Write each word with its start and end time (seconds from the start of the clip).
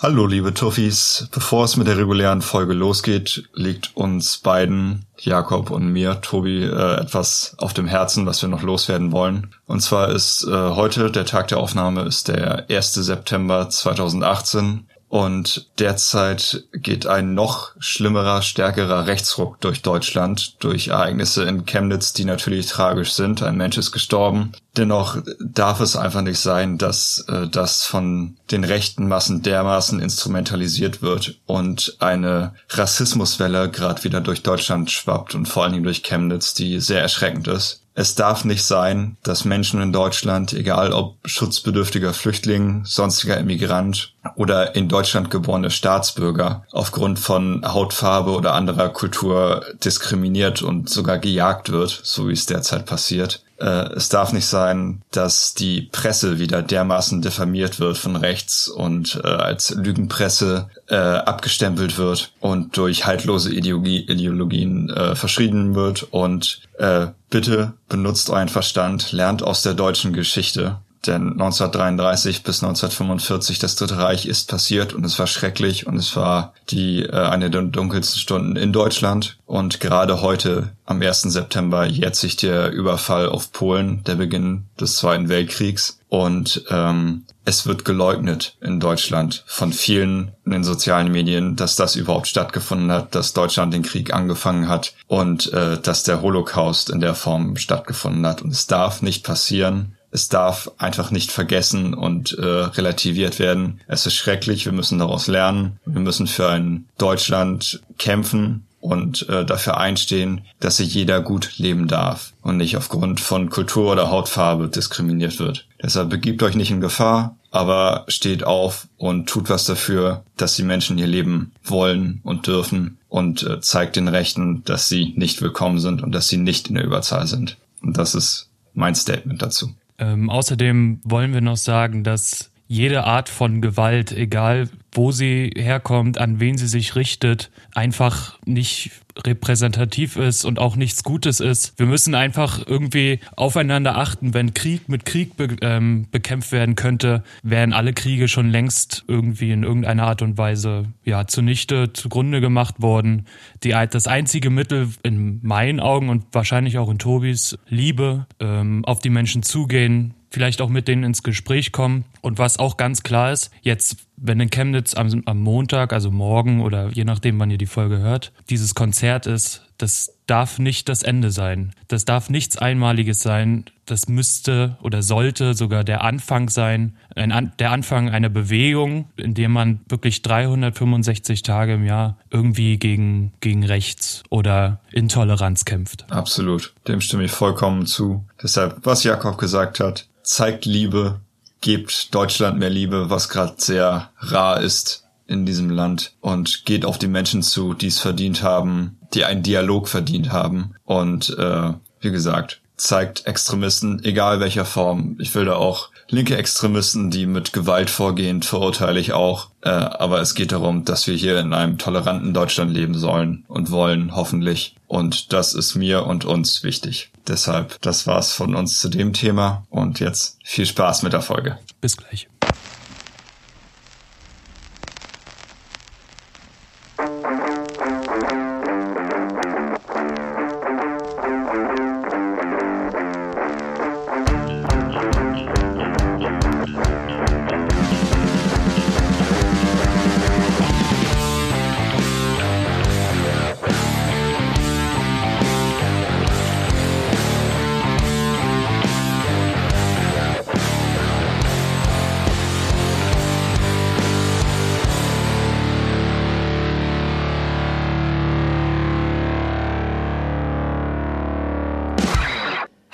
Hallo, 0.00 0.28
liebe 0.28 0.54
Tuffis. 0.54 1.26
Bevor 1.32 1.64
es 1.64 1.76
mit 1.76 1.88
der 1.88 1.96
regulären 1.96 2.40
Folge 2.40 2.72
losgeht, 2.72 3.48
liegt 3.54 3.96
uns 3.96 4.38
beiden, 4.38 5.06
Jakob 5.18 5.70
und 5.70 5.88
mir, 5.88 6.20
Tobi, 6.20 6.62
äh, 6.62 7.00
etwas 7.00 7.56
auf 7.58 7.74
dem 7.74 7.88
Herzen, 7.88 8.24
was 8.24 8.40
wir 8.40 8.48
noch 8.48 8.62
loswerden 8.62 9.10
wollen. 9.10 9.56
Und 9.66 9.80
zwar 9.80 10.10
ist 10.10 10.44
äh, 10.44 10.52
heute, 10.52 11.10
der 11.10 11.26
Tag 11.26 11.48
der 11.48 11.58
Aufnahme, 11.58 12.02
ist 12.02 12.28
der 12.28 12.70
1. 12.70 12.94
September 12.94 13.68
2018. 13.68 14.86
Und 15.08 15.70
derzeit 15.78 16.64
geht 16.72 17.06
ein 17.06 17.32
noch 17.32 17.72
schlimmerer, 17.78 18.42
stärkerer 18.42 19.06
Rechtsruck 19.06 19.58
durch 19.60 19.80
Deutschland, 19.80 20.62
durch 20.62 20.88
Ereignisse 20.88 21.44
in 21.44 21.64
Chemnitz, 21.64 22.12
die 22.12 22.26
natürlich 22.26 22.66
tragisch 22.66 23.12
sind. 23.12 23.42
Ein 23.42 23.56
Mensch 23.56 23.78
ist 23.78 23.92
gestorben. 23.92 24.52
Dennoch 24.76 25.16
darf 25.40 25.80
es 25.80 25.96
einfach 25.96 26.20
nicht 26.20 26.38
sein, 26.38 26.76
dass 26.76 27.24
äh, 27.28 27.48
das 27.48 27.84
von 27.84 28.36
den 28.50 28.64
rechten 28.64 29.08
Massen 29.08 29.42
dermaßen 29.42 29.98
instrumentalisiert 29.98 31.00
wird 31.00 31.40
und 31.46 31.96
eine 32.00 32.54
Rassismuswelle 32.68 33.70
gerade 33.70 34.04
wieder 34.04 34.20
durch 34.20 34.42
Deutschland 34.42 34.90
schwappt 34.90 35.34
und 35.34 35.46
vor 35.46 35.64
allen 35.64 35.72
Dingen 35.72 35.84
durch 35.84 36.02
Chemnitz, 36.02 36.52
die 36.52 36.80
sehr 36.80 37.00
erschreckend 37.00 37.48
ist. 37.48 37.82
Es 37.98 38.14
darf 38.14 38.44
nicht 38.44 38.62
sein, 38.62 39.16
dass 39.24 39.44
Menschen 39.44 39.82
in 39.82 39.92
Deutschland, 39.92 40.52
egal 40.52 40.92
ob 40.92 41.16
schutzbedürftiger 41.24 42.14
Flüchtling, 42.14 42.84
sonstiger 42.84 43.36
Immigrant 43.38 44.14
oder 44.36 44.76
in 44.76 44.88
Deutschland 44.88 45.32
geborene 45.32 45.72
Staatsbürger, 45.72 46.64
aufgrund 46.70 47.18
von 47.18 47.64
Hautfarbe 47.66 48.30
oder 48.30 48.54
anderer 48.54 48.90
Kultur 48.90 49.64
diskriminiert 49.82 50.62
und 50.62 50.88
sogar 50.88 51.18
gejagt 51.18 51.72
wird, 51.72 52.00
so 52.04 52.28
wie 52.28 52.34
es 52.34 52.46
derzeit 52.46 52.86
passiert. 52.86 53.42
Äh, 53.58 53.92
es 53.94 54.08
darf 54.08 54.32
nicht 54.32 54.46
sein, 54.46 55.02
dass 55.10 55.54
die 55.54 55.82
Presse 55.82 56.38
wieder 56.38 56.62
dermaßen 56.62 57.22
diffamiert 57.22 57.80
wird 57.80 57.98
von 57.98 58.16
rechts 58.16 58.68
und 58.68 59.20
äh, 59.24 59.26
als 59.28 59.70
Lügenpresse 59.70 60.68
äh, 60.88 60.94
abgestempelt 60.96 61.98
wird 61.98 62.32
und 62.40 62.76
durch 62.76 63.06
haltlose 63.06 63.52
Ideologie, 63.52 64.06
Ideologien 64.08 64.90
äh, 64.90 65.16
verschrieben 65.16 65.74
wird. 65.74 66.04
Und 66.10 66.62
äh, 66.78 67.08
bitte 67.30 67.74
benutzt 67.88 68.30
euren 68.30 68.48
Verstand, 68.48 69.12
lernt 69.12 69.42
aus 69.42 69.62
der 69.62 69.74
deutschen 69.74 70.12
Geschichte. 70.12 70.78
Denn 71.06 71.32
1933 71.32 72.42
bis 72.42 72.62
1945 72.62 73.58
das 73.58 73.76
Dritte 73.76 73.98
Reich 73.98 74.26
ist 74.26 74.48
passiert 74.48 74.92
und 74.92 75.04
es 75.04 75.18
war 75.18 75.26
schrecklich 75.26 75.86
und 75.86 75.96
es 75.96 76.16
war 76.16 76.54
die 76.70 77.04
äh, 77.04 77.12
eine 77.12 77.50
der 77.50 77.62
dunkelsten 77.62 78.18
Stunden 78.18 78.56
in 78.56 78.72
Deutschland. 78.72 79.38
Und 79.46 79.80
gerade 79.80 80.20
heute, 80.22 80.72
am 80.84 81.00
1. 81.00 81.22
September, 81.22 81.86
jährt 81.86 82.16
sich 82.16 82.36
der 82.36 82.72
Überfall 82.72 83.28
auf 83.28 83.52
Polen, 83.52 84.02
der 84.04 84.16
Beginn 84.16 84.64
des 84.80 84.96
Zweiten 84.96 85.28
Weltkriegs. 85.28 86.00
Und 86.08 86.64
ähm, 86.70 87.24
es 87.44 87.66
wird 87.66 87.84
geleugnet 87.84 88.56
in 88.60 88.80
Deutschland 88.80 89.44
von 89.46 89.72
vielen 89.72 90.32
in 90.44 90.52
den 90.52 90.64
sozialen 90.64 91.12
Medien, 91.12 91.54
dass 91.54 91.76
das 91.76 91.96
überhaupt 91.96 92.26
stattgefunden 92.26 92.90
hat, 92.90 93.14
dass 93.14 93.34
Deutschland 93.34 93.72
den 93.72 93.82
Krieg 93.82 94.12
angefangen 94.12 94.68
hat 94.68 94.94
und 95.06 95.52
äh, 95.52 95.78
dass 95.80 96.02
der 96.02 96.22
Holocaust 96.22 96.90
in 96.90 97.00
der 97.00 97.14
Form 97.14 97.56
stattgefunden 97.56 98.26
hat. 98.26 98.42
Und 98.42 98.50
es 98.50 98.66
darf 98.66 99.02
nicht 99.02 99.24
passieren 99.24 99.97
es 100.10 100.28
darf 100.28 100.70
einfach 100.78 101.10
nicht 101.10 101.30
vergessen 101.30 101.94
und 101.94 102.32
äh, 102.38 102.44
relativiert 102.44 103.38
werden. 103.38 103.80
Es 103.86 104.06
ist 104.06 104.14
schrecklich, 104.14 104.64
wir 104.64 104.72
müssen 104.72 104.98
daraus 104.98 105.26
lernen. 105.26 105.78
Wir 105.84 106.00
müssen 106.00 106.26
für 106.26 106.48
ein 106.48 106.86
Deutschland 106.96 107.82
kämpfen 107.98 108.66
und 108.80 109.28
äh, 109.28 109.44
dafür 109.44 109.76
einstehen, 109.78 110.42
dass 110.60 110.76
sich 110.76 110.94
jeder 110.94 111.20
gut 111.20 111.58
leben 111.58 111.88
darf 111.88 112.32
und 112.42 112.56
nicht 112.56 112.76
aufgrund 112.76 113.20
von 113.20 113.50
Kultur 113.50 113.92
oder 113.92 114.10
Hautfarbe 114.10 114.68
diskriminiert 114.68 115.38
wird. 115.38 115.66
Deshalb 115.82 116.10
begibt 116.10 116.42
euch 116.42 116.54
nicht 116.54 116.70
in 116.70 116.80
Gefahr, 116.80 117.36
aber 117.50 118.04
steht 118.08 118.44
auf 118.44 118.88
und 118.96 119.28
tut 119.28 119.50
was 119.50 119.64
dafür, 119.64 120.24
dass 120.36 120.54
die 120.54 120.62
Menschen 120.62 120.98
ihr 120.98 121.06
Leben 121.06 121.52
wollen 121.64 122.20
und 122.22 122.46
dürfen 122.46 122.98
und 123.08 123.42
äh, 123.42 123.60
zeigt 123.60 123.96
den 123.96 124.08
Rechten, 124.08 124.62
dass 124.64 124.88
sie 124.88 125.12
nicht 125.16 125.42
willkommen 125.42 125.80
sind 125.80 126.02
und 126.02 126.12
dass 126.12 126.28
sie 126.28 126.36
nicht 126.36 126.68
in 126.68 126.76
der 126.76 126.84
Überzahl 126.84 127.26
sind. 127.26 127.56
Und 127.82 127.96
das 127.96 128.14
ist 128.14 128.48
mein 128.74 128.94
Statement 128.94 129.42
dazu. 129.42 129.72
Ähm, 129.98 130.30
außerdem 130.30 131.00
wollen 131.04 131.32
wir 131.32 131.40
noch 131.40 131.56
sagen, 131.56 132.04
dass 132.04 132.52
jede 132.66 133.04
Art 133.04 133.28
von 133.28 133.60
Gewalt, 133.60 134.12
egal 134.12 134.68
wo 134.92 135.12
sie 135.12 135.52
herkommt, 135.56 136.18
an 136.18 136.40
wen 136.40 136.56
sie 136.56 136.66
sich 136.66 136.96
richtet, 136.96 137.50
einfach 137.74 138.38
nicht 138.44 138.90
repräsentativ 139.24 140.16
ist 140.16 140.44
und 140.44 140.58
auch 140.58 140.76
nichts 140.76 141.02
Gutes 141.02 141.40
ist. 141.40 141.78
Wir 141.78 141.86
müssen 141.86 142.14
einfach 142.14 142.66
irgendwie 142.66 143.20
aufeinander 143.36 143.96
achten. 143.96 144.34
Wenn 144.34 144.54
Krieg 144.54 144.88
mit 144.88 145.04
Krieg 145.04 145.36
be 145.36 145.56
ähm, 145.60 146.06
bekämpft 146.10 146.52
werden 146.52 146.76
könnte, 146.76 147.22
wären 147.42 147.72
alle 147.72 147.92
Kriege 147.92 148.28
schon 148.28 148.50
längst 148.50 149.04
irgendwie 149.08 149.50
in 149.50 149.64
irgendeiner 149.64 150.04
Art 150.04 150.22
und 150.22 150.38
Weise 150.38 150.86
ja 151.04 151.26
zunichte, 151.26 151.92
zugrunde 151.92 152.40
gemacht 152.40 152.80
worden. 152.80 153.26
Die, 153.64 153.70
das 153.70 154.06
einzige 154.06 154.50
Mittel 154.50 154.90
in 155.02 155.40
meinen 155.42 155.80
Augen 155.80 156.08
und 156.08 156.24
wahrscheinlich 156.32 156.78
auch 156.78 156.90
in 156.90 156.98
Tobis 156.98 157.58
Liebe 157.68 158.26
ähm, 158.40 158.84
auf 158.84 159.00
die 159.00 159.10
Menschen 159.10 159.42
zugehen, 159.42 160.14
vielleicht 160.30 160.60
auch 160.60 160.68
mit 160.68 160.88
denen 160.88 161.04
ins 161.04 161.22
Gespräch 161.22 161.72
kommen. 161.72 162.04
Und 162.20 162.38
was 162.38 162.58
auch 162.58 162.76
ganz 162.76 163.02
klar 163.02 163.32
ist, 163.32 163.50
jetzt, 163.62 163.96
wenn 164.16 164.40
in 164.40 164.50
Chemnitz 164.50 164.94
am, 164.94 165.22
am 165.24 165.40
Montag, 165.40 165.92
also 165.92 166.10
morgen 166.10 166.60
oder 166.60 166.90
je 166.90 167.04
nachdem, 167.04 167.38
wann 167.38 167.50
ihr 167.50 167.58
die 167.58 167.66
Folge 167.66 167.98
hört, 167.98 168.32
dieses 168.50 168.74
Konzert 168.74 169.26
ist, 169.26 169.64
das 169.78 170.18
darf 170.26 170.58
nicht 170.58 170.88
das 170.88 171.04
Ende 171.04 171.30
sein. 171.30 171.72
Das 171.86 172.04
darf 172.04 172.30
nichts 172.30 172.58
Einmaliges 172.58 173.20
sein. 173.20 173.64
Das 173.86 174.08
müsste 174.08 174.76
oder 174.82 175.02
sollte 175.02 175.54
sogar 175.54 175.84
der 175.84 176.02
Anfang 176.02 176.50
sein, 176.50 176.96
ein, 177.14 177.52
der 177.58 177.70
Anfang 177.70 178.10
einer 178.10 178.28
Bewegung, 178.28 179.08
in 179.16 179.34
der 179.34 179.48
man 179.48 179.80
wirklich 179.88 180.22
365 180.22 181.42
Tage 181.42 181.74
im 181.74 181.86
Jahr 181.86 182.18
irgendwie 182.30 182.76
gegen, 182.76 183.32
gegen 183.40 183.64
Rechts 183.64 184.24
oder 184.28 184.80
Intoleranz 184.92 185.64
kämpft. 185.64 186.10
Absolut. 186.10 186.74
Dem 186.88 187.00
stimme 187.00 187.24
ich 187.24 187.30
vollkommen 187.30 187.86
zu. 187.86 188.26
Deshalb, 188.42 188.80
was 188.82 189.04
Jakob 189.04 189.38
gesagt 189.38 189.80
hat, 189.80 190.08
zeigt 190.28 190.66
Liebe, 190.66 191.20
gebt 191.62 192.14
Deutschland 192.14 192.58
mehr 192.58 192.70
Liebe, 192.70 193.08
was 193.08 193.30
gerade 193.30 193.54
sehr 193.56 194.10
rar 194.18 194.60
ist 194.60 195.04
in 195.26 195.46
diesem 195.46 195.70
Land 195.70 196.12
und 196.20 196.66
geht 196.66 196.84
auf 196.84 196.98
die 196.98 197.08
Menschen 197.08 197.42
zu, 197.42 197.72
die 197.72 197.86
es 197.86 197.98
verdient 197.98 198.42
haben, 198.42 198.98
die 199.14 199.24
einen 199.24 199.42
Dialog 199.42 199.88
verdient 199.88 200.30
haben 200.30 200.74
und 200.84 201.36
äh, 201.38 201.72
wie 202.00 202.10
gesagt, 202.10 202.60
zeigt 202.76 203.26
Extremisten, 203.26 204.04
egal 204.04 204.38
welcher 204.38 204.66
Form. 204.66 205.16
Ich 205.18 205.34
will 205.34 205.46
da 205.46 205.56
auch 205.56 205.88
linke 206.08 206.36
Extremisten, 206.36 207.10
die 207.10 207.26
mit 207.26 207.52
Gewalt 207.52 207.90
vorgehen, 207.90 208.42
verurteile 208.42 209.00
ich 209.00 209.12
auch. 209.12 209.50
Äh, 209.62 209.70
aber 209.70 210.20
es 210.20 210.34
geht 210.34 210.52
darum, 210.52 210.84
dass 210.84 211.06
wir 211.06 211.14
hier 211.14 211.38
in 211.38 211.52
einem 211.52 211.78
toleranten 211.78 212.34
Deutschland 212.34 212.72
leben 212.72 212.94
sollen 212.94 213.44
und 213.48 213.70
wollen, 213.70 214.14
hoffentlich. 214.14 214.76
Und 214.86 215.32
das 215.32 215.54
ist 215.54 215.74
mir 215.74 216.06
und 216.06 216.24
uns 216.24 216.62
wichtig. 216.62 217.10
Deshalb, 217.26 217.80
das 217.82 218.06
war's 218.06 218.32
von 218.32 218.54
uns 218.54 218.80
zu 218.80 218.88
dem 218.88 219.12
Thema. 219.12 219.66
Und 219.70 220.00
jetzt 220.00 220.38
viel 220.42 220.66
Spaß 220.66 221.02
mit 221.02 221.12
der 221.12 221.22
Folge. 221.22 221.58
Bis 221.80 221.96
gleich. 221.96 222.28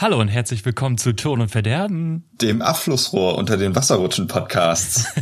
Hallo 0.05 0.21
und 0.21 0.29
herzlich 0.29 0.63
willkommen 0.67 0.99
zu 0.99 1.15
Ton 1.15 1.41
und 1.41 1.49
Verderben. 1.49 2.25
Dem 2.43 2.61
Abflussrohr 2.61 3.39
unter 3.39 3.57
den 3.57 3.75
Wasserrutschen-Podcasts. 3.75 5.07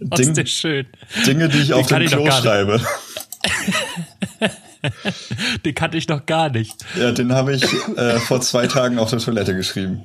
Ding, 0.00 0.36
ist 0.36 0.50
schön. 0.50 0.88
Dinge, 1.24 1.48
die 1.48 1.58
ich 1.58 1.68
den 1.68 1.76
auf 1.76 1.86
dem 1.86 2.04
Klo 2.06 2.28
schreibe. 2.32 2.80
den 5.64 5.74
kannte 5.76 5.98
ich 5.98 6.08
noch 6.08 6.26
gar 6.26 6.48
nicht. 6.48 6.84
Ja, 6.98 7.12
den 7.12 7.32
habe 7.32 7.54
ich 7.54 7.62
äh, 7.96 8.18
vor 8.18 8.40
zwei 8.40 8.66
Tagen 8.66 8.98
auf 8.98 9.10
der 9.10 9.20
Toilette 9.20 9.54
geschrieben. 9.54 10.02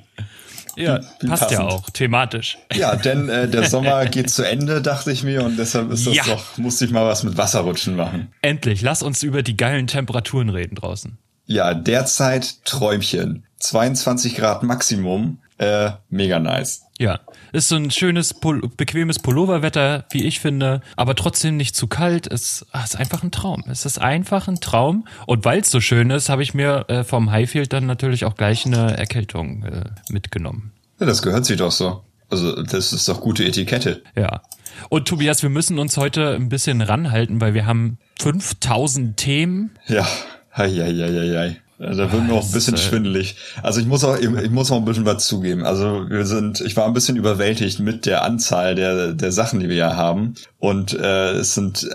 Ja, 0.78 1.00
wie, 1.20 1.28
passt 1.28 1.44
passend. 1.44 1.60
ja 1.60 1.66
auch, 1.66 1.90
thematisch. 1.90 2.58
Ja, 2.74 2.96
denn 2.96 3.30
äh, 3.30 3.50
der 3.50 3.64
Sommer 3.70 4.06
geht 4.06 4.30
zu 4.30 4.44
Ende, 4.44 4.82
dachte 4.82 5.12
ich 5.12 5.24
mir, 5.24 5.44
und 5.44 5.58
deshalb 5.58 5.92
ist 5.92 6.06
das 6.06 6.16
ja. 6.16 6.24
doch, 6.26 6.58
musste 6.58 6.86
ich 6.86 6.92
mal 6.92 7.06
was 7.08 7.24
mit 7.24 7.36
Wasserrutschen 7.36 7.96
machen. 7.96 8.32
Endlich, 8.42 8.82
lass 8.82 9.02
uns 9.02 9.24
über 9.24 9.42
die 9.42 9.58
geilen 9.58 9.88
Temperaturen 9.88 10.50
reden 10.50 10.76
draußen. 10.76 11.18
Ja, 11.48 11.74
derzeit 11.74 12.64
Träumchen. 12.66 13.44
22 13.60 14.36
Grad 14.36 14.64
Maximum. 14.64 15.40
Äh, 15.58 15.92
mega 16.10 16.40
nice. 16.40 16.84
Ja, 17.00 17.20
ist 17.52 17.70
so 17.70 17.76
ein 17.76 17.92
schönes, 17.92 18.34
Pul 18.34 18.62
bequemes 18.76 19.20
Pulloverwetter, 19.20 20.06
wie 20.12 20.26
ich 20.26 20.40
finde, 20.40 20.82
aber 20.96 21.16
trotzdem 21.16 21.58
nicht 21.58 21.76
zu 21.76 21.88
kalt. 21.88 22.32
Es 22.32 22.66
ah, 22.72 22.84
ist 22.84 22.96
einfach 22.96 23.24
ein 23.24 23.32
Traum. 23.32 23.64
Es 23.70 23.86
ist 23.86 24.00
einfach 24.00 24.48
ein 24.48 24.60
Traum. 24.60 25.08
Und 25.26 25.46
weil 25.46 25.62
es 25.62 25.72
so 25.72 25.80
schön 25.80 26.10
ist, 26.10 26.30
habe 26.30 26.44
ich 26.44 26.54
mir 26.54 26.86
äh, 26.88 27.04
vom 27.04 27.32
Highfield 27.32 27.74
dann 27.74 27.86
natürlich 27.86 28.26
auch 28.26 28.36
gleich 28.36 28.66
eine 28.66 28.98
Erkältung 28.98 29.64
äh, 29.64 29.84
mitgenommen. 30.10 30.74
Ja, 31.00 31.06
das 31.06 31.22
gehört 31.22 31.46
sich 31.46 31.58
doch 31.58 31.72
so. 31.72 32.04
Also 32.30 32.62
das 32.62 32.94
ist 32.94 33.08
doch 33.08 33.22
gute 33.22 33.46
Etikette. 33.46 34.04
Ja. 34.16 34.42
Und 34.90 35.08
Tobias, 35.08 35.44
wir 35.44 35.50
müssen 35.50 35.80
uns 35.80 35.98
heute 35.98 36.36
ein 36.36 36.50
bisschen 36.50 36.82
ranhalten, 36.82 37.42
weil 37.42 37.54
wir 37.54 37.66
haben 37.66 37.98
5000 38.20 39.18
Themen. 39.18 39.72
Ja, 39.88 40.08
hei, 40.56 40.70
hei, 40.70 40.94
hei, 40.94 41.36
hei. 41.36 41.62
Da 41.80 42.12
wird 42.12 42.24
mir 42.24 42.34
auch 42.34 42.44
ein 42.44 42.52
bisschen 42.52 42.74
äh, 42.74 42.78
schwindelig. 42.78 43.36
Also 43.62 43.80
ich 43.80 43.86
muss 43.86 44.04
auch, 44.04 44.18
ich 44.18 44.50
muss 44.50 44.72
auch 44.72 44.78
ein 44.78 44.86
bisschen 44.86 45.06
was 45.06 45.26
zugeben. 45.26 45.64
Also 45.64 46.10
wir 46.10 46.26
sind, 46.26 46.60
ich 46.62 46.76
war 46.76 46.86
ein 46.86 46.94
bisschen 46.94 47.18
überwältigt 47.18 47.80
mit 47.80 48.08
der 48.08 48.24
Anzahl 48.24 48.74
der, 48.74 49.14
der 49.14 49.32
Sachen, 49.32 49.60
die 49.60 49.70
wir 49.70 49.76
ja 49.76 49.96
haben. 49.96 50.34
Und 50.58 50.94
äh, 50.94 51.34
es 51.34 51.54
sind 51.54 51.88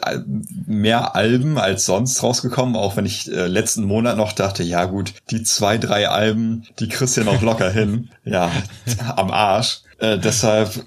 mehr 0.66 1.16
Alben 1.16 1.58
als 1.58 1.84
sonst 1.84 2.22
rausgekommen, 2.22 2.76
auch 2.76 2.96
wenn 2.96 3.06
ich 3.06 3.30
äh, 3.32 3.48
letzten 3.48 3.84
Monat 3.84 4.16
noch 4.16 4.32
dachte, 4.32 4.62
ja 4.62 4.84
gut, 4.84 5.14
die 5.30 5.42
zwei, 5.42 5.78
drei 5.78 6.08
Alben, 6.08 6.64
die 6.78 6.88
kriegst 6.88 7.16
du 7.16 7.22
ja 7.22 7.32
noch 7.32 7.42
locker 7.42 7.70
hin. 7.70 8.10
Ja, 8.24 8.52
am 9.16 9.32
Arsch. 9.32 9.82
Äh, 9.98 10.18
deshalb 10.18 10.84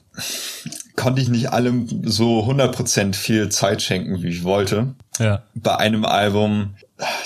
konnte 0.96 1.22
ich 1.22 1.30
nicht 1.30 1.52
allem 1.52 1.88
so 2.04 2.46
100% 2.50 3.14
viel 3.16 3.50
Zeit 3.50 3.82
schenken, 3.82 4.22
wie 4.22 4.30
ich 4.30 4.44
wollte. 4.44 4.96
Ja. 5.20 5.44
Bei 5.54 5.78
einem 5.78 6.06
Album, 6.06 6.76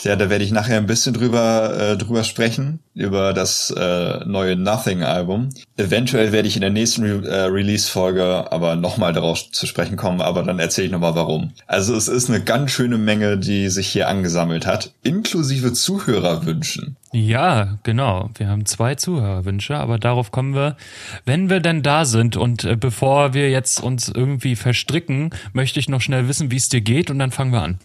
ja, 0.03 0.15
da 0.15 0.29
werde 0.29 0.43
ich 0.43 0.51
nachher 0.51 0.77
ein 0.77 0.87
bisschen 0.87 1.13
drüber, 1.13 1.77
äh, 1.77 1.97
drüber 1.97 2.23
sprechen, 2.23 2.79
über 2.99 3.33
das 3.33 3.71
äh, 3.71 4.25
neue 4.25 4.57
Nothing-Album. 4.57 5.49
Eventuell 5.77 6.33
werde 6.33 6.49
ich 6.49 6.55
in 6.55 6.61
der 6.61 6.69
nächsten 6.69 7.03
Re 7.03 7.27
äh, 7.27 7.43
Release-Folge 7.45 8.51
aber 8.51 8.75
nochmal 8.75 9.13
darauf 9.13 9.51
zu 9.51 9.65
sprechen 9.65 9.95
kommen, 9.95 10.19
aber 10.19 10.43
dann 10.43 10.59
erzähle 10.59 10.87
ich 10.87 10.91
nochmal 10.91 11.15
warum. 11.15 11.53
Also 11.65 11.95
es 11.95 12.09
ist 12.09 12.29
eine 12.29 12.43
ganz 12.43 12.71
schöne 12.71 12.97
Menge, 12.97 13.37
die 13.37 13.69
sich 13.69 13.87
hier 13.87 14.09
angesammelt 14.09 14.67
hat, 14.67 14.91
inklusive 15.01 15.71
Zuhörerwünschen. 15.71 16.97
Ja, 17.13 17.79
genau. 17.83 18.29
Wir 18.37 18.49
haben 18.49 18.65
zwei 18.65 18.95
Zuhörerwünsche, 18.95 19.77
aber 19.77 19.97
darauf 19.97 20.31
kommen 20.31 20.53
wir, 20.53 20.75
wenn 21.25 21.49
wir 21.49 21.61
denn 21.61 21.81
da 21.81 22.03
sind. 22.03 22.35
Und 22.35 22.65
äh, 22.65 22.75
bevor 22.75 23.33
wir 23.33 23.49
jetzt 23.49 23.81
uns 23.81 24.09
irgendwie 24.09 24.57
verstricken, 24.57 25.31
möchte 25.53 25.79
ich 25.79 25.87
noch 25.87 26.01
schnell 26.01 26.27
wissen, 26.27 26.51
wie 26.51 26.57
es 26.57 26.67
dir 26.67 26.81
geht 26.81 27.09
und 27.09 27.17
dann 27.17 27.31
fangen 27.31 27.53
wir 27.53 27.61
an. 27.61 27.79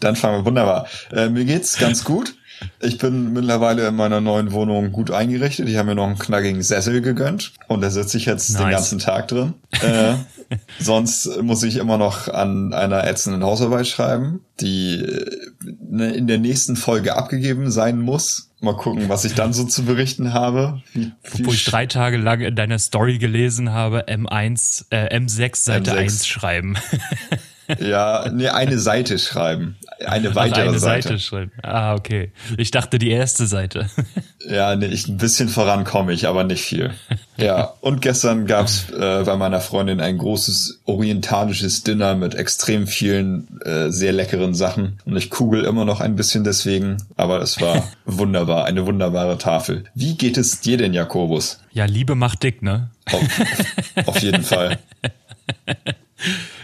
dann 0.00 0.16
fangen 0.16 0.40
wir 0.40 0.44
wunderbar. 0.44 0.86
Äh, 1.10 1.30
mir 1.30 1.46
geht's 1.46 1.78
ganz 1.78 2.04
gut. 2.04 2.34
Ich 2.80 2.98
bin 2.98 3.32
mittlerweile 3.32 3.88
in 3.88 3.96
meiner 3.96 4.20
neuen 4.20 4.52
Wohnung 4.52 4.92
gut 4.92 5.10
eingerichtet. 5.10 5.68
Ich 5.68 5.76
habe 5.76 5.88
mir 5.88 5.94
noch 5.94 6.06
einen 6.06 6.18
knackigen 6.18 6.62
Sessel 6.62 7.00
gegönnt 7.00 7.52
und 7.68 7.80
da 7.80 7.90
sitze 7.90 8.16
ich 8.16 8.26
jetzt 8.26 8.50
nice. 8.50 8.62
den 8.62 8.70
ganzen 8.70 8.98
Tag 8.98 9.28
drin. 9.28 9.54
Äh, 9.82 10.14
sonst 10.78 11.42
muss 11.42 11.62
ich 11.62 11.76
immer 11.76 11.98
noch 11.98 12.28
an 12.28 12.72
einer 12.72 13.06
ätzenden 13.06 13.42
Hausarbeit 13.42 13.86
schreiben, 13.86 14.40
die 14.60 14.96
äh, 14.96 16.16
in 16.16 16.26
der 16.26 16.38
nächsten 16.38 16.76
Folge 16.76 17.16
abgegeben 17.16 17.70
sein 17.70 18.00
muss. 18.00 18.50
Mal 18.60 18.76
gucken, 18.76 19.08
was 19.08 19.24
ich 19.24 19.34
dann 19.34 19.52
so 19.52 19.64
zu 19.64 19.84
berichten 19.84 20.32
habe. 20.32 20.82
Wie, 20.92 21.10
wie 21.34 21.46
Wo 21.46 21.52
ich 21.52 21.64
drei 21.64 21.86
Tage 21.86 22.16
lang 22.16 22.40
in 22.42 22.54
deiner 22.54 22.78
Story 22.78 23.18
gelesen 23.18 23.72
habe, 23.72 24.06
M1, 24.06 24.84
äh, 24.90 25.18
M6 25.18 25.56
Seite 25.56 25.92
M6. 25.92 25.96
1 25.96 26.26
schreiben. 26.26 26.76
Ja, 27.80 28.30
nee, 28.32 28.48
eine 28.48 28.78
Seite 28.78 29.18
schreiben. 29.18 29.76
Eine 30.06 30.34
weitere 30.34 30.62
Ach, 30.62 30.68
eine 30.68 30.78
Seite. 30.78 31.08
Seite 31.08 31.18
schreiben. 31.18 31.52
Ah, 31.62 31.94
okay. 31.94 32.32
Ich 32.56 32.70
dachte 32.70 32.98
die 32.98 33.10
erste 33.10 33.46
Seite. 33.46 33.88
Ja, 34.48 34.74
nee, 34.74 34.86
ich, 34.86 35.06
ein 35.06 35.18
bisschen 35.18 35.48
voran 35.48 35.84
komme 35.84 36.12
ich, 36.12 36.26
aber 36.26 36.42
nicht 36.42 36.64
viel. 36.64 36.90
Ja, 37.36 37.74
und 37.80 38.02
gestern 38.02 38.46
gab's 38.46 38.90
äh, 38.90 39.22
bei 39.24 39.36
meiner 39.36 39.60
Freundin 39.60 40.00
ein 40.00 40.18
großes 40.18 40.80
orientalisches 40.84 41.84
Dinner 41.84 42.16
mit 42.16 42.34
extrem 42.34 42.88
vielen 42.88 43.60
äh, 43.60 43.90
sehr 43.90 44.12
leckeren 44.12 44.54
Sachen. 44.54 44.98
Und 45.04 45.16
ich 45.16 45.30
kugel 45.30 45.64
immer 45.64 45.84
noch 45.84 46.00
ein 46.00 46.16
bisschen 46.16 46.42
deswegen, 46.42 46.96
aber 47.16 47.40
es 47.40 47.60
war 47.60 47.88
wunderbar, 48.04 48.64
eine 48.64 48.84
wunderbare 48.84 49.38
Tafel. 49.38 49.84
Wie 49.94 50.16
geht 50.16 50.36
es 50.36 50.60
dir 50.60 50.76
denn, 50.76 50.92
Jakobus? 50.92 51.60
Ja, 51.70 51.84
Liebe 51.84 52.16
macht 52.16 52.42
dick, 52.42 52.62
ne? 52.62 52.90
Auf, 53.12 54.06
auf 54.06 54.18
jeden 54.18 54.42
Fall. 54.42 54.78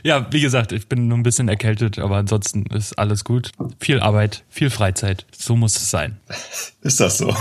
Ja, 0.03 0.27
wie 0.31 0.41
gesagt, 0.41 0.73
ich 0.73 0.89
bin 0.89 1.09
nur 1.09 1.19
ein 1.19 1.23
bisschen 1.23 1.49
erkältet, 1.49 1.99
aber 1.99 2.17
ansonsten 2.17 2.67
ist 2.67 2.99
alles 2.99 3.25
gut. 3.25 3.53
Viel 3.81 4.01
Arbeit, 4.01 4.45
viel 4.49 4.71
Freizeit. 4.71 5.27
So 5.37 5.57
muss 5.57 5.77
es 5.77 5.91
sein. 5.91 6.19
Ist 6.83 7.01
das 7.01 7.19
so? 7.19 7.35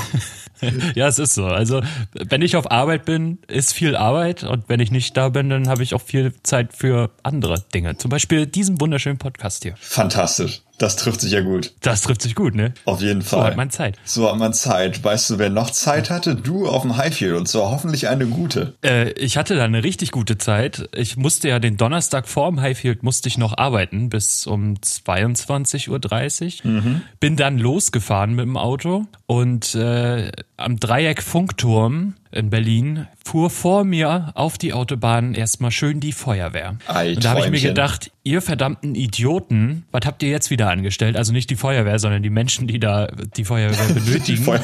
ja, 0.96 1.08
es 1.08 1.20
ist 1.20 1.34
so. 1.34 1.46
Also, 1.46 1.82
wenn 2.14 2.42
ich 2.42 2.56
auf 2.56 2.72
Arbeit 2.72 3.06
bin, 3.06 3.40
ist 3.48 3.74
viel 3.74 3.96
Arbeit 3.96 4.44
und 4.44 4.68
wenn 4.68 4.80
ich 4.80 4.92
nicht 4.92 5.16
da 5.16 5.30
bin, 5.30 5.50
dann 5.50 5.68
habe 5.68 5.84
ich 5.84 5.94
auch 5.94 6.02
viel 6.02 6.34
Zeit 6.44 6.74
für 6.74 7.12
andere 7.24 7.64
Dinge. 7.74 7.98
Zum 7.98 8.10
Beispiel 8.10 8.46
diesen 8.48 8.82
wunderschönen 8.82 9.18
Podcast 9.18 9.64
hier. 9.64 9.76
Fantastisch. 9.78 10.62
Das 10.78 10.96
trifft 10.96 11.22
sich 11.22 11.32
ja 11.32 11.42
gut. 11.42 11.74
Das 11.82 12.02
trifft 12.02 12.22
sich 12.22 12.36
gut, 12.36 12.54
ne? 12.54 12.74
Auf 12.86 13.02
jeden 13.02 13.24
Fall. 13.24 13.40
So 13.40 13.46
hat 13.46 13.58
man 13.58 13.70
Zeit. 13.72 13.98
So 14.04 14.30
hat 14.30 14.38
man 14.38 14.54
Zeit. 14.54 15.04
Weißt 15.04 15.30
du, 15.30 15.40
wer 15.40 15.50
noch 15.50 15.72
Zeit 15.72 16.10
hatte? 16.12 16.36
Du 16.36 16.68
auf 16.68 16.84
dem 16.84 16.98
Highfield 16.98 17.36
und 17.36 17.48
zwar 17.48 17.72
hoffentlich 17.72 18.08
eine 18.08 18.28
gute. 18.28 18.76
Äh, 18.84 19.12
ich 19.14 19.38
hatte 19.38 19.56
da 19.56 19.66
eine 19.66 19.84
richtig 19.84 20.12
gute 20.12 20.38
Zeit. 20.38 20.88
Ich 20.94 21.18
musste 21.18 21.50
ja 21.50 21.60
den 21.60 21.78
Donnerstag 21.78 22.28
vor 22.28 22.50
dem 22.50 22.62
Highfield 22.62 23.02
musste 23.02 23.28
ich 23.28 23.38
noch 23.38 23.58
arbeiten 23.58 24.10
bis 24.10 24.46
um 24.46 24.76
22.30 24.76 26.66
Uhr. 26.66 26.72
Mhm. 26.72 27.02
Bin 27.20 27.38
dann 27.38 27.58
losgefahren 27.58 28.36
mit 28.36 28.46
dem 28.46 28.58
Auto 28.58 29.06
und 29.26 29.74
äh, 29.74 30.32
am 30.58 30.80
Dreieck 30.80 31.24
Funkturm 31.24 32.14
in 32.32 32.50
Berlin 32.50 33.08
fuhr 33.24 33.50
vor 33.50 33.84
mir 33.84 34.32
auf 34.36 34.58
die 34.58 34.74
Autobahn 34.74 35.34
erstmal 35.34 35.72
schön 35.72 36.00
die 36.00 36.12
Feuerwehr. 36.12 36.78
Ei, 36.88 37.16
und 37.16 37.24
da 37.24 37.32
habe 37.32 37.42
ich 37.42 37.52
mir 37.52 37.62
gedacht, 37.62 38.12
ihr 38.24 38.42
verdammten 38.42 38.96
Idioten, 38.96 39.86
was 39.92 40.06
habt 40.06 40.24
ihr 40.24 40.30
jetzt 40.30 40.50
wieder 40.50 40.70
angestellt? 40.70 41.18
Also 41.18 41.34
nicht 41.34 41.50
die 41.50 41.56
Feuerwehr, 41.56 42.00
sondern 42.00 42.24
die 42.24 42.30
Menschen, 42.30 42.68
die 42.68 42.80
da 42.80 43.08
die 43.08 43.46
Feuerwehr 43.46 43.94
benötigen. 43.94 44.44
Feuer 44.44 44.62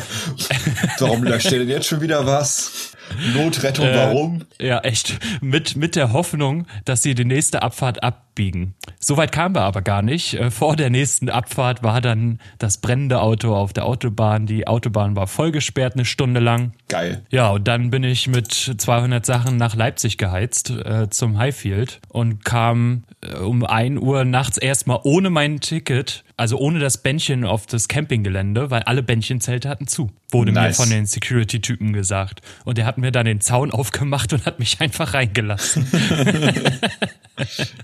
Warum 1.00 1.24
löscht 1.24 1.52
ihr 1.52 1.60
denn 1.60 1.70
jetzt 1.70 1.88
schon 1.88 2.02
wieder 2.02 2.26
was? 2.26 2.94
Notrettung, 3.36 3.86
äh, 3.86 3.96
warum? 3.96 4.44
Ja, 4.60 4.80
echt. 4.80 5.20
Mit, 5.42 5.76
mit 5.76 5.96
der 5.96 6.14
Hoffnung, 6.14 6.66
dass 6.86 7.04
sie 7.04 7.16
die 7.16 7.26
nächste 7.26 7.62
Abfahrt 7.62 8.04
abbiegen. 8.04 8.76
Soweit 9.00 9.32
kamen 9.32 9.56
wir 9.56 9.62
aber 9.62 9.82
gar 9.82 10.02
nicht. 10.02 10.36
Äh, 10.36 10.52
vor 10.52 10.76
der 10.76 10.90
nächsten 10.90 11.30
Abfahrt 11.30 11.84
war 11.84 12.02
dann 12.02 12.40
das 12.60 12.78
brennende 12.78 13.22
Auto 13.22 13.56
auf 13.56 13.74
der 13.74 13.86
Autobahn. 13.86 14.46
Die 14.46 14.68
Autobahn 14.68 15.16
war 15.16 15.28
vollgesperrt 15.28 15.94
eine 15.94 16.06
Stunde 16.06 16.40
lang. 16.40 16.74
Geil. 16.88 17.24
Ja, 17.30 17.50
und 17.50 17.68
dann 17.68 17.90
bin 17.90 18.04
ich 18.04 18.28
mit 18.28 18.52
200 18.52 19.26
Sachen 19.26 19.58
nach 19.58 19.76
Leipzig 19.76 20.18
geheizt 20.18 20.70
äh, 20.70 21.10
zum 21.10 21.38
Highfield 21.38 22.00
und 22.10 22.46
kam 22.46 23.04
äh, 23.22 23.38
um 23.38 23.66
ein 23.66 23.98
Uhr 23.98 24.26
nachts 24.26 24.58
erstmal 24.58 25.00
ohne 25.04 25.30
mein 25.30 25.60
Ticket 25.60 26.24
also 26.44 26.58
ohne 26.58 26.80
das 26.80 26.98
Bändchen 26.98 27.46
auf 27.46 27.68
das 27.68 27.88
Campinggelände, 27.88 28.70
weil 28.70 28.84
alle 28.84 29.02
Bändchenzelte 29.02 29.70
hatten 29.70 29.88
zu. 29.88 30.12
Wurde 30.30 30.52
nice. 30.52 30.78
mir 30.78 30.84
von 30.84 30.90
den 30.90 31.06
Security-Typen 31.06 31.94
gesagt. 31.94 32.42
Und 32.66 32.78
der 32.78 32.86
hat 32.86 32.98
mir 32.98 33.14
dann 33.14 33.26
den 33.26 33.40
Zaun 33.40 33.72
aufgemacht 33.72 34.34
und 34.34 34.46
hat 34.46 34.60
mich 34.60 34.82
einfach 34.82 35.14
reingelassen. 35.14 35.88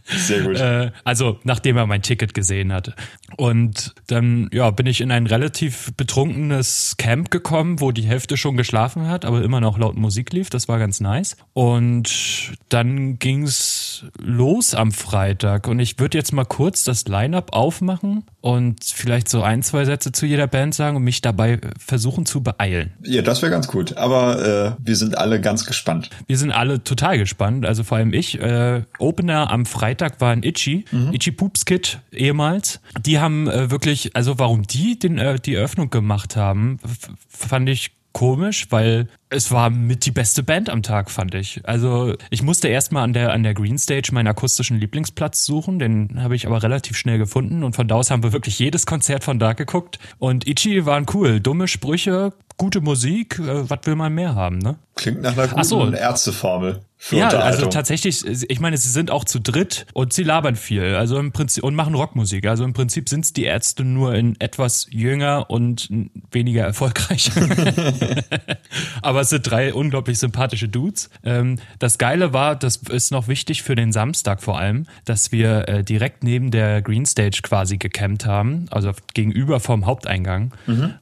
Sehr 0.03 0.41
gut. 0.41 0.57
Äh, 0.57 0.91
also 1.05 1.39
nachdem 1.45 1.77
er 1.77 1.87
mein 1.87 2.01
Ticket 2.01 2.33
gesehen 2.33 2.73
hatte. 2.73 2.95
Und 3.37 3.95
dann 4.07 4.49
ja, 4.51 4.69
bin 4.71 4.87
ich 4.87 4.99
in 4.99 5.11
ein 5.13 5.25
relativ 5.25 5.93
betrunkenes 5.95 6.95
Camp 6.97 7.31
gekommen, 7.31 7.79
wo 7.79 7.93
die 7.93 8.03
Hälfte 8.03 8.35
schon 8.35 8.57
geschlafen 8.57 9.07
hat, 9.07 9.23
aber 9.23 9.41
immer 9.41 9.61
noch 9.61 9.77
laut 9.77 9.95
Musik 9.95 10.33
lief. 10.33 10.49
Das 10.49 10.67
war 10.67 10.79
ganz 10.79 10.99
nice. 10.99 11.37
Und 11.53 12.51
dann 12.67 13.19
ging's 13.19 14.03
los 14.17 14.75
am 14.75 14.91
Freitag. 14.91 15.69
Und 15.69 15.79
ich 15.79 15.97
würde 15.97 16.17
jetzt 16.17 16.33
mal 16.33 16.43
kurz 16.43 16.83
das 16.83 17.07
Line-up 17.07 17.53
aufmachen 17.53 18.25
und 18.49 18.83
vielleicht 18.83 19.29
so 19.29 19.43
ein, 19.43 19.61
zwei 19.61 19.85
Sätze 19.85 20.11
zu 20.11 20.25
jeder 20.25 20.47
Band 20.47 20.73
sagen 20.73 20.97
und 20.97 21.03
mich 21.03 21.21
dabei 21.21 21.59
versuchen 21.77 22.25
zu 22.25 22.41
beeilen. 22.41 22.93
Ja, 23.03 23.21
das 23.21 23.43
wäre 23.43 23.51
ganz 23.51 23.67
gut. 23.67 23.95
Aber 23.95 24.75
äh, 24.79 24.83
wir 24.83 24.95
sind 24.95 25.17
alle 25.17 25.39
ganz 25.39 25.65
gespannt. 25.65 26.09
Wir 26.25 26.37
sind 26.37 26.51
alle 26.51 26.83
total 26.83 27.19
gespannt. 27.19 27.65
Also 27.65 27.83
vor 27.83 27.97
allem 27.99 28.11
ich. 28.11 28.39
Äh, 28.39 28.83
Opener 28.97 29.51
am 29.51 29.65
Freitag 29.65 30.19
war 30.19 30.31
ein 30.31 30.41
Itchy, 30.41 30.85
mhm. 30.91 31.13
Itchy 31.13 31.31
Poops 31.31 31.65
Kid 31.65 31.99
ehemals. 32.11 32.79
Die 32.99 33.19
haben 33.19 33.47
äh, 33.47 33.69
wirklich, 33.69 34.15
also 34.15 34.39
warum 34.39 34.63
die 34.63 34.97
den, 34.97 35.19
äh, 35.19 35.39
die 35.39 35.53
Eröffnung 35.53 35.91
gemacht 35.91 36.35
haben, 36.35 36.79
fand 37.29 37.69
ich 37.69 37.91
komisch, 38.19 38.67
weil 38.69 39.07
es 39.29 39.49
war 39.49 39.69
mit 39.69 40.05
die 40.05 40.11
beste 40.11 40.43
Band 40.43 40.69
am 40.69 40.83
Tag, 40.83 41.09
fand 41.09 41.35
ich. 41.35 41.61
Also 41.63 42.15
ich 42.29 42.41
musste 42.41 42.67
erstmal 42.67 43.05
an 43.05 43.13
der, 43.13 43.31
an 43.31 43.43
der 43.43 43.53
Green 43.53 43.77
Stage 43.77 44.09
meinen 44.11 44.27
akustischen 44.27 44.77
Lieblingsplatz 44.77 45.45
suchen, 45.45 45.79
den 45.79 46.21
habe 46.21 46.35
ich 46.35 46.45
aber 46.45 46.61
relativ 46.61 46.97
schnell 46.97 47.17
gefunden 47.17 47.63
und 47.63 47.77
von 47.77 47.87
da 47.87 47.95
aus 47.95 48.11
haben 48.11 48.21
wir 48.21 48.33
wirklich 48.33 48.59
jedes 48.59 48.85
Konzert 48.85 49.23
von 49.23 49.39
da 49.39 49.53
geguckt 49.53 49.99
und 50.17 50.45
Ichi 50.47 50.85
waren 50.85 51.05
cool, 51.13 51.39
dumme 51.39 51.69
Sprüche, 51.69 52.33
gute 52.57 52.81
Musik, 52.81 53.39
äh, 53.39 53.69
was 53.69 53.79
will 53.85 53.95
man 53.95 54.13
mehr 54.13 54.35
haben, 54.35 54.57
ne? 54.57 54.75
Klingt 54.95 55.21
nach 55.21 55.37
einer 55.37 55.47
guten 55.47 55.63
so. 55.63 55.89
Ärzteformel. 55.89 56.81
Ja, 57.11 57.29
also 57.29 57.67
tatsächlich, 57.67 58.25
ich 58.25 58.59
meine, 58.59 58.77
sie 58.77 58.89
sind 58.89 59.09
auch 59.09 59.23
zu 59.23 59.39
dritt 59.39 59.85
und 59.93 60.11
sie 60.13 60.23
labern 60.23 60.55
viel, 60.55 60.95
also 60.95 61.17
im 61.17 61.31
Prinzip 61.31 61.63
und 61.63 61.73
machen 61.73 61.95
Rockmusik. 61.95 62.45
Also 62.45 62.63
im 62.65 62.73
Prinzip 62.73 63.07
sind 63.09 63.25
es 63.25 63.33
die 63.33 63.45
Ärzte 63.45 63.83
nur 63.83 64.13
in 64.15 64.39
etwas 64.39 64.87
jünger 64.89 65.49
und 65.49 65.89
weniger 66.31 66.63
erfolgreich. 66.63 67.31
Aber 69.01 69.21
es 69.21 69.29
sind 69.29 69.49
drei 69.49 69.73
unglaublich 69.73 70.19
sympathische 70.19 70.67
Dudes. 70.67 71.09
Ähm, 71.23 71.57
das 71.79 71.97
Geile 71.97 72.33
war, 72.33 72.55
das 72.55 72.77
ist 72.77 73.11
noch 73.11 73.27
wichtig 73.27 73.63
für 73.63 73.75
den 73.75 73.91
Samstag 73.91 74.43
vor 74.43 74.59
allem, 74.59 74.85
dass 75.05 75.31
wir 75.31 75.67
äh, 75.69 75.83
direkt 75.83 76.23
neben 76.23 76.51
der 76.51 76.81
Green 76.81 77.05
Stage 77.05 77.39
quasi 77.43 77.77
gecampt 77.77 78.25
haben, 78.25 78.65
also 78.71 78.91
gegenüber 79.13 79.59
vom 79.59 79.85
Haupteingang. 79.85 80.51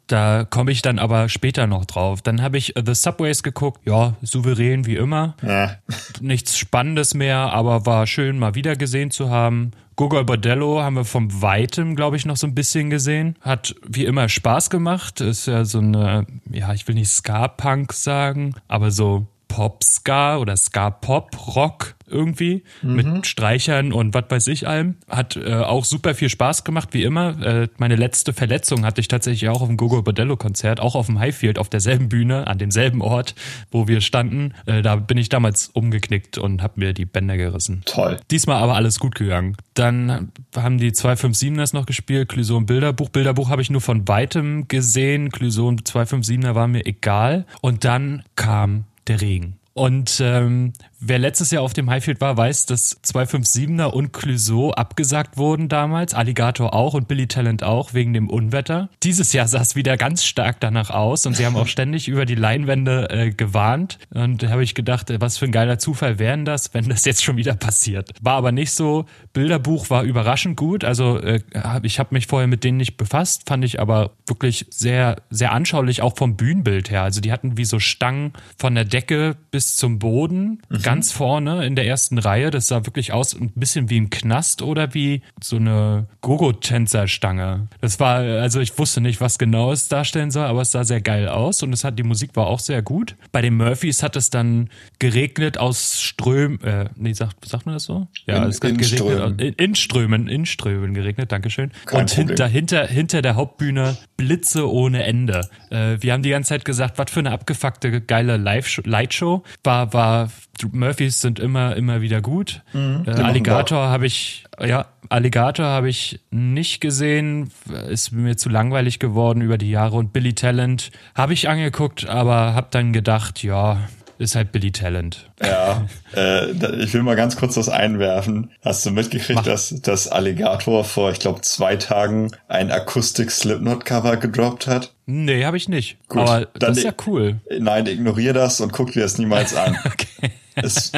Da 0.08 0.46
komme 0.46 0.72
ich 0.72 0.82
dann 0.82 1.00
aber 1.00 1.28
später 1.28 1.68
noch 1.68 1.86
drauf. 1.86 2.22
Dann 2.22 2.42
habe 2.42 2.58
ich 2.58 2.76
äh, 2.76 2.84
The 2.86 2.94
Subways 2.94 3.44
geguckt, 3.44 3.82
ja, 3.86 4.16
souverän 4.22 4.86
wie 4.86 4.96
immer. 4.96 5.36
Ja. 5.42 5.78
Nichts 6.22 6.58
Spannendes 6.58 7.14
mehr, 7.14 7.38
aber 7.54 7.86
war 7.86 8.08
schön, 8.08 8.40
mal 8.40 8.56
wieder 8.56 8.76
gesehen 8.76 9.12
zu 9.12 9.30
haben. 9.30 9.72
Gogol 9.96 10.26
Bordello 10.26 10.82
haben 10.82 10.96
wir 10.96 11.06
vom 11.06 11.42
Weitem, 11.42 11.96
glaube 11.96 12.18
ich, 12.18 12.26
noch 12.26 12.38
so 12.38 12.46
ein 12.46 12.54
bisschen 12.54 12.90
gesehen. 12.90 13.36
Hat 13.42 13.76
wie 13.88 14.06
immer 14.06 14.30
Spaß 14.30 14.70
gemacht. 14.70 15.22
Ist 15.22 15.48
ja 15.48 15.66
so 15.66 15.80
eine, 15.80 16.28
ja, 16.52 16.74
ich 16.74 16.88
will 16.88 16.96
nicht 16.96 17.10
Ska-Punk 17.10 17.94
sagen, 17.94 18.54
aber 18.68 18.92
so 18.92 19.28
Pop-Ska 19.48 20.38
oder 20.38 20.56
Ska-Pop-Rock 20.56 21.96
irgendwie 22.08 22.64
mit 22.82 23.28
Streichern 23.28 23.94
und 23.94 24.14
was 24.14 24.26
weiß 24.30 24.48
ich 24.48 24.68
allem. 24.68 24.96
Hat 25.10 25.36
äh, 25.36 25.54
auch 25.54 25.86
super 25.86 26.16
viel 26.16 26.30
Spaß 26.30 26.64
gemacht, 26.64 26.90
wie 26.92 27.04
immer. 27.04 27.42
Äh, 27.42 27.68
meine 27.78 27.96
letzte 27.96 28.34
Verletzung 28.34 28.86
hatte 28.86 29.02
ich 29.02 29.08
tatsächlich 29.08 29.50
auch 29.50 29.62
auf 29.62 29.68
dem 29.68 29.78
Gogo 29.78 30.02
Bordello 30.02 30.38
Konzert, 30.38 30.80
auch 30.80 30.96
auf 30.96 31.08
dem 31.08 31.20
Highfield, 31.20 31.60
auf 31.60 31.70
derselben 31.70 32.10
Bühne, 32.10 32.48
an 32.48 32.58
demselben 32.58 33.02
Ort, 33.02 33.36
wo 33.72 33.88
wir 33.88 34.02
standen. 34.02 34.54
Äh, 34.66 34.82
da 34.82 34.96
bin 34.96 35.18
ich 35.18 35.30
damals 35.30 35.70
umgeknickt 35.74 36.38
und 36.38 36.62
habe 36.62 36.74
mir 36.78 36.94
die 36.94 37.06
Bänder 37.06 37.38
gerissen. 37.38 37.82
Toll. 37.86 38.18
Diesmal 38.32 38.62
aber 38.62 38.76
alles 38.76 39.00
gut 39.00 39.16
gegangen. 39.16 39.58
Dann 39.74 40.32
haben 40.56 40.78
die 40.78 40.92
257ers 40.92 41.74
noch 41.74 41.86
gespielt, 41.86 42.34
und 42.38 42.66
Bilderbuch. 42.66 43.10
Bilderbuch 43.10 43.50
habe 43.50 43.62
ich 43.62 43.70
nur 43.70 43.82
von 43.82 44.08
weitem 44.08 44.68
gesehen, 44.68 45.26
und 45.26 45.90
257er 45.90 46.56
war 46.56 46.68
mir 46.68 46.86
egal. 46.86 47.46
Und 47.62 47.84
dann 47.84 48.24
kam 48.36 48.86
der 49.08 49.22
Regen. 49.22 49.58
Und 49.74 50.20
ähm, 50.24 50.74
wer 51.00 51.20
letztes 51.20 51.52
Jahr 51.52 51.64
auf 51.64 51.74
dem 51.74 51.90
Highfield 51.90 52.22
war, 52.22 52.38
weiß, 52.38 52.66
dass 52.66 53.02
257er 53.04 53.86
und 53.86 54.14
Clouseau 54.14 54.72
abgesagt 54.72 55.38
wurden 55.38 55.70
damals, 55.70 56.14
Alligator 56.14 56.74
auch 56.74 56.94
und 56.94 57.08
Billy 57.08 57.28
Talent 57.28 57.64
auch, 57.64 57.94
wegen 57.94 58.14
dem 58.14 58.30
Unwetter. 58.30 58.90
Dieses 59.04 59.34
Jahr 59.34 59.48
sah 59.48 59.62
es 59.62 59.76
wieder 59.76 59.98
ganz 59.98 60.24
stark 60.26 60.60
danach 60.60 60.90
aus 60.90 61.26
und 61.26 61.36
sie 61.36 61.46
haben 61.46 61.56
auch 61.56 61.68
ständig 61.78 62.08
über 62.08 62.26
die 62.26 62.36
Leinwände 62.36 63.10
äh, 63.10 63.32
gewarnt. 63.32 64.00
Und 64.10 64.44
da 64.44 64.50
habe 64.50 64.64
ich 64.64 64.76
gedacht, 64.76 65.10
äh, 65.10 65.22
was 65.22 65.38
für 65.38 65.46
ein 65.46 65.52
geiler 65.52 65.80
Zufall 65.80 66.20
wären 66.20 66.46
das, 66.46 66.74
wenn 66.74 66.90
das 66.90 67.06
jetzt 67.06 67.24
schon 67.24 67.38
wieder 67.38 67.56
passiert. 67.56 68.12
War 68.22 68.36
aber 68.36 68.52
nicht 68.52 68.72
so. 68.72 69.06
Bilderbuch 69.34 69.90
war 69.90 70.04
überraschend 70.04 70.58
gut. 70.58 70.84
Also 70.84 71.20
äh, 71.20 71.42
ich 71.84 72.00
habe 72.00 72.16
mich 72.16 72.28
vorher 72.28 72.48
mit 72.48 72.64
denen 72.64 72.78
nicht 72.78 72.98
befasst, 72.98 73.44
fand 73.48 73.64
ich 73.64 73.80
aber 73.80 74.12
wirklich 74.26 74.66
sehr, 74.70 75.18
sehr 75.30 75.52
anschaulich, 75.52 76.02
auch 76.02 76.18
vom 76.18 76.36
Bühnenbild 76.36 76.90
her. 76.90 77.04
Also 77.04 77.22
die 77.22 77.32
hatten 77.32 77.58
wie 77.58 77.66
so 77.66 77.80
Stangen 77.80 78.34
von 78.58 78.76
der 78.76 78.86
Decke 78.86 79.36
bis 79.52 79.76
zum 79.76 80.00
Boden, 80.00 80.62
ganz 80.88 81.12
vorne 81.12 81.66
in 81.66 81.76
der 81.76 81.86
ersten 81.86 82.18
Reihe. 82.18 82.52
Das 82.52 82.68
sah 82.68 82.86
wirklich 82.86 83.14
aus 83.14 83.34
ein 83.36 83.52
bisschen 83.56 83.90
wie 83.90 84.00
ein 84.00 84.10
Knast 84.10 84.62
oder 84.62 84.94
wie 84.94 85.22
so 85.42 85.58
eine 85.58 86.08
Gogo-Tänzerstange. 86.22 87.68
Das 87.82 88.00
war, 88.00 88.20
also 88.20 88.60
ich 88.60 88.78
wusste 88.78 89.02
nicht, 89.02 89.22
was 89.22 89.38
genau 89.38 89.72
es 89.72 89.88
darstellen 89.88 90.32
soll, 90.32 90.46
aber 90.46 90.62
es 90.62 90.72
sah 90.72 90.84
sehr 90.84 91.02
geil 91.02 91.28
aus 91.28 91.64
und 91.64 91.74
es 91.74 91.84
hat, 91.84 91.98
die 91.98 92.04
Musik 92.04 92.32
war 92.36 92.48
auch 92.48 92.60
sehr 92.60 92.82
gut. 92.82 93.16
Bei 93.32 93.42
den 93.42 93.56
Murphys 93.58 94.04
hat 94.04 94.16
es 94.16 94.30
dann 94.30 94.70
geregnet 95.00 95.58
aus 95.58 96.02
Strömen, 96.02 96.62
äh, 96.64 96.90
nee, 96.96 97.14
sagt, 97.14 97.48
sagt 97.48 97.66
man 97.66 97.76
das 97.76 97.84
so? 97.84 98.08
Ja, 98.26 98.38
In- 98.44 98.50
es 98.50 98.58
hat 98.58 98.70
in 98.72 98.78
geregnet, 98.78 99.00
Strömen. 99.00 99.40
in, 99.40 99.54
in 99.54 99.76
Strömen, 99.76 100.28
in 100.28 100.46
Strömen 100.46 100.94
geregnet, 100.94 101.32
Dankeschön. 101.32 101.72
Kein 101.86 102.02
und 102.02 102.12
hin, 102.12 102.28
dahinter, 102.36 102.86
hinter 102.88 103.22
der 103.22 103.36
Hauptbühne 103.36 103.98
Blitze 104.18 104.70
ohne 104.72 105.04
Ende. 105.04 105.48
Äh, 105.70 105.98
wir 106.02 106.14
haben 106.14 106.24
die 106.24 106.30
ganze 106.30 106.50
Zeit 106.50 106.66
gesagt, 106.66 106.98
was 106.98 107.12
für 107.12 107.20
eine 107.20 107.32
abgefuckte, 107.32 108.02
geile 108.02 108.38
Live 108.38 108.82
Lightshow. 108.86 109.44
War, 109.64 109.94
war, 109.94 110.30
Murphys 110.72 111.22
sind 111.22 111.40
immer, 111.40 111.76
immer 111.76 112.02
wieder 112.02 112.22
gut. 112.22 112.62
äh, 113.06 113.12
Alligator 113.12 113.88
habe 113.90 114.06
ich, 114.06 114.46
ja, 114.60 114.86
Alligator 115.10 115.66
habe 115.66 115.90
ich 115.90 116.20
nicht 116.32 116.82
gesehen, 116.82 117.50
ist 117.90 118.12
mir 118.12 118.38
zu 118.38 118.50
langweilig 118.50 119.00
geworden 119.00 119.42
über 119.42 119.58
die 119.58 119.70
Jahre. 119.70 119.96
Und 119.96 120.14
Billy 120.14 120.34
Talent 120.34 120.92
habe 121.16 121.34
ich 121.34 121.50
angeguckt, 121.50 122.08
aber 122.08 122.54
habe 122.54 122.68
dann 122.72 122.94
gedacht, 122.94 123.44
ja, 123.44 123.88
ist 124.20 124.36
halt 124.36 124.52
Billy 124.52 124.72
Talent. 124.72 125.30
Ja, 125.42 125.86
äh, 126.16 126.52
ich 126.84 126.94
will 126.94 127.04
mal 127.04 127.16
ganz 127.16 127.36
kurz 127.36 127.58
was 127.58 127.70
einwerfen. 127.70 128.52
Hast 128.64 128.86
du 128.86 128.92
mitgekriegt, 128.92 129.36
Mach. 129.36 129.46
dass 129.46 129.74
das 129.82 130.08
Alligator 130.08 130.84
vor, 130.84 131.12
ich 131.12 131.20
glaube, 131.20 131.42
zwei 131.42 131.76
Tagen 131.76 132.32
ein 132.48 132.72
Akustik-Slipknot-Cover 132.72 134.18
gedroppt 134.18 134.68
hat? 134.68 134.94
Nee, 135.06 135.46
habe 135.46 135.58
ich 135.58 135.70
nicht. 135.70 135.98
Gut, 136.08 136.22
aber 136.22 136.40
dann 136.42 136.72
das 136.72 136.78
ist 136.80 136.84
ja 136.84 136.94
cool. 137.06 137.38
Nein, 137.60 137.86
ignoriere 137.88 138.34
das 138.34 138.60
und 138.62 138.74
guck 138.74 138.92
dir 138.92 139.04
das 139.04 139.18
niemals 139.18 139.56
an. 139.56 139.78
Okay. 139.88 140.32
Es, 140.56 140.92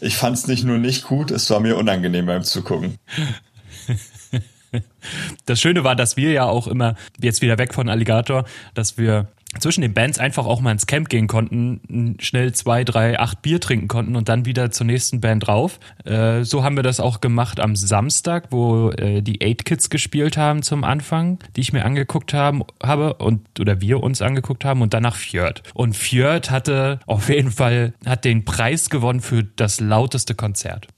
ich 0.00 0.16
fand 0.16 0.36
es 0.36 0.48
nicht 0.48 0.64
nur 0.64 0.78
nicht 0.78 1.04
gut, 1.04 1.30
es 1.30 1.48
war 1.48 1.60
mir 1.60 1.76
unangenehm 1.76 2.26
beim 2.26 2.42
Zugucken. 2.42 2.98
Das 5.46 5.60
Schöne 5.60 5.84
war, 5.84 5.94
dass 5.94 6.16
wir 6.16 6.32
ja 6.32 6.44
auch 6.46 6.66
immer, 6.66 6.96
jetzt 7.20 7.42
wieder 7.42 7.58
weg 7.58 7.74
von 7.74 7.88
Alligator, 7.88 8.44
dass 8.74 8.98
wir 8.98 9.28
zwischen 9.60 9.82
den 9.82 9.94
Bands 9.94 10.18
einfach 10.18 10.46
auch 10.46 10.60
mal 10.60 10.72
ins 10.72 10.86
Camp 10.86 11.08
gehen 11.08 11.26
konnten, 11.26 12.16
schnell 12.20 12.52
zwei, 12.52 12.84
drei, 12.84 13.18
acht 13.18 13.42
Bier 13.42 13.60
trinken 13.60 13.88
konnten 13.88 14.16
und 14.16 14.28
dann 14.28 14.44
wieder 14.44 14.70
zur 14.70 14.86
nächsten 14.86 15.20
Band 15.20 15.46
drauf. 15.46 15.80
Äh, 16.04 16.44
so 16.44 16.64
haben 16.64 16.76
wir 16.76 16.82
das 16.82 17.00
auch 17.00 17.20
gemacht 17.20 17.60
am 17.60 17.76
Samstag, 17.76 18.48
wo 18.50 18.90
äh, 18.90 19.22
die 19.22 19.40
Eight 19.42 19.64
Kids 19.64 19.90
gespielt 19.90 20.36
haben 20.36 20.62
zum 20.62 20.84
Anfang, 20.84 21.38
die 21.56 21.60
ich 21.60 21.72
mir 21.72 21.84
angeguckt 21.84 22.34
haben, 22.34 22.62
habe 22.82 23.14
und 23.14 23.60
oder 23.60 23.80
wir 23.80 24.02
uns 24.02 24.22
angeguckt 24.22 24.64
haben 24.64 24.82
und 24.82 24.94
danach 24.94 25.16
Fjord. 25.16 25.62
Und 25.74 25.96
Fjord 25.96 26.50
hatte 26.50 27.00
auf 27.06 27.28
jeden 27.28 27.50
Fall 27.50 27.94
hat 28.06 28.24
den 28.24 28.44
Preis 28.44 28.90
gewonnen 28.90 29.20
für 29.20 29.44
das 29.44 29.80
lauteste 29.80 30.34
Konzert. 30.34 30.88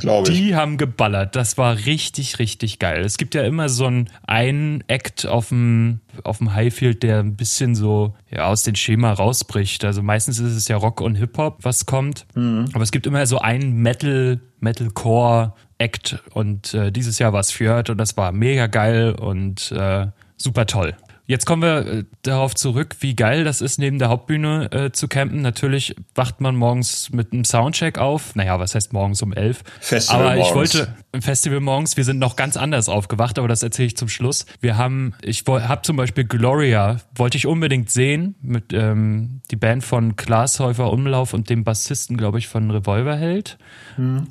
Glaube 0.00 0.30
ich. 0.30 0.38
Die 0.38 0.54
haben 0.54 0.76
geballert. 0.76 1.36
Das 1.36 1.58
war 1.58 1.76
richtig, 1.76 2.38
richtig 2.38 2.78
geil. 2.78 3.04
Es 3.04 3.16
gibt 3.16 3.34
ja 3.34 3.42
immer 3.42 3.68
so 3.68 3.86
einen, 3.86 4.10
einen 4.26 4.84
Act 4.88 5.26
auf 5.26 5.48
dem, 5.48 6.00
auf 6.24 6.38
dem 6.38 6.54
Highfield, 6.54 7.02
der 7.02 7.20
ein 7.20 7.36
bisschen 7.36 7.74
so 7.74 8.14
ja, 8.30 8.46
aus 8.46 8.62
dem 8.62 8.74
Schema 8.74 9.12
rausbricht. 9.12 9.84
Also 9.84 10.02
meistens 10.02 10.38
ist 10.38 10.54
es 10.54 10.68
ja 10.68 10.76
Rock 10.76 11.00
und 11.00 11.14
Hip-Hop, 11.16 11.58
was 11.62 11.86
kommt. 11.86 12.26
Aber 12.72 12.82
es 12.82 12.90
gibt 12.90 13.06
immer 13.06 13.26
so 13.26 13.38
einen 13.38 13.74
Metal, 13.82 14.40
Metalcore 14.60 15.54
Act 15.78 16.22
und 16.32 16.74
äh, 16.74 16.92
dieses 16.92 17.18
Jahr 17.18 17.32
war 17.32 17.40
es 17.40 17.50
Fjord 17.50 17.90
und 17.90 17.98
das 17.98 18.16
war 18.16 18.30
mega 18.30 18.68
geil 18.68 19.16
und 19.18 19.72
äh, 19.72 20.06
super 20.36 20.66
toll. 20.66 20.94
Jetzt 21.26 21.46
kommen 21.46 21.62
wir 21.62 21.86
äh, 21.86 22.04
darauf 22.22 22.54
zurück, 22.54 22.96
wie 23.00 23.14
geil 23.14 23.44
das 23.44 23.60
ist, 23.60 23.78
neben 23.78 23.98
der 23.98 24.08
Hauptbühne 24.08 24.70
äh, 24.72 24.92
zu 24.92 25.06
campen. 25.06 25.40
Natürlich 25.40 25.94
wacht 26.14 26.40
man 26.40 26.56
morgens 26.56 27.10
mit 27.10 27.32
einem 27.32 27.44
Soundcheck 27.44 27.98
auf. 27.98 28.34
Naja, 28.34 28.58
was 28.58 28.74
heißt 28.74 28.92
morgens 28.92 29.22
um 29.22 29.32
elf? 29.32 29.62
Festival 29.80 30.20
aber 30.20 30.36
ich 30.36 30.52
morgens. 30.52 30.74
wollte 30.74 30.94
im 31.12 31.22
Festival 31.22 31.60
morgens, 31.60 31.96
wir 31.96 32.04
sind 32.04 32.18
noch 32.18 32.36
ganz 32.36 32.56
anders 32.56 32.88
aufgewacht, 32.88 33.38
aber 33.38 33.46
das 33.46 33.62
erzähle 33.62 33.86
ich 33.86 33.96
zum 33.96 34.08
Schluss. 34.08 34.46
Wir 34.60 34.76
haben, 34.76 35.14
ich 35.22 35.44
habe 35.46 35.82
zum 35.82 35.96
Beispiel 35.96 36.24
Gloria, 36.24 36.98
wollte 37.14 37.36
ich 37.36 37.46
unbedingt 37.46 37.90
sehen, 37.90 38.34
mit 38.42 38.72
ähm, 38.72 39.40
die 39.50 39.56
Band 39.56 39.84
von 39.84 40.16
Klaas 40.16 40.58
Häufer 40.58 40.92
Umlauf 40.92 41.34
und 41.34 41.50
dem 41.50 41.64
Bassisten, 41.64 42.16
glaube 42.16 42.38
ich, 42.38 42.48
von 42.48 42.70
Revolverheld. 42.70 43.58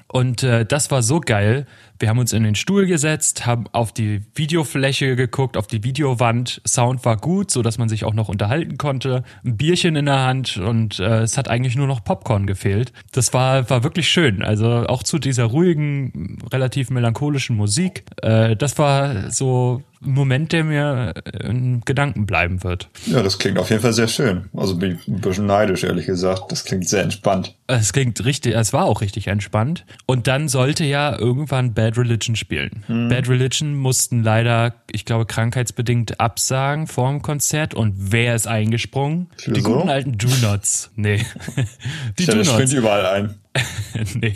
Und 0.07 0.43
äh, 0.43 0.65
das 0.65 0.91
war 0.91 1.03
so 1.03 1.19
geil. 1.19 1.67
Wir 2.01 2.09
haben 2.09 2.19
uns 2.19 2.33
in 2.33 2.43
den 2.43 2.55
Stuhl 2.55 2.87
gesetzt, 2.87 3.45
haben 3.45 3.65
auf 3.73 3.91
die 3.91 4.21
Videofläche 4.33 5.15
geguckt, 5.15 5.55
auf 5.55 5.67
die 5.67 5.83
Videowand. 5.83 6.61
Sound 6.67 7.05
war 7.05 7.17
gut, 7.17 7.51
so 7.51 7.61
dass 7.61 7.77
man 7.77 7.89
sich 7.89 8.05
auch 8.05 8.13
noch 8.13 8.27
unterhalten 8.27 8.77
konnte. 8.77 9.23
Ein 9.45 9.55
Bierchen 9.57 9.95
in 9.95 10.07
der 10.07 10.19
Hand 10.21 10.57
und 10.57 10.99
äh, 10.99 11.21
es 11.21 11.37
hat 11.37 11.47
eigentlich 11.47 11.75
nur 11.75 11.87
noch 11.87 12.03
Popcorn 12.03 12.47
gefehlt. 12.47 12.91
Das 13.11 13.33
war 13.33 13.69
war 13.69 13.83
wirklich 13.83 14.09
schön. 14.09 14.41
Also 14.43 14.87
auch 14.87 15.03
zu 15.03 15.19
dieser 15.19 15.45
ruhigen, 15.45 16.39
relativ 16.51 16.89
melancholischen 16.89 17.55
Musik. 17.55 18.03
Äh, 18.21 18.55
das 18.55 18.77
war 18.79 19.29
so 19.29 19.83
Moment, 20.03 20.51
der 20.51 20.63
mir 20.63 21.13
äh, 21.25 21.47
in 21.47 21.81
Gedanken 21.85 22.25
bleiben 22.25 22.63
wird. 22.63 22.89
Ja, 23.05 23.21
das 23.21 23.37
klingt 23.37 23.59
auf 23.59 23.69
jeden 23.69 23.81
Fall 23.81 23.93
sehr 23.93 24.07
schön. 24.07 24.45
Also 24.55 24.75
bin 24.77 24.95
ich 24.99 25.07
ein 25.07 25.21
bisschen 25.21 25.45
neidisch, 25.45 25.83
ehrlich 25.83 26.07
gesagt. 26.07 26.51
Das 26.51 26.65
klingt 26.65 26.89
sehr 26.89 27.03
entspannt. 27.03 27.55
Es 27.67 27.93
klingt 27.93 28.23
richtig, 28.25 28.55
es 28.55 28.73
war 28.73 28.85
auch 28.85 29.01
richtig 29.01 29.27
entspannt. 29.27 29.85
Und 30.07 30.27
dann 30.27 30.47
sollte 30.49 30.83
ja 30.85 31.17
irgendwann 31.17 31.73
Bad 31.73 31.97
Religion 31.97 32.35
spielen. 32.35 32.83
Bad 33.09 33.29
Religion 33.29 33.75
mussten 33.75 34.23
leider, 34.23 34.73
ich 34.91 35.05
glaube, 35.05 35.25
krankheitsbedingt 35.25 36.19
absagen 36.19 36.87
vor 36.87 37.09
dem 37.09 37.21
Konzert. 37.21 37.73
Und 37.73 37.93
wer 38.11 38.35
ist 38.35 38.47
eingesprungen? 38.47 39.27
Die 39.45 39.51
Clouseau? 39.51 39.73
guten 39.75 39.89
alten 39.89 40.17
Do-Nots. 40.17 40.91
Nee. 40.95 41.23
Die 42.19 42.23
Ja, 42.23 42.33
Do-Nots. 42.33 42.73
überall 42.73 43.05
ein. 43.05 43.35
nee. 44.15 44.35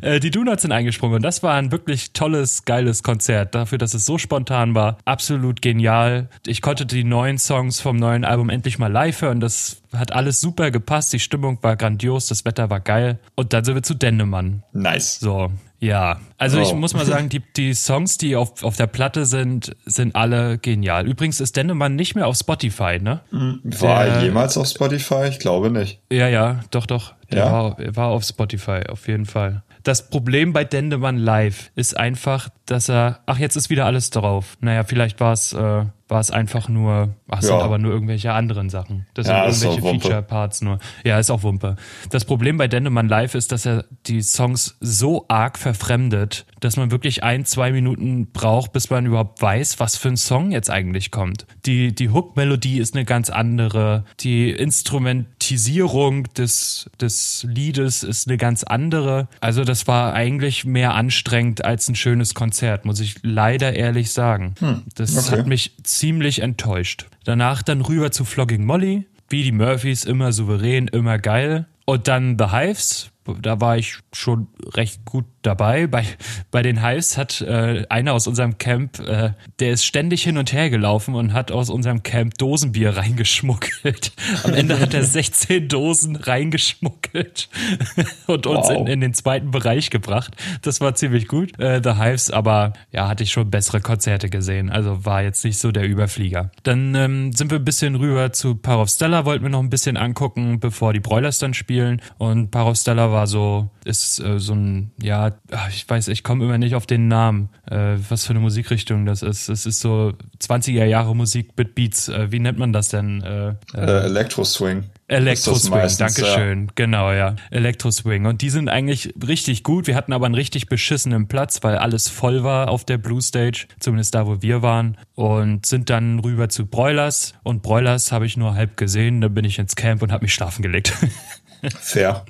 Äh, 0.00 0.20
die 0.20 0.30
Donuts 0.30 0.62
sind 0.62 0.72
eingesprungen 0.72 1.16
und 1.16 1.22
das 1.22 1.42
war 1.42 1.54
ein 1.54 1.72
wirklich 1.72 2.12
tolles, 2.12 2.64
geiles 2.64 3.02
Konzert. 3.02 3.54
Dafür, 3.54 3.78
dass 3.78 3.94
es 3.94 4.06
so 4.06 4.18
spontan 4.18 4.74
war. 4.74 4.98
Absolut 5.04 5.62
genial. 5.62 6.28
Ich 6.46 6.62
konnte 6.62 6.86
die 6.86 7.04
neuen 7.04 7.38
Songs 7.38 7.80
vom 7.80 7.96
neuen 7.96 8.24
Album 8.24 8.50
endlich 8.50 8.78
mal 8.78 8.90
live 8.90 9.22
hören. 9.22 9.40
Das 9.40 9.82
hat 9.92 10.12
alles 10.12 10.40
super 10.40 10.70
gepasst. 10.70 11.12
Die 11.12 11.18
Stimmung 11.18 11.58
war 11.62 11.76
grandios, 11.76 12.28
das 12.28 12.44
Wetter 12.44 12.70
war 12.70 12.80
geil. 12.80 13.18
Und 13.34 13.52
dann 13.52 13.64
sind 13.64 13.74
wir 13.74 13.82
zu 13.82 13.94
Dennemann. 13.94 14.62
Nice. 14.72 15.18
So, 15.18 15.50
ja. 15.78 16.20
Also 16.38 16.58
oh. 16.58 16.62
ich 16.62 16.74
muss 16.74 16.94
mal 16.94 17.04
sagen, 17.04 17.28
die, 17.28 17.40
die 17.56 17.74
Songs, 17.74 18.18
die 18.18 18.36
auf, 18.36 18.62
auf 18.62 18.76
der 18.76 18.86
Platte 18.86 19.26
sind, 19.26 19.76
sind 19.84 20.14
alle 20.14 20.58
genial. 20.58 21.06
Übrigens 21.06 21.40
ist 21.40 21.56
Dennemann 21.56 21.96
nicht 21.96 22.14
mehr 22.14 22.26
auf 22.26 22.36
Spotify, 22.36 22.98
ne? 23.00 23.20
War 23.30 24.04
der, 24.04 24.14
er 24.14 24.22
jemals 24.22 24.56
auf 24.56 24.66
Spotify? 24.66 25.28
Ich 25.28 25.38
glaube 25.38 25.70
nicht. 25.70 26.00
Ja, 26.10 26.28
ja, 26.28 26.60
doch, 26.70 26.86
doch. 26.86 27.14
Der 27.30 27.38
ja? 27.38 27.52
war, 27.52 27.76
war 27.96 28.08
auf 28.08 28.24
Spotify, 28.24 28.82
auf 28.88 29.08
jeden 29.08 29.26
Fall. 29.26 29.62
Das 29.82 30.10
Problem 30.10 30.52
bei 30.52 30.64
Dendemann 30.64 31.16
Live 31.16 31.70
ist 31.76 31.96
einfach, 31.96 32.48
dass 32.66 32.88
er, 32.88 33.20
ach, 33.26 33.38
jetzt 33.38 33.56
ist 33.56 33.70
wieder 33.70 33.86
alles 33.86 34.10
drauf. 34.10 34.56
Naja, 34.60 34.82
vielleicht 34.84 35.20
war 35.20 35.32
es 35.32 35.52
äh, 35.52 35.84
war 36.08 36.20
es 36.20 36.30
einfach 36.30 36.68
nur, 36.68 37.14
ach, 37.28 37.42
ja. 37.42 37.48
sind 37.48 37.60
aber 37.60 37.78
nur 37.78 37.92
irgendwelche 37.92 38.32
anderen 38.32 38.70
Sachen. 38.70 39.06
Das 39.14 39.26
ja, 39.26 39.50
sind 39.50 39.70
irgendwelche 39.70 40.00
Feature-Parts 40.00 40.62
nur. 40.62 40.78
Ja, 41.04 41.18
ist 41.18 41.30
auch 41.30 41.42
Wumpe. 41.42 41.76
Das 42.10 42.24
Problem 42.24 42.58
bei 42.58 42.68
Dendemann 42.68 43.08
Live 43.08 43.34
ist, 43.34 43.50
dass 43.50 43.66
er 43.66 43.84
die 44.06 44.22
Songs 44.22 44.76
so 44.80 45.24
arg 45.28 45.58
verfremdet, 45.58 46.46
dass 46.60 46.76
man 46.76 46.92
wirklich 46.92 47.24
ein, 47.24 47.44
zwei 47.44 47.72
Minuten 47.72 48.30
braucht, 48.30 48.72
bis 48.72 48.88
man 48.88 49.06
überhaupt 49.06 49.42
weiß, 49.42 49.80
was 49.80 49.96
für 49.96 50.08
ein 50.08 50.16
Song 50.16 50.52
jetzt 50.52 50.70
eigentlich 50.70 51.10
kommt. 51.10 51.46
Die, 51.64 51.92
die 51.92 52.10
Hook-Melodie 52.10 52.78
ist 52.78 52.94
eine 52.94 53.04
ganz 53.04 53.28
andere. 53.28 54.04
Die 54.20 54.50
Instrumentisierung 54.50 56.32
des, 56.34 56.88
des 57.00 57.44
Liedes 57.48 58.04
ist 58.04 58.28
eine 58.28 58.36
ganz 58.36 58.62
andere. 58.62 59.28
Also 59.40 59.64
das 59.64 59.88
war 59.88 60.14
eigentlich 60.14 60.64
mehr 60.64 60.94
anstrengend 60.94 61.64
als 61.64 61.88
ein 61.88 61.96
schönes 61.96 62.34
Konzert, 62.34 62.84
muss 62.84 63.00
ich 63.00 63.16
leider 63.22 63.74
ehrlich 63.74 64.12
sagen. 64.12 64.54
Hm, 64.60 64.82
das 64.94 65.16
okay. 65.16 65.38
hat 65.38 65.46
mich 65.48 65.72
ziemlich 65.98 66.42
enttäuscht. 66.42 67.06
Danach 67.24 67.62
dann 67.62 67.80
rüber 67.80 68.10
zu 68.10 68.24
Flogging 68.24 68.64
Molly, 68.64 69.06
wie 69.28 69.42
die 69.42 69.52
Murphys, 69.52 70.04
immer 70.04 70.32
souverän, 70.32 70.88
immer 70.88 71.18
geil. 71.18 71.66
Und 71.84 72.08
dann 72.08 72.36
The 72.38 72.50
Hives, 72.50 73.10
da 73.40 73.60
war 73.60 73.76
ich 73.76 73.98
schon 74.12 74.48
recht 74.74 75.04
gut 75.04 75.24
dabei. 75.46 75.86
Bei, 75.86 76.04
bei 76.50 76.62
den 76.62 76.84
Hives 76.84 77.16
hat 77.16 77.40
äh, 77.40 77.86
einer 77.88 78.12
aus 78.12 78.26
unserem 78.26 78.58
Camp, 78.58 78.98
äh, 79.00 79.30
der 79.60 79.70
ist 79.70 79.84
ständig 79.84 80.22
hin 80.22 80.38
und 80.38 80.52
her 80.52 80.70
gelaufen 80.70 81.14
und 81.14 81.32
hat 81.32 81.52
aus 81.52 81.70
unserem 81.70 82.02
Camp 82.02 82.36
Dosenbier 82.38 82.96
reingeschmuggelt. 82.96 84.12
Am 84.44 84.54
Ende 84.54 84.78
hat 84.78 84.94
er 84.94 85.04
16 85.04 85.68
Dosen 85.68 86.16
reingeschmuggelt 86.16 87.48
und 88.26 88.46
uns 88.46 88.68
wow. 88.68 88.76
in, 88.76 88.86
in 88.86 89.00
den 89.00 89.14
zweiten 89.14 89.50
Bereich 89.50 89.90
gebracht. 89.90 90.34
Das 90.62 90.80
war 90.80 90.94
ziemlich 90.94 91.28
gut. 91.28 91.58
Äh, 91.58 91.80
The 91.82 91.94
Hives, 91.94 92.30
aber 92.30 92.72
ja, 92.92 93.08
hatte 93.08 93.22
ich 93.22 93.32
schon 93.32 93.50
bessere 93.50 93.80
Konzerte 93.80 94.28
gesehen. 94.28 94.70
Also 94.70 95.04
war 95.04 95.22
jetzt 95.22 95.44
nicht 95.44 95.58
so 95.58 95.72
der 95.72 95.88
Überflieger. 95.88 96.50
Dann 96.62 96.94
ähm, 96.94 97.32
sind 97.32 97.50
wir 97.50 97.58
ein 97.58 97.64
bisschen 97.64 97.94
rüber 97.94 98.32
zu 98.32 98.58
of 98.66 98.88
Stella, 98.90 99.24
wollten 99.24 99.44
wir 99.44 99.50
noch 99.50 99.60
ein 99.60 99.70
bisschen 99.70 99.96
angucken, 99.96 100.60
bevor 100.60 100.92
die 100.92 101.00
Broilers 101.00 101.38
dann 101.38 101.54
spielen. 101.54 102.02
Und 102.18 102.54
of 102.54 102.76
Stella 102.76 103.12
war 103.12 103.26
so, 103.26 103.70
ist 103.84 104.20
äh, 104.20 104.38
so 104.38 104.54
ein, 104.54 104.90
ja, 105.00 105.32
ich 105.68 105.88
weiß, 105.88 106.08
ich 106.08 106.22
komme 106.22 106.44
immer 106.44 106.58
nicht 106.58 106.74
auf 106.74 106.86
den 106.86 107.08
Namen, 107.08 107.50
äh, 107.70 107.96
was 108.08 108.24
für 108.24 108.30
eine 108.30 108.40
Musikrichtung 108.40 109.06
das 109.06 109.22
ist. 109.22 109.48
Es 109.48 109.66
ist 109.66 109.80
so 109.80 110.12
20er 110.40 110.84
Jahre 110.84 111.14
Musik 111.14 111.50
mit 111.56 111.74
Beats. 111.74 112.08
Äh, 112.08 112.32
wie 112.32 112.38
nennt 112.38 112.58
man 112.58 112.72
das 112.72 112.88
denn? 112.88 113.22
Äh, 113.22 113.54
äh, 113.74 114.04
Electro 114.06 114.44
Swing. 114.44 114.84
Electro 115.08 115.54
Swing, 115.54 115.88
Dankeschön. 115.98 116.64
Ja. 116.66 116.72
Genau, 116.74 117.12
ja. 117.12 117.36
Electro 117.50 117.90
Swing. 117.92 118.26
Und 118.26 118.42
die 118.42 118.50
sind 118.50 118.68
eigentlich 118.68 119.14
richtig 119.26 119.62
gut. 119.62 119.86
Wir 119.86 119.94
hatten 119.94 120.12
aber 120.12 120.26
einen 120.26 120.34
richtig 120.34 120.68
beschissenen 120.68 121.28
Platz, 121.28 121.60
weil 121.62 121.76
alles 121.76 122.08
voll 122.08 122.42
war 122.42 122.68
auf 122.68 122.84
der 122.84 122.98
Blue 122.98 123.22
Stage, 123.22 123.66
zumindest 123.78 124.14
da, 124.16 124.26
wo 124.26 124.42
wir 124.42 124.62
waren. 124.62 124.98
Und 125.14 125.64
sind 125.64 125.90
dann 125.90 126.18
rüber 126.18 126.48
zu 126.48 126.66
Broilers. 126.66 127.34
Und 127.44 127.62
Broilers 127.62 128.10
habe 128.10 128.26
ich 128.26 128.36
nur 128.36 128.54
halb 128.54 128.76
gesehen. 128.76 129.20
Da 129.20 129.28
bin 129.28 129.44
ich 129.44 129.60
ins 129.60 129.76
Camp 129.76 130.02
und 130.02 130.10
habe 130.10 130.24
mich 130.24 130.34
schlafen 130.34 130.62
gelegt. 130.62 130.92
Fair. 131.80 132.24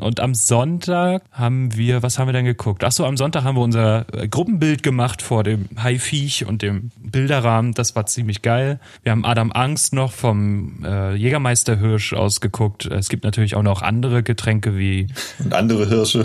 Und 0.00 0.20
am 0.20 0.34
Sonntag 0.34 1.22
haben 1.32 1.76
wir, 1.76 2.02
was 2.02 2.18
haben 2.18 2.28
wir 2.28 2.32
denn 2.32 2.44
geguckt? 2.44 2.84
Achso, 2.84 3.04
am 3.04 3.16
Sonntag 3.16 3.44
haben 3.44 3.56
wir 3.56 3.62
unser 3.62 4.06
äh, 4.12 4.28
Gruppenbild 4.28 4.82
gemacht 4.82 5.22
vor 5.22 5.44
dem 5.44 5.68
Haifiech 5.82 6.46
und 6.46 6.62
dem 6.62 6.90
Bilderrahmen. 6.98 7.72
Das 7.72 7.94
war 7.96 8.06
ziemlich 8.06 8.42
geil. 8.42 8.80
Wir 9.02 9.12
haben 9.12 9.24
Adam 9.24 9.52
Angst 9.52 9.92
noch 9.92 10.12
vom 10.12 10.84
äh, 10.84 11.14
Jägermeister 11.14 11.78
Hirsch 11.78 12.12
ausgeguckt. 12.12 12.86
Es 12.86 13.08
gibt 13.08 13.24
natürlich 13.24 13.56
auch 13.56 13.62
noch 13.62 13.82
andere 13.82 14.22
Getränke 14.22 14.76
wie. 14.76 15.08
Und 15.38 15.54
andere 15.54 15.88
Hirsche. 15.88 16.24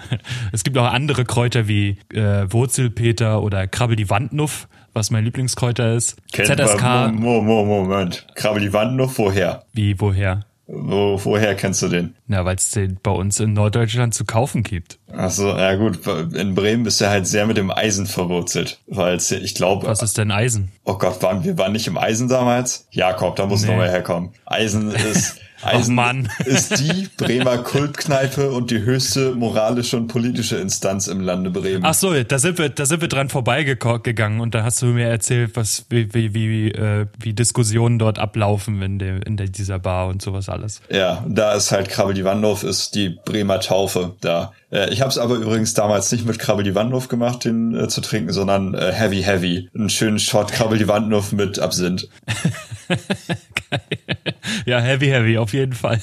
es 0.52 0.64
gibt 0.64 0.76
auch 0.78 0.92
andere 0.92 1.24
Kräuter 1.24 1.68
wie 1.68 1.98
äh, 2.12 2.52
Wurzelpeter 2.52 3.42
oder 3.42 3.66
Krabbel 3.66 3.96
die 3.96 4.10
Wandnuff 4.10 4.68
was 4.94 5.10
mein 5.10 5.24
Lieblingskräuter 5.24 5.94
ist. 5.94 6.16
Kennt 6.32 6.48
ZSK. 6.48 6.82
Man, 6.82 7.14
Moment, 7.14 7.66
Moment. 7.66 8.26
Krabbel 8.34 8.60
die 8.60 8.72
Wandnuff, 8.72 9.18
woher? 9.18 9.64
Wie, 9.72 9.98
woher? 9.98 10.44
Wo, 10.66 11.20
woher 11.24 11.54
kennst 11.54 11.82
du 11.82 11.88
den? 11.88 12.14
Na, 12.26 12.44
weil 12.44 12.56
es 12.56 12.70
den 12.70 12.98
bei 13.02 13.10
uns 13.10 13.40
in 13.40 13.52
Norddeutschland 13.52 14.14
zu 14.14 14.24
kaufen 14.24 14.62
gibt. 14.62 14.98
Ach 15.14 15.30
so, 15.30 15.48
ja 15.48 15.74
gut. 15.74 16.06
In 16.34 16.54
Bremen 16.54 16.84
bist 16.84 17.00
du 17.00 17.08
halt 17.08 17.26
sehr 17.26 17.46
mit 17.46 17.56
dem 17.56 17.70
Eisen 17.70 18.06
verwurzelt. 18.06 18.80
Weil 18.86 19.18
ich 19.18 19.54
glaube. 19.54 19.86
Was 19.86 20.02
ist 20.02 20.18
denn 20.18 20.30
Eisen? 20.30 20.70
Oh 20.84 20.96
Gott, 20.98 21.22
waren 21.22 21.44
wir 21.44 21.58
waren 21.58 21.72
nicht 21.72 21.86
im 21.88 21.98
Eisen 21.98 22.28
damals? 22.28 22.86
Jakob, 22.90 23.36
da 23.36 23.46
muss 23.46 23.62
nee. 23.62 23.68
noch 23.68 23.76
mal 23.76 23.90
herkommen. 23.90 24.30
Eisen 24.46 24.92
ist 24.92 25.40
Eisen 25.62 25.98
oh 25.98 26.44
ist 26.44 26.78
die 26.78 27.08
Bremer 27.16 27.58
Kultkneipe 27.58 28.50
und 28.50 28.70
die 28.70 28.80
höchste 28.80 29.34
moralische 29.34 29.96
und 29.96 30.08
politische 30.08 30.56
Instanz 30.56 31.06
im 31.06 31.20
Lande 31.20 31.50
Bremen. 31.50 31.84
Ach 31.84 31.94
so, 31.94 32.12
da 32.22 32.38
sind 32.38 32.58
wir, 32.58 32.68
da 32.68 32.86
sind 32.86 33.00
wir 33.00 33.08
dran 33.08 33.28
vorbeigegangen 33.28 34.40
und 34.40 34.54
da 34.54 34.64
hast 34.64 34.82
du 34.82 34.86
mir 34.86 35.06
erzählt, 35.06 35.52
was 35.54 35.86
wie 35.88 36.12
wie 36.14 36.34
wie, 36.34 36.70
äh, 36.70 37.06
wie 37.18 37.32
Diskussionen 37.32 37.98
dort 37.98 38.18
ablaufen 38.18 38.82
in 38.82 38.98
der 38.98 39.26
in 39.26 39.36
der, 39.36 39.48
dieser 39.48 39.78
Bar 39.78 40.08
und 40.08 40.22
sowas 40.22 40.48
alles. 40.48 40.80
Ja, 40.90 41.24
da 41.28 41.54
ist 41.54 41.72
halt 41.72 41.88
Krabbel 41.88 42.14
die 42.14 42.24
Wandhof 42.24 42.64
ist 42.64 42.94
die 42.94 43.18
Bremer 43.24 43.60
Taufe 43.60 44.16
da. 44.20 44.52
Äh, 44.70 44.92
ich 44.92 45.00
habe 45.00 45.10
es 45.10 45.18
aber 45.18 45.36
übrigens 45.36 45.74
damals 45.74 46.10
nicht 46.10 46.26
mit 46.26 46.38
Krabbel 46.38 46.64
die 46.64 46.74
Wandhof 46.74 47.08
gemacht, 47.08 47.44
den 47.44 47.74
äh, 47.74 47.88
zu 47.88 48.00
trinken, 48.00 48.32
sondern 48.32 48.74
äh, 48.74 48.92
Heavy 48.92 49.22
Heavy, 49.22 49.68
einen 49.74 49.90
schönen 49.90 50.18
Shot 50.18 50.52
Krabbel 50.52 50.78
die 50.78 50.88
Wandhof 50.88 51.32
mit 51.32 51.58
Absinth. 51.58 52.08
ja, 54.66 54.80
Heavy 54.80 55.06
Heavy 55.06 55.38
auf 55.38 55.52
jeden 55.52 55.72
Fall. 55.72 56.00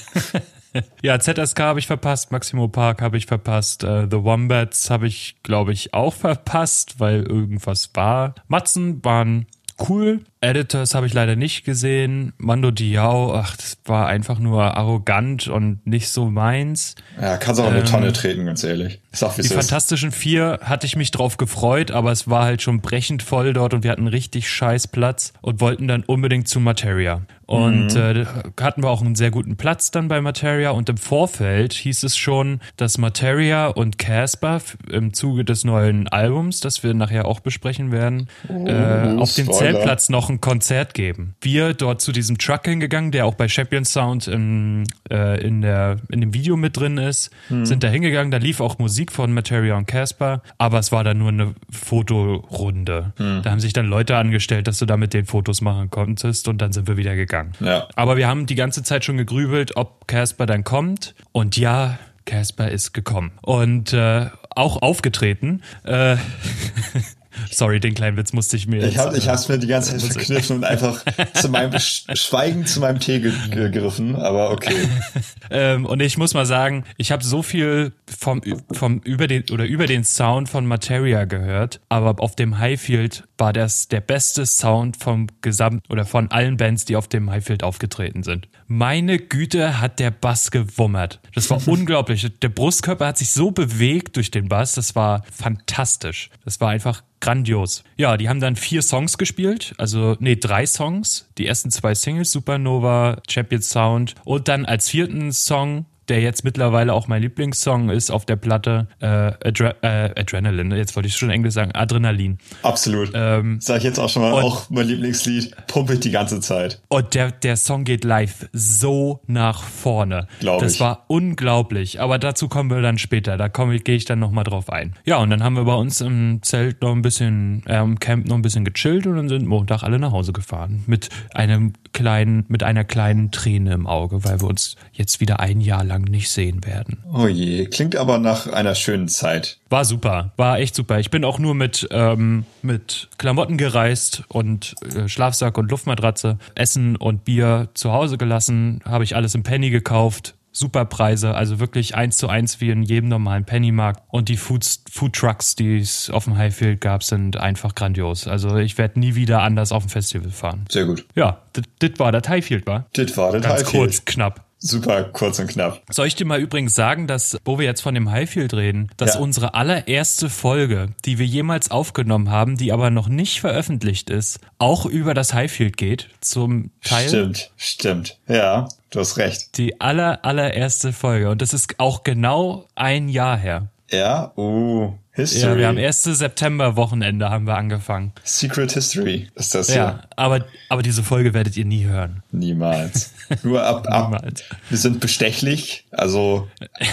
ja, 1.02 1.18
ZSK 1.18 1.60
habe 1.60 1.78
ich 1.78 1.86
verpasst, 1.86 2.32
Maximo 2.32 2.68
Park 2.68 3.02
habe 3.02 3.16
ich 3.16 3.26
verpasst, 3.26 3.84
äh, 3.84 4.06
The 4.10 4.22
Wombats 4.22 4.90
habe 4.90 5.06
ich, 5.06 5.36
glaube 5.42 5.72
ich, 5.72 5.94
auch 5.94 6.14
verpasst, 6.14 7.00
weil 7.00 7.22
irgendwas 7.22 7.90
war. 7.94 8.34
Matzen 8.48 9.04
waren 9.04 9.46
cool. 9.88 10.20
Editors 10.42 10.94
habe 10.94 11.06
ich 11.06 11.12
leider 11.12 11.36
nicht 11.36 11.64
gesehen. 11.64 12.32
Mando 12.38 12.70
Diao, 12.70 13.34
ach, 13.34 13.56
das 13.56 13.76
war 13.84 14.06
einfach 14.06 14.38
nur 14.38 14.76
arrogant 14.76 15.48
und 15.48 15.86
nicht 15.86 16.08
so 16.08 16.30
meins. 16.30 16.94
Ja, 17.20 17.36
kannst 17.36 17.60
auch 17.60 17.66
ähm, 17.66 17.74
eine 17.74 17.84
Tonne 17.84 18.12
treten, 18.14 18.46
ganz 18.46 18.64
ehrlich. 18.64 19.00
Sag, 19.12 19.36
die 19.36 19.48
Fantastischen 19.48 20.12
Vier 20.12 20.60
hatte 20.62 20.86
ich 20.86 20.96
mich 20.96 21.10
drauf 21.10 21.36
gefreut, 21.36 21.90
aber 21.90 22.10
es 22.10 22.28
war 22.28 22.44
halt 22.44 22.62
schon 22.62 22.80
brechend 22.80 23.22
voll 23.22 23.52
dort 23.52 23.74
und 23.74 23.84
wir 23.84 23.90
hatten 23.90 24.06
richtig 24.06 24.48
scheiß 24.48 24.88
Platz 24.88 25.34
und 25.42 25.60
wollten 25.60 25.88
dann 25.88 26.04
unbedingt 26.04 26.48
zu 26.48 26.58
Materia. 26.58 27.22
Und 27.50 27.96
mhm. 27.96 28.00
äh, 28.00 28.26
hatten 28.60 28.84
wir 28.84 28.90
auch 28.90 29.02
einen 29.02 29.16
sehr 29.16 29.32
guten 29.32 29.56
Platz 29.56 29.90
dann 29.90 30.06
bei 30.06 30.20
Materia. 30.20 30.70
Und 30.70 30.88
im 30.88 30.96
Vorfeld 30.96 31.72
hieß 31.72 32.04
es 32.04 32.16
schon, 32.16 32.60
dass 32.76 32.96
Materia 32.96 33.66
und 33.66 33.98
Casper 33.98 34.62
im 34.88 35.12
Zuge 35.12 35.44
des 35.44 35.64
neuen 35.64 36.06
Albums, 36.06 36.60
das 36.60 36.84
wir 36.84 36.94
nachher 36.94 37.26
auch 37.26 37.40
besprechen 37.40 37.90
werden, 37.90 38.28
oh, 38.48 38.68
äh, 38.68 39.16
auf 39.18 39.34
dem 39.34 39.50
Zeltplatz 39.50 40.10
noch 40.10 40.29
ein 40.30 40.40
Konzert 40.40 40.94
geben. 40.94 41.34
Wir 41.40 41.74
dort 41.74 42.00
zu 42.00 42.12
diesem 42.12 42.38
Truck 42.38 42.66
hingegangen, 42.66 43.10
der 43.10 43.26
auch 43.26 43.34
bei 43.34 43.48
Champion 43.48 43.84
Sound 43.84 44.28
in, 44.28 44.84
äh, 45.10 45.40
in, 45.44 45.62
der, 45.62 45.96
in 46.10 46.20
dem 46.20 46.34
Video 46.34 46.56
mit 46.56 46.76
drin 46.76 46.98
ist, 46.98 47.30
mhm. 47.48 47.66
sind 47.66 47.82
da 47.82 47.88
hingegangen. 47.88 48.30
Da 48.30 48.38
lief 48.38 48.60
auch 48.60 48.78
Musik 48.78 49.12
von 49.12 49.32
Materia 49.32 49.76
und 49.76 49.86
Casper, 49.86 50.42
aber 50.58 50.78
es 50.78 50.92
war 50.92 51.04
dann 51.04 51.18
nur 51.18 51.28
eine 51.28 51.54
Fotorunde. 51.70 53.12
Mhm. 53.18 53.40
Da 53.42 53.50
haben 53.50 53.60
sich 53.60 53.72
dann 53.72 53.86
Leute 53.86 54.16
angestellt, 54.16 54.66
dass 54.66 54.78
du 54.78 54.86
da 54.86 54.96
mit 54.96 55.14
den 55.14 55.26
Fotos 55.26 55.60
machen 55.60 55.90
konntest 55.90 56.48
und 56.48 56.60
dann 56.60 56.72
sind 56.72 56.86
wir 56.86 56.96
wieder 56.96 57.16
gegangen 57.16 57.30
gegangen. 57.30 57.52
Ja. 57.60 57.86
Aber 57.94 58.16
wir 58.16 58.28
haben 58.28 58.46
die 58.46 58.54
ganze 58.54 58.82
Zeit 58.82 59.04
schon 59.04 59.16
gegrübelt, 59.16 59.76
ob 59.76 60.06
Casper 60.06 60.46
dann 60.46 60.64
kommt. 60.64 61.14
Und 61.32 61.56
ja, 61.56 61.98
Casper 62.24 62.70
ist 62.70 62.92
gekommen. 62.92 63.32
Und 63.42 63.92
äh, 63.92 64.26
auch 64.50 64.82
aufgetreten. 64.82 65.62
Äh, 65.84 66.16
Sorry, 67.50 67.80
den 67.80 67.94
kleinen 67.94 68.16
Witz 68.16 68.32
musste 68.32 68.56
ich 68.56 68.66
mir 68.66 68.84
Ich 68.84 68.98
habe 68.98 69.16
ich 69.16 69.28
hab's 69.28 69.48
mir 69.48 69.58
die 69.58 69.66
ganze 69.66 69.96
Zeit 69.96 70.12
verkniffen 70.12 70.56
und 70.56 70.64
einfach 70.64 71.04
zu 71.34 71.48
meinem 71.48 71.78
Schweigen 71.78 72.66
zu 72.66 72.80
meinem 72.80 73.00
Tee 73.00 73.20
gegriffen, 73.20 74.16
aber 74.16 74.50
okay. 74.50 74.88
ähm, 75.50 75.86
und 75.86 76.00
ich 76.00 76.18
muss 76.18 76.34
mal 76.34 76.46
sagen, 76.46 76.84
ich 76.96 77.12
habe 77.12 77.24
so 77.24 77.42
viel 77.42 77.92
vom 78.06 78.42
vom 78.72 79.00
über 79.04 79.26
den 79.26 79.44
oder 79.50 79.64
über 79.64 79.86
den 79.86 80.04
Sound 80.04 80.48
von 80.48 80.66
Materia 80.66 81.24
gehört, 81.24 81.80
aber 81.88 82.22
auf 82.22 82.36
dem 82.36 82.58
Highfield 82.58 83.24
war 83.38 83.52
das 83.52 83.88
der 83.88 84.00
beste 84.00 84.46
Sound 84.46 84.96
vom 84.96 85.28
Gesamt 85.40 85.88
oder 85.88 86.04
von 86.04 86.30
allen 86.30 86.56
Bands, 86.56 86.84
die 86.84 86.96
auf 86.96 87.08
dem 87.08 87.30
Highfield 87.30 87.62
aufgetreten 87.62 88.22
sind. 88.22 88.48
Meine 88.72 89.18
Güte, 89.18 89.80
hat 89.80 89.98
der 89.98 90.12
Bass 90.12 90.52
gewummert. 90.52 91.18
Das 91.34 91.50
war 91.50 91.60
unglaublich. 91.66 92.24
Der 92.40 92.50
Brustkörper 92.50 93.08
hat 93.08 93.18
sich 93.18 93.32
so 93.32 93.50
bewegt 93.50 94.14
durch 94.14 94.30
den 94.30 94.48
Bass, 94.48 94.74
das 94.74 94.94
war 94.94 95.24
fantastisch. 95.32 96.30
Das 96.44 96.60
war 96.60 96.68
einfach 96.68 97.02
grandios. 97.18 97.82
Ja, 97.96 98.16
die 98.16 98.28
haben 98.28 98.38
dann 98.38 98.54
vier 98.54 98.82
Songs 98.82 99.18
gespielt, 99.18 99.74
also 99.76 100.16
nee, 100.20 100.36
drei 100.36 100.66
Songs. 100.66 101.28
Die 101.36 101.48
ersten 101.48 101.72
zwei 101.72 101.96
Singles, 101.96 102.30
Supernova, 102.30 103.20
Champion 103.28 103.60
Sound 103.60 104.14
und 104.24 104.46
dann 104.46 104.64
als 104.66 104.88
vierten 104.88 105.32
Song 105.32 105.86
der 106.10 106.20
jetzt 106.20 106.44
mittlerweile 106.44 106.92
auch 106.92 107.08
mein 107.08 107.22
Lieblingssong 107.22 107.88
ist 107.90 108.10
auf 108.10 108.26
der 108.26 108.36
Platte, 108.36 108.88
äh, 109.00 109.06
Adre 109.06 109.76
äh, 109.82 110.20
Adrenaline, 110.20 110.76
jetzt 110.76 110.96
wollte 110.96 111.08
ich 111.08 111.16
schon 111.16 111.30
Englisch 111.30 111.54
sagen, 111.54 111.72
Adrenalin. 111.72 112.38
Absolut. 112.62 113.12
Ähm, 113.14 113.58
Sag 113.60 113.78
ich 113.78 113.84
jetzt 113.84 113.98
auch 113.98 114.08
schon 114.08 114.22
mal, 114.22 114.32
auch 114.32 114.68
mein 114.70 114.86
Lieblingslied, 114.86 115.54
pumpe 115.68 115.94
ich 115.94 116.00
die 116.00 116.10
ganze 116.10 116.40
Zeit. 116.40 116.82
Und 116.88 117.14
der, 117.14 117.30
der 117.30 117.56
Song 117.56 117.84
geht 117.84 118.04
live 118.04 118.48
so 118.52 119.20
nach 119.26 119.62
vorne. 119.62 120.26
Glaube 120.40 120.66
ich. 120.66 120.72
Das 120.72 120.80
war 120.80 121.04
unglaublich, 121.06 122.00
aber 122.00 122.18
dazu 122.18 122.48
kommen 122.48 122.70
wir 122.70 122.82
dann 122.82 122.98
später, 122.98 123.36
da 123.36 123.48
komme 123.48 123.78
gehe 123.78 123.96
ich 123.96 124.04
dann 124.04 124.18
nochmal 124.18 124.44
drauf 124.44 124.70
ein. 124.70 124.94
Ja, 125.04 125.18
und 125.18 125.30
dann 125.30 125.44
haben 125.44 125.54
wir 125.54 125.64
bei 125.64 125.74
uns 125.74 126.00
im 126.00 126.42
Zelt 126.42 126.82
noch 126.82 126.92
ein 126.92 127.02
bisschen, 127.02 127.62
äh, 127.66 127.80
im 127.80 128.00
Camp 128.00 128.26
noch 128.26 128.34
ein 128.34 128.42
bisschen 128.42 128.64
gechillt 128.64 129.06
und 129.06 129.16
dann 129.16 129.28
sind 129.28 129.46
Montag 129.46 129.84
alle 129.84 129.98
nach 129.98 130.12
Hause 130.12 130.32
gefahren. 130.32 130.82
Mit 130.86 131.08
einem 131.34 131.74
kleinen, 131.92 132.44
mit 132.48 132.62
einer 132.62 132.84
kleinen 132.84 133.30
Träne 133.30 133.72
im 133.72 133.86
Auge, 133.86 134.24
weil 134.24 134.40
wir 134.40 134.48
uns 134.48 134.76
jetzt 134.92 135.20
wieder 135.20 135.40
ein 135.40 135.60
Jahr 135.60 135.84
lang 135.84 136.04
nicht 136.04 136.30
sehen 136.30 136.64
werden. 136.64 137.04
Oh 137.12 137.26
je, 137.26 137.66
klingt 137.66 137.96
aber 137.96 138.18
nach 138.18 138.46
einer 138.46 138.74
schönen 138.74 139.08
Zeit. 139.08 139.58
War 139.68 139.84
super, 139.84 140.32
war 140.36 140.58
echt 140.58 140.74
super. 140.74 140.98
Ich 140.98 141.10
bin 141.10 141.24
auch 141.24 141.38
nur 141.38 141.54
mit, 141.54 141.88
ähm, 141.90 142.44
mit 142.62 143.08
Klamotten 143.18 143.56
gereist 143.56 144.24
und 144.28 144.74
äh, 144.94 145.08
Schlafsack 145.08 145.58
und 145.58 145.70
Luftmatratze, 145.70 146.38
Essen 146.54 146.96
und 146.96 147.24
Bier 147.24 147.68
zu 147.74 147.92
Hause 147.92 148.18
gelassen, 148.18 148.80
habe 148.84 149.04
ich 149.04 149.16
alles 149.16 149.34
im 149.34 149.42
Penny 149.42 149.70
gekauft, 149.70 150.34
super 150.52 150.84
Preise, 150.84 151.34
also 151.34 151.60
wirklich 151.60 151.94
eins 151.94 152.16
zu 152.16 152.28
eins 152.28 152.60
wie 152.60 152.70
in 152.70 152.82
jedem 152.82 153.08
normalen 153.08 153.44
Pennymarkt. 153.44 154.02
Und 154.08 154.28
die 154.28 154.36
Food, 154.36 154.66
Food 154.90 155.14
Trucks, 155.14 155.54
die 155.54 155.78
es 155.78 156.10
auf 156.10 156.24
dem 156.24 156.36
Highfield 156.36 156.80
gab, 156.80 157.02
sind 157.02 157.36
einfach 157.36 157.74
grandios. 157.74 158.26
Also 158.26 158.56
ich 158.56 158.78
werde 158.78 158.98
nie 158.98 159.14
wieder 159.14 159.42
anders 159.42 159.72
auf 159.72 159.84
dem 159.84 159.90
Festival 159.90 160.30
fahren. 160.30 160.64
Sehr 160.68 160.86
gut. 160.86 161.06
Ja, 161.14 161.42
das 161.52 161.90
war 161.98 162.12
das 162.12 162.28
Highfield, 162.28 162.66
war? 162.66 162.86
Das 162.92 163.16
war 163.16 163.32
das 163.32 163.46
Highfield. 163.46 163.58
Ganz 163.58 163.70
kurz, 163.70 164.04
knapp. 164.04 164.44
Super 164.62 165.04
kurz 165.04 165.38
und 165.38 165.48
knapp. 165.48 165.82
Soll 165.90 166.06
ich 166.06 166.14
dir 166.14 166.26
mal 166.26 166.38
übrigens 166.38 166.74
sagen, 166.74 167.06
dass, 167.06 167.38
wo 167.46 167.58
wir 167.58 167.64
jetzt 167.64 167.80
von 167.80 167.94
dem 167.94 168.10
Highfield 168.10 168.52
reden, 168.52 168.90
dass 168.98 169.14
ja. 169.14 169.20
unsere 169.20 169.54
allererste 169.54 170.28
Folge, 170.28 170.90
die 171.06 171.18
wir 171.18 171.24
jemals 171.24 171.70
aufgenommen 171.70 172.30
haben, 172.30 172.58
die 172.58 172.70
aber 172.70 172.90
noch 172.90 173.08
nicht 173.08 173.40
veröffentlicht 173.40 174.10
ist, 174.10 174.38
auch 174.58 174.84
über 174.84 175.14
das 175.14 175.32
Highfield 175.32 175.78
geht, 175.78 176.10
zum 176.20 176.70
Teil. 176.84 177.08
Stimmt, 177.08 177.50
stimmt. 177.56 178.18
Ja, 178.28 178.68
du 178.90 179.00
hast 179.00 179.16
recht. 179.16 179.56
Die 179.56 179.80
aller, 179.80 180.24
allererste 180.26 180.92
Folge. 180.92 181.30
Und 181.30 181.40
das 181.40 181.54
ist 181.54 181.80
auch 181.80 182.04
genau 182.04 182.68
ein 182.74 183.08
Jahr 183.08 183.38
her. 183.38 183.68
Ja, 183.92 184.32
uh, 184.36 184.92
History. 185.12 185.50
Ja, 185.52 185.58
wir 185.58 185.66
haben 185.66 185.78
1. 185.78 186.04
September 186.04 186.76
Wochenende 186.76 187.30
haben 187.30 187.46
wir 187.46 187.56
angefangen. 187.56 188.12
Secret 188.22 188.72
History 188.72 189.28
ist 189.34 189.54
das 189.56 189.68
ja. 189.68 189.74
Ja, 189.74 190.02
aber, 190.14 190.44
aber 190.68 190.82
diese 190.82 191.02
Folge 191.02 191.34
werdet 191.34 191.56
ihr 191.56 191.64
nie 191.64 191.84
hören. 191.84 192.22
Niemals. 192.30 193.12
Nur 193.42 193.64
ab, 193.64 193.88
ab 193.88 194.10
Niemals. 194.12 194.44
wir 194.68 194.78
sind 194.78 195.00
bestechlich, 195.00 195.84
also 195.90 196.48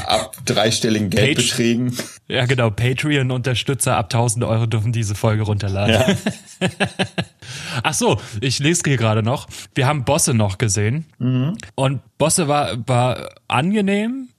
ab 0.07 0.35
dreistelligen 0.45 1.11
Geldbeträgen. 1.11 1.95
ja, 2.27 2.45
genau. 2.45 2.71
Patreon-Unterstützer 2.71 3.95
ab 3.95 4.05
1000 4.05 4.45
Euro 4.45 4.65
dürfen 4.65 4.91
diese 4.91 5.13
Folge 5.13 5.43
runterladen. 5.43 6.17
Ja. 6.59 6.67
Ach 7.83 7.93
so, 7.93 8.19
ich 8.41 8.57
lese 8.57 8.81
hier 8.85 8.97
gerade 8.97 9.21
noch. 9.21 9.47
Wir 9.75 9.85
haben 9.85 10.05
Bosse 10.05 10.33
noch 10.33 10.57
gesehen. 10.57 11.05
Mhm. 11.19 11.57
Und 11.75 12.01
Bosse 12.17 12.47
war, 12.47 12.77
war 12.87 13.29
angenehm, 13.47 14.29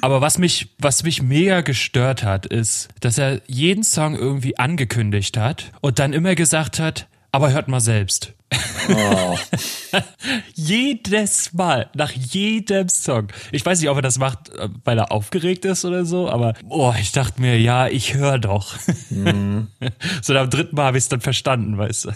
aber 0.00 0.20
was 0.20 0.38
mich, 0.38 0.68
was 0.78 1.02
mich 1.02 1.22
mega 1.22 1.60
gestört 1.60 2.22
hat, 2.22 2.46
ist, 2.46 2.88
dass 3.00 3.18
er 3.18 3.40
jeden 3.46 3.84
Song 3.84 4.14
irgendwie 4.14 4.58
angekündigt 4.58 5.36
hat 5.36 5.72
und 5.80 5.98
dann 5.98 6.12
immer 6.12 6.34
gesagt 6.34 6.78
hat, 6.78 7.06
aber 7.32 7.52
hört 7.52 7.68
mal 7.68 7.80
selbst. 7.80 8.34
Oh. 8.88 9.38
Jedes 10.54 11.52
Mal, 11.52 11.88
nach 11.94 12.10
jedem 12.12 12.88
Song. 12.88 13.28
Ich 13.52 13.64
weiß 13.64 13.80
nicht, 13.80 13.88
ob 13.88 13.96
er 13.96 14.02
das 14.02 14.18
macht, 14.18 14.50
äh, 14.50 14.68
weil 14.84 14.98
er 14.98 15.12
aufgeregt 15.12 15.64
ist 15.64 15.84
oder 15.84 16.04
so, 16.04 16.28
aber 16.28 16.54
oh, 16.68 16.92
ich 16.98 17.12
dachte 17.12 17.40
mir, 17.40 17.58
ja, 17.58 17.88
ich 17.88 18.14
höre 18.14 18.38
doch. 18.38 18.76
Mhm. 19.10 19.68
so 20.22 20.34
am 20.34 20.50
dritten 20.50 20.76
Mal 20.76 20.86
habe 20.86 20.98
ich 20.98 21.04
es 21.04 21.08
dann 21.08 21.20
verstanden, 21.20 21.78
weißt 21.78 22.06
du. 22.06 22.10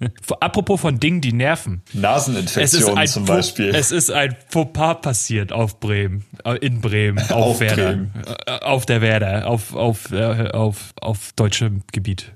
Apropos 0.40 0.80
von 0.80 0.98
Dingen, 0.98 1.20
die 1.20 1.32
nerven. 1.32 1.82
Naseninfektionen 1.92 3.06
zum 3.06 3.26
Beispiel. 3.26 3.74
Es 3.74 3.90
ist 3.90 4.10
ein 4.10 4.34
Fauxpas 4.48 5.00
passiert 5.02 5.52
auf 5.52 5.78
Bremen, 5.80 6.24
äh, 6.44 6.56
in 6.56 6.80
Bremen, 6.80 7.18
auf, 7.18 7.30
auf 7.30 7.60
Werder, 7.60 7.92
Bremen. 7.92 8.12
Äh, 8.46 8.50
auf 8.60 8.86
der 8.86 9.02
Werder, 9.02 9.46
auf, 9.46 9.74
auf, 9.74 10.12
auf, 10.12 10.94
auf 11.00 11.32
deutschem 11.36 11.82
Gebiet. 11.92 12.32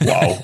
Wow. 0.00 0.42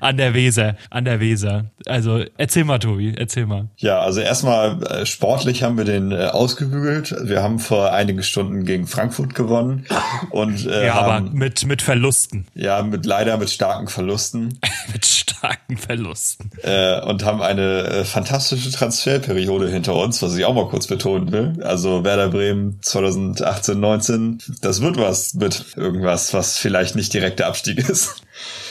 An 0.00 0.16
der 0.16 0.34
Weser, 0.34 0.76
an 0.90 1.04
der 1.04 1.20
Weser. 1.20 1.66
Also 1.86 2.24
erzähl 2.36 2.64
mal, 2.64 2.78
Tobi, 2.78 3.14
erzähl 3.16 3.46
mal. 3.46 3.68
Ja, 3.76 4.00
also 4.00 4.20
erstmal 4.20 4.82
äh, 4.84 5.06
sportlich 5.06 5.62
haben 5.62 5.76
wir 5.76 5.84
den 5.84 6.12
äh, 6.12 6.26
ausgebügelt. 6.26 7.14
Wir 7.22 7.42
haben 7.42 7.58
vor 7.58 7.92
einigen 7.92 8.22
Stunden 8.22 8.64
gegen 8.64 8.86
Frankfurt 8.86 9.34
gewonnen 9.34 9.86
und 10.30 10.66
äh, 10.66 10.86
ja, 10.86 10.94
haben, 10.94 11.26
aber 11.26 11.34
mit 11.34 11.66
mit 11.66 11.82
Verlusten. 11.82 12.46
Ja, 12.54 12.82
mit 12.82 13.06
leider 13.06 13.36
mit 13.36 13.50
starken 13.50 13.88
Verlusten. 13.88 14.58
mit 14.92 15.04
starken 15.06 15.76
Verlusten. 15.76 16.50
Äh, 16.62 17.00
und 17.02 17.24
haben 17.24 17.42
eine 17.42 17.84
äh, 17.84 18.04
fantastische 18.04 18.70
Transferperiode 18.70 19.68
hinter 19.68 19.94
uns, 19.94 20.22
was 20.22 20.36
ich 20.36 20.44
auch 20.44 20.54
mal 20.54 20.68
kurz 20.68 20.86
betonen 20.86 21.32
will. 21.32 21.62
Also 21.62 22.04
Werder 22.04 22.28
Bremen 22.28 22.78
2018, 22.82 23.78
19, 23.78 24.38
das 24.60 24.80
wird 24.80 24.96
was 24.96 25.34
mit 25.34 25.66
irgendwas, 25.76 26.34
was 26.34 26.58
vielleicht 26.58 26.96
nicht 26.96 27.12
direkt 27.12 27.38
der 27.38 27.48
Abstieg 27.48 27.88
ist. 27.88 28.22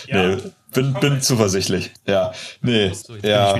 Ja. 0.08 0.28
Nee, 0.28 0.38
bin, 0.74 0.94
bin 0.94 1.22
zuversichtlich. 1.22 1.92
Ja, 2.08 2.32
nee, 2.62 2.92
so, 2.94 3.16
ja. 3.16 3.56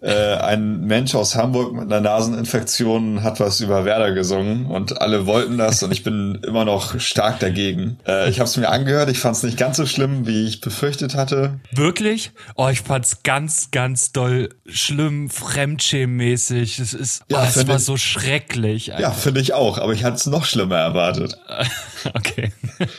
Äh, 0.00 0.34
ein 0.36 0.82
Mensch 0.82 1.14
aus 1.14 1.36
Hamburg 1.36 1.72
mit 1.72 1.84
einer 1.84 2.00
Naseninfektion 2.00 3.22
hat 3.22 3.40
was 3.40 3.60
über 3.60 3.84
Werder 3.84 4.12
gesungen 4.12 4.66
und 4.66 5.00
alle 5.00 5.26
wollten 5.26 5.58
das 5.58 5.82
und 5.82 5.92
ich 5.92 6.02
bin 6.02 6.40
immer 6.46 6.64
noch 6.64 6.98
stark 7.00 7.38
dagegen. 7.40 7.98
Äh, 8.06 8.28
ich 8.30 8.40
habe 8.40 8.48
es 8.48 8.56
mir 8.56 8.68
angehört, 8.68 9.08
ich 9.08 9.18
fand 9.18 9.36
es 9.36 9.42
nicht 9.42 9.56
ganz 9.56 9.76
so 9.76 9.86
schlimm, 9.86 10.26
wie 10.26 10.46
ich 10.46 10.60
befürchtet 10.60 11.14
hatte. 11.14 11.60
Wirklich? 11.72 12.32
Oh, 12.56 12.68
ich 12.68 12.82
fand's 12.82 13.22
ganz, 13.22 13.70
ganz 13.70 14.12
doll 14.12 14.50
schlimm, 14.66 15.30
fremdschämmäßig. 15.30 16.78
Es 16.78 16.94
ist, 16.94 17.22
ja, 17.28 17.42
oh, 17.42 17.46
es 17.48 17.68
war 17.68 17.76
ich, 17.76 17.84
so 17.84 17.96
schrecklich. 17.96 18.92
Einfach. 18.92 19.02
Ja, 19.02 19.10
finde 19.12 19.40
ich 19.40 19.54
auch, 19.54 19.78
aber 19.78 19.92
ich 19.92 20.04
hatte 20.04 20.16
es 20.16 20.26
noch 20.26 20.44
schlimmer 20.44 20.78
erwartet. 20.78 21.38
okay. 22.14 22.52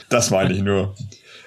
Das 0.10 0.30
meine 0.30 0.54
ich 0.54 0.62
nur. 0.62 0.96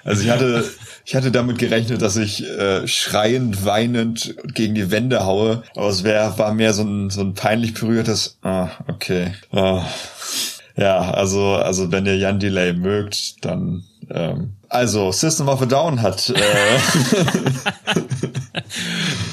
Also 0.07 0.23
ich 0.23 0.29
hatte, 0.29 0.63
ich 1.03 1.15
hatte 1.15 1.31
damit 1.31 1.59
gerechnet, 1.59 2.01
dass 2.01 2.15
ich 2.15 2.45
äh, 2.45 2.87
schreiend, 2.87 3.65
weinend 3.65 4.35
gegen 4.53 4.73
die 4.73 4.89
Wände 4.89 5.25
haue, 5.25 5.63
aber 5.75 5.89
es 5.89 6.05
wär, 6.05 6.37
war 6.37 6.53
mehr 6.53 6.73
so 6.73 6.83
ein, 6.83 7.09
so 7.09 7.19
ein 7.19 7.33
peinlich 7.33 7.73
berührtes, 7.73 8.37
ah, 8.41 8.69
okay. 8.87 9.33
Ah. 9.51 9.85
Ja, 10.77 11.11
also, 11.11 11.55
also 11.55 11.91
wenn 11.91 12.05
ihr 12.05 12.15
Jan 12.15 12.39
Delay 12.39 12.71
mögt, 12.71 13.43
dann 13.43 13.83
ähm, 14.09 14.53
also 14.69 15.11
System 15.11 15.49
of 15.49 15.61
a 15.61 15.65
Down 15.65 16.01
hat 16.01 16.29
äh, 16.29 16.39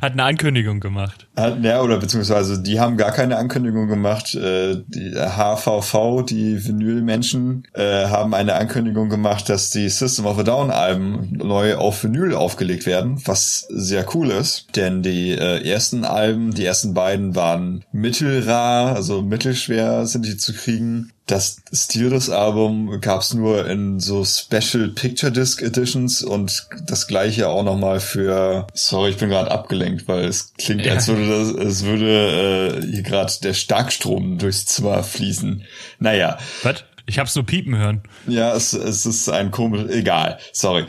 hat 0.00 0.12
eine 0.12 0.24
Ankündigung 0.24 0.80
gemacht. 0.80 1.26
Hat, 1.36 1.62
ja, 1.62 1.80
oder 1.82 1.98
beziehungsweise 1.98 2.62
die 2.62 2.80
haben 2.80 2.96
gar 2.96 3.12
keine 3.12 3.36
Ankündigung 3.36 3.88
gemacht. 3.88 4.34
Äh, 4.34 4.82
die 4.86 5.12
HVV, 5.14 6.22
die 6.22 6.64
Vinyl-Menschen, 6.64 7.66
äh, 7.74 8.06
haben 8.06 8.34
eine 8.34 8.54
Ankündigung 8.54 9.08
gemacht, 9.08 9.48
dass 9.48 9.70
die 9.70 9.88
System 9.88 10.26
of 10.26 10.38
a 10.38 10.42
Down 10.42 10.70
Alben 10.70 11.32
neu 11.32 11.76
auf 11.76 12.04
Vinyl 12.04 12.34
aufgelegt 12.34 12.86
werden, 12.86 13.20
was 13.24 13.66
sehr 13.70 14.06
cool 14.14 14.30
ist. 14.30 14.76
Denn 14.76 15.02
die 15.02 15.32
äh, 15.32 15.68
ersten 15.68 16.04
Alben, 16.04 16.52
die 16.52 16.64
ersten 16.64 16.94
beiden 16.94 17.34
waren 17.34 17.84
mittelrar, 17.92 18.94
also 18.94 19.22
mittelschwer 19.22 20.06
sind 20.06 20.26
die 20.26 20.36
zu 20.36 20.52
kriegen 20.52 21.10
das 21.26 21.56
Steelers-Album 21.72 23.00
gab's 23.00 23.32
nur 23.32 23.66
in 23.66 23.98
so 23.98 24.24
Special 24.24 24.88
Picture 24.88 25.32
Disc 25.32 25.62
Editions 25.62 26.22
und 26.22 26.66
das 26.86 27.06
gleiche 27.06 27.48
auch 27.48 27.62
nochmal 27.62 28.00
für. 28.00 28.66
Sorry, 28.74 29.10
ich 29.10 29.16
bin 29.16 29.30
gerade 29.30 29.50
abgelenkt, 29.50 30.06
weil 30.06 30.26
es 30.26 30.52
klingt, 30.54 30.84
ja. 30.84 30.92
als 30.94 31.08
würde 31.08 31.26
das, 31.26 31.48
es 31.66 31.84
würde 31.84 32.80
äh, 32.82 32.86
hier 32.86 33.02
gerade 33.02 33.32
der 33.42 33.54
Starkstrom 33.54 34.36
durchs 34.38 34.66
Zimmer 34.66 35.02
fließen. 35.02 35.64
Naja. 35.98 36.38
Was? 36.62 36.84
Ich 37.06 37.18
hab's 37.18 37.34
nur 37.34 37.44
piepen 37.44 37.76
hören. 37.76 38.02
Ja, 38.26 38.54
es, 38.54 38.72
es 38.72 39.04
ist 39.04 39.28
ein 39.28 39.50
komisch. 39.50 39.90
Egal. 39.90 40.38
Sorry. 40.52 40.86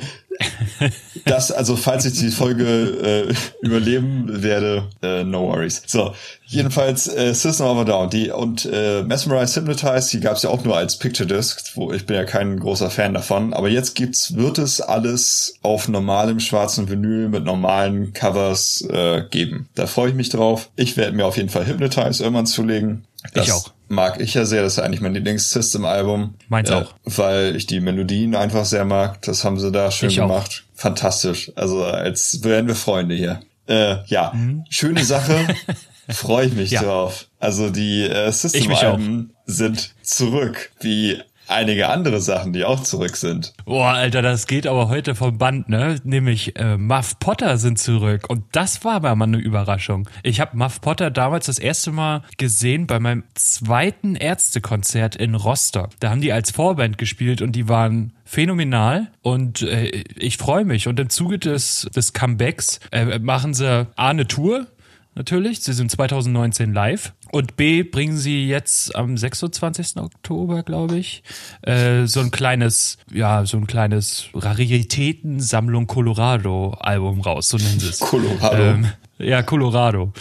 Das, 1.26 1.52
also 1.52 1.76
falls 1.76 2.06
ich 2.06 2.20
die 2.20 2.30
Folge 2.30 2.66
äh, 2.66 3.66
überleben 3.66 4.44
werde, 4.44 4.90
äh, 5.02 5.24
no 5.24 5.48
worries. 5.48 5.82
So, 5.88 6.14
jedenfalls 6.46 7.08
äh, 7.08 7.34
System 7.34 7.68
of 7.68 7.80
a 7.80 7.84
Down, 7.84 8.10
die 8.10 8.32
und 8.32 8.68
äh, 8.72 9.02
Mesmerize 9.04 9.60
Hypnotize, 9.60 10.12
die 10.12 10.20
gab's 10.20 10.44
ja 10.44 10.50
auch 10.50 10.64
nur 10.64 10.78
als 10.78 11.00
Picture 11.00 11.28
Disc, 11.28 11.72
wo 11.76 11.92
ich 11.92 12.06
bin 12.06 12.16
ja 12.16 12.26
kein 12.26 12.60
großer 12.60 12.90
Fan 12.90 13.14
davon, 13.14 13.54
aber 13.54 13.70
jetzt 13.70 13.96
gibt's, 13.96 14.36
wird 14.36 14.58
es 14.58 14.82
alles 14.82 15.58
auf 15.62 15.88
normalem 15.88 16.40
schwarzen 16.40 16.90
Vinyl 16.90 17.30
mit 17.30 17.46
normalen 17.46 18.14
Covers 18.14 18.82
äh, 18.90 19.24
geben. 19.30 19.70
Da 19.76 19.88
freue 19.88 20.10
ich 20.10 20.16
mich 20.16 20.30
drauf. 20.30 20.70
Ich 20.76 20.98
werde 20.98 21.16
mir 21.16 21.26
auf 21.26 21.38
jeden 21.38 21.50
Fall 21.50 21.66
Hypnotize 21.66 22.22
irgendwann 22.22 22.46
zulegen. 22.46 23.06
Das 23.34 23.48
ich 23.48 23.54
auch. 23.54 23.72
Mag 23.96 24.20
ich 24.20 24.34
ja 24.36 24.46
sehr, 24.46 24.62
das 24.62 24.74
ist 24.74 24.80
eigentlich 24.80 25.02
mein 25.02 25.14
Lieblings-System-Album. 25.14 26.36
Meins 26.50 26.70
äh, 26.70 26.74
auch. 26.74 26.94
Weil 27.06 27.56
ich 27.56 27.66
die 27.66 27.80
Melodien 27.80 28.36
einfach 28.36 28.66
sehr 28.66 28.86
mag. 28.86 29.22
Das 29.24 29.44
haben 29.44 29.60
sie 29.60 29.72
da 29.72 29.90
schön 29.92 30.10
Ich 30.10 30.22
auch. 30.22 30.28
gemacht. 30.28 30.66
Fantastisch. 30.76 31.52
Also 31.56 31.84
als 31.84 32.44
wären 32.44 32.68
wir 32.68 32.76
Freunde 32.76 33.16
hier. 33.16 33.40
Äh, 33.68 33.98
ja, 34.08 34.34
schöne 34.70 35.04
Sache. 35.04 35.48
Freue 36.10 36.46
ich 36.48 36.54
mich 36.54 36.70
Mhm. 36.72 36.76
Ja. 36.76 36.84
drauf. 36.84 37.26
Also 37.40 37.70
die 37.72 38.04
äh, 38.04 38.32
System-Alben 38.32 39.34
sind 39.48 39.96
zurück, 40.04 40.72
wie 40.82 41.20
einige 41.48 41.90
andere 41.90 42.22
Sachen, 42.22 42.54
die 42.54 42.66
auch 42.66 42.82
zurück 42.82 43.16
sind. 43.16 43.54
Boah, 43.66 43.92
Alter, 43.92 44.22
das 44.22 44.48
geht 44.48 44.68
aber 44.68 44.90
heute 44.90 45.16
vom 45.16 45.38
Band, 45.38 45.70
ne? 45.70 46.00
Nämlich 46.04 46.56
äh, 46.58 46.78
Muff 46.78 47.20
Potter 47.20 47.58
sind 47.58 47.80
zurück. 47.80 48.30
Und 48.30 48.44
das 48.52 48.84
war 48.84 48.96
aber 48.96 49.16
mal 49.16 49.26
eine 49.26 49.38
Überraschung. 49.38 50.10
Ich 50.24 50.40
habe 50.40 50.58
Muff 50.58 50.82
Potter 50.82 51.12
damals 51.12 51.48
das 51.48 51.60
erste 51.60 51.92
Mal 51.92 52.22
gesehen 52.38 52.88
bei 52.88 53.00
meinem 53.00 53.24
zweiten 53.34 54.16
Ärztekonzert 54.16 55.16
in 55.16 55.36
Rostock. 55.36 55.90
Da 56.00 56.10
haben 56.10 56.22
die 56.22 56.34
als 56.34 56.52
Vorband 56.52 56.98
gespielt 56.98 57.42
und 57.42 57.54
die 57.54 57.68
waren 57.70 58.14
phänomenal 58.26 59.12
und 59.22 59.62
äh, 59.62 60.04
ich 60.16 60.38
freue 60.38 60.66
mich. 60.66 60.88
Und 60.88 61.00
im 61.00 61.10
Zuge 61.10 61.40
des, 61.40 61.88
des 61.96 62.14
Comebacks 62.14 62.80
äh, 62.92 63.20
machen 63.20 63.54
sie 63.54 63.88
A 63.96 64.10
eine 64.10 64.28
Tour, 64.28 64.68
natürlich. 65.16 65.62
Sie 65.62 65.74
sind 65.74 65.90
2019 65.92 66.74
live. 66.74 67.14
Und 67.32 67.58
B 67.58 67.84
bringen 67.84 68.16
sie 68.18 68.48
jetzt 68.48 68.96
am 68.96 69.18
26. 69.18 69.98
Oktober, 69.98 70.64
glaube 70.64 70.98
ich, 70.98 71.24
äh, 71.64 72.06
so 72.06 72.22
ein 72.22 72.32
kleines, 72.32 72.98
ja, 73.12 73.46
so 73.46 73.58
ein 73.58 73.68
kleines 73.68 74.28
Raritäten-Sammlung 74.34 75.88
Colorado-Album 75.88 77.22
raus, 77.22 77.50
so 77.50 77.58
nennen 77.58 77.80
sie 77.80 77.90
es. 77.90 78.00
Colorado. 78.00 78.56
Ähm, 78.64 78.88
ja, 79.18 79.42
Colorado. 79.44 80.14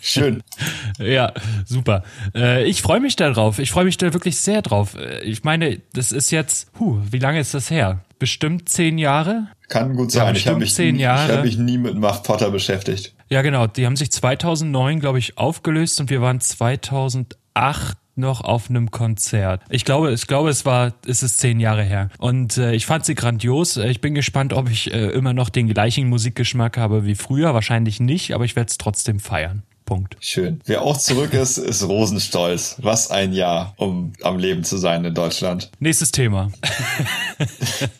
Schön. 0.00 0.42
Ja, 0.98 1.32
super. 1.64 2.02
Äh, 2.34 2.64
ich 2.66 2.82
freue 2.82 3.00
mich 3.00 3.16
da 3.16 3.30
drauf. 3.30 3.58
Ich 3.58 3.70
freue 3.70 3.86
mich 3.86 3.96
da 3.96 4.12
wirklich 4.12 4.36
sehr 4.38 4.60
drauf. 4.60 4.94
Äh, 4.94 5.22
Ich 5.24 5.42
meine, 5.42 5.80
das 5.94 6.12
ist 6.12 6.30
jetzt, 6.30 6.70
huh, 6.78 6.98
wie 7.10 7.18
lange 7.18 7.40
ist 7.40 7.54
das 7.54 7.70
her? 7.70 8.04
Bestimmt 8.18 8.68
zehn 8.68 8.98
Jahre? 8.98 9.48
Kann 9.68 9.96
gut 9.96 10.12
Ja, 10.12 10.26
sein. 10.26 10.36
ich 10.36 10.46
habe 10.46 10.58
mich, 10.58 10.78
hab 10.78 11.42
mich 11.44 11.56
nie 11.56 11.78
mit 11.78 11.96
Muff 11.96 12.22
Potter 12.22 12.50
beschäftigt. 12.50 13.14
Ja, 13.32 13.40
genau. 13.40 13.66
Die 13.66 13.86
haben 13.86 13.96
sich 13.96 14.12
2009, 14.12 15.00
glaube 15.00 15.18
ich, 15.18 15.38
aufgelöst 15.38 15.98
und 16.02 16.10
wir 16.10 16.20
waren 16.20 16.38
2008 16.38 17.96
noch 18.14 18.42
auf 18.42 18.68
einem 18.68 18.90
Konzert. 18.90 19.62
Ich 19.70 19.86
glaube, 19.86 20.12
ich 20.12 20.26
glaube, 20.26 20.50
es 20.50 20.66
war, 20.66 20.92
es 21.06 21.22
ist 21.22 21.38
zehn 21.38 21.58
Jahre 21.58 21.82
her. 21.82 22.10
Und 22.18 22.58
äh, 22.58 22.74
ich 22.74 22.84
fand 22.84 23.06
sie 23.06 23.14
grandios. 23.14 23.78
Äh, 23.78 23.88
Ich 23.88 24.02
bin 24.02 24.14
gespannt, 24.14 24.52
ob 24.52 24.68
ich 24.68 24.92
äh, 24.92 25.06
immer 25.12 25.32
noch 25.32 25.48
den 25.48 25.66
gleichen 25.66 26.10
Musikgeschmack 26.10 26.76
habe 26.76 27.06
wie 27.06 27.14
früher. 27.14 27.54
Wahrscheinlich 27.54 28.00
nicht, 28.00 28.34
aber 28.34 28.44
ich 28.44 28.54
werde 28.54 28.68
es 28.68 28.76
trotzdem 28.76 29.18
feiern. 29.18 29.62
Punkt. 29.86 30.16
Schön. 30.20 30.60
Wer 30.66 30.82
auch 30.82 30.98
zurück 30.98 31.32
ist, 31.32 31.56
ist 31.56 31.82
Rosenstolz. 31.88 32.76
Was 32.82 33.10
ein 33.10 33.32
Jahr, 33.32 33.72
um 33.78 34.12
am 34.22 34.38
Leben 34.38 34.62
zu 34.62 34.76
sein 34.76 35.06
in 35.06 35.14
Deutschland. 35.14 35.70
Nächstes 35.80 36.12
Thema. 36.12 36.52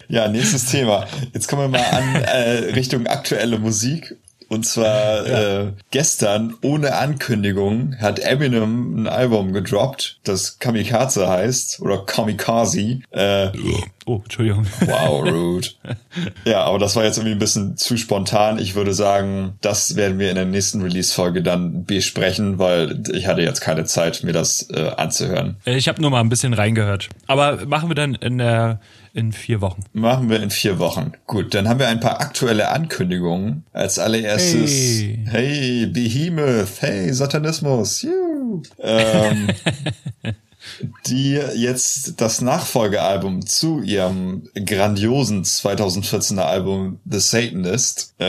Ja, 0.08 0.28
nächstes 0.28 0.66
Thema. 0.66 1.06
Jetzt 1.32 1.48
kommen 1.48 1.72
wir 1.72 1.78
mal 1.80 1.86
an 1.90 2.14
äh, 2.16 2.72
Richtung 2.74 3.06
aktuelle 3.06 3.58
Musik. 3.58 4.14
Und 4.52 4.66
zwar 4.66 5.26
äh, 5.64 5.72
gestern 5.92 6.54
ohne 6.60 6.94
Ankündigung 6.96 7.96
hat 7.98 8.18
Eminem 8.18 8.96
ein 8.96 9.06
Album 9.08 9.54
gedroppt, 9.54 10.20
das 10.24 10.58
Kamikaze 10.58 11.26
heißt 11.26 11.80
oder 11.80 12.04
Kamikaze. 12.04 13.00
Äh, 13.12 13.48
Oh, 14.04 14.20
Entschuldigung. 14.24 14.66
wow, 14.80 15.22
rude. 15.30 15.68
ja, 16.44 16.64
aber 16.64 16.78
das 16.80 16.96
war 16.96 17.04
jetzt 17.04 17.18
irgendwie 17.18 17.34
ein 17.36 17.38
bisschen 17.38 17.76
zu 17.76 17.96
spontan. 17.96 18.58
Ich 18.58 18.74
würde 18.74 18.94
sagen, 18.94 19.54
das 19.60 19.94
werden 19.94 20.18
wir 20.18 20.28
in 20.30 20.34
der 20.34 20.44
nächsten 20.44 20.82
Release-Folge 20.82 21.42
dann 21.42 21.84
besprechen, 21.84 22.58
weil 22.58 23.02
ich 23.12 23.28
hatte 23.28 23.42
jetzt 23.42 23.60
keine 23.60 23.84
Zeit, 23.84 24.24
mir 24.24 24.32
das 24.32 24.68
äh, 24.70 24.88
anzuhören. 24.96 25.56
Äh, 25.64 25.76
Ich 25.76 25.86
habe 25.88 26.00
nur 26.02 26.10
mal 26.10 26.20
ein 26.20 26.28
bisschen 26.28 26.52
reingehört. 26.52 27.10
Aber 27.28 27.64
machen 27.66 27.88
wir 27.90 27.94
dann 27.94 28.14
in 28.16 28.38
der 28.38 28.80
in 29.14 29.32
vier 29.32 29.60
Wochen. 29.60 29.84
Machen 29.92 30.30
wir 30.30 30.42
in 30.42 30.50
vier 30.50 30.78
Wochen. 30.78 31.12
Gut, 31.26 31.52
dann 31.54 31.68
haben 31.68 31.78
wir 31.78 31.86
ein 31.88 32.00
paar 32.00 32.20
aktuelle 32.20 32.70
Ankündigungen. 32.70 33.62
Als 33.72 33.98
allererstes, 33.98 34.70
Hey. 34.70 35.18
hey, 35.30 35.86
Behemoth, 35.86 36.80
hey, 36.80 37.12
Satanismus, 37.12 38.02
juhu. 38.02 38.62
Ähm, 38.80 39.48
die 41.06 41.32
jetzt 41.54 42.20
das 42.20 42.40
Nachfolgealbum 42.40 43.46
zu 43.46 43.80
ihrem 43.82 44.48
grandiosen 44.54 45.44
2014er 45.44 46.40
Album 46.42 46.98
The 47.04 47.20
Satanist 47.20 48.14
äh, 48.18 48.24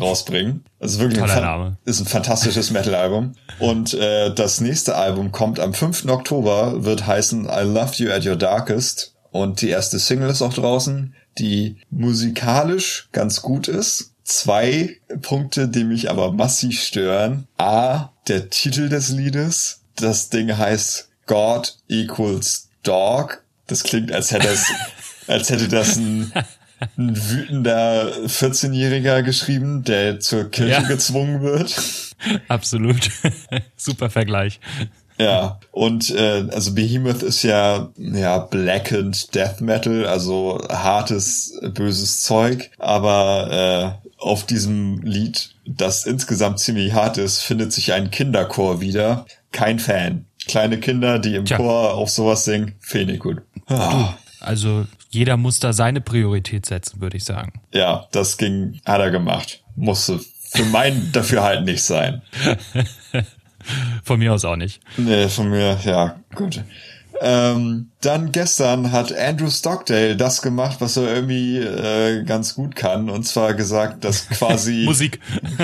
rausbringen. 0.00 0.64
Also 0.80 1.00
wirklich 1.00 1.18
ein, 1.20 1.26
Toller 1.28 1.34
fan- 1.34 1.42
Name. 1.44 1.76
ist 1.84 2.00
ein 2.00 2.06
fantastisches 2.06 2.70
Metal-Album. 2.70 3.32
Und 3.58 3.94
äh, 3.94 4.34
das 4.34 4.60
nächste 4.60 4.96
Album 4.96 5.32
kommt 5.32 5.60
am 5.60 5.74
5. 5.74 6.06
Oktober, 6.06 6.84
wird 6.84 7.06
heißen 7.06 7.44
I 7.46 7.62
Loved 7.62 7.96
You 7.98 8.10
at 8.10 8.26
Your 8.26 8.36
Darkest. 8.36 9.14
Und 9.30 9.62
die 9.62 9.68
erste 9.70 9.98
Single 9.98 10.30
ist 10.30 10.42
auch 10.42 10.54
draußen, 10.54 11.14
die 11.38 11.76
musikalisch 11.90 13.08
ganz 13.12 13.42
gut 13.42 13.68
ist. 13.68 14.12
Zwei 14.22 14.96
Punkte, 15.20 15.68
die 15.68 15.84
mich 15.84 16.08
aber 16.08 16.32
massiv 16.32 16.80
stören. 16.82 17.46
A, 17.58 18.10
der 18.28 18.48
Titel 18.48 18.88
des 18.88 19.10
Liedes. 19.10 19.80
Das 19.96 20.30
Ding 20.30 20.56
heißt 20.56 21.08
God 21.26 21.76
equals 21.88 22.68
Dog. 22.82 23.42
Das 23.66 23.82
klingt, 23.82 24.12
als 24.12 24.30
hätte 24.30 24.48
es, 24.48 24.66
als 25.26 25.50
hätte 25.50 25.68
das 25.68 25.96
ein, 25.96 26.32
ein 26.98 27.16
wütender 27.30 28.12
14-Jähriger 28.26 29.22
geschrieben, 29.22 29.84
der 29.84 30.20
zur 30.20 30.50
Kirche 30.50 30.72
Ja. 30.72 30.80
gezwungen 30.82 31.40
wird. 31.42 31.74
Absolut. 32.48 33.10
Super 33.76 34.10
Vergleich. 34.10 34.60
Ja, 35.16 35.60
und 35.70 36.10
äh, 36.10 36.44
also 36.50 36.74
Behemoth 36.74 37.22
ist 37.22 37.44
ja 37.44 37.90
ja 37.96 38.38
blackened 38.38 39.32
Death 39.34 39.60
Metal, 39.60 40.06
also 40.06 40.60
hartes 40.68 41.56
böses 41.72 42.22
Zeug, 42.22 42.72
aber 42.78 44.00
äh, 44.02 44.08
auf 44.20 44.44
diesem 44.44 45.00
Lied, 45.02 45.54
das 45.66 46.04
insgesamt 46.06 46.58
ziemlich 46.58 46.94
hart 46.94 47.18
ist, 47.18 47.42
findet 47.42 47.72
sich 47.72 47.92
ein 47.92 48.10
Kinderchor 48.10 48.80
wieder. 48.80 49.26
Kein 49.52 49.78
Fan. 49.78 50.24
Kleine 50.46 50.78
Kinder, 50.78 51.18
die 51.18 51.34
im 51.36 51.44
Tja. 51.44 51.56
Chor 51.56 51.94
auf 51.94 52.10
sowas 52.10 52.44
singen, 52.44 52.74
finde 52.80 53.14
ich 53.14 53.20
gut. 53.20 53.42
Ah, 53.66 54.14
Also 54.40 54.86
jeder 55.10 55.36
muss 55.36 55.58
da 55.60 55.72
seine 55.72 56.00
Priorität 56.00 56.66
setzen, 56.66 57.00
würde 57.00 57.16
ich 57.16 57.24
sagen. 57.24 57.52
ja, 57.72 58.06
das 58.12 58.36
ging, 58.36 58.80
hat 58.84 59.00
er 59.00 59.10
gemacht. 59.10 59.62
Musste 59.76 60.20
für 60.50 60.64
mein 60.66 61.10
Dafürhalten 61.12 61.64
nicht 61.64 61.82
sein. 61.82 62.22
Von 64.04 64.18
mir 64.18 64.32
aus 64.34 64.44
auch 64.44 64.56
nicht. 64.56 64.80
Nee, 64.98 65.28
von 65.28 65.48
mir, 65.48 65.78
ja, 65.84 66.16
gut. 66.34 66.62
Ähm, 67.20 67.90
dann 68.00 68.32
gestern 68.32 68.92
hat 68.92 69.16
Andrew 69.16 69.48
Stockdale 69.48 70.16
das 70.16 70.42
gemacht, 70.42 70.76
was 70.80 70.96
er 70.96 71.14
irgendwie 71.14 71.58
äh, 71.58 72.22
ganz 72.24 72.54
gut 72.54 72.76
kann, 72.76 73.08
und 73.08 73.24
zwar 73.24 73.54
gesagt, 73.54 74.04
dass 74.04 74.28
quasi 74.30 74.84
Musik. 74.84 75.20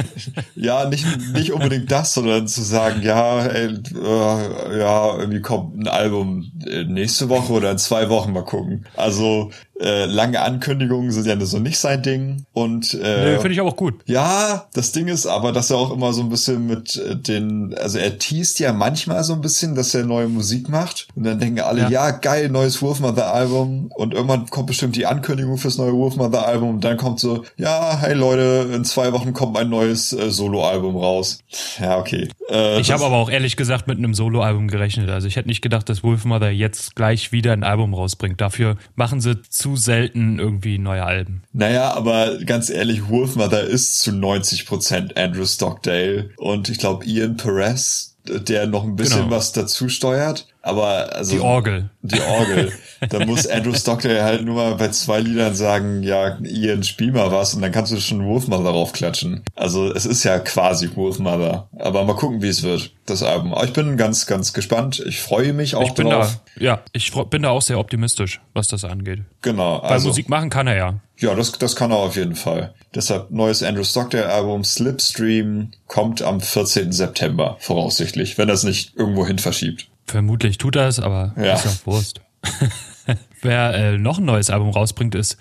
ja 0.55 0.89
nicht 0.89 1.07
nicht 1.33 1.53
unbedingt 1.53 1.91
das, 1.91 2.15
sondern 2.15 2.47
zu 2.47 2.63
sagen, 2.63 3.03
ja, 3.03 3.45
ey, 3.47 3.75
äh, 3.95 4.79
ja, 4.79 5.19
irgendwie 5.19 5.41
kommt 5.41 5.77
ein 5.77 5.89
Album 5.89 6.51
äh, 6.67 6.85
nächste 6.85 7.29
Woche 7.29 7.53
oder 7.53 7.73
in 7.73 7.79
zwei 7.79 8.09
Wochen 8.09 8.33
mal 8.33 8.45
gucken. 8.45 8.87
Also 8.97 9.51
äh, 9.81 10.05
lange 10.05 10.41
Ankündigungen 10.43 11.11
sind 11.11 11.27
ja 11.27 11.41
so 11.47 11.59
nicht 11.59 11.79
sein 11.79 12.03
Ding 12.03 12.45
und 12.53 12.95
äh, 12.95 13.25
Nö, 13.25 13.37
Finde 13.39 13.53
ich 13.53 13.61
aber 13.61 13.71
auch 13.71 13.77
gut. 13.77 13.95
ja, 14.07 14.67
das 14.75 14.93
Ding 14.93 15.09
ist 15.09 15.27
aber, 15.27 15.53
dass 15.53 15.71
er 15.71 15.79
auch 15.79 15.91
immer 15.93 16.13
so 16.13 16.21
ein 16.23 16.29
bisschen 16.29 16.67
mit 16.67 16.97
äh, 16.97 17.17
den, 17.17 17.75
also 17.81 17.99
er 17.99 18.19
teast 18.19 18.61
ja 18.61 18.73
manchmal 18.73 19.25
so 19.25 19.33
ein 19.33 19.41
bisschen, 19.41 19.75
dass 19.75 19.95
er 19.95 20.05
neue 20.05 20.29
Musik 20.29 20.69
macht 20.69 21.09
und 21.15 21.25
dann 21.25 21.39
denken 21.39 21.61
alle, 21.61 21.83
Ja. 21.83 21.89
ja, 21.89 22.11
geil, 22.11 22.49
neues 22.51 22.83
Wolfmother 22.83 23.33
Album 23.33 23.91
und 23.95 24.13
irgendwann 24.15 24.47
kommt 24.47 24.67
bestimmt 24.67 24.97
die 24.97 25.07
Ankündigung 25.07 25.57
fürs 25.57 25.79
neue 25.79 25.93
Wolfmother 25.95 26.47
Album 26.47 26.71
und 26.75 26.85
dann 26.85 26.97
kommt 26.97 27.19
so, 27.21 27.45
ja, 27.57 27.99
hey 28.01 28.15
Leute, 28.15 28.69
in 28.75 28.85
zwei 28.85 29.13
Wochen 29.13 29.33
kommt 29.33 29.57
ein 29.57 29.69
neues 29.71 30.13
äh, 30.13 30.31
Soloalbum 30.31 30.97
raus. 30.97 31.39
Ja, 31.81 31.99
okay. 31.99 32.29
Äh, 32.51 32.81
Ich 32.81 32.91
habe 32.93 33.05
aber 33.05 33.17
auch 33.17 33.31
ehrlich 33.31 33.57
gesagt 33.57 33.87
mit 33.87 33.99
einem 33.99 34.15
Soloalbum 34.15 34.69
gerechnet. 34.69 35.09
Also 35.09 35.27
ich 35.27 35.37
hätte 35.37 35.49
nicht 35.49 35.63
gedacht, 35.63 35.89
dass 35.89 36.03
Wolfmother 36.03 36.51
jetzt 36.51 36.97
gleich 36.97 37.33
wieder 37.33 37.53
ein 37.53 37.65
Album 37.65 37.95
rausbringt. 37.95 38.41
Dafür 38.41 38.77
machen 38.95 39.21
sie 39.21 39.41
zu 39.43 39.70
selten 39.77 40.39
irgendwie 40.39 40.79
neue 40.79 41.05
Alben. 41.05 41.43
Naja, 41.53 41.93
aber 41.93 42.39
ganz 42.45 42.71
ehrlich, 42.71 43.09
Wolfmother 43.09 43.65
ist 43.65 44.01
zu 44.01 44.11
90% 44.11 45.17
Andrew 45.17 45.47
Stockdale 45.47 46.31
und 46.37 46.69
ich 46.69 46.79
glaube 46.79 47.05
Ian 47.05 47.37
Perez, 47.37 48.10
der 48.39 48.67
noch 48.67 48.85
ein 48.85 48.97
bisschen 48.97 49.25
Genau. 49.25 49.37
was 49.37 49.53
dazu 49.53 49.89
steuert. 49.89 50.47
Aber 50.63 51.15
also. 51.15 51.35
Die 51.37 51.41
Orgel. 51.41 51.91
Die 52.03 52.21
Orgel. 52.21 52.73
da 53.09 53.25
muss 53.25 53.47
Andrew 53.47 53.75
Stockley 53.75 54.19
halt 54.19 54.45
nur 54.45 54.57
mal 54.57 54.75
bei 54.75 54.89
zwei 54.89 55.21
Liedern 55.21 55.55
sagen, 55.55 56.03
ja, 56.03 56.39
Ian, 56.43 56.83
spiel 56.83 57.13
mal 57.13 57.33
was 57.33 57.55
und 57.55 57.63
dann 57.63 57.73
kannst 57.73 57.93
du 57.93 58.01
schon 58.01 58.27
Wolfmother 58.27 58.65
darauf 58.65 58.93
klatschen. 58.93 59.43
Also 59.57 59.91
es 59.93 60.05
ist 60.05 60.23
ja 60.25 60.39
quasi 60.39 60.91
Wolfmother. 60.95 61.69
Aber 61.79 62.05
mal 62.05 62.15
gucken, 62.15 62.43
wie 62.43 62.49
es 62.49 62.63
wird, 62.63 62.93
das 63.07 63.23
Album. 63.23 63.55
Aber 63.55 63.65
ich 63.65 63.73
bin 63.73 63.97
ganz, 63.97 64.27
ganz 64.27 64.53
gespannt. 64.53 65.03
Ich 65.07 65.21
freue 65.21 65.53
mich 65.55 65.75
auch 65.75 65.89
ich 65.89 65.95
bin 65.95 66.11
drauf. 66.11 66.41
Da, 66.57 66.63
ja, 66.63 66.81
ich 66.93 67.11
bin 67.31 67.43
da 67.43 67.51
auch 67.51 67.63
sehr 67.63 67.79
optimistisch, 67.79 68.41
was 68.53 68.69
das 68.69 68.85
angeht. 68.85 69.21
Genau. 69.41 69.83
Weil 69.83 69.93
also, 69.93 70.09
Musik 70.09 70.29
machen 70.29 70.51
kann 70.51 70.67
er 70.67 70.77
ja. 70.77 70.95
Ja, 71.19 71.35
das, 71.35 71.53
das 71.53 71.77
kann 71.77 71.91
er 71.91 71.99
auf 71.99 72.17
jeden 72.17 72.35
Fall. 72.35 72.75
Deshalb 72.95 73.31
neues 73.31 73.63
Andrew 73.63 73.85
Stockdale 73.85 74.29
Album 74.29 74.65
Slipstream 74.65 75.71
kommt 75.87 76.23
am 76.23 76.41
14. 76.41 76.91
September 76.91 77.57
voraussichtlich, 77.61 78.37
wenn 78.37 78.49
er 78.49 78.55
es 78.55 78.65
nicht 78.65 78.97
irgendwo 78.97 79.27
hin 79.27 79.39
verschiebt. 79.39 79.89
Vermutlich 80.07 80.59
tut 80.59 80.75
er 80.75 80.89
es, 80.89 80.99
aber 80.99 81.33
ja. 81.37 81.55
ist 81.55 81.65
ja 81.65 81.73
Wurst. 81.85 82.21
Wer 83.43 83.75
äh, 83.75 83.99
noch 83.99 84.19
ein 84.19 84.25
neues 84.25 84.51
Album 84.51 84.71
rausbringt, 84.71 85.15
ist 85.15 85.37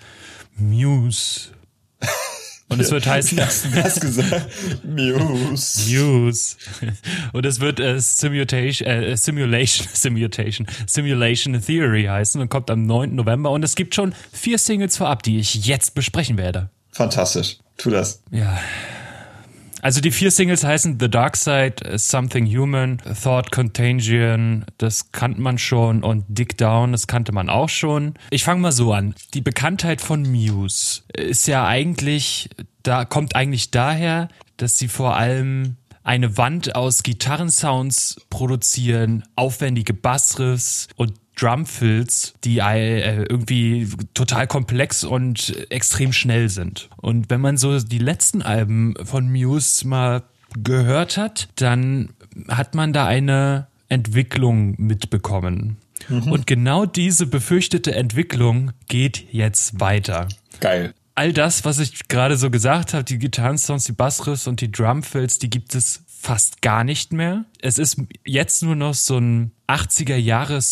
Muse. 0.56 1.50
Und 2.68 2.78
es 2.78 2.92
wird 2.92 3.04
heißen. 3.04 3.36
Du 3.36 3.82
das 3.82 3.98
gesagt? 3.98 4.48
Muse. 4.84 5.90
Muse. 5.90 6.56
Und 7.32 7.44
es 7.44 7.58
wird 7.58 7.80
äh, 7.80 7.98
Simulation, 7.98 8.86
äh, 8.86 9.16
Simulation, 9.16 9.88
Simulation, 9.92 10.66
Simulation 10.86 11.60
Theory 11.60 12.04
heißen 12.04 12.40
und 12.40 12.48
kommt 12.48 12.70
am 12.70 12.86
9. 12.86 13.12
November. 13.12 13.50
Und 13.50 13.64
es 13.64 13.74
gibt 13.74 13.96
schon 13.96 14.14
vier 14.32 14.56
Singles 14.56 14.96
vorab, 14.96 15.24
die 15.24 15.40
ich 15.40 15.66
jetzt 15.66 15.96
besprechen 15.96 16.38
werde. 16.38 16.70
Fantastisch. 16.92 17.58
Tu 17.76 17.90
das. 17.90 18.22
Ja. 18.30 18.58
Also 19.82 20.02
die 20.02 20.10
vier 20.10 20.30
Singles 20.30 20.62
heißen 20.62 20.98
The 21.00 21.08
Dark 21.08 21.36
Side, 21.36 21.98
Something 21.98 22.46
Human, 22.46 22.98
Thought 23.22 23.50
Contagion, 23.50 24.66
das 24.76 25.10
kannte 25.12 25.40
man 25.40 25.56
schon 25.56 26.02
und 26.04 26.24
Dick 26.28 26.58
Down, 26.58 26.92
das 26.92 27.06
kannte 27.06 27.32
man 27.32 27.48
auch 27.48 27.70
schon. 27.70 28.14
Ich 28.30 28.44
fange 28.44 28.60
mal 28.60 28.72
so 28.72 28.92
an. 28.92 29.14
Die 29.32 29.40
Bekanntheit 29.40 30.02
von 30.02 30.22
Muse 30.22 31.02
ist 31.14 31.48
ja 31.48 31.66
eigentlich, 31.66 32.50
da 32.82 33.06
kommt 33.06 33.34
eigentlich 33.34 33.70
daher, 33.70 34.28
dass 34.58 34.76
sie 34.76 34.88
vor 34.88 35.16
allem 35.16 35.76
eine 36.02 36.36
Wand 36.36 36.74
aus 36.74 37.02
Gitarrensounds 37.02 38.20
produzieren, 38.30 39.24
aufwendige 39.36 39.94
Bassriffs 39.94 40.88
und 40.96 41.14
Drumfills, 41.40 42.34
die 42.44 42.58
äh, 42.58 43.22
irgendwie 43.22 43.88
total 44.14 44.46
komplex 44.46 45.04
und 45.04 45.54
extrem 45.70 46.12
schnell 46.12 46.48
sind. 46.48 46.88
Und 46.96 47.30
wenn 47.30 47.40
man 47.40 47.56
so 47.56 47.78
die 47.80 47.98
letzten 47.98 48.42
Alben 48.42 48.94
von 49.04 49.30
Muse 49.30 49.86
mal 49.86 50.22
gehört 50.62 51.16
hat, 51.16 51.48
dann 51.56 52.10
hat 52.48 52.74
man 52.74 52.92
da 52.92 53.06
eine 53.06 53.68
Entwicklung 53.88 54.74
mitbekommen. 54.78 55.76
Mhm. 56.08 56.30
Und 56.30 56.46
genau 56.46 56.86
diese 56.86 57.26
befürchtete 57.26 57.94
Entwicklung 57.94 58.72
geht 58.88 59.32
jetzt 59.32 59.80
weiter. 59.80 60.28
Geil 60.60 60.94
all 61.20 61.34
das, 61.34 61.66
was 61.66 61.78
ich 61.78 62.08
gerade 62.08 62.38
so 62.38 62.48
gesagt 62.48 62.94
habe, 62.94 63.04
die 63.04 63.18
Gitarrensounds, 63.18 63.84
die 63.84 63.92
Bassriffs 63.92 64.46
und 64.46 64.62
die 64.62 64.72
Drumfills, 64.72 65.38
die 65.38 65.50
gibt 65.50 65.74
es 65.74 66.02
fast 66.06 66.62
gar 66.62 66.82
nicht 66.82 67.12
mehr. 67.12 67.44
Es 67.60 67.78
ist 67.78 67.98
jetzt 68.24 68.62
nur 68.62 68.74
noch 68.74 68.94
so 68.94 69.18
ein 69.18 69.52
80er 69.68 70.16
Jahre 70.16 70.62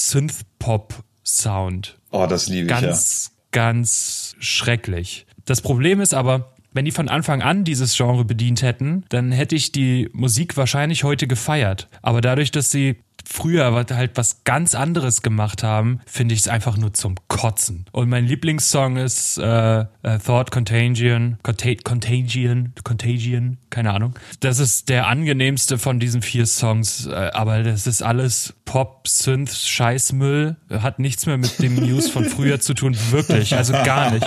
Synth-Pop-Sound. 0.58 1.98
Oh, 2.10 2.26
das 2.28 2.48
liebe 2.48 2.62
ich 2.62 2.68
ganz, 2.68 3.30
ja. 3.30 3.38
Ganz 3.50 4.36
schrecklich. 4.38 5.26
Das 5.44 5.60
Problem 5.60 6.00
ist 6.00 6.14
aber, 6.14 6.52
wenn 6.72 6.84
die 6.84 6.90
von 6.90 7.08
Anfang 7.08 7.42
an 7.42 7.64
dieses 7.64 7.96
Genre 7.96 8.24
bedient 8.24 8.62
hätten, 8.62 9.04
dann 9.08 9.32
hätte 9.32 9.54
ich 9.56 9.72
die 9.72 10.10
Musik 10.12 10.56
wahrscheinlich 10.56 11.04
heute 11.04 11.26
gefeiert. 11.26 11.88
Aber 12.02 12.20
dadurch, 12.20 12.50
dass 12.50 12.70
sie 12.70 12.96
früher 13.26 13.72
halt 13.72 14.12
was 14.16 14.44
ganz 14.44 14.74
anderes 14.74 15.22
gemacht 15.22 15.62
haben, 15.62 16.00
finde 16.06 16.34
ich 16.34 16.40
es 16.40 16.48
einfach 16.48 16.76
nur 16.76 16.94
zum 16.94 17.16
Kotzen. 17.28 17.86
Und 17.92 18.08
mein 18.08 18.26
Lieblingssong 18.26 18.96
ist 18.96 19.38
äh, 19.38 19.80
äh, 19.80 19.86
Thought 20.24 20.50
Contagion, 20.50 21.38
Contag 21.42 21.84
Contagion, 21.84 22.72
Contagion, 22.84 23.58
keine 23.70 23.92
Ahnung. 23.92 24.14
Das 24.40 24.58
ist 24.58 24.88
der 24.88 25.06
angenehmste 25.06 25.78
von 25.78 26.00
diesen 26.00 26.22
vier 26.22 26.46
Songs, 26.46 27.06
äh, 27.06 27.30
aber 27.32 27.62
das 27.62 27.86
ist 27.86 28.02
alles 28.02 28.54
Pop, 28.64 29.08
Synth, 29.08 29.52
Scheißmüll, 29.52 30.56
hat 30.70 30.98
nichts 30.98 31.26
mehr 31.26 31.38
mit 31.38 31.58
dem 31.58 31.76
News 31.76 32.10
von 32.10 32.24
früher 32.24 32.60
zu 32.60 32.74
tun, 32.74 32.96
wirklich, 33.10 33.54
also 33.56 33.72
gar 33.72 34.10
nicht. 34.10 34.26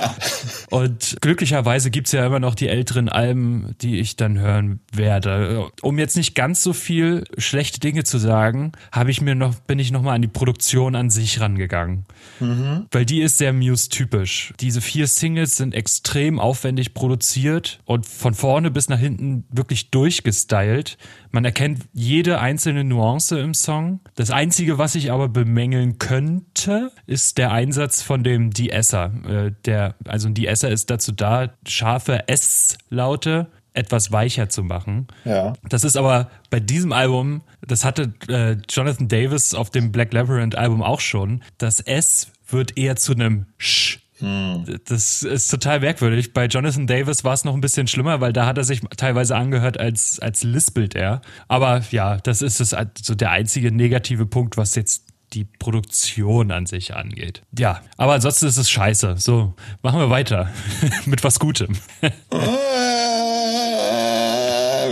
Und 0.70 1.18
glücklicherweise 1.22 1.92
gibt's 1.92 2.12
ja 2.12 2.26
immer 2.26 2.40
noch 2.40 2.56
die 2.56 2.68
älteren 2.68 3.10
Alben, 3.10 3.76
die 3.82 4.00
ich 4.00 4.16
dann 4.16 4.40
hören 4.40 4.80
werde. 4.94 5.70
Um 5.82 6.00
jetzt 6.00 6.18
nicht 6.18 6.34
ganz 6.34 6.64
so 6.64 6.74
viel 6.74 7.24
schlechte 7.38 7.80
Dinge 7.80 8.04
zu 8.04 8.18
sagen, 8.18 8.72
habe 8.92 9.12
ich 9.12 9.22
mir 9.22 9.36
noch, 9.36 9.56
bin 9.56 9.80
ich 9.80 9.92
nochmal 9.92 10.16
an 10.16 10.22
die 10.22 10.28
Produktion 10.28 10.96
an 10.96 11.10
sich 11.10 11.40
rangegangen. 11.40 12.06
Mhm. 12.40 12.88
Weil 12.92 13.06
die 13.06 13.22
ist 13.22 13.38
sehr 13.38 13.54
Muse-typisch. 13.54 14.54
Diese 14.60 14.82
vier 14.82 15.08
Singles 15.08 15.58
sind 15.58 15.74
extrem 15.74 16.40
aufwendig 16.40 16.94
produziert 16.94 17.80
und 17.86 18.06
von 18.06 18.34
vorne 18.34 18.72
bis 18.72 18.90
nach 18.90 19.00
hinten 19.00 19.46
wirklich 19.50 19.92
durchgestylt. 19.92 20.98
Man 21.32 21.46
erkennt 21.46 21.84
jede 21.94 22.40
einzelne 22.40 22.84
Nuance 22.84 23.40
im 23.40 23.54
Song. 23.54 24.02
Das 24.16 24.32
einzige, 24.32 24.78
was 24.78 24.96
ich 24.96 25.12
aber 25.12 25.30
bemängeln 25.30 25.98
könnte, 25.98 26.92
ist 27.06 27.38
der 27.38 27.52
Einsatz 27.52 28.02
von 28.02 28.24
dem 28.24 28.52
De-Esser. 28.52 29.12
Äh, 29.28 29.52
der, 29.66 29.96
also 30.06 30.28
ein 30.28 30.34
De-Esser 30.34 30.70
ist 30.70 30.90
dazu 30.90 31.12
da, 31.12 31.54
scharfe 31.66 32.28
S-Laute 32.28 33.48
etwas 33.74 34.12
weicher 34.12 34.50
zu 34.50 34.64
machen. 34.64 35.08
Ja. 35.26 35.54
Das 35.70 35.84
ist 35.84 35.96
aber 35.96 36.30
bei 36.50 36.60
diesem 36.60 36.92
Album, 36.92 37.42
das 37.66 37.86
hatte 37.86 38.14
äh, 38.28 38.58
Jonathan 38.70 39.08
Davis 39.08 39.54
auf 39.54 39.70
dem 39.70 39.92
Black 39.92 40.14
Labyrinth 40.14 40.56
Album 40.56 40.82
auch 40.82 41.00
schon. 41.00 41.44
Das 41.58 41.80
S 41.80 42.32
wird 42.48 42.78
eher 42.78 42.96
zu 42.96 43.14
einem 43.14 43.46
Sch. 43.58 44.00
Hm. 44.22 44.66
Das 44.86 45.24
ist 45.24 45.48
total 45.48 45.80
merkwürdig. 45.80 46.34
Bei 46.34 46.46
Jonathan 46.46 46.86
Davis 46.86 47.24
war 47.24 47.34
es 47.34 47.44
noch 47.44 47.56
ein 47.56 47.62
bisschen 47.62 47.88
schlimmer, 47.88 48.22
weil 48.22 48.34
da 48.34 48.46
hat 48.46 48.58
er 48.58 48.64
sich 48.64 48.82
teilweise 48.96 49.36
angehört, 49.36 49.80
als, 49.80 50.20
als 50.20 50.44
lispelt 50.44 50.94
er. 50.94 51.22
Aber 51.48 51.82
ja, 51.90 52.18
das 52.18 52.42
ist 52.42 52.60
es 52.60 52.76
so 53.02 53.16
der 53.16 53.32
einzige 53.32 53.72
negative 53.72 54.28
Punkt, 54.28 54.58
was 54.58 54.76
jetzt 54.76 55.11
die 55.34 55.46
Produktion 55.46 56.52
an 56.52 56.66
sich 56.66 56.96
angeht. 56.96 57.42
Ja, 57.58 57.82
aber 57.98 58.14
ansonsten 58.14 58.48
ist 58.48 58.58
es 58.58 58.70
scheiße. 58.70 59.16
So, 59.18 59.54
machen 59.82 60.00
wir 60.00 60.10
weiter 60.10 60.50
mit 61.06 61.24
was 61.24 61.40
Gutem. 61.40 61.78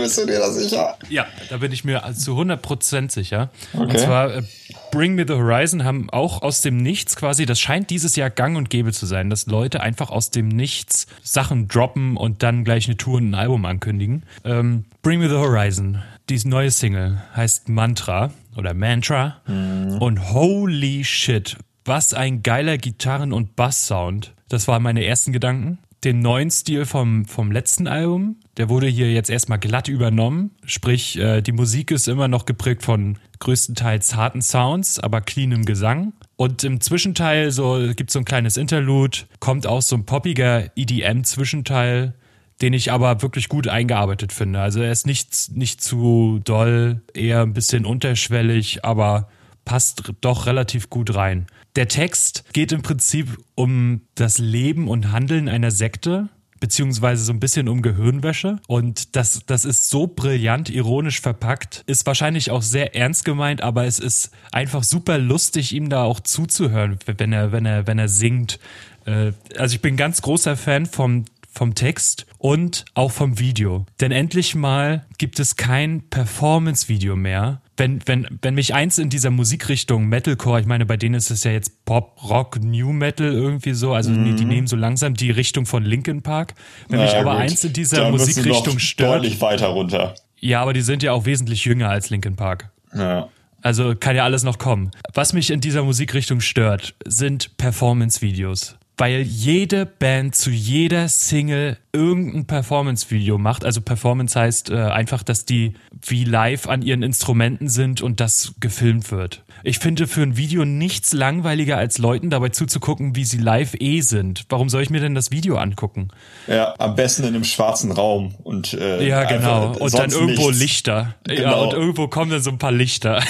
bist 0.09 0.17
du 0.17 0.25
dir 0.25 0.39
da 0.39 0.51
sicher? 0.51 0.97
Ja, 1.09 1.27
da 1.49 1.57
bin 1.57 1.71
ich 1.71 1.83
mir 1.83 2.01
zu 2.15 2.39
100% 2.39 3.11
sicher. 3.11 3.49
Okay. 3.73 3.83
Und 3.83 3.99
zwar 3.99 4.35
äh, 4.37 4.43
Bring 4.91 5.15
Me 5.15 5.25
the 5.27 5.33
Horizon 5.33 5.83
haben 5.83 6.09
auch 6.09 6.41
aus 6.41 6.61
dem 6.61 6.77
Nichts 6.77 7.15
quasi, 7.15 7.45
das 7.45 7.59
scheint 7.59 7.89
dieses 7.89 8.15
Jahr 8.15 8.29
gang 8.29 8.57
und 8.57 8.69
gäbe 8.69 8.91
zu 8.91 9.05
sein, 9.05 9.29
dass 9.29 9.45
Leute 9.45 9.81
einfach 9.81 10.09
aus 10.09 10.31
dem 10.31 10.47
Nichts 10.47 11.07
Sachen 11.21 11.67
droppen 11.67 12.17
und 12.17 12.41
dann 12.43 12.63
gleich 12.63 12.87
eine 12.87 12.97
Tour 12.97 13.17
und 13.17 13.29
ein 13.29 13.35
Album 13.35 13.65
ankündigen. 13.65 14.23
Ähm, 14.43 14.85
Bring 15.01 15.19
Me 15.19 15.29
the 15.29 15.35
Horizon, 15.35 16.01
diese 16.29 16.49
neue 16.49 16.71
Single 16.71 17.21
heißt 17.35 17.69
Mantra 17.69 18.31
oder 18.55 18.73
Mantra 18.73 19.41
mhm. 19.47 19.97
und 19.99 20.31
holy 20.31 21.03
shit, 21.03 21.57
was 21.85 22.13
ein 22.13 22.43
geiler 22.43 22.77
Gitarren- 22.77 23.33
und 23.33 23.55
Bass-Sound. 23.55 24.33
Das 24.49 24.67
waren 24.67 24.83
meine 24.83 25.05
ersten 25.05 25.33
Gedanken 25.33 25.79
den 26.03 26.19
neuen 26.19 26.49
Stil 26.49 26.85
vom, 26.85 27.25
vom 27.25 27.51
letzten 27.51 27.87
Album. 27.87 28.37
Der 28.57 28.69
wurde 28.69 28.87
hier 28.87 29.11
jetzt 29.11 29.29
erstmal 29.29 29.59
glatt 29.59 29.87
übernommen. 29.87 30.51
Sprich, 30.65 31.17
äh, 31.19 31.41
die 31.41 31.51
Musik 31.51 31.91
ist 31.91 32.07
immer 32.07 32.27
noch 32.27 32.45
geprägt 32.45 32.83
von 32.83 33.17
größtenteils 33.39 34.15
harten 34.15 34.41
Sounds, 34.41 34.99
aber 34.99 35.21
cleanem 35.21 35.65
Gesang. 35.65 36.13
Und 36.35 36.63
im 36.63 36.79
Zwischenteil 36.79 37.51
so 37.51 37.91
gibt 37.95 38.11
so 38.11 38.19
ein 38.19 38.25
kleines 38.25 38.55
Interlude, 38.55 39.19
kommt 39.39 39.67
auch 39.67 39.81
so 39.81 39.95
ein 39.95 40.05
poppiger 40.05 40.71
EDM-Zwischenteil, 40.77 42.13
den 42.61 42.73
ich 42.73 42.91
aber 42.91 43.21
wirklich 43.21 43.49
gut 43.49 43.67
eingearbeitet 43.67 44.33
finde. 44.33 44.59
Also 44.59 44.81
er 44.81 44.91
ist 44.91 45.05
nicht, 45.05 45.51
nicht 45.53 45.81
zu 45.81 46.41
doll, 46.43 47.01
eher 47.13 47.41
ein 47.41 47.53
bisschen 47.53 47.85
unterschwellig, 47.85 48.83
aber 48.83 49.29
passt 49.65 50.13
doch 50.21 50.45
relativ 50.45 50.89
gut 50.89 51.15
rein. 51.15 51.47
Der 51.75 51.87
Text 51.87 52.43
geht 52.53 52.71
im 52.71 52.81
Prinzip 52.81 53.37
um 53.55 54.01
das 54.15 54.39
Leben 54.39 54.87
und 54.87 55.11
Handeln 55.11 55.47
einer 55.47 55.71
Sekte, 55.71 56.29
beziehungsweise 56.59 57.23
so 57.23 57.31
ein 57.31 57.39
bisschen 57.39 57.69
um 57.69 57.81
Gehirnwäsche. 57.81 58.59
Und 58.67 59.15
das, 59.15 59.43
das 59.45 59.65
ist 59.65 59.89
so 59.89 60.07
brillant 60.07 60.69
ironisch 60.69 61.21
verpackt, 61.21 61.83
ist 61.85 62.05
wahrscheinlich 62.05 62.51
auch 62.51 62.61
sehr 62.61 62.95
ernst 62.95 63.25
gemeint, 63.25 63.61
aber 63.61 63.85
es 63.85 63.99
ist 63.99 64.31
einfach 64.51 64.83
super 64.83 65.17
lustig, 65.17 65.73
ihm 65.73 65.89
da 65.89 66.03
auch 66.03 66.19
zuzuhören, 66.19 66.97
wenn 67.05 67.31
er, 67.31 67.51
wenn 67.51 67.65
er, 67.65 67.87
wenn 67.87 67.99
er 67.99 68.09
singt. 68.09 68.59
Äh, 69.05 69.33
also 69.57 69.75
ich 69.75 69.81
bin 69.81 69.95
ganz 69.95 70.21
großer 70.21 70.57
Fan 70.57 70.85
vom 70.85 71.25
vom 71.51 71.75
Text 71.75 72.25
und 72.37 72.85
auch 72.93 73.11
vom 73.11 73.39
Video. 73.39 73.85
Denn 73.99 74.11
endlich 74.11 74.55
mal 74.55 75.05
gibt 75.17 75.39
es 75.39 75.55
kein 75.55 76.09
Performance-Video 76.09 77.15
mehr, 77.15 77.61
wenn, 77.79 78.01
wenn, 78.05 78.27
wenn 78.41 78.55
mich 78.55 78.73
eins 78.73 78.99
in 78.99 79.09
dieser 79.09 79.31
Musikrichtung 79.31 80.07
Metalcore, 80.07 80.59
ich 80.59 80.67
meine, 80.67 80.85
bei 80.85 80.97
denen 80.97 81.15
ist 81.15 81.31
es 81.31 81.45
ja 81.45 81.51
jetzt 81.51 81.85
Pop, 81.85 82.21
Rock, 82.29 82.59
New 82.61 82.91
Metal 82.91 83.31
irgendwie 83.31 83.73
so, 83.73 83.93
also 83.93 84.11
mhm. 84.11 84.25
die, 84.25 84.35
die, 84.35 84.45
nehmen 84.45 84.67
so 84.67 84.75
langsam 84.75 85.13
die 85.13 85.31
Richtung 85.31 85.65
von 85.65 85.83
Linkin 85.83 86.21
Park. 86.21 86.53
Wenn 86.89 86.99
naja, 86.99 87.11
mich 87.11 87.19
aber 87.19 87.31
gut. 87.31 87.41
eins 87.41 87.63
in 87.63 87.73
dieser 87.73 88.01
da 88.01 88.11
Musikrichtung 88.11 88.79
stört. 88.79 89.15
Deutlich 89.15 89.41
weiter 89.41 89.67
runter. 89.67 90.13
Ja, 90.39 90.61
aber 90.61 90.73
die 90.73 90.81
sind 90.81 91.03
ja 91.03 91.13
auch 91.13 91.25
wesentlich 91.25 91.65
jünger 91.65 91.89
als 91.89 92.09
Linkin 92.09 92.35
Park. 92.35 92.69
Ja. 92.93 93.29
Also 93.61 93.95
kann 93.95 94.15
ja 94.15 94.23
alles 94.23 94.43
noch 94.43 94.57
kommen. 94.57 94.91
Was 95.13 95.33
mich 95.33 95.49
in 95.49 95.59
dieser 95.59 95.83
Musikrichtung 95.83 96.39
stört, 96.39 96.95
sind 97.05 97.57
Performance-Videos 97.57 98.78
weil 98.99 99.21
jede 99.21 99.85
Band 99.85 100.35
zu 100.35 100.51
jeder 100.51 101.07
Single 101.07 101.77
irgendein 101.91 102.45
Performance-Video 102.45 103.37
macht. 103.37 103.65
Also 103.65 103.81
Performance 103.81 104.39
heißt 104.39 104.69
äh, 104.69 104.75
einfach, 104.75 105.23
dass 105.23 105.45
die 105.45 105.73
wie 106.05 106.23
live 106.23 106.67
an 106.67 106.81
ihren 106.81 107.03
Instrumenten 107.03 107.67
sind 107.67 108.01
und 108.01 108.19
das 108.19 108.53
gefilmt 108.59 109.11
wird. 109.11 109.43
Ich 109.63 109.79
finde 109.79 110.07
für 110.07 110.21
ein 110.21 110.37
Video 110.37 110.63
nichts 110.63 111.11
langweiliger 111.13 111.77
als 111.77 111.97
Leuten 111.97 112.29
dabei 112.29 112.49
zuzugucken, 112.49 113.15
wie 113.15 113.25
sie 113.25 113.39
live 113.39 113.75
eh 113.79 114.01
sind. 114.01 114.45
Warum 114.49 114.69
soll 114.69 114.83
ich 114.83 114.89
mir 114.89 115.01
denn 115.01 115.15
das 115.15 115.31
Video 115.31 115.57
angucken? 115.57 116.09
Ja, 116.47 116.75
am 116.77 116.95
besten 116.95 117.23
in 117.23 117.29
einem 117.29 117.43
schwarzen 117.43 117.91
Raum 117.91 118.35
und 118.43 118.73
äh, 118.73 119.05
ja 119.05 119.23
genau 119.25 119.75
und 119.77 119.93
dann 119.93 120.11
irgendwo 120.11 120.47
nichts. 120.47 120.59
Lichter. 120.59 121.15
Genau. 121.25 121.41
Ja 121.41 121.53
und 121.55 121.73
irgendwo 121.73 122.07
kommen 122.07 122.31
dann 122.31 122.41
so 122.41 122.51
ein 122.51 122.57
paar 122.57 122.71
Lichter. 122.71 123.21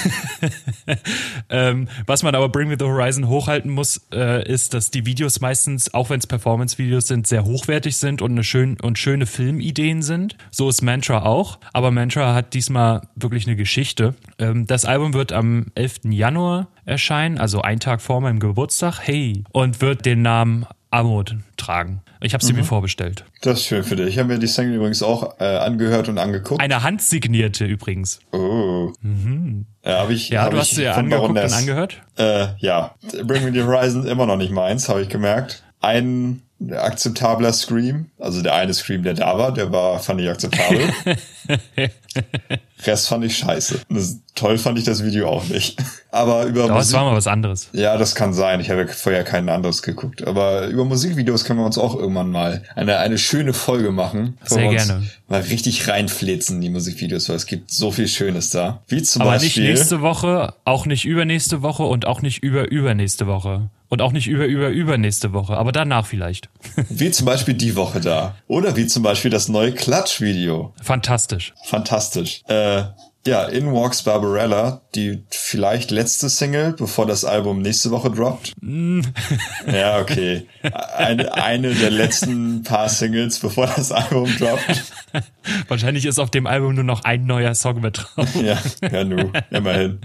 ähm, 1.50 1.88
was 2.06 2.24
man 2.24 2.36
aber 2.36 2.50
Bring 2.50 2.68
Me 2.68 2.76
the 2.78 2.86
Horizon 2.86 3.28
hochhalten 3.28 3.72
muss, 3.72 4.02
äh, 4.14 4.48
ist, 4.48 4.74
dass 4.74 4.92
die 4.92 5.06
Videos 5.06 5.42
meistens, 5.42 5.94
auch 5.94 6.10
wenn 6.10 6.20
es 6.20 6.28
Performance-Videos 6.28 7.08
sind, 7.08 7.26
sehr 7.28 7.46
hochwertig 7.46 7.98
sind 7.98 8.22
und 8.22 8.32
eine 8.32 8.44
schön 8.50 8.78
und 8.82 8.98
schöne 8.98 9.26
Filmideen 9.26 10.02
sind. 10.02 10.36
So 10.52 10.70
ist 10.70 10.82
Mantra 10.82 11.24
auch, 11.24 11.60
aber 11.74 11.92
Mantra 11.92 12.34
hat 12.34 12.54
diesmal 12.54 13.02
wirklich 13.16 13.48
eine 13.48 13.56
Geschichte. 13.56 14.16
Ähm, 14.38 14.68
das 14.68 14.86
Album 14.86 15.14
wird 15.14 15.32
am 15.32 15.68
11. 15.76 16.02
Januar 16.06 16.68
erscheinen, 16.86 17.38
also 17.38 17.62
ein 17.62 17.80
Tag 17.80 18.02
vor 18.02 18.22
meinem 18.22 18.40
Geburtstag. 18.40 19.00
Hey. 19.02 19.44
Und 19.52 19.82
wird 19.82 20.06
den 20.06 20.22
Namen 20.22 20.66
Amod 20.92 21.36
tragen. 21.56 22.02
Ich 22.20 22.34
habe 22.34 22.44
sie 22.44 22.52
mhm. 22.52 22.60
mir 22.60 22.66
vorbestellt. 22.66 23.24
Das 23.42 23.60
ist 23.60 23.66
schön 23.68 23.84
für 23.84 23.96
dich. 23.96 24.08
Ich 24.08 24.18
habe 24.18 24.28
mir 24.28 24.40
die 24.40 24.48
Single 24.48 24.76
übrigens 24.76 25.04
auch 25.04 25.40
äh, 25.40 25.44
angehört 25.44 26.10
und 26.10 26.18
angeguckt. 26.18 26.60
Eine 26.60 26.82
handsignierte 26.82 27.66
übrigens. 27.66 28.20
Oh. 28.32 28.92
Mhm. 29.02 29.66
Ja, 29.86 30.00
hab 30.00 30.10
ich, 30.10 30.30
ja 30.30 30.44
hab 30.44 30.52
du 30.52 30.58
hast 30.58 30.72
sie 30.72 30.84
ja 30.84 30.94
angeguckt 30.94 31.30
und 31.30 31.38
angehört? 31.38 32.02
Äh, 32.18 32.48
ja. 32.58 32.96
Bring 33.24 33.44
Me 33.44 33.54
the 33.54 33.62
Horizon 33.62 34.08
immer 34.08 34.26
noch 34.26 34.38
nicht 34.38 34.52
meins, 34.52 34.90
habe 34.90 35.04
ich 35.04 35.10
gemerkt. 35.10 35.64
Ein 35.80 36.42
akzeptabler 36.72 37.54
Scream. 37.54 38.08
Also 38.20 38.42
der 38.42 38.56
eine 38.56 38.74
Scream, 38.74 39.04
der 39.04 39.14
da 39.14 39.38
war, 39.38 39.54
der 39.54 39.72
war, 39.72 40.00
fand 40.00 40.22
ich 40.22 40.30
akzeptabel. 40.30 40.82
Rest 42.86 43.10
fand 43.10 43.26
ich 43.26 43.38
scheiße. 43.38 43.82
Das, 43.90 44.20
toll 44.36 44.58
fand 44.58 44.78
ich 44.78 44.86
das 44.86 45.04
Video 45.04 45.30
auch 45.30 45.46
nicht. 45.48 45.78
Aber 46.12 46.46
über 46.46 46.68
Doch, 46.68 46.76
Musik, 46.76 46.80
das 46.80 46.94
war 46.94 47.06
mal 47.06 47.16
was 47.16 47.28
anderes. 47.28 47.70
Ja, 47.74 47.98
das 47.98 48.16
kann 48.16 48.34
sein. 48.34 48.62
Ich 48.62 48.70
habe 48.70 48.82
ja 48.82 48.88
vorher 48.88 49.24
kein 49.24 49.50
anderes 49.50 49.82
geguckt. 49.82 50.26
Aber 50.26 50.68
über 50.68 50.86
Musikvideos 50.86 51.44
können 51.44 51.60
wir 51.60 51.66
uns 51.66 51.78
auch 51.78 51.96
irgendwann 51.96 52.32
mal 52.32 52.64
eine, 52.76 52.98
eine 52.98 53.18
schöne 53.18 53.54
Folge 53.54 53.92
machen. 53.92 54.38
Sehr 54.46 54.70
gerne. 54.70 55.04
Mal 55.28 55.42
richtig 55.42 55.88
reinflitzen 55.88 56.56
in 56.56 56.62
die 56.62 56.70
Musikvideos, 56.70 57.28
weil 57.30 57.36
es 57.36 57.46
gibt 57.46 57.72
so 57.72 57.92
viel 57.92 58.08
Schönes 58.08 58.50
da. 58.50 58.82
Wie 58.88 59.04
zum 59.04 59.22
Aber 59.22 59.32
Beispiel. 59.32 59.64
nicht 59.64 59.78
nächste 59.78 60.02
Woche, 60.02 60.54
auch 60.64 60.86
nicht 60.86 61.06
übernächste 61.06 61.62
Woche 61.62 61.84
und 61.84 62.08
auch 62.08 62.22
nicht 62.22 62.44
über 62.44 62.72
übernächste 62.72 63.28
Woche. 63.28 63.70
Und 63.90 64.04
auch 64.04 64.12
nicht 64.12 64.28
über, 64.28 64.46
über, 64.46 64.70
übernächste 64.70 65.34
Woche, 65.34 65.58
aber 65.58 65.72
danach 65.72 66.06
vielleicht. 66.06 66.50
Wie 66.90 67.10
zum 67.10 67.26
Beispiel 67.26 67.56
die 67.56 67.76
Woche 67.76 68.00
da. 68.00 68.36
Oder 68.48 68.76
wie 68.76 68.86
zum 68.86 69.02
Beispiel 69.02 69.32
das 69.32 69.50
neue 69.50 69.72
Klatsch-Video. 69.72 70.74
Fantastisch. 70.82 71.54
Fantastisch. 71.66 72.44
Äh, 72.48 72.84
ja, 73.28 73.44
In 73.46 73.74
Walks 73.74 74.04
Barbarella, 74.04 74.82
die 74.96 75.24
vielleicht 75.30 75.92
letzte 75.92 76.30
Single, 76.30 76.74
bevor 76.74 77.06
das 77.06 77.26
Album 77.26 77.62
nächste 77.62 77.92
Woche 77.92 78.10
droppt. 78.10 78.54
Mm. 78.62 79.02
ja, 79.72 80.00
okay. 80.00 80.48
Eine, 80.96 81.34
eine 81.34 81.74
der 81.74 81.92
letzten 81.92 82.64
paar 82.64 82.88
Singles, 82.88 83.40
bevor 83.40 83.68
das 83.68 83.92
Album 83.92 84.30
droppt. 84.38 84.84
Wahrscheinlich 85.68 86.06
ist 86.06 86.18
auf 86.18 86.32
dem 86.32 86.48
Album 86.48 86.76
nur 86.76 86.84
noch 86.84 87.04
ein 87.04 87.26
neuer 87.26 87.56
Song 87.56 87.82
mit 87.82 87.98
drauf. 87.98 88.36
ja, 88.36 88.58
ja, 88.90 89.04
nu, 89.04 89.32
immerhin. 89.52 90.00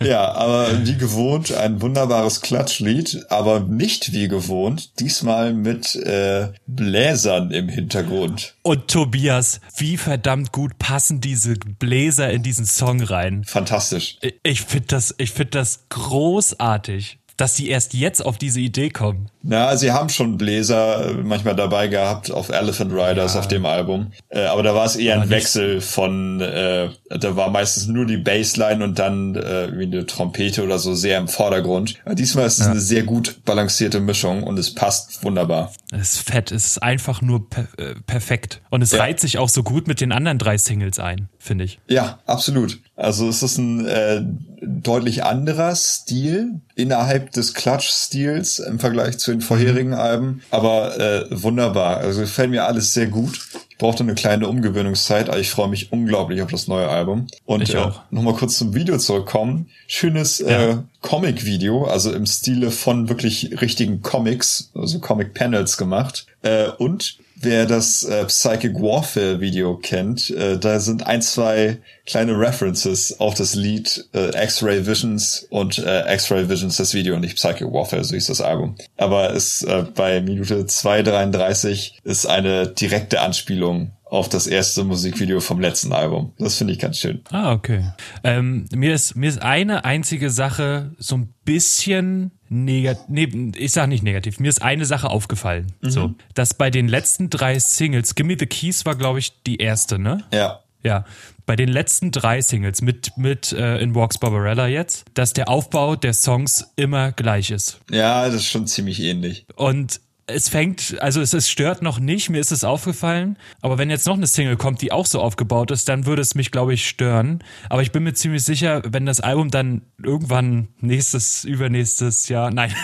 Ja, 0.00 0.32
aber 0.32 0.86
wie 0.86 0.96
gewohnt 0.96 1.52
ein 1.52 1.80
wunderbares 1.80 2.40
Klatschlied, 2.40 3.26
aber 3.30 3.60
nicht 3.60 4.12
wie 4.12 4.28
gewohnt, 4.28 5.00
diesmal 5.00 5.52
mit 5.52 5.94
äh, 5.96 6.48
Bläsern 6.66 7.50
im 7.50 7.68
Hintergrund. 7.68 8.54
Und 8.62 8.88
Tobias, 8.88 9.60
wie 9.76 9.96
verdammt 9.96 10.52
gut 10.52 10.78
passen 10.78 11.20
diese 11.20 11.54
Bläser 11.54 12.30
in 12.30 12.42
diesen 12.42 12.66
Song 12.66 13.02
rein. 13.02 13.44
Fantastisch. 13.44 14.18
Ich, 14.20 14.34
ich 14.42 14.60
finde 14.62 14.88
das, 14.88 15.14
ich 15.18 15.30
finde 15.30 15.50
das 15.50 15.84
großartig 15.88 17.18
dass 17.38 17.54
sie 17.54 17.68
erst 17.68 17.94
jetzt 17.94 18.24
auf 18.24 18.36
diese 18.36 18.60
Idee 18.60 18.90
kommen. 18.90 19.30
Na, 19.42 19.76
sie 19.76 19.92
haben 19.92 20.08
schon 20.08 20.36
Bläser 20.36 21.14
manchmal 21.22 21.54
dabei 21.54 21.86
gehabt 21.86 22.32
auf 22.32 22.48
Elephant 22.50 22.92
Riders 22.92 23.34
ja. 23.34 23.40
auf 23.40 23.48
dem 23.48 23.64
Album. 23.64 24.12
Äh, 24.28 24.44
aber 24.46 24.64
da 24.64 24.74
war 24.74 24.84
es 24.84 24.96
eher 24.96 25.14
aber 25.14 25.22
ein 25.22 25.30
Wechsel 25.30 25.80
von, 25.80 26.40
äh, 26.40 26.90
da 27.08 27.36
war 27.36 27.48
meistens 27.50 27.86
nur 27.86 28.06
die 28.06 28.16
Bassline 28.16 28.82
und 28.82 28.98
dann 28.98 29.36
äh, 29.36 29.70
wie 29.78 29.84
eine 29.84 30.04
Trompete 30.04 30.64
oder 30.64 30.80
so 30.80 30.94
sehr 30.94 31.18
im 31.18 31.28
Vordergrund. 31.28 31.94
Aber 32.04 32.16
diesmal 32.16 32.46
ist 32.46 32.58
es 32.58 32.66
ja. 32.66 32.72
eine 32.72 32.80
sehr 32.80 33.04
gut 33.04 33.44
balancierte 33.44 34.00
Mischung 34.00 34.42
und 34.42 34.58
es 34.58 34.74
passt 34.74 35.22
wunderbar. 35.22 35.72
Es 35.92 36.14
ist 36.14 36.28
fett, 36.28 36.50
es 36.50 36.66
ist 36.66 36.82
einfach 36.82 37.22
nur 37.22 37.48
per 37.48 37.68
äh, 37.78 37.94
perfekt. 38.06 38.60
Und 38.70 38.82
es 38.82 38.90
ja. 38.90 38.98
reiht 38.98 39.20
sich 39.20 39.38
auch 39.38 39.48
so 39.48 39.62
gut 39.62 39.86
mit 39.86 40.00
den 40.00 40.10
anderen 40.10 40.38
drei 40.38 40.58
Singles 40.58 40.98
ein, 40.98 41.28
finde 41.38 41.64
ich. 41.64 41.78
Ja, 41.88 42.18
absolut. 42.26 42.80
Also 42.98 43.28
es 43.28 43.44
ist 43.44 43.58
ein 43.58 43.86
äh, 43.86 44.22
deutlich 44.60 45.22
anderer 45.22 45.76
Stil 45.76 46.60
innerhalb 46.74 47.30
des 47.30 47.54
Clutch-Stils 47.54 48.58
im 48.58 48.80
Vergleich 48.80 49.18
zu 49.18 49.30
den 49.30 49.40
vorherigen 49.40 49.90
mhm. 49.90 49.98
Alben, 49.98 50.42
aber 50.50 50.98
äh, 50.98 51.26
wunderbar. 51.30 51.98
Also 51.98 52.22
gefällt 52.22 52.50
mir 52.50 52.66
alles 52.66 52.94
sehr 52.94 53.06
gut. 53.06 53.38
Ich 53.70 53.78
brauchte 53.78 54.02
eine 54.02 54.16
kleine 54.16 54.48
Umgewöhnungszeit, 54.48 55.28
aber 55.28 55.38
ich 55.38 55.50
freue 55.50 55.68
mich 55.68 55.92
unglaublich 55.92 56.42
auf 56.42 56.50
das 56.50 56.66
neue 56.66 56.88
Album. 56.88 57.28
Und 57.46 57.62
ich 57.62 57.76
auch. 57.76 57.98
Äh, 57.98 58.00
nochmal 58.10 58.34
kurz 58.34 58.58
zum 58.58 58.74
Video 58.74 58.98
zurückkommen. 58.98 59.68
Schönes 59.86 60.40
ja. 60.40 60.70
äh, 60.70 60.76
Comic-Video, 61.00 61.84
also 61.84 62.12
im 62.12 62.26
Stile 62.26 62.72
von 62.72 63.08
wirklich 63.08 63.60
richtigen 63.60 64.02
Comics, 64.02 64.72
also 64.74 64.98
Comic-Panels 64.98 65.76
gemacht. 65.76 66.26
Äh, 66.42 66.70
und 66.78 67.18
wer 67.40 67.66
das 67.66 68.02
äh, 68.02 68.24
Psychic 68.26 68.74
Warfare 68.74 69.40
Video 69.40 69.76
kennt, 69.76 70.30
äh, 70.30 70.58
da 70.58 70.80
sind 70.80 71.06
ein, 71.06 71.22
zwei 71.22 71.78
kleine 72.06 72.38
References 72.38 73.20
auf 73.20 73.34
das 73.34 73.54
Lied 73.54 74.08
äh, 74.14 74.30
X-Ray 74.44 74.86
Visions 74.86 75.46
und 75.50 75.78
äh, 75.78 76.12
X-Ray 76.14 76.48
Visions 76.48 76.76
das 76.76 76.94
Video 76.94 77.14
und 77.14 77.20
nicht 77.20 77.36
Psychic 77.36 77.66
Warfare, 77.66 78.04
so 78.04 78.14
hieß 78.14 78.26
das 78.26 78.40
Album. 78.40 78.76
Aber 78.96 79.34
es 79.34 79.62
äh, 79.62 79.84
bei 79.94 80.20
Minute 80.20 80.62
2,33 80.64 81.92
ist 82.04 82.26
eine 82.26 82.68
direkte 82.68 83.20
Anspielung 83.20 83.92
auf 84.10 84.28
das 84.28 84.46
erste 84.46 84.84
Musikvideo 84.84 85.40
vom 85.40 85.60
letzten 85.60 85.92
Album. 85.92 86.32
Das 86.38 86.56
finde 86.56 86.72
ich 86.72 86.78
ganz 86.78 86.98
schön. 86.98 87.20
Ah, 87.30 87.52
okay. 87.52 87.92
Ähm, 88.24 88.66
mir 88.74 88.94
ist 88.94 89.16
mir 89.16 89.28
ist 89.28 89.42
eine 89.42 89.84
einzige 89.84 90.30
Sache 90.30 90.92
so 90.98 91.16
ein 91.16 91.34
bisschen 91.44 92.32
negativ, 92.50 93.04
nee, 93.08 93.52
ich 93.56 93.72
sag 93.72 93.88
nicht 93.88 94.02
negativ, 94.02 94.40
mir 94.40 94.48
ist 94.48 94.62
eine 94.62 94.84
Sache 94.84 95.10
aufgefallen. 95.10 95.72
Mhm. 95.80 95.90
So, 95.90 96.14
dass 96.34 96.54
bei 96.54 96.70
den 96.70 96.88
letzten 96.88 97.30
drei 97.30 97.58
Singles, 97.58 98.14
Gimme 98.14 98.36
the 98.38 98.46
Keys 98.46 98.86
war, 98.86 98.96
glaube 98.96 99.18
ich, 99.18 99.42
die 99.42 99.56
erste, 99.56 99.98
ne? 99.98 100.24
Ja. 100.32 100.60
Ja, 100.84 101.04
bei 101.44 101.56
den 101.56 101.68
letzten 101.68 102.12
drei 102.12 102.40
Singles 102.40 102.82
mit 102.82 103.12
mit 103.16 103.52
äh, 103.52 103.78
In 103.78 103.96
Walks 103.96 104.18
Barbarella 104.18 104.68
jetzt, 104.68 105.06
dass 105.14 105.32
der 105.32 105.48
Aufbau 105.48 105.96
der 105.96 106.12
Songs 106.12 106.72
immer 106.76 107.10
gleich 107.10 107.50
ist. 107.50 107.80
Ja, 107.90 108.26
das 108.26 108.36
ist 108.36 108.46
schon 108.46 108.68
ziemlich 108.68 109.00
ähnlich. 109.00 109.44
Und 109.56 110.00
es 110.28 110.50
fängt, 110.50 110.96
also 111.00 111.20
es, 111.20 111.32
es 111.32 111.48
stört 111.48 111.80
noch 111.80 111.98
nicht, 111.98 112.28
mir 112.28 112.38
ist 112.38 112.52
es 112.52 112.62
aufgefallen, 112.62 113.38
aber 113.62 113.78
wenn 113.78 113.88
jetzt 113.88 114.06
noch 114.06 114.14
eine 114.14 114.26
Single 114.26 114.56
kommt, 114.56 114.82
die 114.82 114.92
auch 114.92 115.06
so 115.06 115.20
aufgebaut 115.20 115.70
ist, 115.70 115.88
dann 115.88 116.04
würde 116.04 116.20
es 116.20 116.34
mich, 116.34 116.50
glaube 116.50 116.74
ich, 116.74 116.86
stören. 116.86 117.42
Aber 117.70 117.80
ich 117.82 117.92
bin 117.92 118.02
mir 118.02 118.12
ziemlich 118.12 118.44
sicher, 118.44 118.82
wenn 118.86 119.06
das 119.06 119.20
Album 119.20 119.50
dann 119.50 119.82
irgendwann 120.02 120.68
nächstes, 120.80 121.44
übernächstes 121.44 122.28
Jahr, 122.28 122.50
nein, 122.50 122.74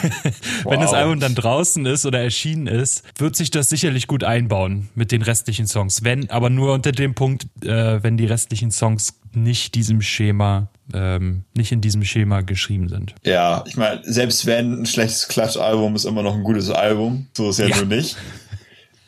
wow. 0.63 0.73
wenn 0.73 0.81
das 0.81 0.95
Album 0.95 1.21
dann 1.21 1.35
draußen 1.35 1.85
ist 1.85 2.07
oder 2.07 2.21
erschienen 2.21 2.67
ist, 2.67 3.05
wird 3.19 3.37
sich 3.37 3.51
das 3.51 3.69
sicherlich 3.69 4.07
gut 4.07 4.25
einbauen 4.25 4.89
mit 4.95 5.13
den 5.13 5.21
restlichen 5.21 5.67
Songs. 5.67 6.03
Wenn, 6.03 6.31
aber 6.31 6.49
nur 6.49 6.73
unter 6.73 6.93
dem 6.93 7.15
Punkt, 7.15 7.47
äh, 7.63 8.03
wenn 8.03 8.17
die 8.17 8.27
restlichen 8.27 8.71
Songs 8.71 9.21
nicht 9.35 9.75
diesem 9.75 10.01
Schema 10.01 10.69
ähm, 10.93 11.45
nicht 11.55 11.73
in 11.73 11.81
diesem 11.81 12.05
Schema 12.05 12.43
geschrieben 12.43 12.89
sind. 12.89 13.15
Ja, 13.25 13.65
ich 13.67 13.77
meine, 13.77 14.03
selbst 14.05 14.47
wenn 14.47 14.83
ein 14.83 14.87
schlechtes 14.87 15.29
Klatsch-Album 15.29 15.95
ist 15.97 16.05
immer 16.05 16.23
noch 16.23 16.35
ein 16.35 16.43
gutes 16.43 16.71
Album. 16.71 17.29
So 17.37 17.51
ist 17.51 17.59
ja, 17.59 17.67
ja. 17.67 17.77
nur 17.77 17.87
nicht. 17.87 18.17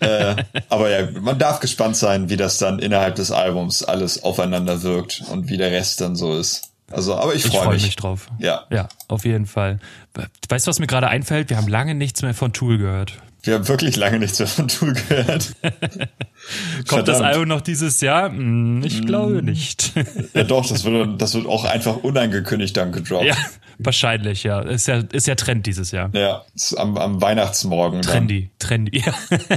äh, 0.01 0.37
aber 0.69 0.91
ja, 0.91 1.09
man 1.21 1.39
darf 1.39 1.61
gespannt 1.61 1.97
sein, 1.97 2.29
wie 2.29 2.37
das 2.37 2.59
dann 2.59 2.79
innerhalb 2.79 3.17
des 3.17 3.31
Albums 3.31 3.83
alles 3.83 4.23
aufeinander 4.23 4.83
wirkt 4.83 5.23
und 5.31 5.49
wie 5.49 5.57
der 5.57 5.71
Rest 5.71 6.01
dann 6.01 6.17
so 6.17 6.39
ist. 6.39 6.71
Also, 6.91 7.17
aber 7.17 7.35
ich 7.35 7.45
freue 7.45 7.63
freu 7.65 7.75
mich. 7.75 7.83
mich 7.83 7.97
drauf. 7.97 8.29
Ja. 8.39 8.65
Ja, 8.71 8.89
auf 9.09 9.25
jeden 9.25 9.47
Fall. 9.47 9.81
Weißt 10.49 10.67
du, 10.67 10.69
was 10.69 10.79
mir 10.79 10.87
gerade 10.87 11.09
einfällt? 11.09 11.51
Wir 11.51 11.57
haben 11.57 11.67
lange 11.67 11.95
nichts 11.95 12.23
mehr 12.23 12.35
von 12.35 12.53
Tool 12.53 12.79
gehört. 12.79 13.21
Wir 13.47 13.55
haben 13.55 13.69
wirklich 13.69 13.97
lange 13.97 14.19
nichts 14.19 14.41
mehr 14.41 14.49
von 14.49 14.67
Tool 14.67 14.93
gehört. 14.93 15.55
Kommt 15.63 16.89
Verdammt. 16.89 17.09
das 17.09 17.21
Album 17.21 17.49
noch 17.49 17.61
dieses 17.61 18.01
Jahr? 18.01 18.31
Hm, 18.31 18.83
ich 18.85 19.07
glaube 19.07 19.39
hm. 19.39 19.45
nicht. 19.45 19.93
ja 20.35 20.43
doch, 20.43 20.67
das 20.67 20.85
wird, 20.85 21.23
das 21.23 21.35
wird 21.35 21.47
auch 21.47 21.65
einfach 21.65 21.99
unangekündigt 21.99 22.77
dann 22.77 22.91
gedroppt. 22.91 23.25
Ja, 23.25 23.37
wahrscheinlich, 23.79 24.43
ja. 24.43 24.61
Ist 24.63 24.89
ja, 24.89 25.03
ist 25.13 25.29
ja 25.29 25.37
Trend 25.37 25.67
dieses 25.67 25.93
Jahr. 25.93 26.11
Ja, 26.13 26.45
am, 26.77 26.99
am 26.99 27.23
Weihnachtsmorgen. 27.23 28.03
Trendy, 28.03 28.51
dann. 28.59 28.69
trendy, 28.69 29.03
ja. 29.05 29.15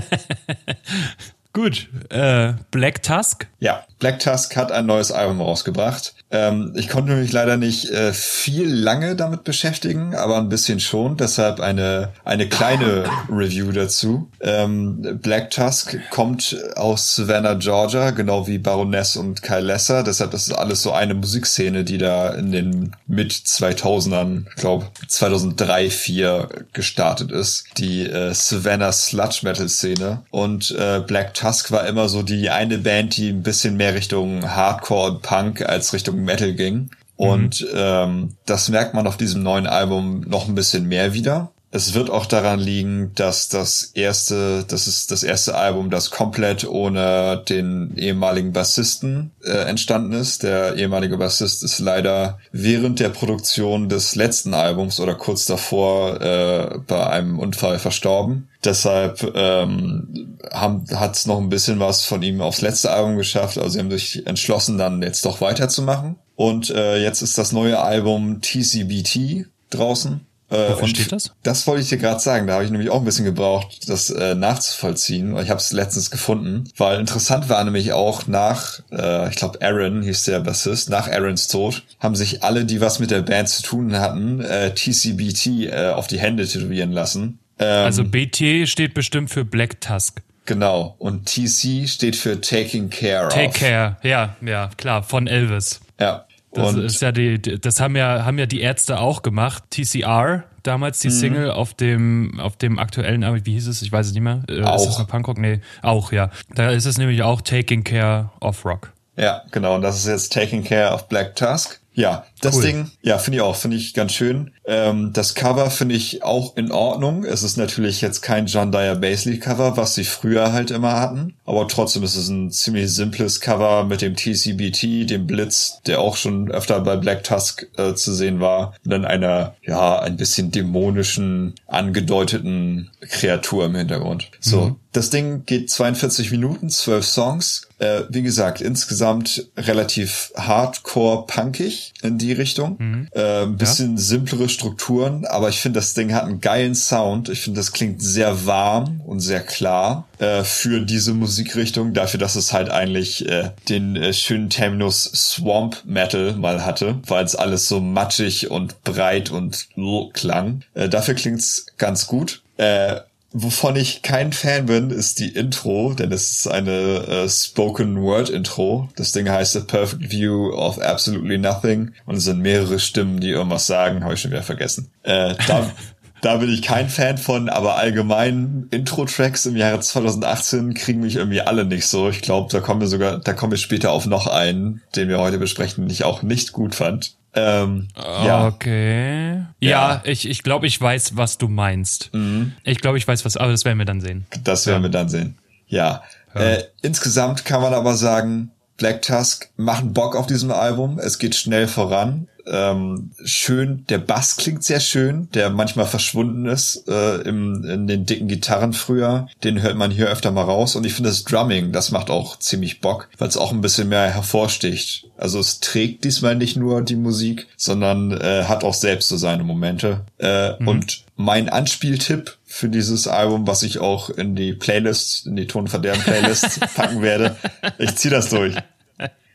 Gut, 1.53 1.89
äh, 2.09 2.53
Black 2.69 3.01
Tusk? 3.01 3.47
Ja, 3.59 3.85
Black 3.97 4.19
Tusk 4.19 4.55
hat 4.55 4.71
ein 4.71 4.85
neues 4.85 5.11
Album 5.11 5.41
rausgebracht. 5.41 6.13
Ähm, 6.32 6.73
ich 6.75 6.89
konnte 6.89 7.15
mich 7.15 7.32
leider 7.32 7.57
nicht 7.57 7.89
äh, 7.89 8.13
viel 8.13 8.71
lange 8.71 9.15
damit 9.15 9.43
beschäftigen, 9.43 10.15
aber 10.15 10.38
ein 10.38 10.49
bisschen 10.49 10.80
schon. 10.80 11.17
Deshalb 11.17 11.59
eine, 11.59 12.09
eine 12.23 12.47
kleine 12.47 13.05
Review 13.30 13.71
dazu. 13.71 14.30
Ähm, 14.41 15.19
Black 15.21 15.49
Tusk 15.49 15.97
kommt 16.11 16.55
aus 16.75 17.15
Savannah, 17.15 17.55
Georgia, 17.55 18.11
genau 18.11 18.47
wie 18.47 18.59
Baroness 18.59 19.15
und 19.15 19.41
Kyle 19.41 19.61
Lesser. 19.61 20.03
Deshalb 20.03 20.32
das 20.32 20.47
ist 20.47 20.53
alles 20.53 20.84
so 20.84 20.91
eine 20.91 21.15
Musikszene, 21.15 21.84
die 21.84 21.97
da 21.97 22.30
in 22.30 22.51
den 22.51 22.95
mit 23.07 23.32
2000ern, 23.32 24.45
ich 24.49 24.55
glaube 24.55 24.88
2003, 25.07 25.89
4 25.89 26.49
gestartet 26.73 27.32
ist. 27.32 27.65
Die 27.77 28.05
äh, 28.05 28.34
Savannah 28.34 28.91
Sludge 28.91 29.39
Metal 29.43 29.67
Szene. 29.67 30.23
Und 30.30 30.71
äh, 30.71 31.01
Black 31.05 31.34
Tusk 31.34 31.71
war 31.71 31.88
immer 31.88 32.07
so 32.07 32.21
die 32.21 32.49
eine 32.49 32.77
Band, 32.77 33.17
die 33.17 33.30
ein 33.30 33.43
bisschen 33.43 33.77
mehr 33.77 33.95
Richtung 33.95 34.49
Hardcore 34.49 35.11
und 35.11 35.21
Punk 35.21 35.61
als 35.61 35.93
Richtung 35.93 36.18
Metal 36.24 36.53
ging. 36.53 36.89
Und 37.15 37.61
mhm. 37.61 37.67
ähm, 37.74 38.30
das 38.45 38.70
merkt 38.70 38.93
man 38.93 39.05
auf 39.05 39.17
diesem 39.17 39.43
neuen 39.43 39.67
Album 39.67 40.22
noch 40.22 40.47
ein 40.47 40.55
bisschen 40.55 40.88
mehr 40.88 41.13
wieder. 41.13 41.51
Es 41.72 41.93
wird 41.93 42.09
auch 42.09 42.26
daran 42.26 42.59
liegen, 42.59 43.11
dass 43.13 43.47
das 43.47 43.91
erste, 43.93 44.65
das 44.67 44.88
ist 44.88 45.11
das 45.11 45.22
erste 45.22 45.55
Album, 45.55 45.91
das 45.91 46.09
komplett 46.09 46.67
ohne 46.67 47.43
den 47.47 47.95
ehemaligen 47.95 48.53
Bassisten 48.53 49.32
äh, 49.43 49.51
entstanden 49.51 50.13
ist. 50.13 50.41
Der 50.41 50.76
ehemalige 50.78 51.17
Bassist 51.17 51.63
ist 51.63 51.78
leider 51.78 52.39
während 52.51 52.99
der 52.99 53.09
Produktion 53.09 53.88
des 53.88 54.15
letzten 54.15 54.55
Albums 54.55 54.99
oder 54.99 55.13
kurz 55.13 55.45
davor 55.45 56.20
äh, 56.20 56.80
bei 56.88 57.07
einem 57.07 57.38
Unfall 57.38 57.78
verstorben. 57.78 58.49
Deshalb 58.63 59.32
ähm, 59.36 60.38
hat 60.51 61.15
es 61.15 61.28
noch 61.28 61.38
ein 61.38 61.49
bisschen 61.49 61.80
was 61.80 62.03
von 62.03 62.24
ihm 62.24 62.41
aufs 62.41 62.61
letzte 62.61 62.89
Album 62.89 63.15
geschafft. 63.15 63.59
Also 63.59 63.70
sie 63.70 63.80
haben 63.80 63.91
sich 63.91 64.26
entschlossen, 64.26 64.80
dann 64.80 65.03
jetzt 65.03 65.24
doch 65.24 65.39
weiterzumachen. 65.39 66.15
Und 66.36 66.72
äh, 66.72 66.97
jetzt 66.97 67.22
ist 67.22 67.38
das 67.38 67.51
neue 67.51 67.80
Album 67.80 68.41
TCBT 68.41 69.45
draußen. 69.70 70.26
Äh, 70.50 70.88
steht 70.88 71.12
das? 71.12 71.32
Das 71.43 71.68
wollte 71.68 71.84
ich 71.84 71.89
dir 71.89 71.97
gerade 71.97 72.20
sagen. 72.20 72.47
Da 72.47 72.54
habe 72.54 72.64
ich 72.64 72.72
nämlich 72.72 72.89
auch 72.89 73.00
ein 73.00 73.06
bisschen 73.06 73.26
gebraucht, 73.26 73.88
das 73.88 74.10
äh, 74.10 74.36
nachzuvollziehen. 74.36 75.38
Ich 75.38 75.50
habe 75.50 75.60
es 75.60 75.72
letztens 75.72 76.10
gefunden, 76.10 76.64
weil 76.78 77.00
interessant 77.00 77.50
war 77.50 77.64
nämlich 77.64 77.93
auch 77.93 78.28
nach, 78.28 78.80
äh, 78.91 79.30
ich 79.30 79.36
glaube 79.36 79.62
Aaron 79.62 80.02
hieß 80.02 80.24
der 80.24 80.39
Bassist, 80.39 80.89
nach 80.89 81.08
Aarons 81.08 81.47
Tod 81.47 81.84
haben 82.00 82.16
sich 82.16 82.43
alle, 82.43 82.66
die 82.66 82.82
was 82.82 83.00
mit 83.00 83.12
der 83.12 83.22
Band 83.22 83.50
zu 83.50 83.62
tun 83.62 83.97
hatten, 83.97 84.41
äh, 84.41 84.74
TCBT 84.74 85.72
äh, 85.72 85.91
auf 85.91 86.08
die 86.08 86.20
Hände 86.20 86.47
tätowieren 86.47 86.91
lassen. 86.91 87.39
Ähm, 87.60 87.86
also 87.86 88.04
BT 88.04 88.68
steht 88.68 88.93
bestimmt 88.93 89.30
für 89.30 89.45
Black 89.45 89.82
Tusk. 89.82 90.22
Genau. 90.45 90.95
Und 90.97 91.28
TC 91.28 91.88
steht 91.88 92.16
für 92.16 92.41
Taking 92.41 92.89
Care 92.89 93.30
Take 93.30 93.50
of. 93.50 93.54
Take 93.54 93.60
Care, 93.60 93.97
ja, 94.02 94.36
ja, 94.41 94.72
klar, 94.78 95.04
von 95.04 95.28
Elvis. 95.28 95.80
Ja. 96.00 96.26
Das 96.52 96.74
und 96.74 96.84
ist 96.84 97.02
ja 97.02 97.12
die, 97.12 97.39
das 97.39 97.80
haben 97.80 97.95
ja, 97.95 98.26
haben 98.26 98.39
ja 98.39 98.45
die 98.45 98.62
Ärzte 98.62 99.00
auch 99.00 99.22
gemacht. 99.22 99.64
TCR, 99.70 100.45
damals 100.64 101.00
die 101.00 101.10
mhm. 101.10 101.14
Single 101.14 101.52
auf 101.52 101.74
dem, 101.74 102.39
auf 102.39 102.58
dem 102.58 102.80
aktuellen, 102.80 103.24
wie 103.45 103.52
hieß 103.54 103.68
es? 103.68 103.82
Ich 103.82 103.91
weiß 103.91 104.08
es 104.08 104.14
nicht 104.14 104.24
mehr. 104.24 104.43
Auch. 104.64 104.78
Ist 104.78 104.88
das 104.88 104.97
eine 104.97 105.06
Punkrock? 105.06 105.38
Nee, 105.38 105.62
auch, 105.82 106.12
ja. 106.12 106.32
Da 106.56 106.72
ist 106.72 106.86
es 106.86 106.97
nämlich 106.97 107.22
auch 107.22 107.41
Taking 107.41 107.84
Care 107.84 108.32
of 108.41 108.66
Rock. 108.66 108.93
Ja, 109.16 109.43
genau. 109.52 109.76
Und 109.76 109.82
das 109.82 109.97
ist 109.97 110.08
jetzt 110.08 110.34
Taking 110.34 110.64
Care 110.64 110.93
of 110.93 111.08
Black 111.08 111.36
Tusk. 111.36 111.80
Ja, 111.93 112.26
das 112.39 112.55
cool. 112.55 112.63
Ding, 112.63 112.91
ja, 113.01 113.17
finde 113.17 113.37
ich 113.37 113.41
auch, 113.41 113.55
finde 113.55 113.77
ich 113.77 113.93
ganz 113.93 114.13
schön. 114.13 114.51
Ähm, 114.65 115.11
das 115.13 115.35
Cover 115.35 115.69
finde 115.69 115.95
ich 115.95 116.23
auch 116.23 116.55
in 116.55 116.71
Ordnung. 116.71 117.23
Es 117.23 117.43
ist 117.43 117.57
natürlich 117.57 118.01
jetzt 118.01 118.21
kein 118.21 118.45
John 118.45 118.71
Dyer 118.71 118.95
Basley 118.95 119.39
Cover, 119.39 119.77
was 119.77 119.95
sie 119.95 120.03
früher 120.03 120.53
halt 120.53 120.71
immer 120.71 120.99
hatten. 120.99 121.35
Aber 121.45 121.67
trotzdem 121.67 122.03
ist 122.03 122.15
es 122.15 122.29
ein 122.29 122.51
ziemlich 122.51 122.93
simples 122.93 123.41
Cover 123.41 123.83
mit 123.83 124.01
dem 124.01 124.15
TCBT, 124.15 125.09
dem 125.09 125.25
Blitz, 125.25 125.81
der 125.85 125.99
auch 125.99 126.15
schon 126.15 126.51
öfter 126.51 126.79
bei 126.81 126.95
Black 126.97 127.23
Tusk 127.23 127.67
äh, 127.77 127.95
zu 127.95 128.13
sehen 128.13 128.39
war. 128.39 128.73
Und 128.85 128.91
dann 128.91 129.05
einer, 129.05 129.55
ja, 129.63 129.99
ein 129.99 130.17
bisschen 130.17 130.51
dämonischen, 130.51 131.55
angedeuteten 131.67 132.91
Kreatur 133.01 133.65
im 133.65 133.75
Hintergrund. 133.75 134.29
So, 134.39 134.61
mhm. 134.61 134.75
das 134.91 135.09
Ding 135.09 135.45
geht 135.45 135.69
42 135.69 136.31
Minuten, 136.31 136.69
12 136.69 137.05
Songs. 137.05 137.67
Äh, 137.79 138.01
wie 138.09 138.21
gesagt, 138.21 138.61
insgesamt 138.61 139.47
relativ 139.57 140.31
hardcore 140.35 141.25
punkig 141.25 141.93
in 142.01 142.17
die 142.17 142.28
Richtung. 142.34 142.75
Mhm. 142.80 143.07
Äh, 143.11 143.43
ein 143.43 143.57
bisschen 143.57 143.91
ja. 143.91 144.01
simplere 144.01 144.49
Strukturen, 144.49 145.25
aber 145.25 145.49
ich 145.49 145.59
finde, 145.59 145.80
das 145.80 145.93
Ding 145.93 146.13
hat 146.13 146.23
einen 146.23 146.41
geilen 146.41 146.75
Sound. 146.75 147.30
Ich 147.30 147.41
finde, 147.41 147.59
das 147.59 147.71
klingt 147.71 148.01
sehr 148.01 148.45
warm 148.45 149.01
und 149.05 149.19
sehr 149.19 149.41
klar 149.41 150.07
äh, 150.19 150.43
für 150.43 150.82
diese 150.82 151.13
Musikrichtung, 151.13 151.93
dafür, 151.93 152.19
dass 152.19 152.36
es 152.36 152.53
halt 152.53 152.69
eigentlich 152.69 153.27
äh, 153.27 153.51
den 153.69 153.95
äh, 153.95 154.13
schönen 154.13 154.49
Terminus 154.49 155.03
Swamp 155.03 155.84
Metal 155.86 156.34
mal 156.34 156.65
hatte, 156.65 156.99
weil 157.07 157.25
es 157.25 157.36
alles 157.36 157.67
so 157.67 157.80
matschig 157.80 158.49
und 158.51 158.84
breit 158.84 159.32
und 159.32 159.67
klang. 160.13 160.63
Äh, 160.73 160.89
dafür 160.89 161.13
klingt's 161.13 161.67
ganz 161.77 162.07
gut. 162.07 162.41
Äh, 162.57 162.97
Wovon 163.32 163.75
ich 163.75 164.01
kein 164.01 164.34
Fan 164.34 164.65
bin, 164.65 164.89
ist 164.89 165.19
die 165.19 165.30
Intro, 165.30 165.93
denn 165.93 166.11
es 166.11 166.32
ist 166.32 166.47
eine 166.47 166.71
äh, 167.07 167.30
Spoken 167.30 168.01
Word 168.01 168.30
Intro. 168.30 168.89
Das 168.95 169.11
Ding 169.11 169.30
heißt 169.30 169.55
A 169.55 169.59
Perfect 169.59 170.11
View 170.11 170.51
of 170.51 170.80
Absolutely 170.80 171.38
Nothing 171.38 171.91
und 172.07 172.15
es 172.15 172.23
sind 172.23 172.39
mehrere 172.39 172.80
Stimmen, 172.80 173.19
die 173.19 173.30
irgendwas 173.30 173.67
sagen, 173.67 174.03
habe 174.03 174.15
ich 174.15 174.21
schon 174.21 174.32
wieder 174.32 174.41
vergessen. 174.41 174.89
Äh, 175.03 175.36
da, 175.45 175.71
da 176.21 176.38
bin 176.38 176.49
ich 176.49 176.63
kein 176.63 176.89
Fan 176.89 177.19
von, 177.19 177.49
aber 177.49 177.75
allgemein 177.75 178.67
Intro-Tracks 178.71 179.45
im 179.45 179.55
Jahre 179.55 179.80
2018 179.80 180.73
kriegen 180.73 181.01
mich 181.01 181.15
irgendwie 181.15 181.41
alle 181.41 181.65
nicht 181.65 181.86
so. 181.86 182.09
Ich 182.09 182.21
glaube, 182.21 182.51
da 182.51 182.61
kommen 182.61 182.82
wir 182.82 182.88
sogar, 182.88 183.19
da 183.19 183.34
kommen 183.34 183.51
wir 183.51 183.59
später 183.59 183.91
auf 183.91 184.07
noch 184.07 184.25
einen, 184.25 184.82
den 184.95 185.07
wir 185.07 185.19
heute 185.19 185.38
besprechen, 185.38 185.84
den 185.84 185.91
ich 185.91 186.03
auch 186.03 186.23
nicht 186.23 186.51
gut 186.51 186.73
fand. 186.73 187.18
Ähm, 187.34 187.88
ja. 187.95 188.47
Okay. 188.47 189.45
Ja, 189.59 189.69
ja, 189.69 190.01
ich, 190.03 190.27
ich 190.27 190.43
glaube, 190.43 190.67
ich 190.67 190.80
weiß, 190.80 191.15
was 191.15 191.38
du 191.38 191.47
meinst. 191.47 192.09
Mhm. 192.13 192.53
Ich 192.63 192.80
glaube, 192.80 192.97
ich 192.97 193.07
weiß, 193.07 193.23
was, 193.25 193.38
aber 193.38 193.51
das 193.51 193.65
werden 193.65 193.77
wir 193.77 193.86
dann 193.86 194.01
sehen. 194.01 194.25
Das 194.43 194.65
werden 194.65 194.80
ja. 194.80 194.84
wir 194.84 194.91
dann 194.91 195.09
sehen. 195.09 195.38
Ja. 195.67 196.03
ja. 196.34 196.41
Äh, 196.41 196.63
insgesamt 196.82 197.45
kann 197.45 197.61
man 197.61 197.73
aber 197.73 197.95
sagen, 197.95 198.51
Black 198.77 199.01
Tusk 199.01 199.49
machen 199.57 199.93
Bock 199.93 200.15
auf 200.15 200.25
diesem 200.25 200.51
Album. 200.51 200.99
Es 200.99 201.19
geht 201.19 201.36
schnell 201.36 201.67
voran 201.67 202.27
ähm, 202.50 203.12
schön, 203.24 203.86
der 203.89 204.00
Bass 204.00 204.36
klingt 204.38 204.64
sehr 204.64 204.80
schön, 204.80 205.30
der 205.34 205.50
manchmal 205.50 205.86
verschwunden 205.86 206.45
ist 206.47 206.88
äh, 206.88 207.18
im, 207.22 207.64
in 207.64 207.88
den 207.88 208.06
dicken 208.06 208.28
Gitarren 208.28 208.74
früher. 208.74 209.28
Den 209.43 209.62
hört 209.62 209.78
man 209.78 209.91
hier 209.91 210.08
öfter 210.08 210.32
mal 210.32 210.43
raus. 210.43 210.76
Und 210.76 210.86
ich 210.86 210.93
finde 210.93 211.10
das 211.10 211.24
Drumming, 211.24 211.72
das 211.72 211.91
macht 211.91 212.10
auch 212.10 212.39
ziemlich 212.39 212.82
Bock, 212.82 213.10
weil 213.18 213.28
es 213.28 213.38
auch 213.38 213.52
ein 213.52 213.62
bisschen 213.62 213.89
mehr 213.89 214.14
hervorsticht. 214.14 215.06
Also 215.18 215.39
es 215.39 215.60
trägt 215.60 216.04
diesmal 216.04 216.36
nicht 216.36 216.58
nur 216.58 216.82
die 216.82 216.95
Musik, 216.95 217.47
sondern 217.56 218.12
äh, 218.12 218.45
hat 218.45 218.64
auch 218.64 218.74
selbst 218.74 219.10
so 219.10 219.18
seine 219.18 219.43
Momente. 219.43 220.06
Äh, 220.18 220.60
mhm. 220.60 220.68
Und 220.68 221.04
mein 221.16 221.50
Anspieltipp 221.50 222.38
für 222.45 222.70
dieses 222.70 223.08
Album, 223.08 223.45
was 223.45 223.62
ich 223.62 223.80
auch 223.80 224.10
in 224.10 224.36
die 224.36 224.54
Playlist, 224.54 225.28
in 225.28 225.36
die 225.36 225.47
Tonverderben 225.47 226.02
Playlist 226.02 226.60
packen 226.76 227.02
werde. 227.02 227.36
Ich 227.78 227.95
zieh 227.95 228.10
das 228.10 228.30
durch. 228.30 228.56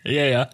Ja, 0.04 0.24
ja. 0.24 0.48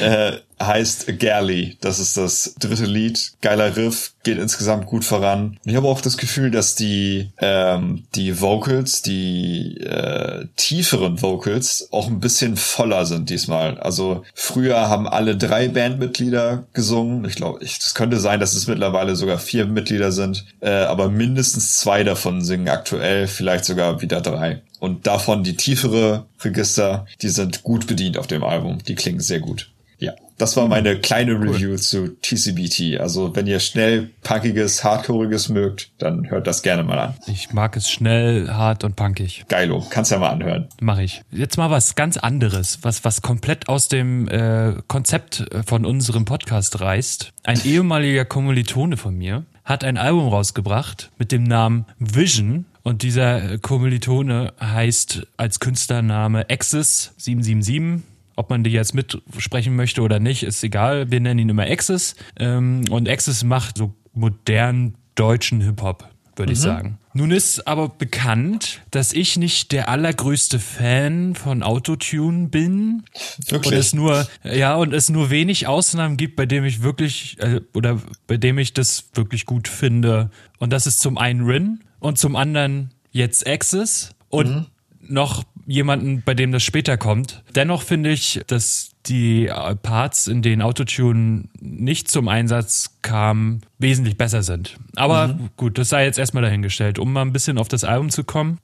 äh, 0.00 0.38
heißt 0.60 1.18
Galley. 1.18 1.76
Das 1.80 1.98
ist 1.98 2.16
das 2.16 2.54
dritte 2.58 2.84
Lied. 2.84 3.32
Geiler 3.40 3.76
Riff, 3.76 4.12
geht 4.22 4.38
insgesamt 4.38 4.86
gut 4.86 5.04
voran. 5.04 5.58
ich 5.64 5.76
habe 5.76 5.88
auch 5.88 6.00
das 6.00 6.16
Gefühl, 6.16 6.50
dass 6.50 6.74
die 6.76 7.30
ähm, 7.38 8.04
die 8.14 8.40
Vocals, 8.40 9.02
die 9.02 9.78
äh, 9.78 10.46
tieferen 10.56 11.20
Vocals, 11.20 11.88
auch 11.90 12.06
ein 12.06 12.20
bisschen 12.20 12.56
voller 12.56 13.06
sind 13.06 13.28
diesmal. 13.28 13.78
Also 13.78 14.24
früher 14.34 14.88
haben 14.88 15.08
alle 15.08 15.36
drei 15.36 15.68
Bandmitglieder 15.68 16.64
gesungen. 16.72 17.24
Ich 17.24 17.34
glaube, 17.34 17.64
es 17.64 17.94
könnte 17.94 18.18
sein, 18.18 18.40
dass 18.40 18.54
es 18.54 18.66
mittlerweile 18.66 19.16
sogar 19.16 19.38
vier 19.38 19.66
Mitglieder 19.66 20.12
sind, 20.12 20.46
äh, 20.60 20.70
aber 20.70 21.08
mindestens 21.08 21.78
zwei 21.78 22.04
davon 22.04 22.42
singen 22.42 22.68
aktuell, 22.68 23.26
vielleicht 23.26 23.64
sogar 23.64 24.00
wieder 24.00 24.20
drei. 24.20 24.62
Und 24.86 25.04
davon 25.08 25.42
die 25.42 25.56
tiefere 25.56 26.26
Register, 26.42 27.06
die 27.20 27.28
sind 27.28 27.64
gut 27.64 27.88
bedient 27.88 28.18
auf 28.18 28.28
dem 28.28 28.44
Album. 28.44 28.78
Die 28.86 28.94
klingen 28.94 29.18
sehr 29.18 29.40
gut. 29.40 29.72
Ja, 29.98 30.12
das 30.38 30.56
war 30.56 30.68
meine 30.68 31.00
kleine 31.00 31.32
Review 31.32 31.70
cool. 31.70 31.78
zu 31.78 32.16
TCBT. 32.20 33.00
Also 33.00 33.34
wenn 33.34 33.48
ihr 33.48 33.58
schnell 33.58 34.10
punkiges, 34.22 34.84
hardcoreiges 34.84 35.48
mögt, 35.48 35.90
dann 35.98 36.30
hört 36.30 36.46
das 36.46 36.62
gerne 36.62 36.84
mal 36.84 37.00
an. 37.00 37.14
Ich 37.26 37.52
mag 37.52 37.76
es 37.76 37.90
schnell, 37.90 38.48
hart 38.48 38.84
und 38.84 38.94
punkig. 38.94 39.44
Geilo, 39.48 39.84
kannst 39.90 40.12
ja 40.12 40.18
mal 40.18 40.30
anhören. 40.30 40.68
Mach 40.80 41.00
ich. 41.00 41.22
Jetzt 41.32 41.56
mal 41.56 41.70
was 41.70 41.96
ganz 41.96 42.16
anderes, 42.16 42.78
was 42.82 43.04
was 43.04 43.22
komplett 43.22 43.68
aus 43.68 43.88
dem 43.88 44.28
äh, 44.28 44.74
Konzept 44.86 45.46
von 45.66 45.84
unserem 45.84 46.26
Podcast 46.26 46.80
reißt. 46.80 47.32
Ein 47.42 47.60
ehemaliger 47.64 48.24
Kommilitone 48.24 48.96
von 48.96 49.16
mir 49.18 49.46
hat 49.64 49.82
ein 49.82 49.98
Album 49.98 50.28
rausgebracht 50.28 51.10
mit 51.18 51.32
dem 51.32 51.42
Namen 51.42 51.86
Vision 51.98 52.66
und 52.86 53.02
dieser 53.02 53.58
Kommilitone 53.58 54.52
heißt 54.60 55.26
als 55.36 55.58
Künstlername 55.58 56.48
Axis 56.48 57.14
777 57.16 58.04
ob 58.36 58.50
man 58.50 58.62
die 58.62 58.70
jetzt 58.70 58.94
mitsprechen 58.94 59.74
möchte 59.74 60.02
oder 60.02 60.20
nicht, 60.20 60.42
ist 60.42 60.62
egal. 60.62 61.10
Wir 61.10 61.20
nennen 61.20 61.40
ihn 61.40 61.48
immer 61.48 61.64
Axis. 61.64 62.14
Ähm, 62.38 62.84
und 62.90 63.08
Axis 63.08 63.42
macht 63.44 63.78
so 63.78 63.94
modernen 64.12 64.94
deutschen 65.14 65.62
Hip-Hop. 65.62 66.06
würde 66.36 66.50
mhm. 66.50 66.52
ich 66.52 66.60
sagen. 66.60 66.98
Nun 67.14 67.30
ist 67.30 67.66
aber 67.66 67.88
bekannt, 67.88 68.82
dass 68.90 69.14
ich 69.14 69.38
nicht 69.38 69.72
der 69.72 69.88
allergrößte 69.88 70.58
Fan 70.58 71.34
von 71.34 71.62
Autotune 71.62 72.48
bin. 72.48 73.04
Wirklich? 73.48 73.72
Und 73.72 73.78
es 73.78 73.94
nur, 73.94 74.28
ja, 74.44 74.76
und 74.76 74.92
es 74.92 75.08
nur 75.08 75.30
wenig 75.30 75.66
Ausnahmen 75.66 76.18
gibt, 76.18 76.36
bei 76.36 76.44
dem 76.44 76.64
ich 76.66 76.82
wirklich, 76.82 77.38
äh, 77.40 77.62
oder 77.72 78.02
bei 78.26 78.36
dem 78.36 78.58
ich 78.58 78.74
das 78.74 79.08
wirklich 79.14 79.46
gut 79.46 79.66
finde. 79.66 80.30
Und 80.58 80.74
das 80.74 80.86
ist 80.86 81.00
zum 81.00 81.16
einen 81.16 81.46
Rin 81.46 81.80
und 81.98 82.18
zum 82.18 82.36
anderen 82.36 82.90
jetzt 83.10 83.46
Access 83.46 84.10
und 84.28 84.48
mhm. 84.48 84.66
noch 85.00 85.44
jemanden, 85.66 86.22
bei 86.24 86.34
dem 86.34 86.52
das 86.52 86.62
später 86.62 86.96
kommt. 86.96 87.42
Dennoch 87.54 87.82
finde 87.82 88.10
ich, 88.10 88.40
dass 88.46 88.90
die 89.08 89.50
Parts, 89.82 90.26
in 90.26 90.42
denen 90.42 90.62
Autotune 90.62 91.44
nicht 91.60 92.08
zum 92.08 92.28
Einsatz 92.28 92.98
kam, 93.02 93.60
wesentlich 93.78 94.16
besser 94.16 94.42
sind. 94.42 94.76
Aber 94.96 95.28
mhm. 95.28 95.50
gut, 95.56 95.78
das 95.78 95.90
sei 95.90 96.04
jetzt 96.04 96.18
erstmal 96.18 96.42
dahingestellt. 96.42 96.98
Um 96.98 97.12
mal 97.12 97.22
ein 97.22 97.32
bisschen 97.32 97.58
auf 97.58 97.68
das 97.68 97.84
Album 97.84 98.10
zu 98.10 98.24
kommen. 98.24 98.58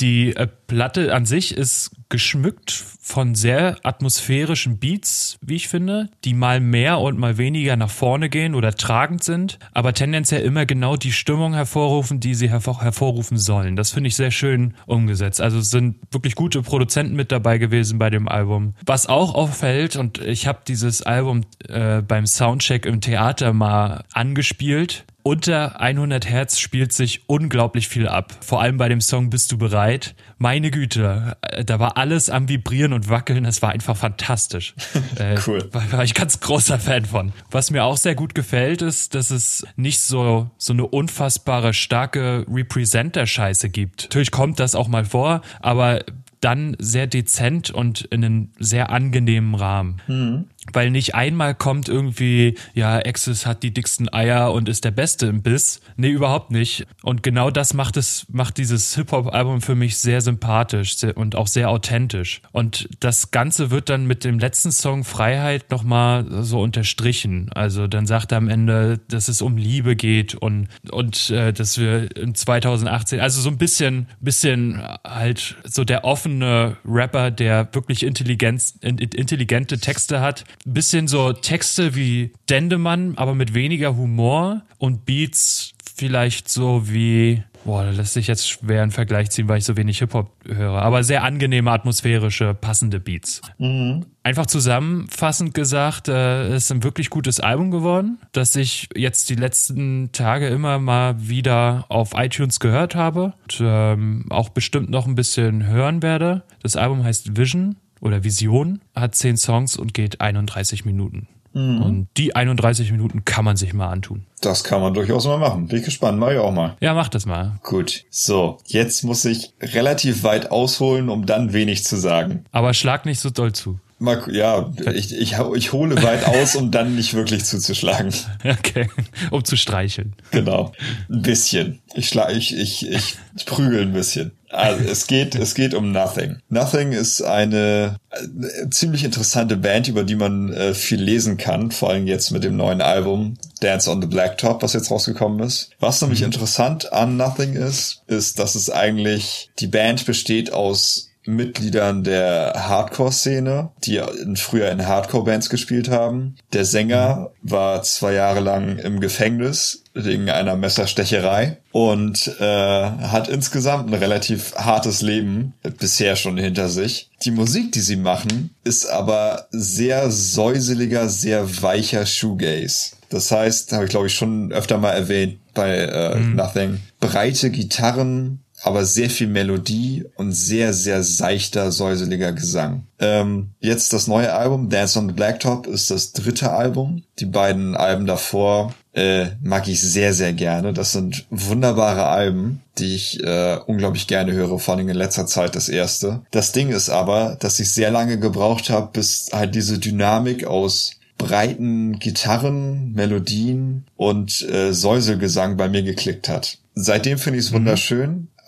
Die 0.00 0.36
äh, 0.36 0.46
Platte 0.66 1.14
an 1.14 1.26
sich 1.26 1.56
ist 1.56 1.90
geschmückt 2.08 2.70
von 2.70 3.34
sehr 3.34 3.78
atmosphärischen 3.82 4.78
Beats, 4.78 5.38
wie 5.40 5.56
ich 5.56 5.68
finde, 5.68 6.08
die 6.24 6.34
mal 6.34 6.60
mehr 6.60 7.00
und 7.00 7.18
mal 7.18 7.38
weniger 7.38 7.76
nach 7.76 7.90
vorne 7.90 8.28
gehen 8.28 8.54
oder 8.54 8.74
tragend 8.74 9.24
sind, 9.24 9.58
aber 9.72 9.92
tendenziell 9.92 10.42
immer 10.42 10.66
genau 10.66 10.96
die 10.96 11.12
Stimmung 11.12 11.54
hervorrufen, 11.54 12.20
die 12.20 12.34
sie 12.34 12.48
hervor 12.48 12.82
hervorrufen 12.82 13.38
sollen. 13.38 13.74
Das 13.74 13.90
finde 13.90 14.08
ich 14.08 14.16
sehr 14.16 14.30
schön 14.30 14.74
umgesetzt. 14.86 15.40
Also 15.40 15.58
es 15.58 15.70
sind 15.70 15.96
wirklich 16.12 16.36
gute 16.36 16.62
Produzenten 16.62 17.16
mit 17.16 17.32
dabei 17.32 17.58
gewesen 17.58 17.98
bei 17.98 18.10
dem 18.10 18.28
Album. 18.28 18.74
Was 18.84 19.06
auch 19.06 19.34
auffällt, 19.56 19.96
und 19.96 20.18
ich 20.18 20.46
habe 20.46 20.60
dieses 20.68 21.02
Album 21.02 21.42
äh, 21.68 22.02
beim 22.02 22.26
Soundcheck 22.26 22.84
im 22.84 23.00
Theater 23.00 23.52
mal 23.52 24.04
angespielt. 24.12 25.04
Unter 25.22 25.80
100 25.80 26.28
Hertz 26.28 26.60
spielt 26.60 26.92
sich 26.92 27.22
unglaublich 27.26 27.88
viel 27.88 28.06
ab. 28.06 28.32
Vor 28.42 28.60
allem 28.60 28.76
bei 28.76 28.88
dem 28.88 29.00
Song 29.00 29.28
Bist 29.28 29.50
du 29.50 29.58
bereit? 29.58 30.14
Meine 30.38 30.70
Güte, 30.70 31.36
äh, 31.40 31.64
da 31.64 31.80
war 31.80 31.96
alles 31.96 32.30
am 32.30 32.48
Vibrieren 32.48 32.92
und 32.92 33.08
Wackeln. 33.08 33.44
Das 33.44 33.62
war 33.62 33.70
einfach 33.70 33.96
fantastisch. 33.96 34.74
Äh, 35.16 35.38
cool. 35.46 35.66
War, 35.72 35.92
war 35.92 36.04
ich 36.04 36.12
ganz 36.12 36.40
großer 36.40 36.78
Fan 36.78 37.06
von. 37.06 37.32
Was 37.50 37.70
mir 37.70 37.84
auch 37.84 37.96
sehr 37.96 38.14
gut 38.14 38.34
gefällt, 38.34 38.82
ist, 38.82 39.14
dass 39.14 39.30
es 39.30 39.66
nicht 39.76 40.00
so, 40.00 40.50
so 40.58 40.74
eine 40.74 40.86
unfassbare 40.86 41.72
starke 41.72 42.44
Representer-Scheiße 42.50 43.70
gibt. 43.70 44.04
Natürlich 44.04 44.30
kommt 44.30 44.60
das 44.60 44.74
auch 44.74 44.88
mal 44.88 45.06
vor, 45.06 45.40
aber 45.60 46.00
dann 46.40 46.76
sehr 46.78 47.06
dezent 47.06 47.70
und 47.70 48.02
in 48.02 48.24
einem 48.24 48.48
sehr 48.58 48.90
angenehmen 48.90 49.54
Rahmen. 49.54 50.02
Mhm. 50.06 50.44
Weil 50.72 50.90
nicht 50.90 51.14
einmal 51.14 51.54
kommt 51.54 51.88
irgendwie, 51.88 52.56
ja, 52.74 52.98
Exis 52.98 53.46
hat 53.46 53.62
die 53.62 53.72
dicksten 53.72 54.12
Eier 54.12 54.52
und 54.52 54.68
ist 54.68 54.84
der 54.84 54.90
Beste 54.90 55.26
im 55.26 55.42
Biss. 55.42 55.80
Nee, 55.96 56.10
überhaupt 56.10 56.50
nicht. 56.50 56.86
Und 57.02 57.22
genau 57.22 57.50
das 57.50 57.74
macht 57.74 57.96
es, 57.96 58.26
macht 58.28 58.58
dieses 58.58 58.94
Hip-Hop-Album 58.94 59.60
für 59.60 59.74
mich 59.74 59.98
sehr 59.98 60.20
sympathisch 60.20 60.96
und 61.14 61.36
auch 61.36 61.46
sehr 61.46 61.70
authentisch. 61.70 62.42
Und 62.52 62.88
das 63.00 63.30
Ganze 63.30 63.70
wird 63.70 63.88
dann 63.88 64.06
mit 64.06 64.24
dem 64.24 64.38
letzten 64.38 64.72
Song 64.72 65.04
Freiheit 65.04 65.70
nochmal 65.70 66.26
so 66.44 66.60
unterstrichen. 66.60 67.50
Also 67.54 67.86
dann 67.86 68.06
sagt 68.06 68.32
er 68.32 68.38
am 68.38 68.48
Ende, 68.48 68.98
dass 69.08 69.28
es 69.28 69.42
um 69.42 69.56
Liebe 69.56 69.96
geht 69.96 70.34
und, 70.34 70.68
und 70.90 71.30
äh, 71.30 71.52
dass 71.52 71.78
wir 71.78 72.14
in 72.16 72.34
2018, 72.34 73.20
also 73.20 73.40
so 73.40 73.48
ein 73.48 73.58
bisschen, 73.58 74.08
bisschen 74.20 74.82
halt 75.04 75.56
so 75.64 75.84
der 75.84 76.04
offene 76.04 76.76
Rapper, 76.84 77.30
der 77.30 77.68
wirklich 77.72 78.02
intelligent, 78.02 78.74
intelligente 78.82 79.78
Texte 79.78 80.20
hat, 80.20 80.44
bisschen 80.64 81.08
so 81.08 81.32
Texte 81.32 81.94
wie 81.94 82.32
Dendemann, 82.48 83.14
aber 83.16 83.34
mit 83.34 83.54
weniger 83.54 83.96
Humor 83.96 84.62
und 84.78 85.04
Beats 85.04 85.72
vielleicht 85.96 86.48
so 86.48 86.88
wie 86.88 87.42
Boah, 87.66 87.82
da 87.82 87.90
lässt 87.90 88.14
sich 88.14 88.28
jetzt 88.28 88.48
schwer 88.48 88.82
einen 88.82 88.92
Vergleich 88.92 89.30
ziehen, 89.30 89.48
weil 89.48 89.58
ich 89.58 89.64
so 89.64 89.76
wenig 89.76 89.98
Hip-Hop 89.98 90.30
höre. 90.46 90.80
Aber 90.80 91.02
sehr 91.02 91.24
angenehme, 91.24 91.72
atmosphärische, 91.72 92.54
passende 92.54 93.00
Beats. 93.00 93.42
Mhm. 93.58 94.06
Einfach 94.22 94.46
zusammenfassend 94.46 95.52
gesagt, 95.52 96.06
äh, 96.06 96.54
ist 96.54 96.70
ein 96.70 96.84
wirklich 96.84 97.10
gutes 97.10 97.40
Album 97.40 97.72
geworden, 97.72 98.20
das 98.30 98.54
ich 98.54 98.88
jetzt 98.94 99.30
die 99.30 99.34
letzten 99.34 100.12
Tage 100.12 100.46
immer 100.46 100.78
mal 100.78 101.28
wieder 101.28 101.86
auf 101.88 102.12
iTunes 102.14 102.60
gehört 102.60 102.94
habe 102.94 103.34
und 103.42 103.60
ähm, 103.60 104.26
auch 104.30 104.50
bestimmt 104.50 104.88
noch 104.88 105.08
ein 105.08 105.16
bisschen 105.16 105.66
hören 105.66 106.02
werde. 106.02 106.44
Das 106.62 106.76
Album 106.76 107.02
heißt 107.02 107.36
Vision 107.36 107.74
oder 108.00 108.24
Vision, 108.24 108.80
hat 108.94 109.14
zehn 109.14 109.36
Songs 109.36 109.76
und 109.76 109.94
geht 109.94 110.20
31 110.20 110.84
Minuten. 110.84 111.28
Mhm. 111.56 111.82
Und 111.82 112.08
die 112.18 112.36
31 112.36 112.92
Minuten 112.92 113.24
kann 113.24 113.44
man 113.44 113.56
sich 113.56 113.72
mal 113.72 113.88
antun. 113.88 114.26
Das 114.42 114.62
kann 114.62 114.82
man 114.82 114.92
durchaus 114.92 115.26
mal 115.26 115.38
machen. 115.38 115.68
Bin 115.68 115.78
ich 115.78 115.84
gespannt, 115.86 116.18
mach 116.18 116.30
ich 116.30 116.38
auch 116.38 116.52
mal. 116.52 116.76
Ja, 116.80 116.92
mach 116.92 117.08
das 117.08 117.24
mal. 117.24 117.58
Gut. 117.62 118.04
So, 118.10 118.58
jetzt 118.66 119.04
muss 119.04 119.24
ich 119.24 119.54
relativ 119.62 120.22
weit 120.22 120.50
ausholen, 120.50 121.08
um 121.08 121.24
dann 121.24 121.54
wenig 121.54 121.84
zu 121.84 121.96
sagen. 121.96 122.44
Aber 122.52 122.74
schlag 122.74 123.06
nicht 123.06 123.20
so 123.20 123.30
doll 123.30 123.52
zu. 123.52 123.80
Mal, 123.98 124.24
ja, 124.30 124.70
ich, 124.94 125.16
ich, 125.16 125.36
ich 125.54 125.72
hole 125.72 126.02
weit 126.02 126.26
aus, 126.26 126.54
um 126.54 126.70
dann 126.70 126.96
nicht 126.96 127.14
wirklich 127.14 127.44
zuzuschlagen. 127.44 128.12
Okay, 128.44 128.88
um 129.30 129.44
zu 129.44 129.56
streicheln. 129.56 130.14
Genau, 130.30 130.72
ein 131.08 131.22
bisschen. 131.22 131.80
Ich 131.94 132.08
schlag, 132.08 132.34
ich, 132.34 132.56
ich, 132.56 132.86
ich 132.88 133.16
prügel 133.46 133.82
ein 133.82 133.92
bisschen. 133.92 134.32
Also 134.50 134.84
es 134.84 135.06
geht, 135.06 135.34
es 135.34 135.54
geht 135.54 135.74
um 135.74 135.92
Nothing. 135.92 136.36
Nothing 136.48 136.92
ist 136.92 137.22
eine, 137.22 137.96
eine 138.10 138.70
ziemlich 138.70 139.04
interessante 139.04 139.56
Band, 139.56 139.88
über 139.88 140.04
die 140.04 140.14
man 140.14 140.52
äh, 140.52 140.74
viel 140.74 141.00
lesen 141.00 141.36
kann, 141.36 141.70
vor 141.70 141.90
allem 141.90 142.06
jetzt 142.06 142.30
mit 142.30 142.44
dem 142.44 142.56
neuen 142.56 142.80
Album 142.80 143.34
Dance 143.60 143.90
on 143.90 144.00
the 144.00 144.06
Blacktop, 144.06 144.62
was 144.62 144.74
jetzt 144.74 144.90
rausgekommen 144.90 145.40
ist. 145.40 145.70
Was 145.80 146.00
nämlich 146.00 146.20
mhm. 146.20 146.26
interessant 146.26 146.92
an 146.92 147.16
Nothing 147.16 147.54
ist, 147.54 148.02
ist, 148.06 148.38
dass 148.38 148.54
es 148.54 148.70
eigentlich 148.70 149.50
die 149.58 149.66
Band 149.66 150.06
besteht 150.06 150.52
aus 150.52 151.05
Mitgliedern 151.26 152.04
der 152.04 152.52
Hardcore-Szene, 152.68 153.70
die 153.84 154.00
früher 154.34 154.70
in 154.70 154.86
Hardcore-Bands 154.86 155.50
gespielt 155.50 155.90
haben. 155.90 156.36
Der 156.52 156.64
Sänger 156.64 157.30
mhm. 157.42 157.50
war 157.50 157.82
zwei 157.82 158.14
Jahre 158.14 158.40
lang 158.40 158.78
im 158.78 159.00
Gefängnis 159.00 159.82
wegen 159.94 160.28
einer 160.30 160.56
Messerstecherei 160.56 161.58
und 161.72 162.36
äh, 162.38 162.42
hat 162.42 163.28
insgesamt 163.28 163.88
ein 163.90 163.94
relativ 163.94 164.54
hartes 164.56 165.02
Leben 165.02 165.54
bisher 165.78 166.16
schon 166.16 166.36
hinter 166.36 166.68
sich. 166.68 167.10
Die 167.24 167.30
Musik, 167.30 167.72
die 167.72 167.80
sie 167.80 167.96
machen, 167.96 168.54
ist 168.62 168.86
aber 168.86 169.48
sehr 169.50 170.10
säuseliger, 170.10 171.08
sehr 171.08 171.62
weicher 171.62 172.04
Shoegaze. 172.04 172.96
Das 173.08 173.30
heißt, 173.30 173.72
habe 173.72 173.84
ich 173.84 173.90
glaube 173.90 174.08
ich 174.08 174.14
schon 174.14 174.52
öfter 174.52 174.78
mal 174.78 174.90
erwähnt 174.90 175.38
bei 175.54 175.78
äh, 175.78 176.16
mhm. 176.16 176.36
Nothing, 176.36 176.80
breite 177.00 177.50
Gitarren, 177.50 178.40
aber 178.62 178.84
sehr 178.84 179.10
viel 179.10 179.26
Melodie 179.26 180.04
und 180.16 180.32
sehr, 180.32 180.72
sehr 180.72 181.02
seichter, 181.02 181.70
säuseliger 181.70 182.32
Gesang. 182.32 182.86
Ähm, 182.98 183.50
jetzt 183.60 183.92
das 183.92 184.06
neue 184.06 184.32
Album, 184.32 184.70
Dance 184.70 184.98
on 184.98 185.08
the 185.08 185.14
Blacktop, 185.14 185.66
ist 185.66 185.90
das 185.90 186.12
dritte 186.12 186.50
Album. 186.50 187.02
Die 187.18 187.26
beiden 187.26 187.76
Alben 187.76 188.06
davor 188.06 188.74
äh, 188.94 189.26
mag 189.42 189.68
ich 189.68 189.80
sehr, 189.80 190.14
sehr 190.14 190.32
gerne. 190.32 190.72
Das 190.72 190.92
sind 190.92 191.26
wunderbare 191.30 192.06
Alben, 192.06 192.62
die 192.78 192.94
ich 192.94 193.22
äh, 193.22 193.58
unglaublich 193.66 194.06
gerne 194.06 194.32
höre, 194.32 194.58
vor 194.58 194.74
allem 194.74 194.88
in 194.88 194.96
letzter 194.96 195.26
Zeit 195.26 195.54
das 195.54 195.68
erste. 195.68 196.22
Das 196.30 196.52
Ding 196.52 196.70
ist 196.70 196.88
aber, 196.88 197.36
dass 197.38 197.60
ich 197.60 197.70
sehr 197.70 197.90
lange 197.90 198.18
gebraucht 198.18 198.70
habe, 198.70 198.90
bis 198.92 199.28
halt 199.32 199.54
diese 199.54 199.78
Dynamik 199.78 200.46
aus 200.46 200.92
breiten 201.18 201.98
Gitarren, 201.98 202.92
Melodien 202.92 203.86
und 203.96 204.42
äh, 204.48 204.72
Säuselgesang 204.72 205.56
bei 205.56 205.68
mir 205.68 205.82
geklickt 205.82 206.28
hat. 206.28 206.58
Seitdem 206.74 207.18
finde 207.18 207.38
ich 207.38 207.46
es 207.46 207.52
mhm. 207.52 207.58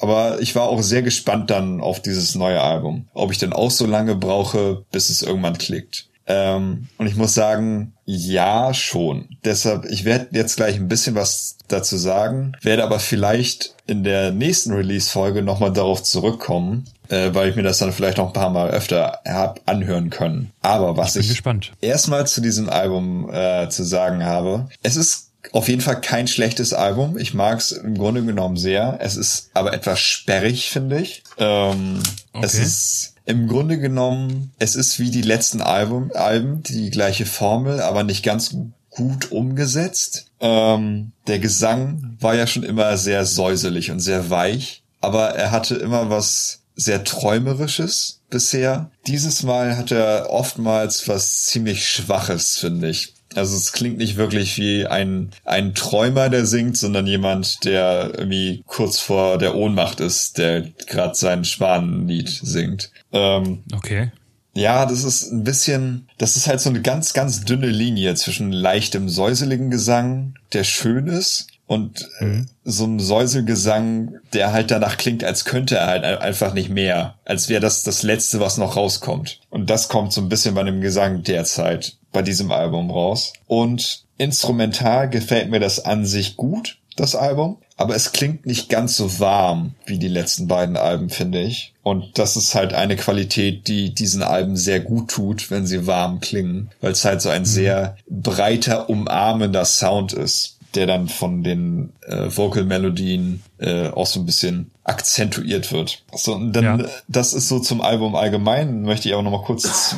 Aber 0.00 0.40
ich 0.40 0.54
war 0.54 0.68
auch 0.68 0.82
sehr 0.82 1.02
gespannt 1.02 1.50
dann 1.50 1.80
auf 1.80 2.00
dieses 2.00 2.34
neue 2.34 2.60
Album. 2.60 3.06
Ob 3.14 3.32
ich 3.32 3.38
denn 3.38 3.52
auch 3.52 3.70
so 3.70 3.86
lange 3.86 4.14
brauche, 4.14 4.84
bis 4.92 5.10
es 5.10 5.22
irgendwann 5.22 5.58
klickt. 5.58 6.08
Ähm, 6.28 6.88
und 6.98 7.06
ich 7.06 7.16
muss 7.16 7.34
sagen, 7.34 7.94
ja, 8.04 8.74
schon. 8.74 9.28
Deshalb, 9.44 9.86
ich 9.86 10.04
werde 10.04 10.28
jetzt 10.32 10.56
gleich 10.56 10.76
ein 10.76 10.88
bisschen 10.88 11.14
was 11.14 11.56
dazu 11.68 11.96
sagen, 11.96 12.52
werde 12.60 12.84
aber 12.84 13.00
vielleicht 13.00 13.74
in 13.86 14.04
der 14.04 14.30
nächsten 14.30 14.72
Release-Folge 14.72 15.42
nochmal 15.42 15.72
darauf 15.72 16.02
zurückkommen, 16.02 16.84
äh, 17.08 17.30
weil 17.32 17.48
ich 17.48 17.56
mir 17.56 17.62
das 17.62 17.78
dann 17.78 17.92
vielleicht 17.92 18.18
noch 18.18 18.26
ein 18.26 18.32
paar 18.34 18.50
Mal 18.50 18.70
öfter 18.70 19.20
hab 19.26 19.62
anhören 19.64 20.10
können. 20.10 20.50
Aber 20.60 20.98
was 20.98 21.16
ich, 21.16 21.30
ich 21.30 21.42
erstmal 21.80 22.26
zu 22.26 22.42
diesem 22.42 22.68
Album 22.68 23.30
äh, 23.32 23.70
zu 23.70 23.84
sagen 23.84 24.24
habe, 24.24 24.68
es 24.82 24.96
ist 24.96 25.27
auf 25.52 25.68
jeden 25.68 25.80
Fall 25.80 26.00
kein 26.00 26.28
schlechtes 26.28 26.72
Album. 26.72 27.18
Ich 27.18 27.34
mag 27.34 27.58
es 27.58 27.72
im 27.72 27.96
Grunde 27.96 28.24
genommen 28.24 28.56
sehr. 28.56 28.98
Es 29.00 29.16
ist 29.16 29.50
aber 29.54 29.72
etwas 29.72 30.00
sperrig, 30.00 30.70
finde 30.70 31.00
ich. 31.00 31.22
Ähm, 31.38 32.02
okay. 32.32 32.46
Es 32.46 32.54
ist 32.54 33.14
im 33.24 33.46
Grunde 33.46 33.78
genommen, 33.78 34.52
es 34.58 34.74
ist 34.74 34.98
wie 34.98 35.10
die 35.10 35.22
letzten 35.22 35.60
Album, 35.60 36.10
Alben, 36.14 36.62
die 36.62 36.90
gleiche 36.90 37.26
Formel, 37.26 37.80
aber 37.80 38.02
nicht 38.02 38.22
ganz 38.22 38.56
gut 38.90 39.30
umgesetzt. 39.30 40.26
Ähm, 40.40 41.12
der 41.26 41.38
Gesang 41.38 42.16
war 42.20 42.34
ja 42.34 42.46
schon 42.46 42.62
immer 42.62 42.96
sehr 42.96 43.26
säuselig 43.26 43.90
und 43.90 44.00
sehr 44.00 44.30
weich, 44.30 44.82
aber 45.00 45.30
er 45.30 45.50
hatte 45.50 45.76
immer 45.76 46.10
was 46.10 46.60
sehr 46.74 47.04
träumerisches 47.04 48.20
bisher. 48.30 48.90
Dieses 49.06 49.42
Mal 49.42 49.76
hat 49.76 49.90
er 49.90 50.30
oftmals 50.30 51.08
was 51.08 51.44
ziemlich 51.44 51.88
Schwaches, 51.88 52.56
finde 52.56 52.88
ich. 52.88 53.14
Also 53.34 53.56
es 53.56 53.72
klingt 53.72 53.98
nicht 53.98 54.16
wirklich 54.16 54.56
wie 54.56 54.86
ein, 54.86 55.30
ein 55.44 55.74
Träumer, 55.74 56.28
der 56.28 56.46
singt, 56.46 56.76
sondern 56.76 57.06
jemand, 57.06 57.64
der 57.64 58.12
irgendwie 58.16 58.62
kurz 58.66 58.98
vor 58.98 59.38
der 59.38 59.54
Ohnmacht 59.54 60.00
ist, 60.00 60.38
der 60.38 60.62
gerade 60.86 61.14
sein 61.14 61.44
Schwanenlied 61.44 62.28
singt. 62.28 62.90
Ähm, 63.12 63.62
okay. 63.74 64.12
Ja, 64.54 64.86
das 64.86 65.04
ist 65.04 65.30
ein 65.30 65.44
bisschen, 65.44 66.08
das 66.16 66.36
ist 66.36 66.48
halt 66.48 66.60
so 66.60 66.70
eine 66.70 66.80
ganz, 66.80 67.12
ganz 67.12 67.44
dünne 67.44 67.68
Linie 67.68 68.14
zwischen 68.14 68.50
leichtem 68.50 69.08
säuseligen 69.08 69.70
Gesang, 69.70 70.34
der 70.52 70.64
schön 70.64 71.06
ist, 71.06 71.48
und 71.68 72.08
mhm. 72.18 72.48
so 72.64 72.84
einem 72.84 72.98
Säuselgesang, 72.98 74.14
der 74.32 74.52
halt 74.52 74.70
danach 74.70 74.96
klingt, 74.96 75.22
als 75.22 75.44
könnte 75.44 75.76
er 75.76 75.86
halt 75.86 76.02
einfach 76.04 76.54
nicht 76.54 76.70
mehr, 76.70 77.18
als 77.26 77.50
wäre 77.50 77.60
das 77.60 77.82
das 77.82 78.02
Letzte, 78.02 78.40
was 78.40 78.56
noch 78.56 78.74
rauskommt. 78.74 79.40
Und 79.50 79.68
das 79.68 79.88
kommt 79.88 80.14
so 80.14 80.22
ein 80.22 80.30
bisschen 80.30 80.54
bei 80.54 80.62
dem 80.62 80.80
Gesang 80.80 81.22
derzeit 81.22 81.97
bei 82.12 82.22
diesem 82.22 82.52
Album 82.52 82.90
raus. 82.90 83.32
Und 83.46 84.04
instrumental 84.18 85.08
gefällt 85.08 85.50
mir 85.50 85.60
das 85.60 85.84
an 85.84 86.04
sich 86.06 86.36
gut, 86.36 86.78
das 86.96 87.14
Album. 87.14 87.58
Aber 87.76 87.94
es 87.94 88.10
klingt 88.10 88.44
nicht 88.44 88.68
ganz 88.68 88.96
so 88.96 89.20
warm 89.20 89.74
wie 89.86 89.98
die 89.98 90.08
letzten 90.08 90.48
beiden 90.48 90.76
Alben, 90.76 91.10
finde 91.10 91.40
ich. 91.40 91.74
Und 91.84 92.18
das 92.18 92.36
ist 92.36 92.56
halt 92.56 92.74
eine 92.74 92.96
Qualität, 92.96 93.68
die 93.68 93.94
diesen 93.94 94.22
Alben 94.24 94.56
sehr 94.56 94.80
gut 94.80 95.10
tut, 95.10 95.50
wenn 95.50 95.66
sie 95.66 95.86
warm 95.86 96.20
klingen, 96.20 96.70
weil 96.80 96.92
es 96.92 97.04
halt 97.04 97.22
so 97.22 97.28
ein 97.28 97.42
mhm. 97.42 97.46
sehr 97.46 97.96
breiter, 98.10 98.90
umarmender 98.90 99.64
Sound 99.64 100.12
ist 100.12 100.57
der 100.74 100.86
dann 100.86 101.08
von 101.08 101.42
den 101.42 101.92
äh, 102.06 102.26
Vocal-Melodien 102.28 103.42
äh, 103.58 103.88
auch 103.88 104.06
so 104.06 104.20
ein 104.20 104.26
bisschen 104.26 104.70
akzentuiert 104.84 105.72
wird. 105.72 106.02
So, 106.14 106.34
und 106.34 106.52
dann, 106.52 106.80
ja. 106.80 106.86
das 107.08 107.32
ist 107.32 107.48
so 107.48 107.58
zum 107.58 107.80
Album 107.80 108.14
allgemein, 108.14 108.82
möchte 108.82 109.08
ich 109.08 109.14
auch 109.14 109.22
noch 109.22 109.30
mal 109.30 109.42
kurz 109.42 109.96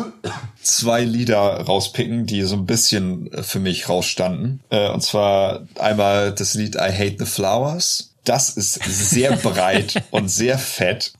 zwei 0.62 1.04
Lieder 1.04 1.38
rauspicken, 1.38 2.26
die 2.26 2.42
so 2.42 2.56
ein 2.56 2.66
bisschen 2.66 3.30
für 3.42 3.60
mich 3.60 3.88
rausstanden. 3.88 4.60
Äh, 4.70 4.90
und 4.90 5.02
zwar 5.02 5.66
einmal 5.78 6.32
das 6.32 6.54
Lied 6.54 6.76
I 6.76 6.92
Hate 6.92 7.16
the 7.18 7.26
Flowers 7.26 8.09
das 8.24 8.50
ist 8.50 8.74
sehr 8.84 9.36
breit 9.36 10.02
und 10.10 10.28
sehr 10.28 10.58
fett. 10.58 11.12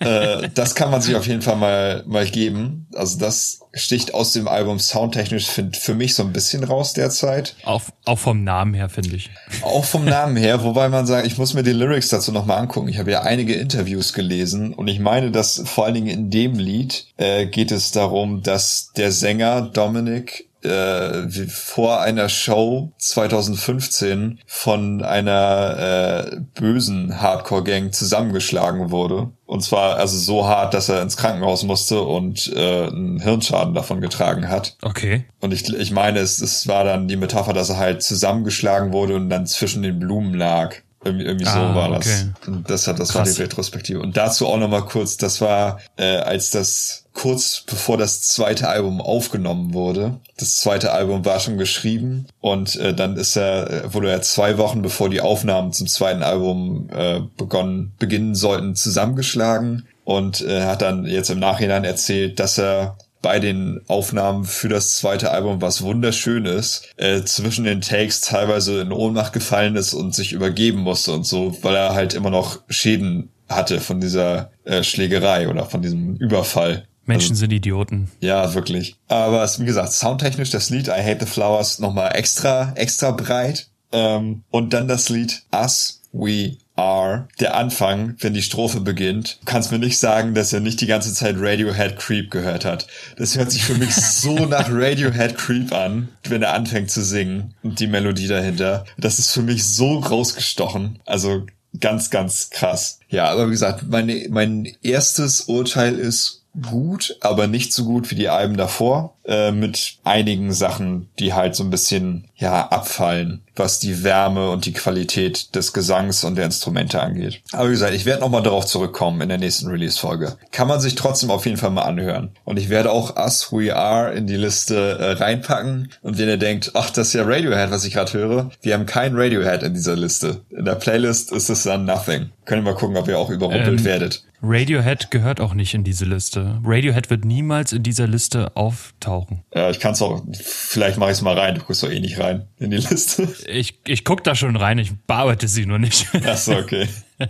Äh, 0.00 0.48
das 0.54 0.74
kann 0.74 0.90
man 0.90 1.00
sich 1.00 1.14
auf 1.14 1.26
jeden 1.26 1.42
Fall 1.42 1.56
mal, 1.56 2.02
mal 2.06 2.26
geben. 2.26 2.86
Also 2.94 3.18
das 3.18 3.60
sticht 3.72 4.14
aus 4.14 4.32
dem 4.32 4.48
Album 4.48 4.78
soundtechnisch 4.78 5.46
find, 5.46 5.76
für 5.76 5.94
mich 5.94 6.14
so 6.14 6.24
ein 6.24 6.32
bisschen 6.32 6.64
raus 6.64 6.92
derzeit. 6.92 7.54
Auch, 7.64 7.82
auch 8.04 8.18
vom 8.18 8.42
Namen 8.42 8.74
her, 8.74 8.88
finde 8.88 9.16
ich. 9.16 9.30
Auch 9.62 9.84
vom 9.84 10.04
Namen 10.04 10.36
her, 10.36 10.64
wobei 10.64 10.88
man 10.88 11.06
sagt, 11.06 11.26
ich 11.26 11.38
muss 11.38 11.54
mir 11.54 11.62
die 11.62 11.72
Lyrics 11.72 12.08
dazu 12.08 12.32
nochmal 12.32 12.58
angucken. 12.58 12.88
Ich 12.88 12.98
habe 12.98 13.10
ja 13.10 13.22
einige 13.22 13.54
Interviews 13.54 14.12
gelesen 14.12 14.74
und 14.74 14.88
ich 14.88 14.98
meine, 14.98 15.30
dass 15.30 15.62
vor 15.64 15.84
allen 15.84 15.94
Dingen 15.94 16.08
in 16.08 16.30
dem 16.30 16.54
Lied 16.54 17.06
äh, 17.16 17.46
geht 17.46 17.70
es 17.70 17.92
darum, 17.92 18.42
dass 18.42 18.92
der 18.96 19.12
Sänger 19.12 19.62
Dominic 19.62 20.47
äh, 20.62 21.28
vor 21.48 22.00
einer 22.00 22.28
Show 22.28 22.92
2015 22.98 24.40
von 24.46 25.02
einer 25.02 26.32
äh, 26.32 26.40
bösen 26.54 27.20
Hardcore-Gang 27.20 27.92
zusammengeschlagen 27.92 28.90
wurde. 28.90 29.30
Und 29.46 29.62
zwar 29.62 29.96
also 29.96 30.18
so 30.18 30.46
hart, 30.46 30.74
dass 30.74 30.88
er 30.88 31.00
ins 31.00 31.16
Krankenhaus 31.16 31.62
musste 31.62 32.02
und 32.02 32.52
äh, 32.54 32.86
einen 32.86 33.20
Hirnschaden 33.20 33.74
davon 33.74 34.00
getragen 34.00 34.48
hat. 34.48 34.76
Okay. 34.82 35.24
Und 35.40 35.54
ich, 35.54 35.72
ich 35.72 35.90
meine, 35.90 36.18
es, 36.18 36.40
es 36.40 36.68
war 36.68 36.84
dann 36.84 37.08
die 37.08 37.16
Metapher, 37.16 37.52
dass 37.52 37.70
er 37.70 37.78
halt 37.78 38.02
zusammengeschlagen 38.02 38.92
wurde 38.92 39.16
und 39.16 39.30
dann 39.30 39.46
zwischen 39.46 39.82
den 39.82 39.98
Blumen 39.98 40.34
lag. 40.34 40.74
Irgendwie, 41.04 41.26
irgendwie 41.26 41.46
ah, 41.46 41.52
so 41.52 41.74
war 41.74 41.90
das. 41.90 42.26
Und 42.46 42.68
das 42.68 42.88
hat 42.88 42.98
das 42.98 43.10
Krass. 43.10 43.28
war 43.28 43.34
die 43.34 43.42
Retrospektive. 43.42 44.00
Und 44.00 44.16
dazu 44.16 44.46
auch 44.46 44.58
nochmal 44.58 44.84
kurz, 44.84 45.16
das 45.16 45.40
war, 45.40 45.78
äh, 45.96 46.16
als 46.16 46.50
das 46.50 47.04
kurz 47.12 47.64
bevor 47.66 47.96
das 47.96 48.22
zweite 48.22 48.68
Album 48.68 49.00
aufgenommen 49.00 49.74
wurde. 49.74 50.20
Das 50.36 50.56
zweite 50.56 50.92
Album 50.92 51.24
war 51.24 51.40
schon 51.40 51.58
geschrieben 51.58 52.26
und 52.40 52.76
äh, 52.76 52.94
dann 52.94 53.16
ist 53.16 53.36
er, 53.36 53.70
äh, 53.70 53.94
wurde 53.94 54.10
er 54.10 54.22
zwei 54.22 54.56
Wochen 54.58 54.82
bevor 54.82 55.08
die 55.08 55.20
Aufnahmen 55.20 55.72
zum 55.72 55.88
zweiten 55.88 56.22
Album 56.22 56.88
äh, 56.92 57.20
begonnen, 57.36 57.92
beginnen 57.98 58.36
sollten, 58.36 58.76
zusammengeschlagen 58.76 59.86
und 60.04 60.40
äh, 60.42 60.62
hat 60.62 60.80
dann 60.82 61.06
jetzt 61.06 61.30
im 61.30 61.40
Nachhinein 61.40 61.84
erzählt, 61.84 62.38
dass 62.38 62.56
er 62.58 62.96
bei 63.22 63.40
den 63.40 63.80
Aufnahmen 63.88 64.44
für 64.44 64.68
das 64.68 64.92
zweite 64.92 65.30
Album, 65.30 65.60
was 65.60 65.82
wunderschön 65.82 66.44
ist, 66.44 66.88
äh, 66.96 67.22
zwischen 67.24 67.64
den 67.64 67.80
Takes 67.80 68.20
teilweise 68.20 68.80
in 68.80 68.92
Ohnmacht 68.92 69.32
gefallen 69.32 69.76
ist 69.76 69.94
und 69.94 70.14
sich 70.14 70.32
übergeben 70.32 70.80
musste 70.80 71.12
und 71.12 71.24
so, 71.24 71.56
weil 71.62 71.74
er 71.74 71.94
halt 71.94 72.14
immer 72.14 72.30
noch 72.30 72.60
Schäden 72.68 73.30
hatte 73.48 73.80
von 73.80 74.00
dieser 74.00 74.50
äh, 74.64 74.82
Schlägerei 74.82 75.48
oder 75.48 75.64
von 75.64 75.82
diesem 75.82 76.16
Überfall. 76.16 76.86
Menschen 77.06 77.32
also, 77.32 77.40
sind 77.40 77.52
Idioten. 77.52 78.10
Ja, 78.20 78.54
wirklich. 78.54 78.96
Aber 79.08 79.42
es, 79.42 79.58
wie 79.58 79.64
gesagt, 79.64 79.92
soundtechnisch 79.92 80.50
das 80.50 80.68
Lied 80.68 80.88
I 80.88 81.02
Hate 81.02 81.20
the 81.20 81.26
Flowers 81.26 81.78
nochmal 81.78 82.14
extra, 82.14 82.72
extra 82.74 83.12
breit. 83.12 83.68
Ähm, 83.90 84.42
und 84.50 84.74
dann 84.74 84.86
das 84.86 85.08
Lied 85.08 85.42
Us 85.50 86.02
We 86.12 86.58
Are. 86.78 87.28
Der 87.40 87.56
Anfang, 87.56 88.14
wenn 88.20 88.34
die 88.34 88.42
Strophe 88.42 88.80
beginnt, 88.80 89.40
kannst 89.44 89.72
mir 89.72 89.78
nicht 89.78 89.98
sagen, 89.98 90.34
dass 90.34 90.52
er 90.52 90.60
nicht 90.60 90.80
die 90.80 90.86
ganze 90.86 91.12
Zeit 91.12 91.36
Radiohead 91.38 91.98
Creep 91.98 92.30
gehört 92.30 92.64
hat. 92.64 92.86
Das 93.16 93.36
hört 93.36 93.50
sich 93.50 93.64
für 93.64 93.74
mich 93.74 93.94
so 93.94 94.34
nach 94.46 94.68
Radiohead 94.70 95.36
Creep 95.36 95.72
an, 95.72 96.08
wenn 96.24 96.42
er 96.42 96.54
anfängt 96.54 96.90
zu 96.90 97.02
singen 97.02 97.54
und 97.62 97.80
die 97.80 97.88
Melodie 97.88 98.28
dahinter. 98.28 98.84
Das 98.96 99.18
ist 99.18 99.32
für 99.32 99.42
mich 99.42 99.64
so 99.64 99.98
rausgestochen. 99.98 101.00
Also 101.04 101.46
ganz, 101.80 102.10
ganz 102.10 102.50
krass. 102.50 103.00
Ja, 103.08 103.28
aber 103.30 103.48
wie 103.48 103.52
gesagt, 103.52 103.88
meine, 103.88 104.26
mein 104.30 104.72
erstes 104.82 105.42
Urteil 105.42 105.94
ist, 105.94 106.38
gut, 106.62 107.16
aber 107.20 107.46
nicht 107.46 107.72
so 107.72 107.84
gut 107.84 108.10
wie 108.10 108.14
die 108.14 108.28
Alben 108.28 108.56
davor, 108.56 109.16
äh, 109.24 109.52
mit 109.52 109.98
einigen 110.04 110.52
Sachen, 110.52 111.08
die 111.18 111.34
halt 111.34 111.54
so 111.54 111.64
ein 111.64 111.70
bisschen, 111.70 112.28
ja, 112.36 112.68
abfallen, 112.68 113.42
was 113.58 113.78
die 113.78 114.04
Wärme 114.04 114.50
und 114.50 114.66
die 114.66 114.72
Qualität 114.72 115.54
des 115.54 115.72
Gesangs 115.72 116.24
und 116.24 116.36
der 116.36 116.46
Instrumente 116.46 117.00
angeht. 117.00 117.42
Aber 117.52 117.68
wie 117.68 117.72
gesagt, 117.72 117.94
ich 117.94 118.04
werde 118.04 118.20
nochmal 118.20 118.42
darauf 118.42 118.66
zurückkommen 118.66 119.20
in 119.20 119.28
der 119.28 119.38
nächsten 119.38 119.68
Release-Folge. 119.68 120.36
Kann 120.52 120.68
man 120.68 120.80
sich 120.80 120.94
trotzdem 120.94 121.30
auf 121.30 121.46
jeden 121.46 121.56
Fall 121.56 121.70
mal 121.70 121.82
anhören. 121.82 122.30
Und 122.44 122.58
ich 122.58 122.68
werde 122.68 122.90
auch 122.90 123.16
Us 123.16 123.52
We 123.52 123.74
Are 123.74 124.12
in 124.12 124.26
die 124.26 124.36
Liste 124.36 124.98
äh, 124.98 125.12
reinpacken. 125.12 125.90
Und 126.02 126.18
wenn 126.18 126.28
ihr 126.28 126.36
denkt, 126.36 126.72
ach, 126.74 126.90
das 126.90 127.08
ist 127.08 127.14
ja 127.14 127.24
Radiohead, 127.24 127.70
was 127.70 127.84
ich 127.84 127.94
gerade 127.94 128.12
höre, 128.12 128.50
wir 128.62 128.74
haben 128.74 128.86
kein 128.86 129.16
Radiohead 129.16 129.62
in 129.62 129.74
dieser 129.74 129.96
Liste. 129.96 130.42
In 130.50 130.64
der 130.64 130.74
Playlist 130.74 131.32
ist 131.32 131.48
es 131.48 131.64
dann 131.64 131.84
Nothing. 131.84 132.30
Können 132.44 132.64
wir 132.64 132.72
mal 132.72 132.78
gucken, 132.78 132.96
ob 132.96 133.08
ihr 133.08 133.18
auch 133.18 133.30
überrumpelt 133.30 133.80
ähm, 133.80 133.84
werdet. 133.84 134.24
Radiohead 134.40 135.10
gehört 135.10 135.40
auch 135.40 135.54
nicht 135.54 135.74
in 135.74 135.82
diese 135.82 136.04
Liste. 136.04 136.60
Radiohead 136.64 137.10
wird 137.10 137.24
niemals 137.24 137.72
in 137.72 137.82
dieser 137.82 138.06
Liste 138.06 138.56
auftauchen. 138.56 139.42
Ja, 139.52 139.68
ich 139.68 139.80
kann 139.80 139.92
es 139.92 140.02
auch, 140.02 140.22
vielleicht 140.32 140.96
mache 140.96 141.10
ich 141.10 141.16
es 141.16 141.22
mal 141.22 141.36
rein, 141.36 141.56
du 141.56 141.60
guckst 141.60 141.82
doch 141.82 141.90
eh 141.90 141.98
nicht 141.98 142.20
rein 142.20 142.46
in 142.58 142.70
die 142.70 142.76
Liste. 142.76 143.28
Ich, 143.50 143.78
ich 143.86 144.04
guck 144.04 144.24
da 144.24 144.34
schon 144.34 144.56
rein, 144.56 144.78
ich 144.78 144.92
bearbeite 145.06 145.48
sie 145.48 145.66
nur 145.66 145.78
nicht. 145.78 146.06
Ach 146.26 146.36
so, 146.36 146.56
okay. 146.56 146.88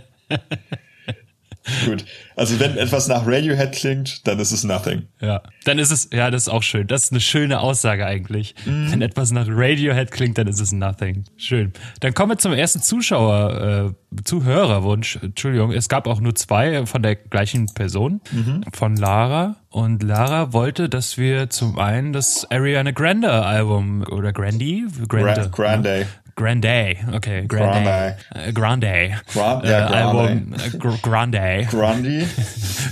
Gut. 1.85 2.05
Also 2.35 2.59
wenn 2.59 2.77
etwas 2.77 3.07
nach 3.07 3.25
Radiohead 3.25 3.73
klingt, 3.73 4.25
dann 4.27 4.39
ist 4.39 4.51
es 4.51 4.63
nothing. 4.63 5.07
Ja. 5.19 5.41
Dann 5.65 5.77
ist 5.77 5.91
es, 5.91 6.09
ja, 6.13 6.31
das 6.31 6.43
ist 6.43 6.49
auch 6.49 6.63
schön. 6.63 6.87
Das 6.87 7.05
ist 7.05 7.11
eine 7.11 7.19
schöne 7.19 7.59
Aussage 7.59 8.05
eigentlich. 8.05 8.55
Mm. 8.65 8.91
Wenn 8.91 9.01
etwas 9.01 9.31
nach 9.31 9.45
Radiohead 9.49 10.11
klingt, 10.11 10.37
dann 10.37 10.47
ist 10.47 10.59
es 10.59 10.71
nothing. 10.71 11.25
Schön. 11.37 11.73
Dann 11.99 12.13
kommen 12.13 12.31
wir 12.31 12.37
zum 12.37 12.53
ersten 12.53 12.81
Zuschauer, 12.81 13.93
äh, 14.13 14.21
Zuhörerwunsch. 14.23 15.19
Entschuldigung, 15.21 15.71
es 15.71 15.89
gab 15.89 16.07
auch 16.07 16.21
nur 16.21 16.33
zwei 16.33 16.85
von 16.85 17.03
der 17.03 17.15
gleichen 17.15 17.67
Person, 17.73 18.21
mhm. 18.31 18.63
von 18.73 18.95
Lara. 18.95 19.57
Und 19.69 20.01
Lara 20.01 20.51
wollte, 20.51 20.89
dass 20.89 21.17
wir 21.17 21.49
zum 21.49 21.77
einen 21.77 22.11
das 22.11 22.49
Ariana 22.49 22.91
Grande 22.91 23.31
Album 23.31 24.03
oder 24.09 24.33
Grandi, 24.33 24.85
Grande, 25.07 25.49
Grande, 25.51 26.07
Grande, 26.39 26.95
okay, 27.15 27.41
Grande. 27.47 27.83
Grande. 27.83 28.15
Uh, 28.33 28.39
uh, 28.39 28.47
uh, 28.47 28.51
Grande. 28.53 29.15
Grande. 29.33 29.67
Ja, 29.67 29.89
äh, 29.89 30.03
Album 30.03 30.53
äh, 30.53 30.69
Grande. 31.01 31.67
Grande. 31.69 32.27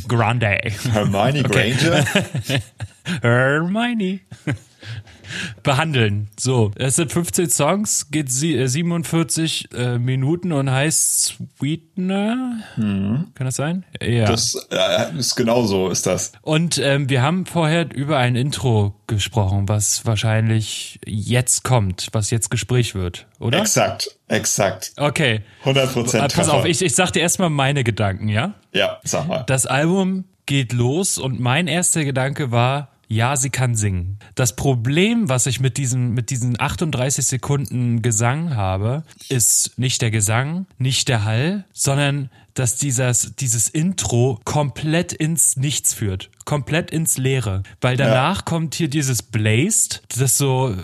Grande. 0.05 0.57
Hermione 0.91 1.43
Granger. 1.43 2.03
Hermione 3.21 4.19
behandeln. 5.63 6.29
So, 6.39 6.71
es 6.75 6.95
sind 6.95 7.11
15 7.11 7.49
Songs, 7.49 8.11
geht 8.11 8.31
47 8.31 9.69
äh, 9.73 9.77
äh, 9.77 9.99
Minuten 9.99 10.51
und 10.51 10.71
heißt 10.71 11.37
Sweetener. 11.57 12.59
Mhm. 12.75 13.27
Kann 13.35 13.45
das 13.45 13.55
sein? 13.55 13.85
Ja. 14.01 14.25
Das 14.25 14.67
äh, 14.71 15.17
ist 15.17 15.35
genau 15.35 15.65
so, 15.65 15.89
ist 15.89 16.05
das. 16.05 16.31
Und 16.41 16.77
ähm, 16.77 17.09
wir 17.09 17.21
haben 17.21 17.45
vorher 17.45 17.93
über 17.93 18.17
ein 18.17 18.35
Intro 18.35 18.95
gesprochen, 19.07 19.69
was 19.69 20.05
wahrscheinlich 20.05 20.99
jetzt 21.05 21.63
kommt, 21.63 22.09
was 22.11 22.29
jetzt 22.31 22.49
Gespräch 22.49 22.95
wird, 22.95 23.27
oder? 23.39 23.59
Exakt, 23.59 24.17
exakt. 24.27 24.91
Okay. 24.97 25.41
100 25.61 25.93
Prozent. 25.93 26.33
Pass 26.33 26.49
auf, 26.49 26.65
ich, 26.65 26.81
ich 26.81 26.95
sag 26.95 27.11
dir 27.11 27.21
erstmal 27.21 27.49
meine 27.49 27.83
Gedanken, 27.83 28.27
ja? 28.27 28.53
Ja, 28.73 28.99
sag 29.03 29.27
mal. 29.27 29.43
Das 29.47 29.65
Album 29.65 30.25
geht 30.45 30.73
los 30.73 31.17
und 31.17 31.39
mein 31.39 31.67
erster 31.67 32.03
Gedanke 32.03 32.51
war, 32.51 32.89
ja, 33.07 33.35
sie 33.35 33.49
kann 33.49 33.75
singen. 33.75 34.19
Das 34.35 34.55
Problem, 34.55 35.29
was 35.29 35.45
ich 35.45 35.59
mit 35.59 35.77
diesen, 35.77 36.13
mit 36.13 36.29
diesen 36.29 36.59
38 36.59 37.25
Sekunden 37.25 38.01
Gesang 38.01 38.55
habe, 38.55 39.03
ist 39.29 39.77
nicht 39.77 40.01
der 40.01 40.11
Gesang, 40.11 40.65
nicht 40.77 41.07
der 41.07 41.23
Hall, 41.23 41.65
sondern 41.73 42.29
dass 42.57 42.75
dieses, 42.75 43.35
dieses 43.35 43.69
Intro 43.69 44.39
komplett 44.43 45.13
ins 45.13 45.57
Nichts 45.57 45.93
führt. 45.93 46.31
Komplett 46.43 46.89
ins 46.89 47.17
Leere. 47.17 47.61
Weil 47.81 47.97
danach 47.97 48.37
ja. 48.37 48.43
kommt 48.43 48.73
hier 48.73 48.87
dieses 48.87 49.21
Blazed, 49.21 50.01
das 50.17 50.37
so, 50.37 50.75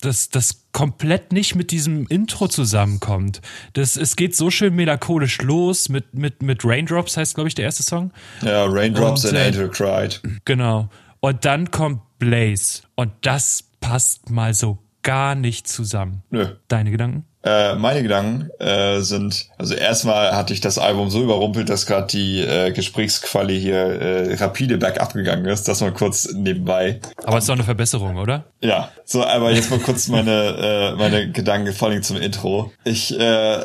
das, 0.00 0.28
das 0.28 0.64
komplett 0.72 1.32
nicht 1.32 1.54
mit 1.54 1.70
diesem 1.70 2.06
Intro 2.08 2.48
zusammenkommt. 2.48 3.40
Das, 3.72 3.96
es 3.96 4.16
geht 4.16 4.36
so 4.36 4.50
schön 4.50 4.74
melancholisch 4.74 5.40
los 5.40 5.88
mit, 5.88 6.12
mit, 6.12 6.42
mit 6.42 6.62
Raindrops 6.64 7.16
heißt, 7.16 7.36
glaube 7.36 7.48
ich, 7.48 7.54
der 7.54 7.64
erste 7.64 7.84
Song. 7.84 8.12
Ja, 8.42 8.66
Raindrops 8.66 9.24
und, 9.24 9.36
and 9.36 9.56
Angel 9.56 9.70
Cried. 9.70 10.20
Genau. 10.44 10.90
Und 11.24 11.46
dann 11.46 11.70
kommt 11.70 12.02
Blaze. 12.18 12.82
Und 12.96 13.12
das 13.22 13.64
passt 13.80 14.28
mal 14.28 14.52
so 14.52 14.76
gar 15.02 15.34
nicht 15.34 15.66
zusammen. 15.66 16.22
Nö. 16.28 16.48
Deine 16.68 16.90
Gedanken? 16.90 17.24
Äh, 17.42 17.76
meine 17.76 18.02
Gedanken 18.02 18.50
äh, 18.58 19.00
sind, 19.00 19.48
also 19.56 19.72
erstmal 19.72 20.36
hatte 20.36 20.52
ich 20.52 20.60
das 20.60 20.76
Album 20.76 21.08
so 21.08 21.22
überrumpelt, 21.22 21.70
dass 21.70 21.86
gerade 21.86 22.08
die 22.08 22.40
äh, 22.40 22.72
Gesprächsquali 22.72 23.58
hier 23.58 23.74
äh, 23.74 24.34
rapide 24.34 24.76
bergab 24.76 25.14
gegangen 25.14 25.46
ist. 25.46 25.66
Das 25.66 25.80
mal 25.80 25.94
kurz 25.94 26.30
nebenbei. 26.34 27.00
Aber 27.24 27.38
es 27.38 27.44
ist 27.44 27.48
doch 27.48 27.54
eine 27.54 27.64
Verbesserung, 27.64 28.16
oder? 28.16 28.44
Ja, 28.60 28.90
so, 29.06 29.24
aber 29.24 29.50
jetzt 29.50 29.70
mal 29.70 29.78
kurz 29.78 30.08
meine, 30.08 30.92
äh, 30.92 30.94
meine 30.96 31.32
Gedanken 31.32 31.72
vor 31.72 31.88
allem 31.88 32.02
zum 32.02 32.18
Intro. 32.18 32.70
Ich 32.84 33.18
äh, 33.18 33.58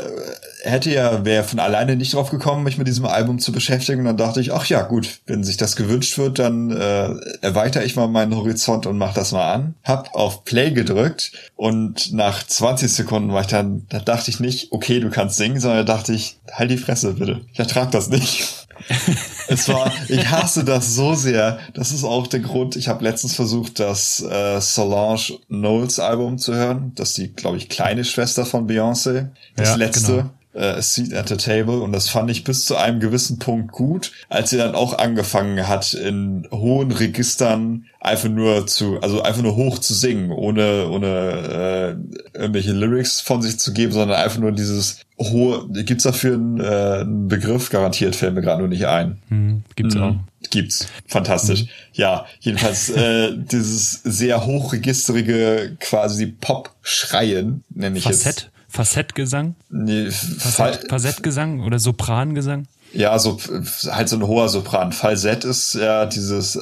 hätte 0.62 0.92
ja, 0.92 1.26
wäre 1.26 1.44
von 1.44 1.60
alleine 1.60 1.96
nicht 1.96 2.14
drauf 2.14 2.30
gekommen, 2.30 2.64
mich 2.64 2.78
mit 2.78 2.88
diesem 2.88 3.06
Album 3.06 3.40
zu 3.40 3.52
beschäftigen. 3.52 4.00
Und 4.00 4.06
dann 4.06 4.18
dachte 4.18 4.42
ich, 4.42 4.54
ach 4.54 4.66
ja, 4.66 4.82
gut, 4.82 5.20
wenn 5.26 5.44
sich 5.44 5.58
das 5.58 5.76
gewünscht 5.76 6.18
wird, 6.18 6.40
dann 6.40 6.72
äh, 6.72 7.10
erweitere 7.42 7.84
ich 7.84 7.96
mal 7.96 8.08
meinen 8.08 8.36
Horizont 8.36 8.86
und 8.86 8.98
mach 8.98 9.14
das 9.14 9.32
mal 9.32 9.52
an. 9.54 9.76
Hab 9.84 10.14
auf 10.16 10.44
Play 10.44 10.72
gedrückt 10.72 11.32
und 11.56 12.14
nach 12.14 12.46
20 12.46 12.92
Sekunden 12.92 13.34
war 13.34 13.42
ich 13.42 13.48
dann, 13.48 13.86
da 13.90 14.00
dachte 14.00 14.30
ich 14.30 14.40
nicht, 14.40 14.72
okay, 14.72 15.00
du 15.00 15.10
kannst 15.10 15.38
singen, 15.38 15.60
sondern 15.60 15.86
da 15.86 15.96
dachte 15.96 16.14
ich, 16.14 16.40
halt 16.52 16.72
die 16.72 16.78
Fresse 16.78 17.14
bitte. 17.14 17.42
Ich 17.54 17.60
ertrag 17.60 17.92
das 17.92 18.10
nicht. 18.10 18.68
es 19.50 19.68
war, 19.68 19.92
ich 20.08 20.30
hasse 20.32 20.64
das 20.64 20.96
so 20.96 21.14
sehr. 21.14 21.60
Das 21.74 21.92
ist 21.92 22.06
auch 22.06 22.28
der 22.28 22.40
Grund. 22.40 22.78
Ich 22.78 22.88
habe 22.88 23.04
letztens 23.04 23.36
versucht, 23.36 23.80
das 23.80 24.22
äh, 24.22 24.62
Solange 24.62 25.20
Knowles 25.48 26.00
Album 26.00 26.38
zu 26.38 26.56
hören. 26.56 26.94
Das 26.96 27.10
ist 27.10 27.18
die, 27.18 27.34
glaube 27.34 27.58
ich, 27.58 27.68
kleine 27.68 28.06
Schwester 28.06 28.46
von 28.46 28.70
Beyoncé. 28.70 29.28
Das 29.56 29.70
ja, 29.70 29.76
letzte. 29.76 30.12
Genau 30.14 30.30
äh, 30.60 30.82
Seat 30.82 31.14
at 31.14 31.30
the 31.30 31.38
Table 31.38 31.80
und 31.80 31.94
das 31.94 32.10
fand 32.10 32.30
ich 32.30 32.44
bis 32.44 32.66
zu 32.66 32.76
einem 32.76 33.00
gewissen 33.00 33.40
Punkt 33.40 33.72
gut, 33.72 34.12
als 34.28 34.50
sie 34.50 34.58
dann 34.58 34.76
auch 34.76 34.98
angefangen 34.98 35.68
hat, 35.68 35.94
in 35.94 36.48
hohen 36.52 36.92
Registern 36.92 37.86
einfach 38.02 38.30
nur 38.30 38.68
zu, 38.68 39.00
also 39.02 39.22
einfach 39.22 39.42
nur 39.42 39.56
hoch 39.56 39.80
zu 39.80 39.94
singen, 39.94 40.32
ohne, 40.32 40.90
ohne 40.90 41.98
äh, 42.34 42.38
irgendwelche 42.38 42.74
Lyrics 42.74 43.22
von 43.22 43.42
sich 43.42 43.58
zu 43.58 43.74
geben, 43.74 43.94
sondern 43.94 44.20
einfach 44.20 44.40
nur 44.40 44.52
dieses 44.52 45.00
hohe, 45.18 45.68
gibt's 45.84 46.04
dafür 46.04 46.36
einen, 46.36 46.60
äh, 46.60 47.00
einen 47.02 47.28
Begriff 47.28 47.70
garantiert, 47.70 48.16
fällt 48.16 48.36
mir 48.36 48.42
gerade 48.42 48.60
nur 48.60 48.70
nicht 48.70 48.86
ein. 48.86 49.20
Hm, 49.30 49.64
gibt's 49.76 49.96
mhm. 49.96 50.02
auch. 50.02 50.16
Gibt's. 50.50 50.88
Fantastisch. 51.08 51.64
Mhm. 51.64 51.70
Ja, 51.94 52.26
jedenfalls 52.40 52.90
äh, 52.90 53.34
dieses 53.36 54.02
sehr 54.04 54.46
hochregisterige 54.46 55.76
quasi 55.80 56.28
Pop-Schreien, 56.28 57.64
nenne 57.70 57.98
ich 57.98 58.04
Facett? 58.04 58.26
jetzt. 58.26 58.49
Fassettgesang? 58.70 59.56
Nee, 59.70 60.10
Facett, 60.12 60.90
Facettgesang 60.90 61.62
oder 61.62 61.80
Soprangesang? 61.80 62.68
Ja, 62.92 63.20
so 63.20 63.38
halt 63.92 64.10
so 64.10 64.16
ein 64.16 64.26
hoher 64.26 64.50
Sopran. 64.50 64.92
Falsett 64.92 65.44
ist 65.44 65.76
ja 65.76 66.06
dieses 66.06 66.56
äh, 66.56 66.62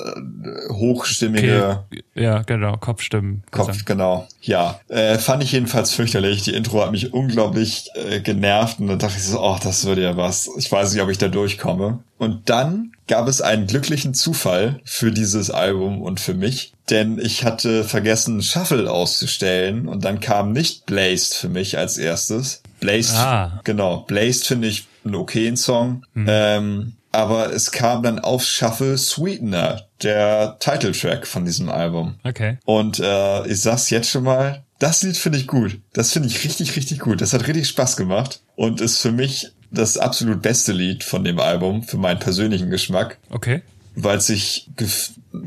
hochstimmige. 0.73 1.85
Okay. 1.89 2.03
Ja, 2.15 2.41
genau, 2.41 2.75
Kopfstimmen. 2.77 3.43
Kopf, 3.51 3.85
genau. 3.85 4.27
Ja, 4.41 4.79
äh, 4.89 5.17
fand 5.17 5.43
ich 5.43 5.53
jedenfalls 5.53 5.91
fürchterlich. 5.91 6.41
Die 6.43 6.53
Intro 6.53 6.81
hat 6.81 6.91
mich 6.91 7.13
unglaublich 7.13 7.89
äh, 7.95 8.19
genervt 8.19 8.79
und 8.79 8.87
dann 8.87 8.99
dachte 8.99 9.15
ich 9.17 9.23
so, 9.23 9.41
oh, 9.41 9.57
das 9.61 9.85
würde 9.85 10.03
ja 10.03 10.17
was. 10.17 10.49
Ich 10.57 10.69
weiß 10.71 10.93
nicht, 10.93 11.01
ob 11.01 11.09
ich 11.09 11.17
da 11.17 11.29
durchkomme. 11.29 11.99
Und 12.17 12.49
dann 12.49 12.91
gab 13.07 13.27
es 13.27 13.41
einen 13.41 13.67
glücklichen 13.67 14.13
Zufall 14.13 14.79
für 14.83 15.11
dieses 15.11 15.49
Album 15.49 16.01
und 16.01 16.19
für 16.19 16.33
mich, 16.33 16.73
denn 16.89 17.19
ich 17.19 17.43
hatte 17.43 17.83
vergessen, 17.83 18.41
Shuffle 18.41 18.91
auszustellen 18.91 19.87
und 19.87 20.05
dann 20.05 20.19
kam 20.19 20.51
nicht 20.51 20.85
Blazed 20.85 21.33
für 21.33 21.49
mich 21.49 21.77
als 21.77 21.97
erstes. 21.97 22.61
Blazed, 22.79 23.15
ah. 23.15 23.61
genau, 23.63 24.01
Blazed 24.01 24.45
finde 24.45 24.67
ich 24.67 24.87
einen 25.03 25.15
okayen 25.15 25.57
Song, 25.57 26.05
mhm. 26.13 26.25
ähm, 26.29 26.93
aber 27.11 27.51
es 27.51 27.71
kam 27.71 28.03
dann 28.03 28.19
auf 28.19 28.43
Shuffle 28.43 28.97
Sweetener, 28.97 29.87
der 30.03 30.57
Titeltrack 30.59 31.25
von 31.25 31.45
diesem 31.45 31.69
Album. 31.69 32.15
Okay. 32.23 32.59
Und 32.65 32.99
äh, 32.99 33.47
ich 33.47 33.61
sag's 33.61 33.89
jetzt 33.89 34.09
schon 34.09 34.23
mal, 34.23 34.63
das 34.79 35.01
Lied 35.01 35.17
finde 35.17 35.39
ich 35.39 35.47
gut. 35.47 35.79
Das 35.93 36.11
finde 36.11 36.27
ich 36.27 36.43
richtig, 36.43 36.75
richtig 36.75 36.99
gut. 36.99 37.21
Das 37.21 37.33
hat 37.33 37.47
richtig 37.47 37.67
Spaß 37.67 37.97
gemacht 37.97 38.41
und 38.55 38.81
ist 38.81 38.99
für 38.99 39.11
mich 39.11 39.51
das 39.71 39.97
absolut 39.97 40.41
beste 40.41 40.71
Lied 40.71 41.03
von 41.03 41.23
dem 41.23 41.39
Album, 41.39 41.83
für 41.83 41.97
meinen 41.97 42.19
persönlichen 42.19 42.69
Geschmack. 42.69 43.17
Okay. 43.29 43.61
Weil 43.95 44.21
sich, 44.21 44.69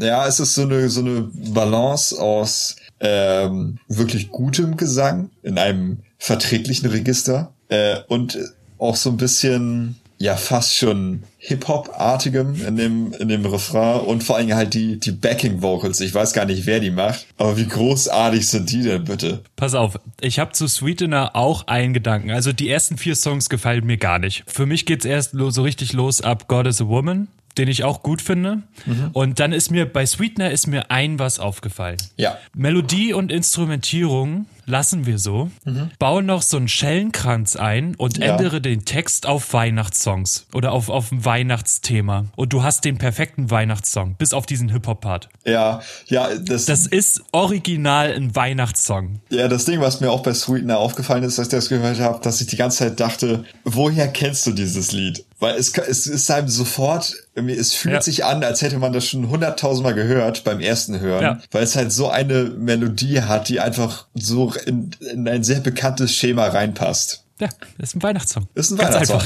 ja, 0.00 0.26
es 0.26 0.40
ist 0.40 0.54
so 0.54 0.62
eine, 0.62 0.88
so 0.88 1.00
eine 1.00 1.28
Balance 1.32 2.20
aus 2.20 2.76
ähm, 2.98 3.78
wirklich 3.88 4.30
gutem 4.30 4.76
Gesang 4.76 5.30
in 5.42 5.58
einem 5.58 5.98
verträglichen 6.18 6.90
Register 6.90 7.52
äh, 7.68 8.00
und 8.08 8.38
auch 8.78 8.96
so 8.96 9.10
ein 9.10 9.16
bisschen 9.16 9.96
ja 10.20 10.36
fast 10.36 10.76
schon 10.76 11.22
Hip-Hop-artigem 11.38 12.54
in 12.66 12.76
dem, 12.76 13.12
in 13.14 13.28
dem 13.28 13.46
Refrain 13.46 14.00
und 14.02 14.22
vor 14.22 14.36
allem 14.36 14.54
halt 14.54 14.74
die, 14.74 15.00
die 15.00 15.12
Backing-Vocals. 15.12 16.00
Ich 16.00 16.14
weiß 16.14 16.34
gar 16.34 16.44
nicht, 16.44 16.66
wer 16.66 16.78
die 16.78 16.90
macht, 16.90 17.26
aber 17.38 17.56
wie 17.56 17.66
großartig 17.66 18.46
sind 18.46 18.70
die 18.70 18.82
denn 18.82 19.04
bitte? 19.04 19.42
Pass 19.56 19.74
auf, 19.74 19.98
ich 20.20 20.38
habe 20.38 20.52
zu 20.52 20.68
Sweetener 20.68 21.34
auch 21.34 21.66
einen 21.68 21.94
Gedanken. 21.94 22.30
Also 22.30 22.52
die 22.52 22.68
ersten 22.68 22.98
vier 22.98 23.16
Songs 23.16 23.48
gefallen 23.48 23.86
mir 23.86 23.96
gar 23.96 24.18
nicht. 24.18 24.44
Für 24.46 24.66
mich 24.66 24.84
geht's 24.84 25.06
erst 25.06 25.32
so 25.32 25.62
richtig 25.62 25.94
los 25.94 26.20
ab 26.20 26.48
God 26.48 26.66
is 26.66 26.82
a 26.82 26.86
Woman 26.86 27.28
den 27.58 27.68
ich 27.68 27.82
auch 27.82 28.02
gut 28.02 28.22
finde. 28.22 28.62
Mhm. 28.86 29.10
Und 29.12 29.40
dann 29.40 29.52
ist 29.52 29.70
mir 29.70 29.84
bei 29.84 30.06
Sweetener 30.06 30.50
ist 30.50 30.66
mir 30.66 30.90
ein 30.90 31.18
was 31.18 31.40
aufgefallen. 31.40 31.98
Ja. 32.16 32.38
Melodie 32.54 33.12
und 33.12 33.32
Instrumentierung 33.32 34.46
lassen 34.66 35.06
wir 35.06 35.18
so, 35.18 35.50
mhm. 35.64 35.90
baue 35.98 36.22
noch 36.22 36.42
so 36.42 36.56
einen 36.56 36.68
Schellenkranz 36.68 37.56
ein 37.56 37.94
und 37.96 38.18
ja. 38.18 38.32
ändere 38.36 38.60
den 38.60 38.84
Text 38.84 39.26
auf 39.26 39.52
Weihnachtssongs 39.52 40.46
oder 40.52 40.72
auf, 40.72 40.88
auf 40.88 41.12
ein 41.12 41.24
Weihnachtsthema. 41.24 42.26
Und 42.36 42.52
du 42.52 42.62
hast 42.62 42.84
den 42.84 42.98
perfekten 42.98 43.50
Weihnachtssong, 43.50 44.14
bis 44.16 44.32
auf 44.32 44.46
diesen 44.46 44.68
Hip-Hop-Part. 44.68 45.28
Ja, 45.44 45.80
ja, 46.06 46.28
das, 46.36 46.66
das 46.66 46.86
ist 46.86 47.22
original 47.32 48.12
ein 48.12 48.34
Weihnachtssong. 48.34 49.20
Ja, 49.30 49.48
das 49.48 49.64
Ding, 49.64 49.80
was 49.80 50.00
mir 50.00 50.10
auch 50.10 50.22
bei 50.22 50.34
Sweetener 50.34 50.78
aufgefallen 50.78 51.24
ist, 51.24 51.38
als 51.38 51.48
ich 51.48 51.52
das 51.52 51.68
gehört 51.68 52.00
habe, 52.00 52.20
dass 52.22 52.40
ich 52.40 52.46
die 52.46 52.56
ganze 52.56 52.78
Zeit 52.78 53.00
dachte, 53.00 53.44
woher 53.64 54.08
kennst 54.08 54.46
du 54.46 54.52
dieses 54.52 54.92
Lied? 54.92 55.24
Weil 55.40 55.56
es, 55.56 55.76
es 55.76 56.06
ist 56.06 56.30
einem 56.30 56.48
sofort, 56.48 57.14
es 57.34 57.72
fühlt 57.72 57.94
ja. 57.94 58.02
sich 58.02 58.26
an, 58.26 58.44
als 58.44 58.60
hätte 58.60 58.78
man 58.78 58.92
das 58.92 59.06
schon 59.06 59.30
hunderttausendmal 59.30 59.94
gehört 59.94 60.44
beim 60.44 60.60
ersten 60.60 61.00
Hören, 61.00 61.22
ja. 61.22 61.38
weil 61.50 61.62
es 61.62 61.76
halt 61.76 61.92
so 61.92 62.10
eine 62.10 62.44
Melodie 62.44 63.22
hat, 63.22 63.48
die 63.48 63.58
einfach 63.58 64.06
so 64.14 64.49
in, 64.56 64.90
in 65.12 65.28
ein 65.28 65.42
sehr 65.42 65.60
bekanntes 65.60 66.14
Schema 66.14 66.48
reinpasst. 66.48 67.24
Ja, 67.40 67.48
ist 67.78 67.96
ein 67.96 68.02
Weihnachtssong. 68.02 68.48
Ist 68.54 68.70
ein 68.70 68.78
Ganz 68.78 69.10
Weihnachtssong. 69.10 69.22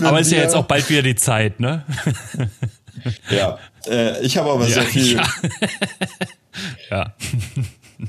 aber 0.02 0.20
ist 0.20 0.30
ja 0.30 0.38
jetzt 0.38 0.54
auch 0.54 0.66
bald 0.66 0.88
wieder 0.90 1.02
die 1.02 1.14
Zeit, 1.14 1.60
ne? 1.60 1.84
ja. 3.30 3.58
Äh, 3.86 4.22
ich 4.24 4.36
habe 4.36 4.50
aber 4.50 4.66
ja, 4.66 4.74
sehr 4.74 4.82
viel. 4.84 5.16
Ja. 5.16 5.26
ja. 6.90 7.14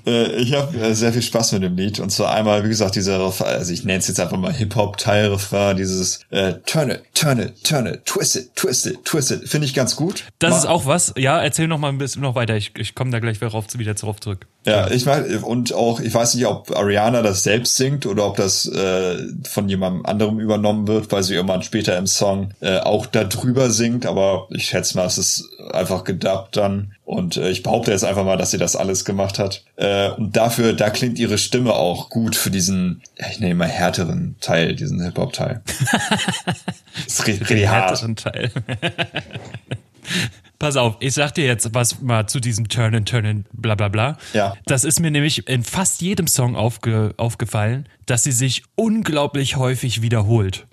Äh, 0.05 0.35
ich 0.35 0.53
habe 0.53 0.77
äh, 0.77 0.93
sehr 0.93 1.13
viel 1.13 1.21
Spaß 1.21 1.53
mit 1.53 1.63
dem 1.63 1.75
Lied. 1.75 1.99
Und 1.99 2.11
zwar 2.11 2.33
einmal, 2.33 2.63
wie 2.63 2.69
gesagt, 2.69 2.95
dieser 2.95 3.25
Refrain, 3.25 3.55
also 3.55 3.73
ich 3.73 3.83
nenne 3.83 3.99
es 3.99 4.07
jetzt 4.07 4.19
einfach 4.19 4.37
mal 4.37 4.53
Hip-Hop-Teil-Refrain, 4.53 5.77
dieses 5.77 6.21
äh, 6.29 6.53
Turn 6.65 6.91
it, 6.91 7.01
turn 7.13 7.39
it, 7.39 7.63
turn 7.63 7.85
it, 7.85 8.05
twist 8.05 8.35
it, 8.35 8.55
twist 8.55 8.85
it, 8.85 9.03
twist 9.05 9.31
it. 9.31 9.47
Finde 9.47 9.65
ich 9.65 9.73
ganz 9.73 9.95
gut. 9.95 10.23
Das 10.39 10.51
mal, 10.51 10.57
ist 10.57 10.65
auch 10.65 10.85
was, 10.85 11.13
ja, 11.17 11.41
erzähl 11.41 11.67
noch 11.67 11.79
mal 11.79 11.89
ein 11.89 11.97
bisschen 11.97 12.21
noch 12.21 12.35
weiter. 12.35 12.55
Ich, 12.55 12.71
ich 12.77 12.95
komme 12.95 13.11
da 13.11 13.19
gleich 13.19 13.41
wieder, 13.41 13.51
rauf, 13.51 13.65
wieder 13.77 13.93
darauf 13.93 14.19
zurück. 14.19 14.47
Ja, 14.65 14.89
ich 14.89 15.05
meine, 15.05 15.39
und 15.41 15.73
auch, 15.73 15.99
ich 15.99 16.11
weiß 16.11 16.33
nicht, 16.33 16.47
ob 16.47 16.75
Ariana 16.75 17.21
das 17.21 17.43
selbst 17.43 17.75
singt 17.75 18.07
oder 18.07 18.25
ob 18.25 18.37
das 18.37 18.65
äh, 18.65 19.17
von 19.47 19.69
jemandem 19.69 20.05
anderem 20.07 20.39
übernommen 20.39 20.87
wird, 20.87 21.11
weil 21.11 21.21
sie 21.21 21.35
irgendwann 21.35 21.61
später 21.61 21.95
im 21.97 22.07
Song 22.07 22.51
äh, 22.61 22.79
auch 22.79 23.05
da 23.05 23.25
drüber 23.25 23.69
singt, 23.69 24.07
aber 24.07 24.47
ich 24.49 24.65
schätze 24.65 24.97
mal, 24.97 25.05
es 25.05 25.19
ist 25.19 25.49
einfach 25.71 26.03
gedubbt 26.03 26.57
dann. 26.57 26.95
Und 27.03 27.37
äh, 27.37 27.49
ich 27.49 27.63
behaupte 27.63 27.91
jetzt 27.91 28.03
einfach 28.03 28.25
mal, 28.25 28.37
dass 28.37 28.51
sie 28.51 28.57
das 28.57 28.75
alles 28.75 29.05
gemacht 29.05 29.39
hat. 29.39 29.63
Äh, 29.75 30.09
und 30.11 30.35
dafür, 30.35 30.73
da 30.73 30.89
klingt 30.89 31.19
ihre 31.19 31.37
Stimme 31.37 31.73
auch 31.73 32.09
gut 32.09 32.35
für 32.35 32.51
diesen, 32.51 33.01
ja, 33.17 33.27
ich 33.29 33.39
nenne 33.39 33.55
mal 33.55 33.67
härteren 33.67 34.35
Teil, 34.41 34.75
diesen 34.75 35.01
Hip-Hop-Teil. 35.03 35.61
das 35.65 37.05
ist 37.07 37.27
richtig 37.27 37.67
hart. 37.67 38.17
Teil. 38.17 38.51
Pass 40.59 40.77
auf, 40.77 40.97
ich 40.99 41.13
sag 41.13 41.33
dir 41.33 41.45
jetzt 41.45 41.73
was 41.73 42.01
mal 42.01 42.27
zu 42.27 42.39
diesem 42.39 42.69
Turn 42.69 42.95
and 42.95 43.07
Turn 43.07 43.25
and 43.25 43.47
bla 43.51 43.75
bla 43.75 43.89
bla. 43.89 44.17
Ja. 44.33 44.55
Das 44.65 44.83
ist 44.83 44.99
mir 44.99 45.11
nämlich 45.11 45.47
in 45.47 45.63
fast 45.63 46.01
jedem 46.01 46.27
Song 46.27 46.55
aufge, 46.55 47.13
aufgefallen, 47.17 47.87
dass 48.05 48.23
sie 48.23 48.31
sich 48.31 48.63
unglaublich 48.75 49.57
häufig 49.57 50.01
wiederholt. 50.01 50.67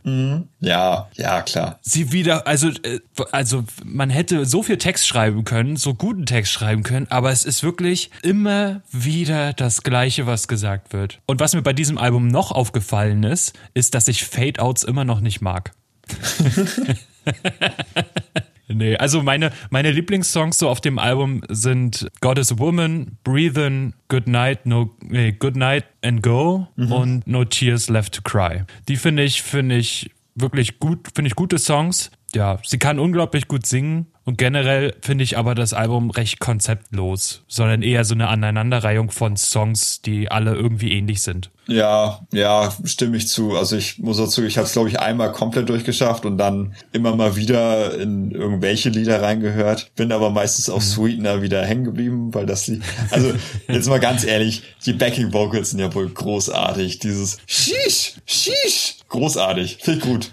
Ja, 0.61 1.09
ja, 1.14 1.43
klar. 1.43 1.78
Sie 1.83 2.12
wieder, 2.12 2.47
also, 2.47 2.68
äh, 2.68 3.01
also 3.33 3.64
man 3.85 4.11
hätte 4.11 4.45
so 4.45 4.62
viel 4.62 4.78
Text 4.78 5.07
schreiben 5.07 5.45
können, 5.45 5.76
so 5.76 5.95
guten 5.95 6.26
Text 6.26 6.53
schreiben 6.53 6.83
können, 6.83 7.07
aber 7.11 7.30
es 7.30 7.45
ist 7.45 7.62
wirklich 7.62 8.11
immer 8.22 8.83
wieder 8.91 9.53
das 9.53 9.83
Gleiche, 9.83 10.26
was 10.26 10.47
gesagt 10.47 10.93
wird. 10.93 11.20
Und 11.26 11.41
was 11.41 11.55
mir 11.55 11.62
bei 11.62 11.72
diesem 11.72 11.99
Album 11.99 12.28
noch 12.28 12.53
aufgefallen 12.53 13.22
ist, 13.24 13.59
ist, 13.74 13.95
dass 13.95 14.09
ich 14.09 14.24
Fade-Outs 14.24 14.85
immer 14.85 15.05
noch 15.05 15.20
nicht 15.20 15.41
mag. 15.41 15.72
Nee, 18.75 18.97
also 18.97 19.23
meine, 19.23 19.53
meine 19.70 19.91
Lieblingssongs 19.91 20.59
so 20.59 20.68
auf 20.68 20.81
dem 20.81 20.99
Album 20.99 21.43
sind 21.49 22.09
God 22.20 22.39
is 22.39 22.53
a 22.53 22.59
Woman, 22.59 23.18
Breathin', 23.25 23.95
Good 24.09 24.27
Night, 24.27 24.66
no, 24.66 24.91
nee, 25.03 25.33
Good 25.33 25.57
Night 25.57 25.85
and 26.03 26.23
Go 26.23 26.68
und 26.77 27.27
No 27.27 27.45
Tears 27.45 27.89
Left 27.89 28.14
to 28.14 28.23
Cry. 28.23 28.62
Die 28.89 28.97
finde 28.97 29.23
ich, 29.23 29.43
finde 29.43 29.77
ich 29.77 30.11
wirklich 30.35 30.79
gut, 30.79 31.09
finde 31.14 31.29
ich 31.29 31.35
gute 31.35 31.59
Songs. 31.59 32.11
Ja, 32.35 32.59
sie 32.64 32.79
kann 32.79 32.99
unglaublich 32.99 33.49
gut 33.49 33.66
singen 33.66 34.07
und 34.25 34.39
generell 34.39 34.95
finde 35.01 35.25
ich 35.25 35.37
aber 35.37 35.57
das 35.57 35.73
Album 35.73 36.11
recht 36.11 36.39
konzeptlos, 36.39 37.43
sondern 37.49 37.83
eher 37.83 38.05
so 38.05 38.14
eine 38.14 38.29
Aneinanderreihung 38.29 39.11
von 39.11 39.37
Songs, 39.37 40.01
die 40.01 40.31
alle 40.31 40.55
irgendwie 40.55 40.93
ähnlich 40.93 41.23
sind. 41.23 41.51
Ja, 41.66 42.20
ja, 42.33 42.73
stimme 42.85 43.16
ich 43.16 43.27
zu. 43.29 43.57
Also 43.57 43.77
ich 43.77 43.99
muss 43.99 44.18
dazu, 44.18 44.45
ich 44.45 44.59
habe 44.59 44.66
es 44.66 44.73
glaube 44.73 44.89
ich 44.89 45.01
einmal 45.01 45.33
komplett 45.33 45.68
durchgeschafft 45.68 46.25
und 46.25 46.39
dann 46.39 46.75
immer 46.93 47.16
mal 47.16 47.35
wieder 47.35 47.99
in 47.99 48.31
irgendwelche 48.31 48.91
Lieder 48.91 49.23
reingehört. 49.23 49.91
Bin 49.97 50.12
aber 50.12 50.31
meistens 50.31 50.70
auf 50.70 50.85
Sweetener 50.85 51.43
wieder 51.43 51.64
hängen 51.64 51.85
geblieben, 51.85 52.33
weil 52.33 52.47
das 52.47 52.68
Lied. 52.68 52.83
Also 53.11 53.33
jetzt 53.68 53.89
mal 53.89 54.01
ganz 54.01 54.25
ehrlich, 54.25 54.62
die 54.87 54.93
Backing 54.93 55.33
Vocals 55.33 55.70
sind 55.70 55.81
ja 55.81 55.93
wohl 55.95 56.09
großartig. 56.09 57.01
Dieses 57.01 57.39
Shish, 57.47 58.14
Shish, 58.25 58.99
großartig, 59.09 59.79
ich 59.85 60.01
gut. 60.01 60.31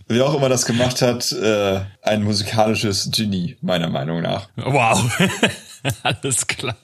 Wer 0.08 0.26
auch 0.26 0.34
immer 0.34 0.48
das 0.48 0.64
gemacht 0.64 1.02
hat, 1.02 1.30
äh, 1.32 1.80
ein 2.02 2.22
musikalisches 2.22 3.10
Genie, 3.10 3.58
meiner 3.60 3.90
Meinung 3.90 4.22
nach. 4.22 4.48
Wow. 4.56 5.18
Alles 6.02 6.46
klar. 6.46 6.76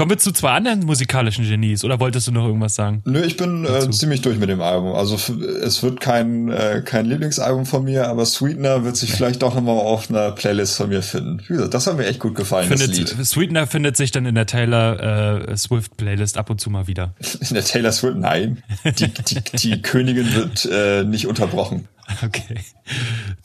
Kommen 0.00 0.12
wir 0.12 0.16
zu 0.16 0.32
zwei 0.32 0.52
anderen 0.52 0.80
musikalischen 0.86 1.46
Genies 1.46 1.84
oder 1.84 2.00
wolltest 2.00 2.26
du 2.26 2.32
noch 2.32 2.46
irgendwas 2.46 2.74
sagen? 2.74 3.02
Nö, 3.04 3.22
ich 3.22 3.36
bin 3.36 3.66
äh, 3.66 3.90
ziemlich 3.90 4.22
durch 4.22 4.38
mit 4.38 4.48
dem 4.48 4.62
Album. 4.62 4.94
Also 4.94 5.16
es 5.16 5.82
wird 5.82 6.00
kein, 6.00 6.50
äh, 6.50 6.80
kein 6.82 7.04
Lieblingsalbum 7.04 7.66
von 7.66 7.84
mir, 7.84 8.08
aber 8.08 8.24
Sweetener 8.24 8.82
wird 8.82 8.96
sich 8.96 9.12
vielleicht 9.12 9.42
doch 9.42 9.54
nochmal 9.54 9.76
auf 9.76 10.08
einer 10.08 10.30
Playlist 10.30 10.78
von 10.78 10.88
mir 10.88 11.02
finden. 11.02 11.42
Wie 11.46 11.52
gesagt, 11.52 11.74
das 11.74 11.86
hat 11.86 11.98
mir 11.98 12.06
echt 12.06 12.18
gut 12.18 12.34
gefallen, 12.34 12.70
das 12.70 12.86
Lied. 12.86 13.10
Findet, 13.10 13.26
Sweetener 13.26 13.66
findet 13.66 13.98
sich 13.98 14.10
dann 14.10 14.24
in 14.24 14.34
der 14.34 14.46
Taylor 14.46 15.50
äh, 15.50 15.56
Swift 15.58 15.94
Playlist 15.98 16.38
ab 16.38 16.48
und 16.48 16.62
zu 16.62 16.70
mal 16.70 16.86
wieder. 16.86 17.12
In 17.50 17.52
der 17.52 17.64
Taylor 17.64 17.92
Swift, 17.92 18.16
nein. 18.16 18.62
Die, 18.98 19.08
die, 19.08 19.42
die 19.58 19.82
Königin 19.82 20.34
wird 20.34 20.64
äh, 20.64 21.04
nicht 21.04 21.26
unterbrochen. 21.26 21.88
Okay. 22.22 22.60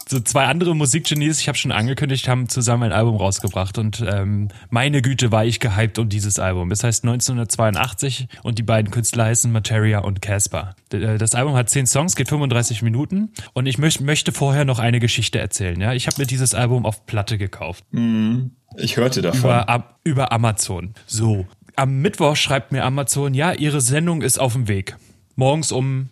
So 0.08 0.20
zwei 0.20 0.46
andere 0.46 0.76
Musikgenies, 0.76 1.40
ich 1.40 1.48
habe 1.48 1.58
schon 1.58 1.72
angekündigt, 1.72 2.28
haben 2.28 2.50
zusammen 2.50 2.84
ein 2.84 2.92
Album 2.92 3.16
rausgebracht 3.16 3.78
und 3.78 4.04
ähm, 4.08 4.50
meine 4.70 5.02
Güte 5.02 5.32
war 5.32 5.46
ich 5.46 5.60
gehypt 5.60 5.98
um 6.00 6.10
dieses 6.10 6.40
Album. 6.40 6.72
Es 6.72 6.84
heißt 6.84 7.04
1982 7.04 8.28
und 8.44 8.58
die 8.60 8.64
beiden 8.64 8.92
Künstler 8.92 9.26
heißen 9.26 9.52
Materia 9.52 10.00
und 10.00 10.22
Casper. 10.22 10.76
Äh, 10.92 11.18
Das 11.18 11.36
Album 11.36 11.56
hat 11.56 11.70
zehn 11.70 11.88
Songs, 11.88 12.16
geht 12.16 12.30
35 12.30 12.82
Minuten 12.82 13.32
und 13.54 13.66
ich 13.66 13.78
möcht, 13.78 14.02
möchte 14.02 14.32
vorher 14.32 14.66
noch 14.66 14.80
eine 14.80 15.00
Geschichte 15.00 15.40
erzählen. 15.40 15.80
Ja, 15.80 15.94
ich 15.94 16.08
habe 16.08 16.22
mir 16.22 16.28
dieses 16.28 16.54
Album 16.54 16.86
auf 16.86 17.06
Platte 17.06 17.38
gekauft. 17.38 17.84
Ich 18.78 18.98
hörte 18.98 19.22
davon. 19.22 19.40
über, 19.40 19.98
über 20.04 20.32
Amazon. 20.32 20.94
So. 21.08 21.46
Am 21.76 22.02
Mittwoch 22.02 22.36
schreibt 22.36 22.72
mir 22.72 22.84
Amazon, 22.84 23.34
ja, 23.34 23.52
ihre 23.54 23.82
Sendung 23.82 24.22
ist 24.22 24.40
auf 24.40 24.54
dem 24.54 24.68
Weg. 24.68 24.96
Morgens 25.36 25.72
um 25.72 26.10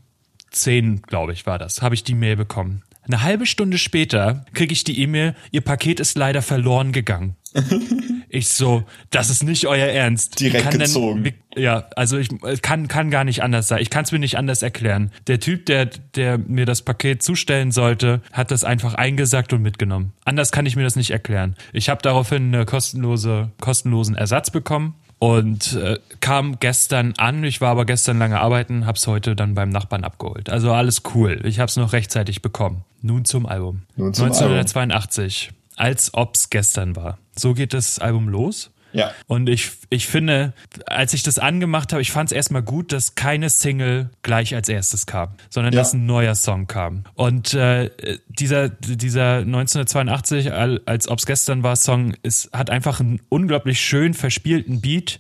10, 0.54 1.02
glaube 1.04 1.34
ich, 1.34 1.46
war 1.46 1.60
das, 1.60 1.82
habe 1.82 1.96
ich 1.96 2.04
die 2.04 2.16
Mail 2.16 2.36
bekommen. 2.36 2.84
Eine 3.06 3.22
halbe 3.22 3.46
Stunde 3.46 3.78
später 3.78 4.46
kriege 4.54 4.72
ich 4.72 4.86
die 4.86 5.02
E-Mail, 5.02 5.36
ihr 5.52 5.62
Paket 5.62 6.00
ist 6.00 6.18
leider 6.18 6.42
verloren 6.42 6.94
gegangen. 6.94 7.36
ich 8.30 8.50
so, 8.50 8.84
das 9.10 9.30
ist 9.30 9.44
nicht 9.44 9.68
euer 9.68 9.88
Ernst. 9.88 10.40
Direkt 10.40 10.64
kann 10.64 10.72
denn- 10.72 10.82
gezogen. 10.82 11.26
wie, 11.26 11.34
ja, 11.56 11.86
also 11.96 12.18
ich 12.18 12.30
kann, 12.62 12.88
kann 12.88 13.12
gar 13.12 13.26
nicht 13.26 13.44
anders 13.44 13.68
sein. 13.68 13.82
Ich 13.82 13.90
kann 13.90 14.06
es 14.06 14.12
mir 14.12 14.20
nicht 14.20 14.38
anders 14.38 14.62
erklären. 14.62 15.12
Der 15.28 15.40
Typ, 15.40 15.66
der, 15.66 15.86
der 15.86 16.38
mir 16.38 16.66
das 16.66 16.82
Paket 16.82 17.22
zustellen 17.22 17.72
sollte, 17.72 18.22
hat 18.32 18.52
das 18.52 18.64
einfach 18.64 18.94
eingesackt 18.94 19.52
und 19.54 19.62
mitgenommen. 19.62 20.14
Anders 20.24 20.52
kann 20.52 20.66
ich 20.66 20.76
mir 20.76 20.84
das 20.84 20.96
nicht 20.96 21.12
erklären. 21.12 21.56
Ich 21.74 21.90
habe 21.90 22.02
daraufhin 22.02 22.54
eine 22.54 22.66
kostenlose, 22.66 23.52
kostenlosen 23.60 24.16
Ersatz 24.16 24.50
bekommen 24.50 24.96
und 25.24 25.72
äh, 25.76 26.00
kam 26.20 26.60
gestern 26.60 27.14
an. 27.16 27.46
Ich 27.46 27.62
war 27.62 27.70
aber 27.70 27.86
gestern 27.86 28.20
lange 28.20 28.42
arbeiten, 28.42 28.86
hab's 28.86 29.08
heute 29.08 29.38
dann 29.38 29.56
beim 29.56 29.70
Nachbarn 29.70 30.04
abgeholt. 30.04 30.50
Also 30.50 30.74
alles 30.74 31.04
cool. 31.16 31.40
Ich 31.46 31.62
hab's 31.62 31.78
noch 31.78 31.94
rechtzeitig 31.94 32.42
bekommen. 32.42 32.84
Nun 33.02 33.24
zum 33.24 33.46
Album. 33.46 33.84
Nun 33.96 34.14
zum 34.14 34.26
1982. 34.26 35.54
Als 35.78 36.14
ob's 36.14 36.50
gestern 36.50 36.98
war. 36.98 37.20
So 37.38 37.54
geht 37.54 37.74
das 37.74 38.00
Album 38.00 38.28
los. 38.28 38.70
Ja. 38.94 39.12
Und 39.28 39.50
ich, 39.50 39.72
ich 39.90 40.08
finde, 40.08 40.54
als 40.86 41.14
ich 41.14 41.24
das 41.24 41.40
angemacht 41.40 41.92
habe, 41.94 42.02
ich 42.02 42.12
fand 42.12 42.32
es 42.32 42.36
erstmal 42.36 42.62
gut, 42.62 42.92
dass 42.92 43.16
keine 43.16 43.50
Single 43.50 44.10
gleich 44.22 44.56
als 44.56 44.70
erstes 44.70 45.06
kam, 45.06 45.30
sondern 45.50 45.74
Ja. 45.74 45.80
dass 45.80 45.94
ein 45.94 46.06
neuer 46.06 46.36
Song 46.36 46.68
kam. 46.68 47.04
Und 47.16 47.54
äh, 47.54 47.90
dieser, 48.28 48.70
dieser 48.70 49.38
1982, 49.38 50.52
al- 50.54 50.82
als 50.86 51.08
ob's 51.08 51.26
gestern 51.26 51.64
war, 51.64 51.76
Song, 51.76 52.14
ist, 52.24 52.50
hat 52.54 52.70
einfach 52.70 53.00
einen 53.00 53.20
unglaublich 53.30 53.80
schön 53.80 54.14
verspielten 54.14 54.82
Beat 54.82 55.20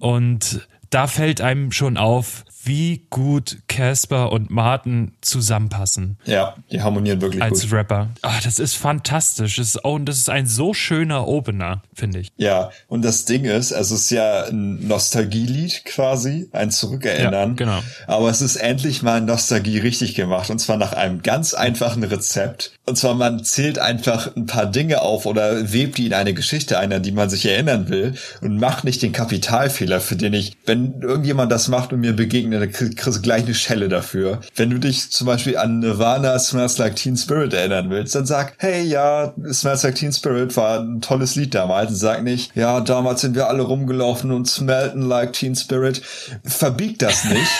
und 0.00 0.68
da 0.94 1.08
fällt 1.08 1.40
einem 1.40 1.72
schon 1.72 1.96
auf, 1.96 2.44
wie 2.64 3.06
gut 3.10 3.58
Casper 3.68 4.32
und 4.32 4.50
Martin 4.50 5.12
zusammenpassen 5.20 6.18
Ja, 6.24 6.54
die 6.70 6.80
harmonieren 6.80 7.20
wirklich 7.20 7.42
als 7.42 7.62
gut. 7.62 7.72
Rapper. 7.72 8.08
Ah, 8.22 8.40
das 8.42 8.58
ist 8.58 8.74
fantastisch. 8.74 9.56
Das 9.56 9.68
ist, 9.68 9.84
oh, 9.84 9.94
und 9.94 10.06
das 10.06 10.18
ist 10.18 10.30
ein 10.30 10.46
so 10.46 10.72
schöner 10.72 11.28
Opener, 11.28 11.82
finde 11.92 12.20
ich. 12.20 12.28
Ja, 12.36 12.70
und 12.88 13.04
das 13.04 13.24
Ding 13.24 13.44
ist, 13.44 13.72
also 13.72 13.94
es 13.94 14.02
ist 14.02 14.10
ja 14.10 14.44
ein 14.44 14.86
Nostalgielied 14.86 15.84
quasi, 15.84 16.48
ein 16.52 16.70
Zurückerinnern. 16.70 17.50
Ja, 17.50 17.54
genau. 17.54 17.78
Aber 18.06 18.30
es 18.30 18.40
ist 18.40 18.56
endlich 18.56 19.02
mal 19.02 19.20
Nostalgie 19.20 19.78
richtig 19.78 20.14
gemacht 20.14 20.48
und 20.50 20.58
zwar 20.58 20.76
nach 20.76 20.92
einem 20.92 21.22
ganz 21.22 21.54
einfachen 21.54 22.04
Rezept. 22.04 22.72
Und 22.86 22.96
zwar 22.96 23.14
man 23.14 23.44
zählt 23.44 23.78
einfach 23.78 24.34
ein 24.36 24.46
paar 24.46 24.66
Dinge 24.66 25.02
auf 25.02 25.26
oder 25.26 25.72
webt 25.72 25.98
die 25.98 26.06
in 26.06 26.14
eine 26.14 26.34
Geschichte 26.34 26.78
ein, 26.78 26.92
an 26.92 27.02
die 27.02 27.12
man 27.12 27.30
sich 27.30 27.46
erinnern 27.46 27.88
will 27.88 28.14
und 28.40 28.58
macht 28.58 28.84
nicht 28.84 29.02
den 29.02 29.12
Kapitalfehler, 29.12 30.00
für 30.00 30.16
den 30.16 30.34
ich, 30.34 30.56
wenn 30.66 30.83
irgendjemand 31.00 31.50
das 31.52 31.68
macht 31.68 31.92
und 31.92 32.00
mir 32.00 32.14
begegnet, 32.14 32.62
dann 32.62 32.70
krieg- 32.72 32.96
kriegst 32.96 33.18
du 33.18 33.22
gleich 33.22 33.44
eine 33.44 33.54
Schelle 33.54 33.88
dafür. 33.88 34.40
Wenn 34.56 34.70
du 34.70 34.78
dich 34.78 35.10
zum 35.10 35.26
Beispiel 35.26 35.56
an 35.56 35.78
Nirvana 35.80 36.38
Smells 36.38 36.78
Like 36.78 36.96
Teen 36.96 37.16
Spirit 37.16 37.52
erinnern 37.54 37.90
willst, 37.90 38.14
dann 38.14 38.26
sag, 38.26 38.54
hey, 38.58 38.82
ja, 38.82 39.34
Smells 39.52 39.82
Like 39.82 39.94
Teen 39.96 40.12
Spirit 40.12 40.56
war 40.56 40.80
ein 40.80 41.00
tolles 41.00 41.34
Lied 41.36 41.54
damals. 41.54 41.90
Und 41.90 41.96
sag 41.96 42.22
nicht, 42.22 42.54
ja, 42.56 42.80
damals 42.80 43.20
sind 43.22 43.34
wir 43.34 43.48
alle 43.48 43.62
rumgelaufen 43.62 44.30
und 44.30 44.46
smellten 44.48 45.02
like 45.02 45.32
Teen 45.32 45.54
Spirit. 45.56 46.02
Verbieg 46.44 46.98
das 46.98 47.24
nicht. 47.24 47.50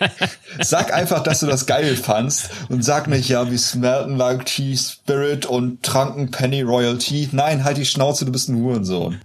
Sag 0.61 0.93
einfach, 0.93 1.23
dass 1.23 1.41
du 1.41 1.47
das 1.47 1.67
geil 1.67 1.97
fandst 1.97 2.51
und 2.69 2.85
sag 2.85 3.09
nicht, 3.09 3.29
ja, 3.29 3.51
wir 3.51 3.59
smellten 3.59 4.17
like 4.17 4.47
Tea 4.47 4.77
Spirit 4.77 5.47
und 5.47 5.83
tranken 5.83 6.31
Penny 6.31 6.63
Royal 6.63 6.99
Tea. 6.99 7.29
Nein, 7.33 7.65
halt 7.65 7.77
die 7.77 7.87
Schnauze, 7.87 8.25
du 8.25 8.33
bist 8.33 8.49
ein 8.49 8.57
Hurensohn. 8.57 9.21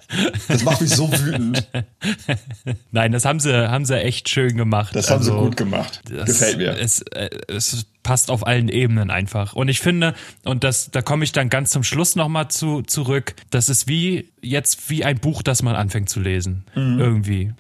Das 0.48 0.64
macht 0.64 0.82
mich 0.82 0.92
so 0.96 1.12
wütend. 1.12 1.68
Nein, 2.92 3.12
das 3.12 3.26
haben 3.26 3.40
sie, 3.40 3.54
haben 3.70 3.86
sie 3.86 4.00
echt 4.02 4.30
schön 4.30 4.58
gemacht. 4.58 4.96
Das 4.96 5.10
haben 5.10 5.24
sie 5.24 5.32
Also, 5.32 5.44
gut 5.46 5.58
gemacht. 5.58 6.02
das- 6.10 6.26
Gefällt 6.26 6.58
mir. 6.58 6.78
Es, 6.78 7.02
äh, 7.02 7.30
es 7.48 7.86
passt 8.04 8.32
auf 8.32 8.48
allen 8.48 8.68
Ebenen 8.68 9.12
einfach. 9.12 9.54
Und 9.54 9.68
ich 9.70 9.80
finde, 9.80 10.16
und 10.44 10.64
das, 10.64 10.90
da 10.90 11.04
komme 11.04 11.24
ich 11.24 11.34
dann 11.34 11.50
ganz 11.50 11.70
zum 11.70 11.84
Schluss 11.84 12.16
nochmal 12.16 12.48
zu, 12.48 12.82
zurück, 12.82 13.36
das 13.52 13.70
ist 13.70 13.88
wie 13.88 14.32
jetzt 14.42 14.90
wie 14.90 15.06
ein 15.06 15.20
Buch, 15.20 15.44
das 15.44 15.62
man 15.62 15.76
anfängt 15.76 16.10
zu 16.10 16.20
lesen. 16.20 16.66
Mhm. 16.74 17.00
Irgendwie. 17.00 17.54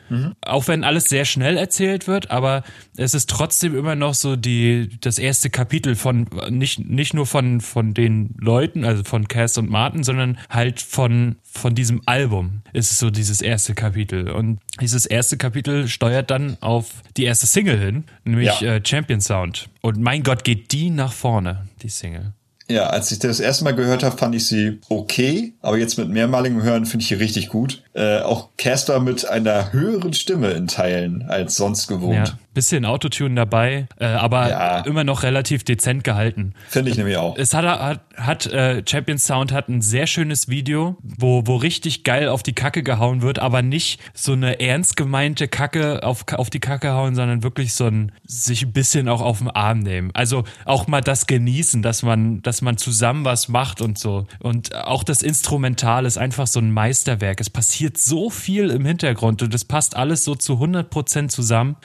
Auch 0.44 0.68
wenn 0.68 0.84
alles 0.84 1.06
sehr 1.06 1.26
schnell 1.26 1.58
erzählt 1.58 2.08
wird, 2.08 2.32
aber 2.32 2.64
es 2.98 3.14
ist 3.14 3.30
trotzdem 3.30 3.61
immer 3.68 3.96
noch 3.96 4.14
so 4.14 4.36
die, 4.36 4.90
das 5.02 5.18
erste 5.20 5.50
Kapitel 5.50 5.96
von, 5.96 6.28
nicht, 6.50 6.80
nicht 6.80 7.14
nur 7.14 7.26
von, 7.26 7.62
von 7.62 7.94
den 7.94 8.36
Leuten, 8.40 8.84
also 8.86 9.04
von 9.04 9.28
Cass 9.28 9.58
und 9.58 9.70
Martin, 9.70 10.04
sondern 10.04 10.38
halt 10.50 10.82
von, 10.82 11.36
von 11.44 11.76
diesem 11.76 12.02
Album 12.06 12.62
ist 12.74 12.92
es 12.92 13.00
so 13.00 13.10
dieses 13.10 13.42
erste 13.42 13.74
Kapitel. 13.76 14.30
Und 14.30 14.60
dieses 14.80 15.06
erste 15.06 15.38
Kapitel 15.38 15.88
steuert 15.88 16.32
dann 16.32 16.58
auf 16.62 17.04
die 17.18 17.24
erste 17.26 17.48
Single 17.48 17.78
hin, 17.80 18.04
nämlich 18.24 18.62
Ja. 18.62 18.76
äh, 18.76 18.82
Champion 18.86 19.22
Sound. 19.22 19.70
Und 19.82 20.00
mein 20.00 20.24
Gott, 20.24 20.44
geht 20.44 20.72
die 20.72 20.90
nach 20.90 21.14
vorne, 21.14 21.68
die 21.82 21.90
Single. 21.90 22.34
Ja, 22.72 22.88
als 22.88 23.12
ich 23.12 23.20
das 23.20 23.40
erste 23.40 23.64
Mal 23.64 23.76
gehört 23.76 24.04
habe, 24.04 24.18
fand 24.18 24.34
ich 24.34 24.46
sie 24.48 24.80
okay, 24.90 25.54
aber 25.62 25.78
jetzt 25.78 25.98
mit 25.98 26.10
mehrmaligem 26.10 26.64
Hören 26.64 26.86
finde 26.86 27.04
ich 27.04 27.10
sie 27.10 27.16
richtig 27.16 27.50
gut. 27.50 27.84
Äh, 27.94 28.20
auch 28.20 28.50
Casper 28.58 29.00
mit 29.00 29.28
einer 29.28 29.74
höheren 29.74 30.14
Stimme 30.14 30.52
in 30.52 30.68
Teilen 30.68 31.24
als 31.28 31.56
sonst 31.58 31.88
gewohnt. 31.88 32.16
Ja, 32.30 32.38
bisschen 32.54 32.86
Autotune 32.86 33.36
dabei, 33.36 33.88
äh, 34.00 34.06
aber 34.06 34.50
Ja. 34.50 34.80
immer 34.82 35.04
noch 35.04 35.24
relativ 35.24 35.64
dezent 35.64 36.04
gehalten. 36.04 36.54
Finde 36.70 36.92
ich 36.92 36.98
nämlich 36.98 37.18
auch. 37.18 37.38
Es 37.38 37.54
hat, 37.54 37.66
hat, 37.66 38.02
hat 38.18 38.46
äh, 38.48 38.84
Champion 38.88 39.18
Sound 39.18 39.52
hat 39.52 39.70
ein 39.70 39.82
sehr 39.82 40.08
schönes 40.08 40.50
Video, 40.50 40.98
wo, 41.02 41.44
wo 41.46 41.56
richtig 41.56 42.04
geil 42.04 42.28
auf 42.28 42.44
die 42.44 42.54
Kacke 42.54 42.84
gehauen 42.84 43.22
wird, 43.22 43.40
aber 43.40 43.62
nicht 43.62 44.00
so 44.14 44.34
eine 44.34 44.60
ernst 44.60 44.98
gemeinte 44.98 45.48
Kacke 45.48 46.04
auf, 46.04 46.26
auf 46.34 46.50
die 46.50 46.60
Kacke 46.60 46.92
hauen, 46.92 47.16
sondern 47.16 47.44
wirklich 47.44 47.74
so 47.74 47.86
ein 47.88 48.12
sich 48.26 48.64
ein 48.64 48.74
bisschen 48.74 49.08
auch 49.08 49.22
auf 49.22 49.40
den 49.40 49.50
Arm 49.50 49.80
nehmen. 49.80 50.12
Also 50.14 50.44
auch 50.66 50.88
mal 50.88 51.02
das 51.02 51.28
genießen, 51.28 51.82
dass 51.82 52.04
man, 52.04 52.42
dass 52.42 52.61
man 52.62 52.78
zusammen 52.78 53.26
was 53.26 53.48
macht 53.48 53.82
und 53.82 53.98
so. 53.98 54.26
Und 54.40 54.76
auch 54.76 55.04
das 55.04 55.22
Instrumental 55.22 56.06
ist 56.06 56.18
einfach 56.18 56.48
so 56.48 56.60
ein 56.60 56.72
Meisterwerk. 56.72 57.40
Es 57.42 57.50
passiert 57.50 57.98
so 57.98 58.30
viel 58.30 58.70
im 58.70 58.86
Hintergrund 58.86 59.42
und 59.42 59.54
es 59.54 59.66
passt 59.66 59.96
alles 59.96 60.24
so 60.24 60.36
zu 60.36 60.54
100% 60.54 61.30
zusammen. 61.30 61.76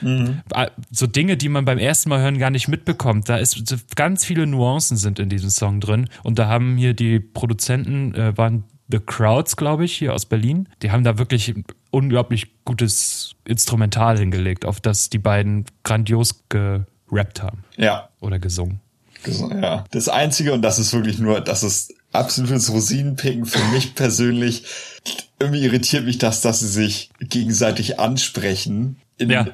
Äh, 0.53 0.67
So 0.91 1.07
Dinge, 1.07 1.37
die 1.37 1.49
man 1.49 1.65
beim 1.65 1.77
ersten 1.77 2.09
Mal 2.09 2.19
hören 2.21 2.37
gar 2.37 2.49
nicht 2.49 2.67
mitbekommt. 2.67 3.29
Da 3.29 3.37
ist 3.37 3.61
ganz 3.95 4.25
viele 4.25 4.47
Nuancen 4.47 4.97
sind 4.97 5.19
in 5.19 5.29
diesem 5.29 5.49
Song 5.49 5.79
drin. 5.79 6.09
Und 6.23 6.39
da 6.39 6.47
haben 6.47 6.77
hier 6.77 6.93
die 6.93 7.19
Produzenten, 7.19 8.13
äh, 8.15 8.37
waren 8.37 8.63
The 8.89 8.99
Crowds, 8.99 9.57
glaube 9.57 9.83
ich, 9.83 9.93
hier 9.97 10.13
aus 10.13 10.25
Berlin. 10.25 10.69
Die 10.81 10.91
haben 10.91 11.03
da 11.03 11.17
wirklich 11.17 11.53
unglaublich 11.91 12.63
gutes 12.63 13.35
Instrumental 13.45 14.17
hingelegt, 14.17 14.63
auf 14.65 14.79
das 14.79 15.09
die 15.09 15.17
beiden 15.17 15.65
grandios 15.83 16.43
gerappt 16.47 17.41
haben 17.43 17.63
Ja. 17.75 18.09
oder 18.21 18.39
gesungen. 18.39 18.79
Ja. 19.25 19.85
Das 19.91 20.09
Einzige, 20.09 20.53
und 20.53 20.61
das 20.61 20.79
ist 20.79 20.93
wirklich 20.93 21.19
nur, 21.19 21.41
das 21.41 21.63
ist 21.63 21.93
absolutes 22.11 22.71
Rosinenpicken 22.71 23.45
für 23.45 23.63
mich 23.73 23.95
persönlich. 23.95 24.63
Irgendwie 25.39 25.63
irritiert 25.63 26.05
mich 26.05 26.17
das, 26.17 26.41
dass 26.41 26.59
sie 26.59 26.67
sich 26.67 27.09
gegenseitig 27.19 27.99
ansprechen. 27.99 28.97
In, 29.17 29.29
Ja. 29.29 29.47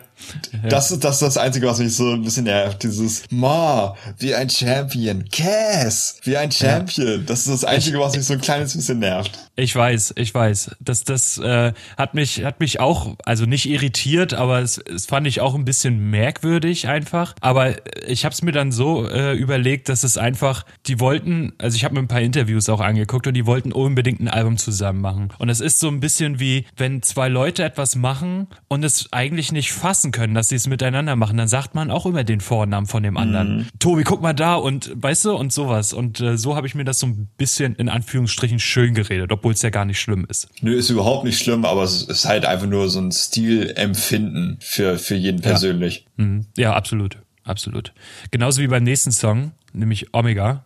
Das 0.70 0.92
ist 0.92 1.04
das, 1.04 1.16
ist 1.16 1.22
das 1.22 1.38
Einzige, 1.38 1.68
was 1.68 1.80
mich 1.80 1.96
so 1.96 2.12
ein 2.12 2.24
bisschen 2.24 2.46
nervt. 2.46 2.84
Dieses 2.84 3.24
Ma, 3.30 3.96
wie 4.20 4.34
ein 4.34 4.50
Champion. 4.50 5.26
Cass, 5.30 6.20
wie 6.24 6.38
ein 6.38 6.52
Champion. 6.52 7.26
Das 7.26 7.40
ist 7.42 7.50
das 7.50 7.64
Einzige, 7.66 8.00
was 8.00 8.16
mich 8.16 8.26
so 8.26 8.34
ein 8.34 8.42
kleines 8.42 8.76
bisschen 8.76 9.00
nervt. 9.00 9.32
Ich 9.56 9.76
weiß, 9.76 10.14
ich 10.18 10.34
weiß. 10.34 10.72
Das, 10.80 11.04
das 11.04 11.38
äh, 11.38 11.74
hat 11.98 12.14
mich, 12.14 12.44
hat 12.44 12.60
mich 12.60 12.80
auch, 12.80 13.16
also 13.26 13.46
nicht 13.46 13.70
irritiert, 13.70 14.34
aber 14.34 14.60
es, 14.60 14.78
es 14.78 15.06
fand 15.06 15.28
ich 15.28 15.42
auch 15.42 15.56
ein 15.56 15.66
bisschen 15.66 16.10
merkwürdig 16.10 16.88
einfach. 16.88 17.36
Aber 17.42 17.76
ich 18.08 18.26
habe 18.26 18.34
es 18.34 18.42
mir 18.42 18.52
dann 18.52 18.72
so 18.72 19.08
äh, 19.08 19.34
überlegt, 19.34 19.90
dass 19.90 20.04
es 20.04 20.18
einfach, 20.18 20.66
die 20.88 21.00
wollten, 21.00 21.54
also 21.58 21.76
ich 21.76 21.84
habe 21.84 21.96
mir 21.96 22.02
ein 22.02 22.08
paar 22.08 22.22
Interviews 22.22 22.70
auch 22.70 22.80
angeguckt 22.80 23.28
und 23.28 23.34
die 23.34 23.46
wollten 23.46 23.72
unbedingt 23.72 24.22
ein 24.22 24.28
Album 24.28 24.58
zusammen 24.58 25.02
machen. 25.02 25.30
Und 25.38 25.50
es 25.50 25.60
ist 25.60 25.80
so 25.80 25.88
ein 25.88 26.00
bisschen 26.00 26.40
wie, 26.40 26.66
wenn 26.78 27.02
zwei 27.04 27.28
Leute 27.28 27.64
etwas 27.64 27.96
machen 27.96 28.48
und 28.68 28.84
es 28.84 29.08
eigentlich 29.12 29.52
nicht 29.52 29.72
fassen 29.72 30.03
können, 30.12 30.34
dass 30.34 30.50
sie 30.50 30.56
es 30.56 30.68
miteinander 30.68 31.16
machen, 31.16 31.38
dann 31.38 31.48
sagt 31.48 31.76
man 31.76 31.92
auch 31.92 32.06
immer 32.06 32.24
den 32.24 32.42
Vornamen 32.42 32.88
von 32.88 33.04
dem 33.04 33.18
anderen. 33.18 33.70
Tobi, 33.80 34.04
guck 34.04 34.22
mal 34.22 34.34
da 34.34 34.56
und 34.56 34.92
weißt 34.96 35.26
du 35.26 35.36
und 35.36 35.54
sowas. 35.54 35.94
Und 35.94 36.20
äh, 36.20 36.38
so 36.38 36.56
habe 36.56 36.68
ich 36.68 36.76
mir 36.76 36.84
das 36.84 37.00
so 37.00 37.08
ein 37.08 37.30
bisschen 37.38 37.76
in 37.76 37.90
Anführungsstrichen 37.90 38.60
schön 38.60 38.94
geredet, 38.94 39.32
obwohl 39.32 39.54
es 39.54 39.62
ja 39.62 39.70
gar 39.70 39.86
nicht 39.86 40.00
schlimm 40.00 40.26
ist. 40.30 40.48
Nö, 40.62 40.74
ist 40.76 40.90
überhaupt 40.90 41.26
nicht 41.26 41.40
schlimm, 41.40 41.66
aber 41.66 41.84
es 41.84 42.04
ist 42.04 42.26
halt 42.26 42.46
einfach 42.46 42.68
nur 42.68 42.90
so 42.90 43.00
ein 43.00 43.12
Stilempfinden 43.12 44.58
für, 44.60 44.98
für 44.98 45.16
jeden 45.16 45.42
persönlich. 45.42 46.06
Mhm. 46.18 46.46
Ja, 46.58 46.74
absolut. 46.74 47.18
Absolut. 47.44 47.94
Genauso 48.32 48.62
wie 48.62 48.68
beim 48.68 48.84
nächsten 48.84 49.12
Song, 49.12 49.52
nämlich 49.74 50.14
Omega. 50.14 50.66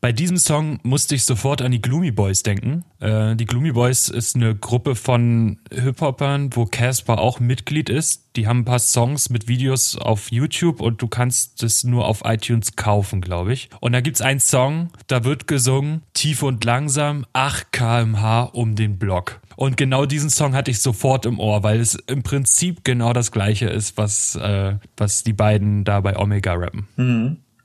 Bei 0.00 0.12
diesem 0.12 0.36
Song 0.36 0.78
musste 0.82 1.14
ich 1.14 1.24
sofort 1.24 1.62
an 1.62 1.72
die 1.72 1.80
Gloomy 1.80 2.10
Boys 2.10 2.42
denken. 2.42 2.84
Äh, 3.00 3.36
die 3.36 3.46
Gloomy 3.46 3.72
Boys 3.72 4.08
ist 4.08 4.36
eine 4.36 4.54
Gruppe 4.54 4.94
von 4.94 5.58
Hip-Hopern, 5.72 6.50
wo 6.54 6.66
Casper 6.66 7.18
auch 7.18 7.40
Mitglied 7.40 7.88
ist. 7.88 8.36
Die 8.36 8.46
haben 8.46 8.60
ein 8.60 8.64
paar 8.64 8.78
Songs 8.78 9.30
mit 9.30 9.48
Videos 9.48 9.96
auf 9.96 10.30
YouTube 10.30 10.80
und 10.80 11.02
du 11.02 11.08
kannst 11.08 11.62
es 11.62 11.84
nur 11.84 12.06
auf 12.06 12.22
iTunes 12.24 12.76
kaufen, 12.76 13.20
glaube 13.20 13.52
ich. 13.52 13.68
Und 13.80 13.92
da 13.92 14.00
gibt's 14.00 14.20
einen 14.20 14.40
Song, 14.40 14.90
da 15.06 15.24
wird 15.24 15.46
gesungen, 15.46 16.02
tief 16.14 16.42
und 16.42 16.64
langsam, 16.64 17.24
8 17.32 17.72
kmh 17.72 18.42
um 18.52 18.76
den 18.76 18.98
Block. 18.98 19.40
Und 19.56 19.76
genau 19.76 20.06
diesen 20.06 20.30
Song 20.30 20.54
hatte 20.54 20.70
ich 20.70 20.80
sofort 20.80 21.26
im 21.26 21.40
Ohr, 21.40 21.64
weil 21.64 21.80
es 21.80 21.96
im 21.96 22.22
Prinzip 22.22 22.84
genau 22.84 23.12
das 23.12 23.32
gleiche 23.32 23.68
ist, 23.68 23.96
was, 23.96 24.36
äh, 24.36 24.76
was 24.96 25.24
die 25.24 25.32
beiden 25.32 25.82
da 25.82 26.00
bei 26.00 26.16
Omega 26.16 26.54
rappen. 26.54 26.86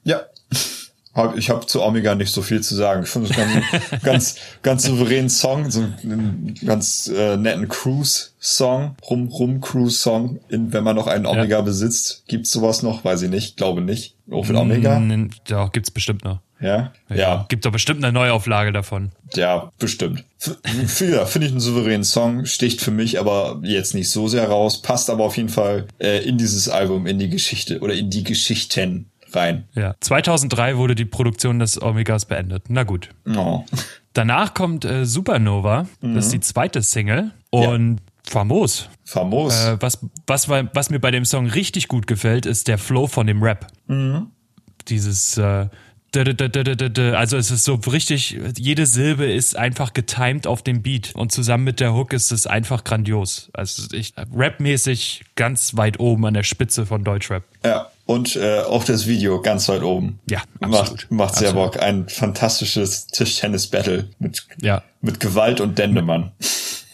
Ja. 0.04 0.22
Hab- 1.14 1.38
Ich 1.38 1.50
habe 1.50 1.66
zu 1.66 1.82
Omega 1.84 2.16
nicht 2.16 2.32
so 2.34 2.42
viel 2.42 2.62
zu 2.62 2.76
sagen. 2.76 3.04
Ich 3.04 3.10
finde 3.10 3.30
es 3.30 3.36
ganz, 3.36 4.02
ganz, 4.04 4.36
ganz 4.64 4.84
souveränen 4.84 5.30
Song, 5.30 5.70
so 5.70 5.82
einen 6.04 6.56
ganz 6.66 7.08
äh, 7.08 7.38
netten 7.38 7.68
Cruise-Song, 7.70 8.96
rum, 9.10 9.28
rum 9.30 9.62
Cruise-Song. 9.62 10.40
Wenn 10.50 10.84
man 10.84 10.96
noch 10.96 11.08
einen 11.08 11.26
Omega 11.26 11.62
besitzt, 11.62 12.24
gibt's 12.28 12.52
sowas 12.52 12.84
noch? 12.84 13.04
Weiß 13.06 13.22
ich 13.22 13.30
nicht, 13.30 13.58
glaube 13.58 13.82
nicht. 13.82 14.16
Auch 14.32 14.46
für 14.46 14.56
Omega? 14.56 15.00
Mm, 15.00 15.30
Ja, 15.48 15.68
gibt's 15.68 15.92
bestimmt 15.92 16.24
noch. 16.24 16.40
Ja, 16.60 16.94
ja, 17.14 17.46
Gibt 17.50 17.66
doch 17.66 17.74
bestimmt 17.74 18.02
eine 18.06 18.14
Neuauflage 18.14 18.72
davon. 18.72 19.12
ja, 19.36 19.70
bestimmt. 19.80 20.24
Ja, 21.02 21.26
finde 21.26 21.48
ich 21.48 21.52
einen 21.52 21.60
souveränen 21.60 22.06
Song, 22.06 22.46
sticht 22.46 22.80
für 22.80 22.92
mich 22.92 23.20
aber 23.20 23.60
jetzt 23.64 23.94
nicht 23.94 24.10
so 24.10 24.30
sehr 24.30 24.48
raus, 24.48 24.82
passt 24.82 25.10
aber 25.10 25.26
auf 25.26 25.36
jeden 25.36 25.50
Fall 25.50 25.88
äh, 26.00 26.24
in 26.24 26.38
dieses 26.38 26.70
Album, 26.70 27.06
in 27.06 27.20
die 27.20 27.28
Geschichte 27.30 27.80
oder 27.82 27.94
in 27.94 28.10
die 28.10 28.24
Geschichten 28.24 29.08
rein. 29.36 29.66
Ja. 29.74 29.96
2003 30.00 30.78
wurde 30.78 30.96
die 30.96 31.06
Produktion 31.06 31.60
des 31.60 31.82
Omegas 31.82 32.26
beendet. 32.26 32.66
Na 32.70 32.84
gut. 32.84 33.10
Oh. 33.28 33.64
Danach 34.14 34.54
kommt 34.54 34.86
äh, 34.86 35.06
Supernova. 35.06 35.88
Das 36.02 36.26
ist 36.26 36.34
die 36.34 36.40
zweite 36.40 36.82
Single. 36.82 37.32
Und 37.50 38.00
famos. 38.28 38.90
Famos. 39.06 39.66
Äh, 39.66 39.78
was, 39.80 40.00
was, 40.28 40.50
was 40.50 40.90
mir 40.90 41.00
bei 41.00 41.12
dem 41.12 41.26
Song 41.26 41.48
richtig 41.48 41.88
gut 41.88 42.08
gefällt, 42.08 42.46
ist 42.46 42.68
der 42.68 42.78
Flow 42.78 43.08
von 43.08 43.28
dem 43.28 43.42
Rap. 43.42 43.68
Dieses 44.88 45.38
äh, 45.38 45.68
also 46.16 47.38
es 47.38 47.50
ist 47.50 47.64
so 47.64 47.74
richtig, 47.76 48.38
jede 48.58 48.86
Silbe 48.86 49.26
ist 49.26 49.58
einfach 49.58 49.94
getimed 49.94 50.46
auf 50.46 50.62
dem 50.62 50.84
Beat 50.84 51.16
und 51.16 51.32
zusammen 51.32 51.64
mit 51.64 51.80
der 51.80 51.94
Hook 51.94 52.14
ist 52.14 52.32
es 52.32 52.46
einfach 52.46 52.84
grandios. 52.84 53.50
Also 53.54 53.88
ich 53.96 54.14
rapmäßig 54.32 55.24
ganz 55.36 55.76
weit 55.76 56.00
oben 56.00 56.26
an 56.26 56.36
der 56.36 56.44
Spitze 56.44 56.86
von 56.86 57.04
Deutschrap. 57.04 57.44
Ja, 57.66 57.90
und 58.06 58.36
äh, 58.36 58.60
auch 58.60 58.84
das 58.84 59.08
Video 59.08 59.42
ganz 59.42 59.68
weit 59.70 59.82
oben. 59.84 60.20
Ja, 60.30 60.42
absolut. 60.60 60.90
Macht, 60.92 61.12
macht 61.12 61.36
sehr 61.36 61.50
Absolut. 61.50 61.74
Bock. 61.74 61.82
Ein 61.82 62.10
fantastisches 62.10 63.08
Tischtennis-Battle 63.08 64.10
mit, 64.20 64.46
Ja. 64.62 64.84
mit 65.02 65.20
Gewalt 65.20 65.62
und 65.62 65.78
Dendemann. 65.80 66.32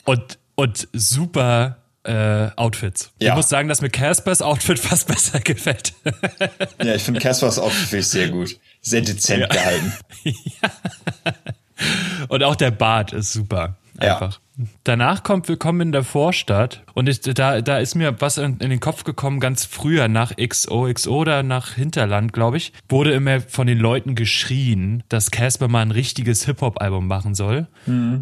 Und, 0.05 0.38
und 0.55 0.88
super 0.93 1.78
äh, 2.03 2.49
Outfits. 2.55 3.12
Ja. 3.20 3.30
Ich 3.32 3.36
muss 3.36 3.49
sagen, 3.49 3.68
dass 3.70 3.82
mir 3.82 3.89
Caspers 3.89 4.41
Outfit 4.41 4.80
fast 4.80 5.07
besser 5.10 5.39
gefällt. 5.39 5.93
ja, 6.84 6.95
ich 6.95 7.03
finde 7.03 7.20
Caspers 7.20 7.60
Outfit 7.60 8.03
sehr 8.05 8.30
gut. 8.30 8.57
Sehr 8.82 9.01
dezent 9.01 9.49
gehalten. 9.49 9.93
Und 12.30 12.43
auch 12.43 12.55
der 12.55 12.72
Bart 12.72 13.14
ist 13.14 13.34
super. 13.34 13.76
Ja. 14.02 14.14
Einfach. 14.14 14.39
Danach 14.84 15.24
kommt 15.24 15.47
Willkommen 15.47 15.80
in 15.80 15.91
der 15.93 16.04
Vorstadt. 16.04 16.84
Und 16.93 17.08
ich, 17.08 17.22
da, 17.22 17.62
da 17.62 17.78
ist 17.78 17.95
mir 17.95 18.20
was 18.20 18.38
in, 18.38 18.58
in 18.58 18.70
den 18.70 18.82
Kopf 18.82 19.06
gekommen, 19.06 19.39
ganz 19.39 19.64
früher 19.64 20.10
nach 20.10 20.36
XOXO 20.36 21.10
oder 21.16 21.43
nach 21.43 21.76
Hinterland, 21.76 22.34
glaube 22.34 22.58
ich, 22.58 22.74
wurde 22.89 23.14
immer 23.14 23.39
von 23.39 23.68
den 23.68 23.80
Leuten 23.80 24.16
geschrien, 24.16 25.04
dass 25.08 25.32
Casper 25.32 25.70
mal 25.70 25.82
ein 25.82 25.91
richtiges 25.91 26.45
Hip-Hop-Album 26.45 27.08
machen 27.08 27.36
soll. 27.36 27.68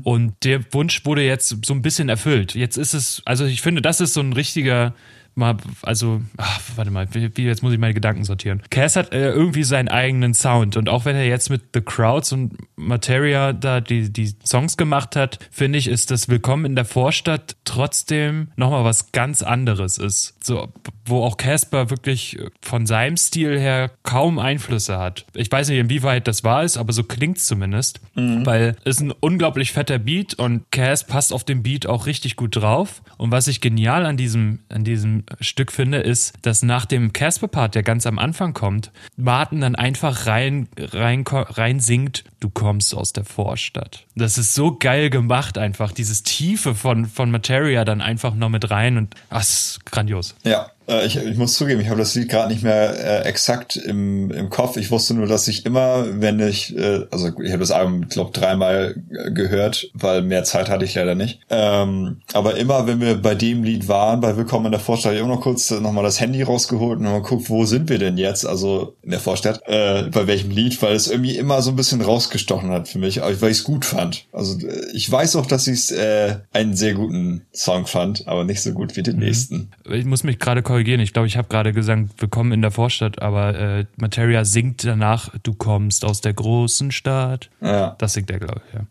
Und 0.03 0.33
der 0.43 0.61
Wunsch 0.73 1.05
wurde 1.05 1.23
jetzt 1.23 1.65
so 1.65 1.73
ein 1.73 1.81
bisschen 1.81 2.07
erfüllt. 2.07 2.53
Jetzt 2.53 2.77
ist 2.77 2.93
es, 2.93 3.23
also 3.25 3.45
ich 3.45 3.63
finde, 3.63 3.81
das 3.81 3.99
ist 3.99 4.13
so 4.13 4.21
ein 4.21 4.33
richtiger 4.33 4.93
mal, 5.37 5.57
also, 5.83 6.21
ach, 6.37 6.61
warte 6.75 6.91
mal, 6.91 7.07
wie, 7.13 7.43
jetzt 7.43 7.63
muss 7.63 7.73
ich 7.73 7.79
meine 7.79 7.93
Gedanken 7.93 8.23
sortieren. 8.23 8.61
Cass 8.69 8.95
hat 8.95 9.13
äh, 9.13 9.29
irgendwie 9.29 9.63
seinen 9.63 9.87
eigenen 9.87 10.33
Sound 10.33 10.77
und 10.77 10.89
auch 10.89 11.05
wenn 11.05 11.15
er 11.15 11.25
jetzt 11.25 11.49
mit 11.49 11.61
The 11.73 11.81
Crowds 11.81 12.31
und 12.31 12.57
Materia 12.75 13.53
da 13.53 13.81
die, 13.81 14.11
die 14.11 14.33
Songs 14.45 14.77
gemacht 14.77 15.15
hat, 15.15 15.39
finde 15.51 15.79
ich, 15.79 15.87
ist 15.87 16.11
das 16.11 16.29
Willkommen 16.29 16.65
in 16.65 16.75
der 16.75 16.85
Vorstadt 16.85 17.55
trotzdem 17.65 18.49
nochmal 18.55 18.83
was 18.83 19.11
ganz 19.11 19.43
anderes 19.43 19.97
ist. 19.97 20.35
So, 20.43 20.71
wo 21.05 21.23
auch 21.23 21.37
Casper 21.37 21.89
wirklich 21.89 22.37
von 22.61 22.85
seinem 22.85 23.17
Stil 23.17 23.59
her 23.59 23.91
kaum 24.03 24.39
Einflüsse 24.39 24.97
hat. 24.97 25.25
Ich 25.33 25.51
weiß 25.51 25.69
nicht, 25.69 25.79
inwieweit 25.79 26.27
das 26.27 26.43
wahr 26.43 26.63
ist, 26.63 26.77
aber 26.77 26.93
so 26.93 27.03
klingt's 27.03 27.45
zumindest, 27.45 27.99
weil 28.15 28.75
es 28.83 28.97
ist 28.97 29.01
ein 29.01 29.13
unglaublich 29.19 29.71
fetter 29.71 29.99
Beat 29.99 30.33
und 30.35 30.69
Cass 30.71 31.05
passt 31.05 31.33
auf 31.33 31.43
dem 31.43 31.63
Beat 31.63 31.87
auch 31.87 32.05
richtig 32.05 32.35
gut 32.35 32.55
drauf. 32.55 33.01
Und 33.17 33.31
was 33.31 33.47
ich 33.47 33.61
genial 33.61 34.05
an 34.05 34.17
diesem, 34.17 34.59
an 34.69 34.83
diesem 34.83 35.23
Stück 35.39 35.71
finde, 35.71 35.99
ist, 35.99 36.33
dass 36.41 36.63
nach 36.63 36.85
dem 36.85 37.13
Casper-Part, 37.13 37.75
der 37.75 37.83
ganz 37.83 38.05
am 38.05 38.19
Anfang 38.19 38.53
kommt, 38.53 38.91
Martin 39.15 39.61
dann 39.61 39.75
einfach 39.75 40.25
rein, 40.25 40.67
rein, 40.77 41.23
rein 41.27 41.79
singt, 41.79 42.23
du 42.39 42.49
kommst 42.49 42.95
aus 42.95 43.13
der 43.13 43.25
Vorstadt. 43.25 44.05
Das 44.15 44.37
ist 44.37 44.53
so 44.53 44.75
geil 44.77 45.09
gemacht 45.09 45.57
einfach, 45.57 45.91
dieses 45.91 46.23
Tiefe 46.23 46.75
von, 46.75 47.05
von 47.05 47.31
Materia 47.31 47.85
dann 47.85 48.01
einfach 48.01 48.35
noch 48.35 48.49
mit 48.49 48.69
rein 48.69 48.97
und 48.97 49.15
ach, 49.29 49.41
ist 49.41 49.85
grandios. 49.85 50.35
Ja, 50.43 50.71
ich, 50.87 51.17
ich 51.17 51.37
muss 51.37 51.53
zugeben, 51.53 51.81
ich 51.81 51.89
habe 51.89 51.99
das 51.99 52.15
Lied 52.15 52.29
gerade 52.29 52.51
nicht 52.51 52.63
mehr 52.63 53.23
äh, 53.23 53.27
exakt 53.27 53.75
im, 53.75 54.31
im 54.31 54.49
Kopf. 54.49 54.77
Ich 54.77 54.91
wusste 54.91 55.13
nur, 55.13 55.27
dass 55.27 55.47
ich 55.47 55.65
immer, 55.65 56.05
wenn 56.21 56.39
ich, 56.39 56.75
äh, 56.77 57.05
also 57.11 57.31
ich 57.41 57.51
habe 57.51 57.59
das 57.59 57.71
Album, 57.71 58.07
glaube 58.07 58.31
dreimal 58.31 58.95
äh, 59.09 59.31
gehört, 59.31 59.89
weil 59.93 60.21
mehr 60.21 60.43
Zeit 60.43 60.69
hatte 60.69 60.85
ich 60.85 60.95
leider 60.95 61.15
nicht. 61.15 61.41
Ähm, 61.49 62.17
aber 62.33 62.57
immer, 62.57 62.87
wenn 62.87 63.01
wir 63.01 63.15
bei 63.15 63.35
dem 63.35 63.63
Lied 63.63 63.87
waren, 63.87 64.21
bei 64.21 64.37
Willkommen 64.37 64.67
in 64.67 64.71
der 64.71 64.79
Vorstadt, 64.79 65.13
ich 65.13 65.19
habe 65.19 65.29
noch 65.29 65.41
kurz 65.41 65.71
äh, 65.71 65.79
nochmal 65.79 66.03
das 66.03 66.19
Handy 66.19 66.41
rausgeholt 66.41 66.99
und 66.99 67.05
mal 67.05 67.21
guckt, 67.21 67.49
wo 67.49 67.65
sind 67.65 67.89
wir 67.89 67.99
denn 67.99 68.17
jetzt? 68.17 68.45
Also 68.45 68.95
in 69.03 69.11
der 69.11 69.19
Vorstadt, 69.19 69.61
äh, 69.67 70.03
bei 70.03 70.27
welchem 70.27 70.51
Lied, 70.51 70.81
weil 70.81 70.95
es 70.95 71.09
irgendwie 71.09 71.37
immer 71.37 71.61
so 71.61 71.71
ein 71.71 71.75
bisschen 71.75 72.01
rausgestochen 72.01 72.69
hat 72.69 72.87
für 72.87 72.99
mich, 72.99 73.19
weil 73.21 73.33
ich 73.33 73.57
es 73.57 73.63
gut 73.63 73.85
fand. 73.85 74.25
Also 74.31 74.57
äh, 74.65 74.85
ich 74.93 75.11
weiß 75.11 75.35
auch, 75.35 75.45
dass 75.45 75.67
ich 75.67 75.79
es 75.79 75.91
äh, 75.91 76.37
einen 76.53 76.75
sehr 76.75 76.93
guten 76.93 77.41
Song 77.53 77.87
fand, 77.87 78.27
aber 78.27 78.43
nicht 78.43 78.61
so 78.61 78.71
gut 78.71 78.95
wie 78.95 79.03
den 79.03 79.17
mhm. 79.17 79.23
nächsten. 79.23 79.71
Ich 79.89 80.05
muss 80.05 80.23
mich 80.23 80.39
gerade 80.39 80.63
korrigieren. 80.77 81.01
Ich 81.01 81.11
glaube, 81.11 81.27
ich 81.27 81.37
habe 81.37 81.47
gerade 81.47 81.73
gesagt, 81.73 82.09
willkommen 82.19 82.51
in 82.51 82.61
der 82.61 82.69
Vorstadt, 82.69 83.19
aber 83.19 83.57
äh, 83.57 83.85
Materia 83.95 84.45
singt 84.45 84.83
danach, 84.83 85.29
du 85.41 85.55
kommst 85.55 86.05
aus 86.05 86.21
der 86.21 86.33
großen 86.33 86.91
Stadt. 86.91 87.49
Ja. 87.61 87.95
Das 87.97 88.13
singt 88.13 88.29
er, 88.29 88.37
glaube 88.37 88.61
ich, 88.67 88.73
ja. 88.75 88.81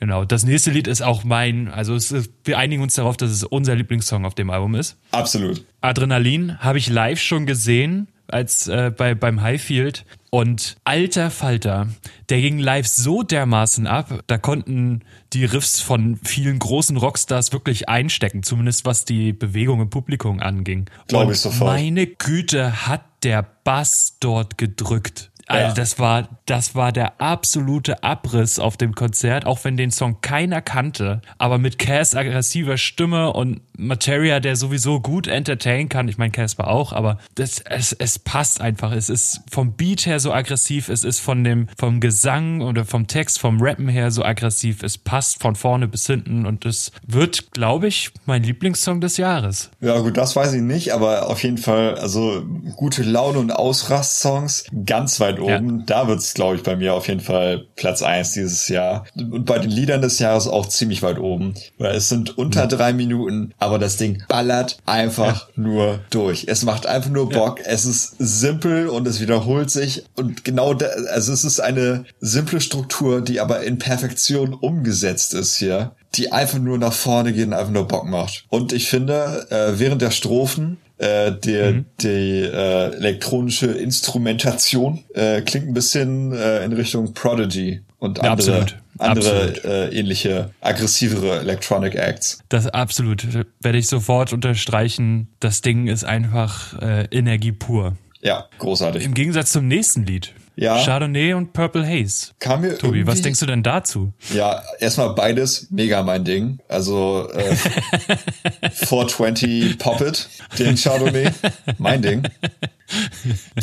Genau. 0.00 0.24
Das 0.24 0.44
nächste 0.44 0.72
Lied 0.72 0.88
ist 0.88 1.00
auch 1.00 1.22
mein, 1.22 1.68
also 1.68 1.94
es 1.94 2.10
ist, 2.10 2.32
wir 2.42 2.58
einigen 2.58 2.82
uns 2.82 2.94
darauf, 2.94 3.16
dass 3.16 3.30
es 3.30 3.44
unser 3.44 3.76
Lieblingssong 3.76 4.24
auf 4.24 4.34
dem 4.34 4.50
Album 4.50 4.74
ist. 4.74 4.96
Absolut. 5.12 5.64
Adrenalin 5.80 6.58
habe 6.58 6.78
ich 6.78 6.88
live 6.88 7.20
schon 7.20 7.46
gesehen 7.46 8.08
als 8.26 8.66
äh, 8.66 8.90
bei, 8.96 9.14
beim 9.14 9.40
Highfield. 9.40 10.04
Und 10.30 10.76
alter 10.84 11.30
Falter, 11.30 11.88
der 12.28 12.40
ging 12.40 12.58
live 12.58 12.86
so 12.86 13.22
dermaßen 13.22 13.86
ab, 13.86 14.22
da 14.26 14.36
konnten 14.36 15.00
die 15.32 15.44
Riffs 15.44 15.80
von 15.80 16.16
vielen 16.22 16.58
großen 16.58 16.96
Rockstars 16.96 17.52
wirklich 17.52 17.88
einstecken, 17.88 18.42
zumindest 18.42 18.84
was 18.84 19.04
die 19.04 19.32
Bewegung 19.32 19.80
im 19.80 19.90
Publikum 19.90 20.40
anging. 20.40 20.90
Glaube 21.06 21.32
ich 21.32 21.40
sofort. 21.40 21.72
Meine 21.72 22.06
Güte 22.06 22.86
hat 22.86 23.02
der 23.22 23.46
Bass 23.64 24.16
dort 24.20 24.58
gedrückt. 24.58 25.30
Also 25.48 25.74
das 25.74 25.98
war, 25.98 26.28
das 26.44 26.74
war 26.74 26.92
der 26.92 27.20
absolute 27.20 28.02
Abriss 28.02 28.58
auf 28.58 28.76
dem 28.76 28.94
Konzert, 28.94 29.46
auch 29.46 29.64
wenn 29.64 29.78
den 29.78 29.90
Song 29.90 30.20
keiner 30.20 30.60
kannte. 30.60 31.22
Aber 31.38 31.56
mit 31.56 31.78
Cass 31.78 32.14
aggressiver 32.14 32.76
Stimme 32.76 33.32
und 33.32 33.62
Materia, 33.78 34.40
der 34.40 34.56
sowieso 34.56 35.00
gut 35.00 35.28
entertainen 35.28 35.88
kann. 35.88 36.08
Ich 36.08 36.18
meine, 36.18 36.32
Casper 36.32 36.68
auch, 36.68 36.92
aber 36.92 37.18
das, 37.36 37.60
es, 37.60 37.92
es 37.92 38.18
passt 38.18 38.60
einfach. 38.60 38.92
Es 38.92 39.08
ist 39.08 39.40
vom 39.50 39.72
Beat 39.72 40.04
her 40.04 40.18
so 40.18 40.32
aggressiv, 40.32 40.88
es 40.88 41.04
ist 41.04 41.20
von 41.20 41.44
dem, 41.44 41.68
vom 41.78 42.00
Gesang 42.00 42.60
oder 42.60 42.84
vom 42.84 43.06
Text, 43.06 43.38
vom 43.38 43.62
Rappen 43.62 43.88
her 43.88 44.10
so 44.10 44.24
aggressiv. 44.24 44.82
Es 44.82 44.98
passt 44.98 45.40
von 45.40 45.54
vorne 45.54 45.86
bis 45.86 46.06
hinten 46.06 46.44
und 46.44 46.66
es 46.66 46.90
wird, 47.06 47.52
glaube 47.52 47.86
ich, 47.86 48.10
mein 48.26 48.42
Lieblingssong 48.42 49.00
des 49.00 49.16
Jahres. 49.16 49.70
Ja, 49.80 49.98
gut, 50.00 50.16
das 50.16 50.34
weiß 50.34 50.54
ich 50.54 50.62
nicht, 50.62 50.92
aber 50.92 51.28
auf 51.28 51.42
jeden 51.44 51.58
Fall, 51.58 51.94
also 51.94 52.42
gute 52.76 53.04
Laune 53.04 53.38
und 53.38 53.52
Ausrast-Songs 53.52 54.64
ganz 54.86 55.20
weit 55.20 55.38
oben. 55.38 55.78
Ja. 55.78 55.84
Da 55.86 56.08
wird's, 56.08 56.34
glaube 56.34 56.56
ich, 56.56 56.64
bei 56.64 56.74
mir 56.74 56.94
auf 56.94 57.06
jeden 57.06 57.20
Fall 57.20 57.66
Platz 57.76 58.02
eins 58.02 58.32
dieses 58.32 58.68
Jahr. 58.68 59.04
Und 59.14 59.44
bei 59.44 59.60
den 59.60 59.70
Liedern 59.70 60.02
des 60.02 60.18
Jahres 60.18 60.48
auch 60.48 60.66
ziemlich 60.66 61.02
weit 61.02 61.18
oben. 61.18 61.54
Weil 61.78 61.94
es 61.94 62.08
sind 62.08 62.36
unter 62.36 62.62
ja. 62.62 62.66
drei 62.66 62.92
Minuten, 62.92 63.54
aber 63.58 63.67
das 63.76 63.98
Ding 63.98 64.22
ballert 64.28 64.78
einfach 64.86 65.48
ja. 65.48 65.62
nur 65.62 66.00
durch. 66.08 66.46
Es 66.48 66.64
macht 66.64 66.86
einfach 66.86 67.10
nur 67.10 67.28
Bock. 67.28 67.60
Es 67.64 67.84
ist 67.84 68.14
simpel 68.18 68.88
und 68.88 69.06
es 69.06 69.20
wiederholt 69.20 69.70
sich. 69.70 70.04
Und 70.16 70.44
genau, 70.44 70.72
da, 70.72 70.86
also 71.12 71.32
es 71.32 71.44
ist 71.44 71.60
eine 71.60 72.04
simple 72.20 72.62
Struktur, 72.62 73.20
die 73.20 73.40
aber 73.40 73.62
in 73.62 73.78
Perfektion 73.78 74.54
umgesetzt 74.54 75.34
ist 75.34 75.56
hier 75.56 75.92
die 76.14 76.32
einfach 76.32 76.58
nur 76.58 76.78
nach 76.78 76.92
vorne 76.92 77.32
geht 77.32 77.46
und 77.46 77.52
einfach 77.52 77.72
nur 77.72 77.86
Bock 77.86 78.06
macht. 78.06 78.46
Und 78.48 78.72
ich 78.72 78.88
finde, 78.88 79.46
äh, 79.50 79.78
während 79.78 80.00
der 80.00 80.10
Strophen 80.10 80.78
äh, 80.98 81.32
der, 81.32 81.72
mhm. 81.72 81.84
die 82.00 82.42
äh, 82.42 82.94
elektronische 82.96 83.66
Instrumentation 83.66 85.04
äh, 85.14 85.42
klingt 85.42 85.68
ein 85.68 85.74
bisschen 85.74 86.32
äh, 86.32 86.64
in 86.64 86.72
Richtung 86.72 87.12
Prodigy 87.12 87.82
und 87.98 88.20
andere, 88.20 88.60
ja, 88.60 88.66
andere 88.98 89.54
Äh, 89.64 89.98
ähnliche, 89.98 90.50
aggressivere 90.60 91.40
Electronic 91.40 91.94
Acts. 91.94 92.40
Das 92.48 92.66
absolut. 92.66 93.26
Werde 93.60 93.78
ich 93.78 93.86
sofort 93.88 94.32
unterstreichen. 94.32 95.28
Das 95.40 95.60
Ding 95.60 95.86
ist 95.86 96.04
einfach 96.04 96.80
äh, 96.80 97.04
Energie 97.10 97.52
pur. 97.52 97.96
Ja, 98.20 98.46
großartig. 98.58 99.04
Im 99.04 99.14
Gegensatz 99.14 99.52
zum 99.52 99.68
nächsten 99.68 100.04
Lied. 100.04 100.32
Ja. 100.56 100.84
Chardonnay 100.84 101.34
und 101.34 101.52
Purple 101.52 101.86
Haze. 101.86 102.32
Kam 102.40 102.62
mir 102.62 102.76
Tobi, 102.76 103.06
was 103.06 103.22
denkst 103.22 103.38
du 103.38 103.46
denn 103.46 103.62
dazu? 103.62 104.12
Ja, 104.34 104.60
erstmal 104.80 105.14
beides 105.14 105.68
mega 105.70 106.02
mein 106.02 106.24
Ding. 106.24 106.58
Also 106.66 107.28
äh, 107.32 107.54
420 108.72 109.78
Pop 109.78 110.00
It, 110.00 110.28
den 110.58 110.76
Chardonnay, 110.76 111.30
mein 111.78 112.02
Ding. 112.02 112.22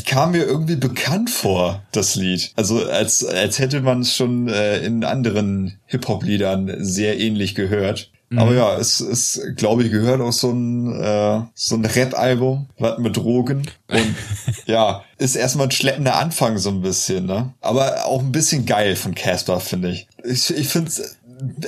Kam 0.05 0.31
mir 0.31 0.43
irgendwie 0.43 0.75
bekannt 0.75 1.29
vor, 1.29 1.83
das 1.91 2.15
Lied. 2.15 2.51
Also 2.55 2.85
als, 2.85 3.23
als 3.23 3.59
hätte 3.59 3.81
man 3.81 4.01
es 4.01 4.15
schon 4.15 4.47
äh, 4.47 4.79
in 4.79 5.03
anderen 5.03 5.79
Hip-Hop-Liedern 5.85 6.83
sehr 6.83 7.19
ähnlich 7.19 7.55
gehört. 7.55 8.11
Mhm. 8.29 8.39
Aber 8.39 8.53
ja, 8.53 8.77
es 8.77 9.01
ist, 9.01 9.41
glaube 9.55 9.83
ich, 9.83 9.91
gehört 9.91 10.21
auch 10.21 10.33
so 10.33 10.51
ein, 10.51 10.99
äh, 11.01 11.41
so 11.53 11.75
ein 11.75 11.85
Rap-Album, 11.85 12.67
was 12.77 12.97
mit 12.97 13.17
Drogen. 13.17 13.67
Und 13.89 14.15
ja, 14.65 15.03
ist 15.17 15.35
erstmal 15.35 15.67
ein 15.67 15.71
schleppender 15.71 16.15
Anfang 16.15 16.57
so 16.57 16.69
ein 16.69 16.81
bisschen, 16.81 17.25
ne? 17.25 17.53
Aber 17.61 18.05
auch 18.05 18.21
ein 18.21 18.31
bisschen 18.31 18.65
geil 18.65 18.95
von 18.95 19.15
Casper, 19.15 19.59
finde 19.59 19.91
ich. 19.91 20.07
Ich, 20.23 20.55
ich 20.55 20.67
finde 20.67 20.91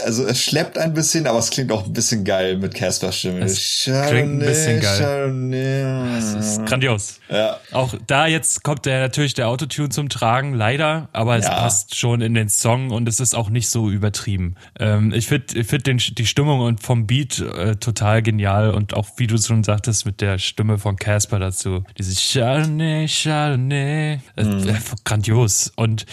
also 0.06 0.26
es 0.26 0.41
schleppt 0.41 0.77
ein 0.77 0.94
bisschen, 0.94 1.27
aber 1.27 1.39
es 1.39 1.49
klingt 1.49 1.72
auch 1.72 1.85
ein 1.85 1.94
bisschen 1.94 2.23
geil 2.23 2.57
mit 2.57 2.73
Caspers 2.73 3.18
Stimme. 3.18 3.39
Es 3.41 3.84
klingt 3.84 4.34
ein 4.34 4.39
bisschen 4.39 4.80
geil. 4.80 6.14
Es 6.18 6.34
ist 6.34 6.65
grandios. 6.65 7.19
Ja. 7.30 7.57
Auch 7.72 7.94
da 8.07 8.27
jetzt 8.27 8.64
kommt 8.64 8.85
der 8.85 9.02
natürlich 9.02 9.34
der 9.34 9.49
Autotune 9.49 9.89
zum 9.89 10.07
Tragen, 10.07 10.53
leider, 10.53 11.10
aber 11.11 11.38
es 11.38 11.45
ja. 11.45 11.60
passt 11.60 11.95
schon 11.95 12.22
in 12.22 12.34
den 12.34 12.48
Song 12.48 12.91
und 12.91 13.10
es 13.10 13.19
ist 13.19 13.35
auch 13.35 13.49
nicht 13.49 13.69
so 13.69 13.89
übertrieben. 13.89 14.56
Ähm, 14.80 15.11
ich 15.14 15.27
finde 15.27 15.60
ich 15.60 15.68
find 15.68 15.85
den, 15.85 15.98
die 15.98 16.26
Stimmung 16.26 16.61
und 16.61 16.81
vom 16.81 17.06
Beat 17.06 17.39
äh, 17.39 17.76
total 17.76 18.22
genial 18.22 18.72
und 18.72 18.94
auch 18.94 19.07
wie 19.18 19.27
du 19.27 19.38
schon 19.38 19.64
sagtest 19.64 20.06
mit 20.06 20.22
der 20.22 20.38
Stimme 20.38 20.77
von 20.77 20.95
Casper 20.95 21.39
dazu. 21.39 21.84
Dieses 21.98 22.31
Chardonnay, 22.31 23.07
Chardonnay. 23.07 24.19
Äh, 24.35 24.44
mhm. 24.44 24.69
Äh, 24.69 24.76
grandios. 25.03 25.73
Und 25.76 26.06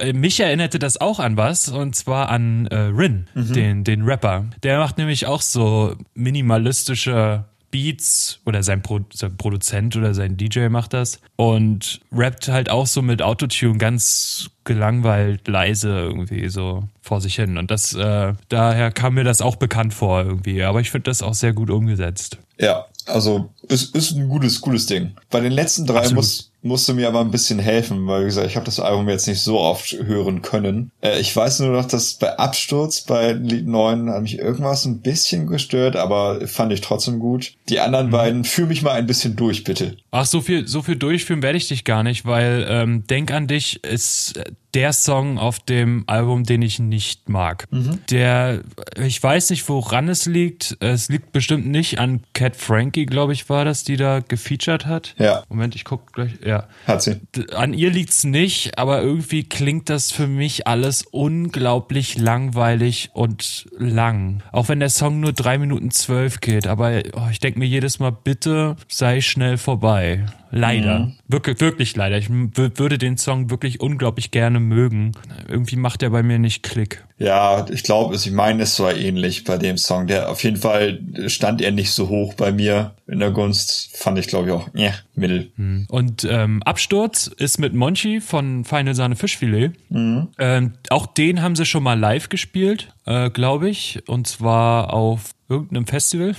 äh, 0.00 0.12
mich 0.12 0.40
erinnerte 0.40 0.78
das 0.78 1.00
auch 1.00 1.20
an 1.20 1.36
was 1.36 1.68
und 1.68 1.94
zwar 1.94 2.28
an 2.30 2.66
äh, 2.66 2.87
Rin, 2.96 3.26
mhm. 3.34 3.52
den, 3.52 3.84
den 3.84 4.02
Rapper. 4.02 4.46
Der 4.62 4.78
macht 4.78 4.98
nämlich 4.98 5.26
auch 5.26 5.42
so 5.42 5.94
minimalistische 6.14 7.44
Beats 7.70 8.40
oder 8.46 8.62
sein, 8.62 8.82
Pro, 8.82 9.00
sein, 9.12 9.36
Produzent 9.36 9.96
oder 9.96 10.14
sein 10.14 10.36
DJ 10.36 10.68
macht 10.68 10.94
das 10.94 11.20
und 11.36 12.00
rappt 12.12 12.48
halt 12.48 12.70
auch 12.70 12.86
so 12.86 13.02
mit 13.02 13.20
Autotune 13.20 13.78
ganz 13.78 14.50
gelangweilt, 14.64 15.46
leise 15.48 15.90
irgendwie 15.90 16.48
so 16.48 16.84
vor 17.02 17.20
sich 17.20 17.36
hin. 17.36 17.58
Und 17.58 17.70
das, 17.70 17.94
äh, 17.94 18.34
daher 18.48 18.90
kam 18.90 19.14
mir 19.14 19.24
das 19.24 19.40
auch 19.40 19.56
bekannt 19.56 19.94
vor 19.94 20.22
irgendwie. 20.22 20.62
Aber 20.62 20.80
ich 20.80 20.90
finde 20.90 21.10
das 21.10 21.22
auch 21.22 21.34
sehr 21.34 21.52
gut 21.52 21.70
umgesetzt. 21.70 22.38
Ja, 22.58 22.86
also 23.06 23.50
ist, 23.68 23.94
ist 23.94 24.12
ein 24.12 24.28
gutes, 24.28 24.60
cooles 24.60 24.86
Ding. 24.86 25.12
Bei 25.30 25.40
den 25.40 25.52
letzten 25.52 25.86
drei 25.86 26.10
muss, 26.10 26.47
musste 26.62 26.94
mir 26.94 27.08
aber 27.08 27.20
ein 27.20 27.30
bisschen 27.30 27.58
helfen, 27.58 28.06
weil 28.06 28.22
wie 28.22 28.26
gesagt, 28.26 28.48
ich 28.48 28.56
habe 28.56 28.66
das 28.66 28.80
Album 28.80 29.08
jetzt 29.08 29.28
nicht 29.28 29.40
so 29.40 29.58
oft 29.60 29.92
hören 29.92 30.42
können. 30.42 30.90
Äh, 31.00 31.20
ich 31.20 31.34
weiß 31.34 31.60
nur 31.60 31.70
noch, 31.70 31.86
dass 31.86 32.14
bei 32.14 32.36
Absturz 32.36 33.02
bei 33.02 33.32
Lied 33.32 33.66
9 33.66 34.10
hat 34.10 34.22
mich 34.22 34.38
irgendwas 34.38 34.84
ein 34.84 35.00
bisschen 35.00 35.46
gestört, 35.46 35.96
aber 35.96 36.46
fand 36.46 36.72
ich 36.72 36.80
trotzdem 36.80 37.18
gut. 37.18 37.54
Die 37.68 37.80
anderen 37.80 38.06
mhm. 38.06 38.12
beiden, 38.12 38.44
führ 38.44 38.66
mich 38.66 38.82
mal 38.82 38.92
ein 38.92 39.06
bisschen 39.06 39.36
durch, 39.36 39.64
bitte. 39.64 39.96
Ach, 40.10 40.26
so 40.26 40.40
viel, 40.40 40.66
so 40.66 40.82
viel 40.82 40.96
durchführen 40.96 41.42
werde 41.42 41.58
ich 41.58 41.68
dich 41.68 41.84
gar 41.84 42.02
nicht, 42.02 42.26
weil 42.26 42.66
ähm, 42.68 43.04
Denk 43.06 43.30
an 43.30 43.46
dich 43.46 43.84
ist 43.84 44.40
der 44.74 44.92
Song 44.92 45.38
auf 45.38 45.60
dem 45.60 46.04
Album, 46.06 46.44
den 46.44 46.62
ich 46.62 46.78
nicht 46.78 47.28
mag. 47.28 47.66
Mhm. 47.70 48.00
Der, 48.10 48.62
ich 48.96 49.22
weiß 49.22 49.50
nicht, 49.50 49.68
woran 49.68 50.08
es 50.08 50.26
liegt. 50.26 50.76
Es 50.80 51.08
liegt 51.08 51.32
bestimmt 51.32 51.66
nicht 51.66 51.98
an 51.98 52.20
Cat 52.34 52.54
Frankie, 52.54 53.06
glaube 53.06 53.32
ich, 53.32 53.48
war 53.48 53.64
das, 53.64 53.84
die 53.84 53.96
da 53.96 54.20
gefeatured 54.20 54.86
hat. 54.86 55.14
Ja. 55.18 55.42
Moment, 55.48 55.74
ich 55.74 55.84
gucke 55.84 56.12
gleich. 56.12 56.32
Ja. 56.48 56.66
Hat 56.86 57.02
sie. 57.02 57.20
An 57.54 57.74
ihr 57.74 57.90
liegt's 57.90 58.24
nicht, 58.24 58.78
aber 58.78 59.02
irgendwie 59.02 59.44
klingt 59.44 59.90
das 59.90 60.10
für 60.10 60.26
mich 60.26 60.66
alles 60.66 61.02
unglaublich 61.02 62.16
langweilig 62.16 63.10
und 63.12 63.66
lang. 63.76 64.42
Auch 64.50 64.70
wenn 64.70 64.80
der 64.80 64.88
Song 64.88 65.20
nur 65.20 65.34
drei 65.34 65.58
Minuten 65.58 65.90
zwölf 65.90 66.40
geht, 66.40 66.66
aber 66.66 67.02
oh, 67.12 67.28
ich 67.30 67.38
denke 67.38 67.58
mir 67.58 67.66
jedes 67.66 67.98
Mal, 67.98 68.12
bitte 68.12 68.76
sei 68.88 69.20
schnell 69.20 69.58
vorbei. 69.58 70.24
Leider. 70.50 71.00
Mhm. 71.00 71.12
Wirklich, 71.28 71.60
wirklich 71.60 71.94
leider. 71.96 72.16
Ich 72.16 72.30
würde 72.30 72.98
den 72.98 73.18
Song 73.18 73.50
wirklich 73.50 73.80
unglaublich 73.80 74.30
gerne 74.30 74.60
mögen. 74.60 75.12
Irgendwie 75.46 75.76
macht 75.76 76.02
er 76.02 76.10
bei 76.10 76.22
mir 76.22 76.38
nicht 76.38 76.62
Klick. 76.62 77.04
Ja, 77.18 77.66
ich 77.68 77.82
glaube, 77.82 78.14
ich 78.14 78.30
meine, 78.30 78.62
es 78.62 78.78
war 78.80 78.96
ähnlich 78.96 79.44
bei 79.44 79.58
dem 79.58 79.76
Song. 79.76 80.06
Der 80.06 80.30
auf 80.30 80.42
jeden 80.44 80.56
Fall 80.56 81.00
stand 81.26 81.60
er 81.60 81.72
nicht 81.72 81.90
so 81.90 82.08
hoch 82.08 82.34
bei 82.34 82.52
mir 82.52 82.94
in 83.06 83.18
der 83.18 83.30
Gunst. 83.30 83.90
Fand 83.96 84.18
ich, 84.18 84.28
glaube 84.28 84.48
ich, 84.48 84.54
auch, 84.54 84.68
ja, 84.74 84.92
mittel. 85.14 85.50
Mhm. 85.56 85.86
Und 85.90 86.24
ähm, 86.38 86.62
Absturz 86.62 87.26
ist 87.26 87.58
mit 87.58 87.74
Monchi 87.74 88.20
von 88.20 88.64
Feine 88.64 88.94
Sahne 88.94 89.16
Fischfilet. 89.16 89.72
Mhm. 89.88 90.28
Ähm, 90.38 90.72
auch 90.90 91.06
den 91.06 91.42
haben 91.42 91.56
sie 91.56 91.66
schon 91.66 91.82
mal 91.82 91.98
live 91.98 92.28
gespielt, 92.28 92.92
äh, 93.06 93.30
glaube 93.30 93.68
ich. 93.68 94.02
Und 94.06 94.26
zwar 94.26 94.92
auf 94.92 95.30
irgendeinem 95.48 95.86
Festival. 95.86 96.34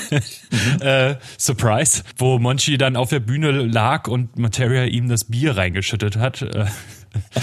mhm. 0.10 0.82
äh, 0.82 1.16
Surprise, 1.38 2.02
wo 2.18 2.38
Monchi 2.38 2.76
dann 2.76 2.96
auf 2.96 3.10
der 3.10 3.20
Bühne 3.20 3.50
lag 3.50 4.08
und 4.08 4.38
Materia 4.38 4.84
ihm 4.84 5.08
das 5.08 5.24
Bier 5.24 5.56
reingeschüttet 5.56 6.16
hat. 6.16 6.42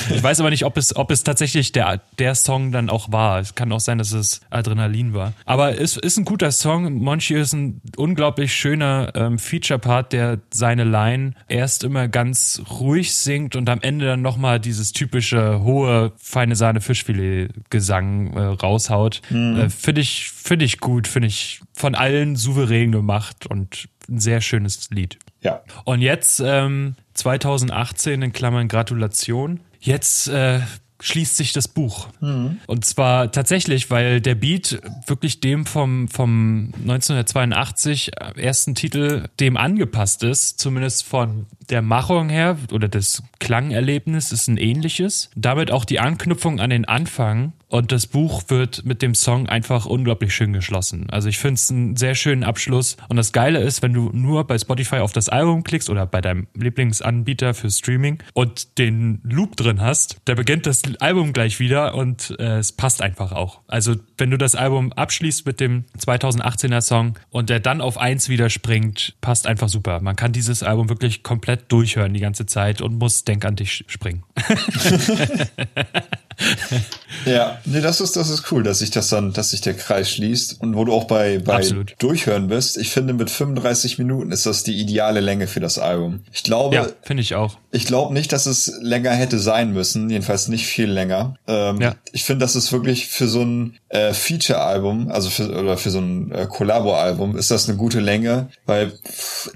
Ich 0.10 0.24
weiß 0.24 0.40
aber 0.40 0.50
nicht, 0.50 0.66
ob 0.66 0.78
es, 0.78 0.96
ob 0.96 1.12
es 1.12 1.24
tatsächlich 1.24 1.72
der, 1.72 2.02
der 2.20 2.36
Song 2.36 2.72
dann 2.72 2.90
auch 2.90 3.12
war. 3.12 3.40
Es 3.40 3.56
kann 3.56 3.72
auch 3.72 3.80
sein, 3.80 3.98
dass 3.98 4.12
es 4.12 4.42
Adrenalin 4.50 5.14
war. 5.14 5.34
Aber 5.46 5.80
es 5.80 5.98
ist 5.98 6.18
ein 6.18 6.26
guter 6.26 6.52
Song. 6.52 6.94
Monchi 6.94 7.36
ist 7.36 7.54
ein 7.54 7.82
unglaublich 7.96 8.54
schöner 8.54 9.12
ähm, 9.16 9.40
Feature-Part, 9.40 10.14
der 10.14 10.40
seine 10.52 10.84
Line 10.84 11.34
erst 11.48 11.84
immer 11.84 12.08
ganz 12.08 12.62
ruhig 12.70 13.14
singt 13.14 13.56
und 13.56 13.70
am 13.70 13.82
Ende 13.82 14.06
dann 14.06 14.22
nochmal 14.22 14.60
dieses 14.60 14.92
typische 14.92 15.62
hohe, 15.62 16.14
feine 16.18 16.56
Sahne 16.56 16.82
Fischfilet-Gesang 16.82 18.34
äh, 18.34 18.40
raushaut. 18.40 19.22
Mhm. 19.30 19.60
Äh, 19.60 19.70
finde 19.70 20.02
ich, 20.02 20.30
finde 20.30 20.66
ich 20.66 20.80
gut, 20.80 21.08
finde 21.08 21.28
ich 21.28 21.62
von 21.74 21.96
allen 21.96 22.36
souverän 22.36 22.92
gemacht 22.92 23.48
und 23.48 23.88
ein 24.10 24.20
sehr 24.20 24.42
schönes 24.42 24.90
Lied. 24.90 25.18
Ja. 25.42 25.62
Und 25.86 26.02
jetzt 26.02 26.42
ähm, 26.44 26.96
2018 27.14 28.22
in 28.22 28.34
Klammern 28.34 28.68
Gratulation. 28.68 29.60
Jetzt 29.80 30.28
äh, 30.28 30.62
schließt 31.00 31.38
sich 31.38 31.54
das 31.54 31.68
Buch. 31.68 32.08
Mhm. 32.20 32.60
Und 32.66 32.86
zwar 32.86 33.32
tatsächlich, 33.32 33.92
weil 33.92 34.20
der 34.20 34.36
Beat 34.36 34.82
wirklich 35.06 35.40
dem 35.40 35.66
vom, 35.66 36.08
vom 36.08 36.72
1982 36.82 38.12
ersten 38.36 38.76
Titel 38.76 39.26
dem 39.40 39.58
angepasst 39.58 40.24
ist, 40.24 40.60
zumindest 40.60 41.04
von 41.04 41.46
der 41.70 41.82
Machung 41.82 42.30
her 42.30 42.58
oder 42.72 42.88
das 42.88 43.24
Klangerlebnis 43.40 44.32
ist 44.32 44.48
ein 44.48 44.58
ähnliches. 44.58 45.30
Damit 45.36 45.72
auch 45.72 45.86
die 45.86 46.00
Anknüpfung 46.00 46.60
an 46.60 46.70
den 46.70 46.86
Anfang 46.86 47.54
und 47.70 47.92
das 47.92 48.08
Buch 48.08 48.44
wird 48.48 48.86
mit 48.86 49.02
dem 49.02 49.14
Song 49.14 49.50
einfach 49.50 49.86
unglaublich 49.86 50.34
schön 50.34 50.54
geschlossen. 50.54 51.08
Also 51.10 51.28
ich 51.28 51.38
finde 51.38 51.56
es 51.56 51.70
einen 51.70 51.96
sehr 51.98 52.16
schönen 52.16 52.44
Abschluss. 52.44 52.96
Und 53.10 53.18
das 53.18 53.34
Geile 53.34 53.60
ist, 53.60 53.82
wenn 53.82 53.94
du 53.94 54.10
nur 54.14 54.48
bei 54.48 54.58
Spotify 54.58 54.98
auf 54.98 55.12
das 55.12 55.28
Album 55.28 55.64
klickst 55.64 55.90
oder 55.90 56.06
bei 56.06 56.22
deinem 56.22 56.48
Lieblingsanbieter 56.54 57.54
für 57.54 57.70
Streaming 57.70 58.20
und 58.34 58.78
den 58.78 59.20
Loop 59.24 59.58
drin 59.58 59.82
hast, 59.82 60.18
da 60.26 60.36
beginnt 60.36 60.66
das 60.66 60.84
Album 61.00 61.34
gleich 61.34 61.60
wieder 61.60 61.96
und 61.96 62.36
äh, 62.40 62.60
es 62.60 62.72
passt 62.72 63.02
einfach 63.02 63.34
auch. 63.34 63.60
Also 63.68 63.96
wenn 64.18 64.32
du 64.32 64.38
das 64.38 64.56
Album 64.56 64.94
abschließt 64.94 65.46
mit 65.46 65.60
dem 65.60 65.84
2018er 66.00 66.82
Song 66.82 67.20
und 67.30 67.50
der 67.50 67.60
dann 67.60 67.82
auf 67.82 67.98
eins 67.98 68.30
wieder 68.30 68.50
springt, 68.50 69.16
passt 69.20 69.46
einfach 69.46 69.68
super. 69.68 70.00
Man 70.00 70.16
kann 70.16 70.32
dieses 70.32 70.64
Album 70.64 70.90
wirklich 70.90 71.22
komplett 71.22 71.57
durchhören 71.58 72.14
die 72.14 72.20
ganze 72.20 72.46
Zeit 72.46 72.82
und 72.82 72.98
muss 72.98 73.24
Denk 73.24 73.46
an 73.46 73.56
dich 73.56 73.86
springen. 73.88 74.24
ja, 77.26 77.60
nee, 77.66 77.82
das 77.82 78.00
ist, 78.00 78.16
das 78.16 78.30
ist 78.30 78.52
cool, 78.52 78.64
dass 78.64 78.80
sich 78.80 78.92
das 78.92 79.10
dann, 79.10 79.34
dass 79.34 79.52
sich 79.52 79.62
der 79.62 79.74
Kreis 79.74 80.12
schließt 80.12 80.62
und 80.62 80.76
wo 80.76 80.86
du 80.86 80.94
auch 80.94 81.06
bei, 81.06 81.40
bei 81.40 81.68
Durchhören 81.98 82.48
bist. 82.48 82.78
Ich 82.78 82.90
finde, 82.90 83.14
mit 83.14 83.30
35 83.30 83.98
Minuten 83.98 84.32
ist 84.32 84.46
das 84.46 84.64
die 84.64 84.80
ideale 84.80 85.20
Länge 85.20 85.48
für 85.48 85.60
das 85.60 85.80
Album. 85.80 86.22
Ich 86.32 86.44
glaube. 86.44 86.76
Ja, 86.76 86.88
finde 87.02 87.22
ich 87.22 87.36
auch. 87.36 87.58
Ich 87.72 87.86
glaube 87.86 88.14
nicht, 88.14 88.32
dass 88.34 88.46
es 88.46 88.72
länger 88.82 89.12
hätte 89.12 89.40
sein 89.40 89.74
müssen, 89.74 90.10
jedenfalls 90.10 90.48
nicht 90.48 90.68
viel 90.68 90.90
länger. 90.90 91.36
Ähm, 91.48 91.82
ja. 91.82 91.96
Ich 92.12 92.24
finde, 92.24 92.46
das 92.46 92.56
ist 92.56 92.72
wirklich 92.72 93.08
für 93.08 93.28
so 93.28 93.42
ein 93.42 93.78
äh, 93.90 94.14
Feature-Album, 94.14 95.10
also 95.10 95.30
für, 95.30 95.50
oder 95.50 95.78
für 95.78 95.92
so 95.92 96.00
ein 96.00 96.32
äh, 96.32 96.46
Collabo-Album, 96.46 97.38
ist 97.38 97.52
das 97.52 97.68
eine 97.68 97.78
gute 97.78 98.00
Länge, 98.00 98.50
weil 98.66 98.94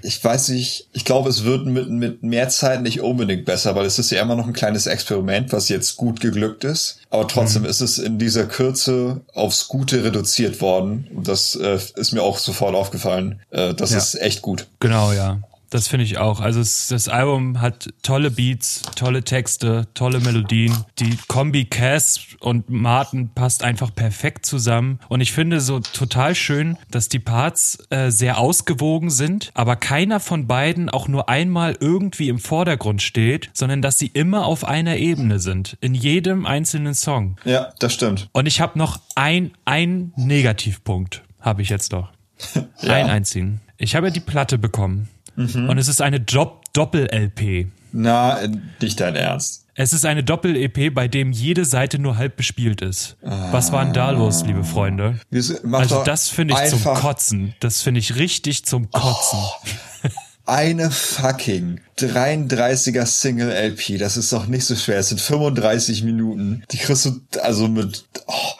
ich 0.02 0.22
weiß 0.22 0.48
nicht, 0.48 0.88
ich 0.92 1.04
glaube, 1.04 1.28
es 1.28 1.44
wird 1.44 1.66
mit, 1.66 1.90
mit 1.90 2.22
mehr 2.22 2.48
Zeit 2.48 2.82
nicht 2.82 3.00
unbedingt 3.00 3.44
besser, 3.44 3.74
weil 3.74 3.86
es 3.86 3.98
ist 3.98 4.10
ja 4.10 4.22
immer 4.22 4.36
noch 4.36 4.46
ein 4.46 4.52
kleines 4.52 4.86
Experiment, 4.86 5.52
was 5.52 5.68
jetzt 5.68 5.96
gut 5.96 6.20
geglückt 6.20 6.64
ist. 6.64 6.71
Aber 7.10 7.28
trotzdem 7.28 7.62
mhm. 7.62 7.68
ist 7.68 7.80
es 7.80 7.98
in 7.98 8.18
dieser 8.18 8.46
Kürze 8.46 9.20
aufs 9.34 9.68
Gute 9.68 10.04
reduziert 10.04 10.60
worden. 10.60 11.08
Und 11.14 11.28
das 11.28 11.54
äh, 11.54 11.78
ist 11.96 12.12
mir 12.12 12.22
auch 12.22 12.38
sofort 12.38 12.74
aufgefallen. 12.74 13.40
Äh, 13.50 13.74
das 13.74 13.92
ja. 13.92 13.98
ist 13.98 14.14
echt 14.14 14.42
gut. 14.42 14.66
Genau, 14.80 15.12
ja. 15.12 15.40
Das 15.72 15.88
finde 15.88 16.04
ich 16.04 16.18
auch. 16.18 16.40
Also 16.40 16.60
es, 16.60 16.88
das 16.88 17.08
Album 17.08 17.62
hat 17.62 17.88
tolle 18.02 18.30
Beats, 18.30 18.82
tolle 18.94 19.24
Texte, 19.24 19.88
tolle 19.94 20.20
Melodien. 20.20 20.76
Die 20.98 21.16
Kombi 21.28 21.64
Cass 21.64 22.20
und 22.40 22.68
Martin 22.68 23.30
passt 23.30 23.64
einfach 23.64 23.94
perfekt 23.94 24.44
zusammen. 24.44 25.00
Und 25.08 25.22
ich 25.22 25.32
finde 25.32 25.62
so 25.62 25.80
total 25.80 26.34
schön, 26.34 26.76
dass 26.90 27.08
die 27.08 27.20
Parts 27.20 27.78
äh, 27.88 28.10
sehr 28.10 28.36
ausgewogen 28.36 29.08
sind, 29.08 29.50
aber 29.54 29.76
keiner 29.76 30.20
von 30.20 30.46
beiden 30.46 30.90
auch 30.90 31.08
nur 31.08 31.30
einmal 31.30 31.74
irgendwie 31.80 32.28
im 32.28 32.38
Vordergrund 32.38 33.00
steht, 33.00 33.48
sondern 33.54 33.80
dass 33.80 33.98
sie 33.98 34.08
immer 34.08 34.44
auf 34.44 34.64
einer 34.64 34.98
Ebene 34.98 35.38
sind. 35.38 35.78
In 35.80 35.94
jedem 35.94 36.44
einzelnen 36.44 36.92
Song. 36.92 37.36
Ja, 37.46 37.72
das 37.78 37.94
stimmt. 37.94 38.28
Und 38.32 38.44
ich 38.44 38.60
habe 38.60 38.78
noch 38.78 39.00
ein, 39.14 39.52
ein 39.64 40.12
Negativpunkt, 40.16 41.22
habe 41.40 41.62
ich 41.62 41.70
jetzt 41.70 41.92
noch. 41.92 42.12
ja. 42.82 42.92
Einen 42.92 43.08
einzigen. 43.08 43.62
Ich 43.78 43.96
habe 43.96 44.12
die 44.12 44.20
Platte 44.20 44.58
bekommen. 44.58 45.08
Mhm. 45.36 45.68
Und 45.68 45.78
es 45.78 45.88
ist 45.88 46.02
eine 46.02 46.20
Doppel-LP. 46.20 47.68
Na, 47.92 48.38
nicht 48.80 49.00
dein 49.00 49.16
Ernst. 49.16 49.62
Es 49.74 49.94
ist 49.94 50.04
eine 50.04 50.22
Doppel-EP, 50.22 50.92
bei 50.94 51.08
dem 51.08 51.32
jede 51.32 51.64
Seite 51.64 51.98
nur 51.98 52.18
halb 52.18 52.36
bespielt 52.36 52.82
ist. 52.82 53.16
Ah. 53.22 53.48
Was 53.52 53.72
war 53.72 53.84
denn 53.84 53.94
da 53.94 54.10
los, 54.10 54.44
liebe 54.44 54.64
Freunde? 54.64 55.18
Also 55.32 56.04
das 56.04 56.28
finde 56.28 56.54
ich 56.54 56.70
zum 56.70 56.84
Kotzen. 56.84 57.54
Das 57.60 57.80
finde 57.80 58.00
ich 58.00 58.16
richtig 58.16 58.66
zum 58.66 58.90
Kotzen. 58.90 59.38
Oh. 59.38 60.08
Eine 60.44 60.90
fucking 60.90 61.80
33er 61.98 63.06
Single 63.06 63.50
LP. 63.50 63.98
Das 63.98 64.16
ist 64.16 64.32
doch 64.32 64.46
nicht 64.46 64.64
so 64.64 64.74
schwer. 64.74 64.98
Es 64.98 65.08
sind 65.08 65.20
35 65.20 66.02
Minuten. 66.02 66.64
Die 66.70 66.78
kriegst 66.78 67.06
du 67.06 67.20
also 67.40 67.68
mit, 67.68 68.04
oh, 68.26 68.52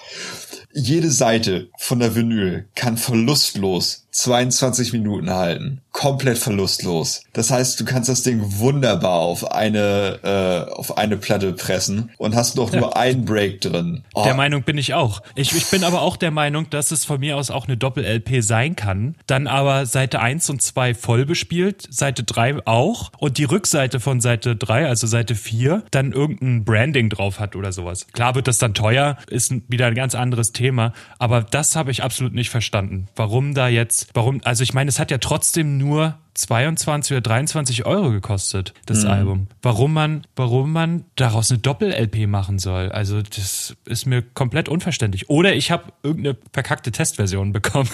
jede 0.72 1.10
Seite 1.10 1.68
von 1.76 1.98
der 1.98 2.14
Vinyl 2.14 2.66
kann 2.74 2.96
verlustlos 2.96 4.06
22 4.12 4.92
Minuten 4.92 5.30
halten. 5.30 5.80
Komplett 5.90 6.38
verlustlos. 6.38 7.24
Das 7.32 7.50
heißt, 7.50 7.80
du 7.80 7.84
kannst 7.86 8.10
das 8.10 8.22
Ding 8.22 8.40
wunderbar 8.58 9.20
auf 9.20 9.50
eine, 9.50 10.18
äh, 10.22 10.72
auf 10.72 10.98
eine 10.98 11.16
Platte 11.16 11.52
pressen 11.52 12.10
und 12.18 12.34
hast 12.34 12.56
noch 12.56 12.72
ja. 12.72 12.80
nur 12.80 12.96
einen 12.96 13.24
Break 13.24 13.62
drin. 13.62 14.04
Oh. 14.14 14.24
Der 14.24 14.34
Meinung 14.34 14.64
bin 14.64 14.76
ich 14.76 14.92
auch. 14.92 15.22
Ich, 15.34 15.54
ich 15.54 15.66
bin 15.66 15.82
aber 15.82 16.02
auch 16.02 16.16
der 16.18 16.30
Meinung, 16.30 16.68
dass 16.68 16.90
es 16.90 17.06
von 17.06 17.20
mir 17.20 17.36
aus 17.36 17.50
auch 17.50 17.66
eine 17.66 17.78
Doppel-LP 17.78 18.42
sein 18.42 18.76
kann. 18.76 19.16
Dann 19.26 19.46
aber 19.46 19.86
Seite 19.86 20.20
1 20.20 20.50
und 20.50 20.60
2 20.60 20.94
voll 20.94 21.24
bespielt, 21.24 21.86
Seite 21.90 22.22
3 22.22 22.66
auch 22.66 23.12
und 23.18 23.38
die 23.38 23.44
Rückseite 23.44 23.98
von 23.98 24.20
Seite 24.20 24.56
3, 24.56 24.88
also 24.88 25.06
Seite 25.06 25.34
4, 25.34 25.84
dann 25.90 26.12
irgendein 26.12 26.64
Branding 26.64 27.08
drauf 27.08 27.40
hat 27.40 27.56
oder 27.56 27.72
sowas. 27.72 28.06
Klar 28.12 28.34
wird 28.34 28.46
das 28.46 28.58
dann 28.58 28.74
teuer, 28.74 29.16
ist 29.28 29.54
wieder 29.68 29.86
ein 29.86 29.94
ganz 29.94 30.14
anderes 30.14 30.52
Thema, 30.52 30.92
aber 31.18 31.42
das 31.42 31.76
habe 31.76 31.90
ich 31.90 32.02
absolut 32.02 32.34
nicht 32.34 32.50
verstanden. 32.50 33.08
Warum 33.16 33.54
da 33.54 33.68
jetzt 33.68 34.01
warum, 34.14 34.40
also 34.44 34.62
ich 34.62 34.74
meine, 34.74 34.88
es 34.88 34.98
hat 34.98 35.10
ja 35.10 35.18
trotzdem 35.18 35.78
nur 35.78 36.18
22 36.34 37.12
oder 37.12 37.20
23 37.20 37.84
Euro 37.86 38.10
gekostet, 38.10 38.72
das 38.86 39.04
mhm. 39.04 39.10
Album. 39.10 39.46
Warum 39.60 39.92
man, 39.92 40.26
warum 40.36 40.72
man 40.72 41.04
daraus 41.16 41.50
eine 41.50 41.58
Doppel-LP 41.58 42.26
machen 42.26 42.58
soll, 42.58 42.90
also 42.90 43.22
das 43.22 43.76
ist 43.84 44.06
mir 44.06 44.22
komplett 44.22 44.68
unverständlich. 44.68 45.28
Oder 45.28 45.54
ich 45.54 45.70
habe 45.70 45.92
irgendeine 46.02 46.36
verkackte 46.52 46.92
Testversion 46.92 47.52
bekommen, 47.52 47.88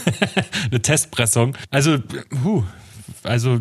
eine 0.70 0.80
Testpressung. 0.80 1.56
Also, 1.70 1.98
huh, 2.44 2.64
also 3.22 3.60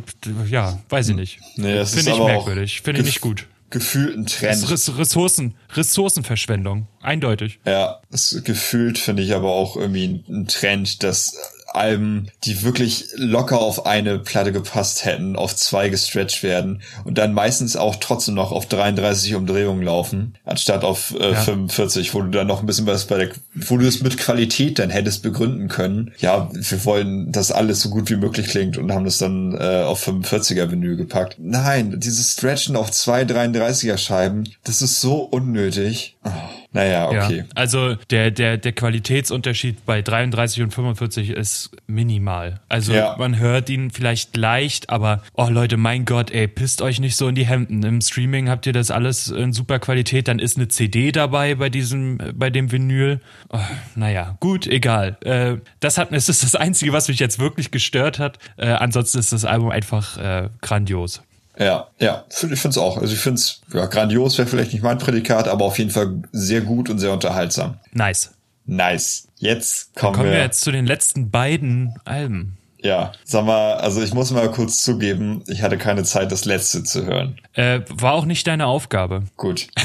ja, 0.50 0.80
weiß 0.90 1.10
ich 1.10 1.16
nicht. 1.16 1.40
Nee, 1.56 1.86
Finde 1.86 2.12
ich 2.12 2.20
merkwürdig, 2.20 2.82
finde 2.82 3.02
ich 3.02 3.08
nicht 3.08 3.22
gut 3.22 3.48
gefühlt 3.70 4.18
ein 4.18 4.26
Trend. 4.26 4.70
Ressourcen, 4.70 5.56
Ressourcenverschwendung, 5.74 6.88
eindeutig. 7.02 7.60
Ja, 7.66 8.00
gefühlt 8.44 8.98
finde 8.98 9.24
ich 9.24 9.36
aber 9.36 9.52
auch 9.52 9.76
irgendwie 9.76 10.24
ein 10.30 10.48
Trend, 10.48 11.04
dass 11.04 11.36
Alben, 11.78 12.30
die 12.44 12.64
wirklich 12.64 13.08
locker 13.16 13.60
auf 13.60 13.86
eine 13.86 14.20
Platte 14.20 14.52
gepasst 14.52 15.06
hätten, 15.06 15.36
auf 15.36 15.56
zwei 15.56 15.90
gestretched 15.90 16.44
werden 16.44 16.82
und 17.06 17.18
dann 17.18 17.34
meistens 17.34 17.76
auch 17.76 17.96
trotzdem 17.98 18.36
noch 18.36 18.52
auf 18.52 18.66
33 18.66 19.36
Umdrehungen 19.36 19.84
laufen, 19.84 20.36
anstatt 20.46 20.84
auf 20.84 21.14
äh, 21.20 21.32
ja. 21.32 21.42
45, 21.42 22.14
wo 22.14 22.22
du 22.22 22.30
dann 22.30 22.48
noch 22.48 22.60
ein 22.60 22.66
bisschen 22.66 22.88
was 22.88 23.06
bei 23.06 23.18
der, 23.18 23.30
wo 23.54 23.78
du 23.78 23.88
es 23.88 24.02
mit 24.02 24.18
Qualität 24.18 24.80
dann 24.80 24.90
hättest 24.90 25.24
begründen 25.24 25.68
können. 25.68 26.12
Ja, 26.20 26.50
wir 26.54 26.86
wollen, 26.86 27.32
dass 27.32 27.52
alles 27.52 27.82
so 27.82 27.90
gut 27.90 28.10
wie 28.10 28.16
möglich 28.16 28.48
klingt 28.48 28.78
und 28.78 28.92
haben 28.92 29.06
das 29.06 29.18
dann 29.18 29.56
äh, 29.56 29.84
auf 29.84 30.08
45er 30.08 30.68
Menü 30.68 30.98
gepackt. 30.98 31.38
Nein, 31.40 32.00
dieses 32.00 32.34
Stretchen 32.34 32.76
auf 32.76 32.92
zwei 32.92 33.24
33er 33.24 33.98
Scheiben, 33.98 34.50
das 34.64 34.82
ist 34.82 35.02
so 35.02 35.22
unnötig. 35.22 36.16
Oh. 36.24 36.30
Naja, 36.74 37.08
okay. 37.08 37.38
Ja, 37.38 37.44
also 37.56 37.96
der, 38.10 38.30
der, 38.30 38.58
der 38.58 38.72
Qualitätsunterschied 38.74 39.86
bei 39.86 40.02
33 40.02 40.64
und 40.64 40.74
45 40.74 41.32
ist 41.32 41.72
minimal. 41.88 42.60
Also 42.68 42.94
ja. 42.94 43.16
man 43.18 43.40
hört 43.40 43.70
ihn 43.70 43.90
vielleicht 43.90 44.36
leicht, 44.36 44.90
aber 44.90 45.24
oh 45.34 45.48
Leute, 45.50 45.78
mein 45.78 46.06
Gott, 46.06 46.30
ey, 46.30 46.48
pisst 46.48 46.82
euch 46.82 47.00
nicht 47.00 47.16
so 47.16 47.28
in 47.30 47.36
die 47.36 47.46
Hemden. 47.46 47.84
Im 47.84 48.02
Streaming 48.02 48.50
habt 48.50 48.66
ihr 48.66 48.74
das 48.74 48.92
alles 48.92 49.30
in 49.30 49.54
super 49.54 49.80
Qualität, 49.80 50.28
dann 50.28 50.40
ist 50.40 50.58
eine 50.58 50.68
CD 50.68 51.12
dabei 51.12 51.56
bei 51.56 51.70
diesem, 51.70 52.20
bei 52.36 52.50
dem 52.50 52.72
Vinyl. 52.72 53.22
Oh, 53.50 53.60
naja, 53.96 54.36
gut, 54.40 54.68
egal. 54.68 55.18
Äh, 55.22 55.58
das 55.80 55.98
hat, 55.98 56.12
es 56.12 56.28
ist 56.28 56.44
das 56.44 56.56
Einzige, 56.56 56.92
was 56.92 57.08
mich 57.08 57.20
jetzt 57.20 57.40
wirklich 57.40 57.72
gestört 57.72 58.20
hat. 58.20 58.40
Äh, 58.58 58.68
ansonsten 58.68 59.20
ist 59.20 59.32
das 59.32 59.46
Album 59.46 59.70
einfach 59.70 60.18
äh, 60.18 60.50
grandios. 60.62 61.24
Ja, 61.60 61.88
ja, 62.00 62.26
ich 62.30 62.38
finde 62.38 62.70
es 62.70 62.78
auch. 62.78 62.98
Also 62.98 63.14
ich 63.14 63.20
finde 63.20 63.40
es, 63.40 63.62
ja, 63.74 63.86
grandios 63.88 64.38
wäre 64.38 64.48
vielleicht 64.48 64.74
nicht 64.74 64.84
mein 64.84 64.98
Prädikat, 64.98 65.48
aber 65.48 65.66
auf 65.66 65.78
jeden 65.78 65.90
Fall 65.90 66.22
sehr 66.32 66.62
gut 66.62 66.90
und 66.90 67.00
sehr 67.00 67.12
unterhaltsam. 67.12 67.80
Nice. 67.92 68.32
Nice. 68.66 69.28
Jetzt 69.40 69.96
kommen, 69.96 70.14
Kommen 70.14 70.30
wir 70.30 70.34
wir 70.34 70.44
jetzt 70.44 70.62
zu 70.62 70.72
den 70.72 70.86
letzten 70.86 71.32
beiden 71.32 71.96
Alben. 72.06 72.58
Ja, 72.80 73.12
sag 73.24 73.46
mal, 73.46 73.74
also 73.76 74.02
ich 74.02 74.14
muss 74.14 74.32
mal 74.32 74.52
kurz 74.52 74.82
zugeben, 74.84 75.44
ich 75.48 75.64
hatte 75.64 75.78
keine 75.78 76.04
Zeit, 76.04 76.32
das 76.32 76.46
letzte 76.46 76.84
zu 76.84 77.06
hören. 77.06 77.40
Äh, 77.54 77.82
war 77.90 78.14
auch 78.14 78.26
nicht 78.26 78.46
deine 78.46 78.68
Aufgabe. 78.68 79.24
Gut. 79.36 79.68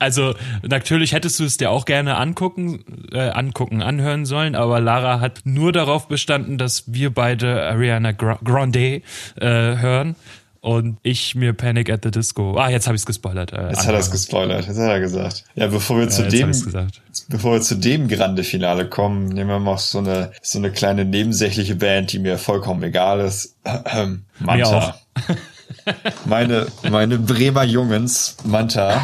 Also 0.00 0.34
natürlich 0.62 1.12
hättest 1.12 1.40
du 1.40 1.44
es 1.44 1.56
dir 1.56 1.70
auch 1.70 1.84
gerne 1.84 2.18
angucken, 2.18 2.84
äh, 3.12 3.30
angucken, 3.30 3.82
anhören 3.82 4.26
sollen, 4.26 4.54
aber 4.54 4.80
Lara 4.80 5.18
hat 5.18 5.40
nur 5.44 5.72
darauf 5.72 6.06
bestanden, 6.06 6.56
dass 6.56 6.84
wir 6.92 7.12
beide 7.12 7.64
Ariana 7.64 8.12
Gra 8.12 8.38
Grande 8.44 9.02
äh, 9.40 9.40
hören 9.40 10.14
und 10.60 10.98
ich 11.02 11.34
mir 11.34 11.52
Panic 11.52 11.90
at 11.90 12.00
the 12.02 12.10
Disco. 12.10 12.56
Ah, 12.56 12.68
jetzt 12.68 12.86
habe 12.86 12.96
ich 12.96 13.02
es 13.02 13.06
gespoilert. 13.06 13.52
Äh, 13.52 13.68
Jetzt 13.68 13.86
hat 13.86 13.94
er 13.94 14.00
es 14.00 14.10
gespoilert, 14.10 14.66
jetzt 14.66 14.78
hat 14.78 14.90
er 14.90 15.00
gesagt. 15.00 15.44
Ja, 15.54 15.66
bevor 15.68 15.98
wir 15.98 16.08
zu 16.08 16.22
jetzt 16.22 16.42
hab 16.42 16.52
dem, 16.52 16.88
bevor 17.28 17.52
wir 17.54 17.60
zu 17.60 17.76
dem 17.76 18.08
Grande 18.08 18.44
Finale 18.44 18.88
kommen, 18.88 19.28
nehmen 19.28 19.50
wir 19.50 19.58
mal 19.58 19.78
so 19.78 19.98
eine, 19.98 20.32
so 20.42 20.58
eine 20.58 20.70
kleine 20.70 21.04
nebensächliche 21.04 21.76
Band, 21.76 22.12
die 22.12 22.18
mir 22.18 22.38
vollkommen 22.38 22.82
egal 22.82 23.20
ist. 23.20 23.56
Manta. 24.38 24.78
auch. 24.78 24.94
meine, 26.24 26.66
meine 26.88 27.18
Bremer 27.18 27.64
Jungens, 27.64 28.36
Manta, 28.44 29.00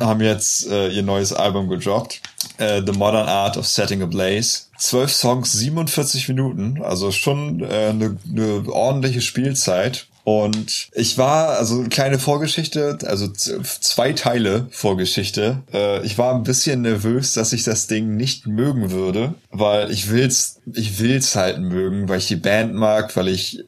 haben 0.00 0.20
jetzt 0.20 0.70
äh, 0.70 0.88
ihr 0.88 1.02
neues 1.02 1.32
Album 1.32 1.68
gedroppt. 1.68 2.20
Äh, 2.58 2.82
The 2.84 2.92
Modern 2.92 3.28
Art 3.28 3.56
of 3.56 3.66
Setting 3.66 4.02
a 4.02 4.06
Blaze. 4.06 4.62
Zwölf 4.78 5.12
Songs, 5.12 5.52
47 5.52 6.28
Minuten, 6.28 6.82
also 6.82 7.10
schon 7.10 7.60
äh, 7.62 7.88
eine 7.88 8.16
ne 8.24 8.64
ordentliche 8.68 9.20
Spielzeit. 9.20 10.06
Und 10.28 10.90
ich 10.92 11.16
war, 11.16 11.56
also 11.56 11.84
kleine 11.84 12.18
Vorgeschichte, 12.18 12.98
also 13.06 13.28
zwei 13.28 14.12
Teile 14.12 14.66
Vorgeschichte. 14.70 15.62
Äh, 15.72 16.04
ich 16.04 16.18
war 16.18 16.34
ein 16.34 16.42
bisschen 16.42 16.82
nervös, 16.82 17.32
dass 17.32 17.54
ich 17.54 17.62
das 17.62 17.86
Ding 17.86 18.14
nicht 18.14 18.46
mögen 18.46 18.90
würde, 18.90 19.36
weil 19.50 19.90
ich 19.90 20.10
will's, 20.10 20.57
ich 20.74 21.00
will's 21.00 21.36
halt 21.36 21.60
mögen, 21.60 22.08
weil 22.08 22.18
ich 22.18 22.28
die 22.28 22.36
Band 22.36 22.74
mag, 22.74 23.16
weil 23.16 23.28
ich 23.28 23.60
äh, 23.60 23.64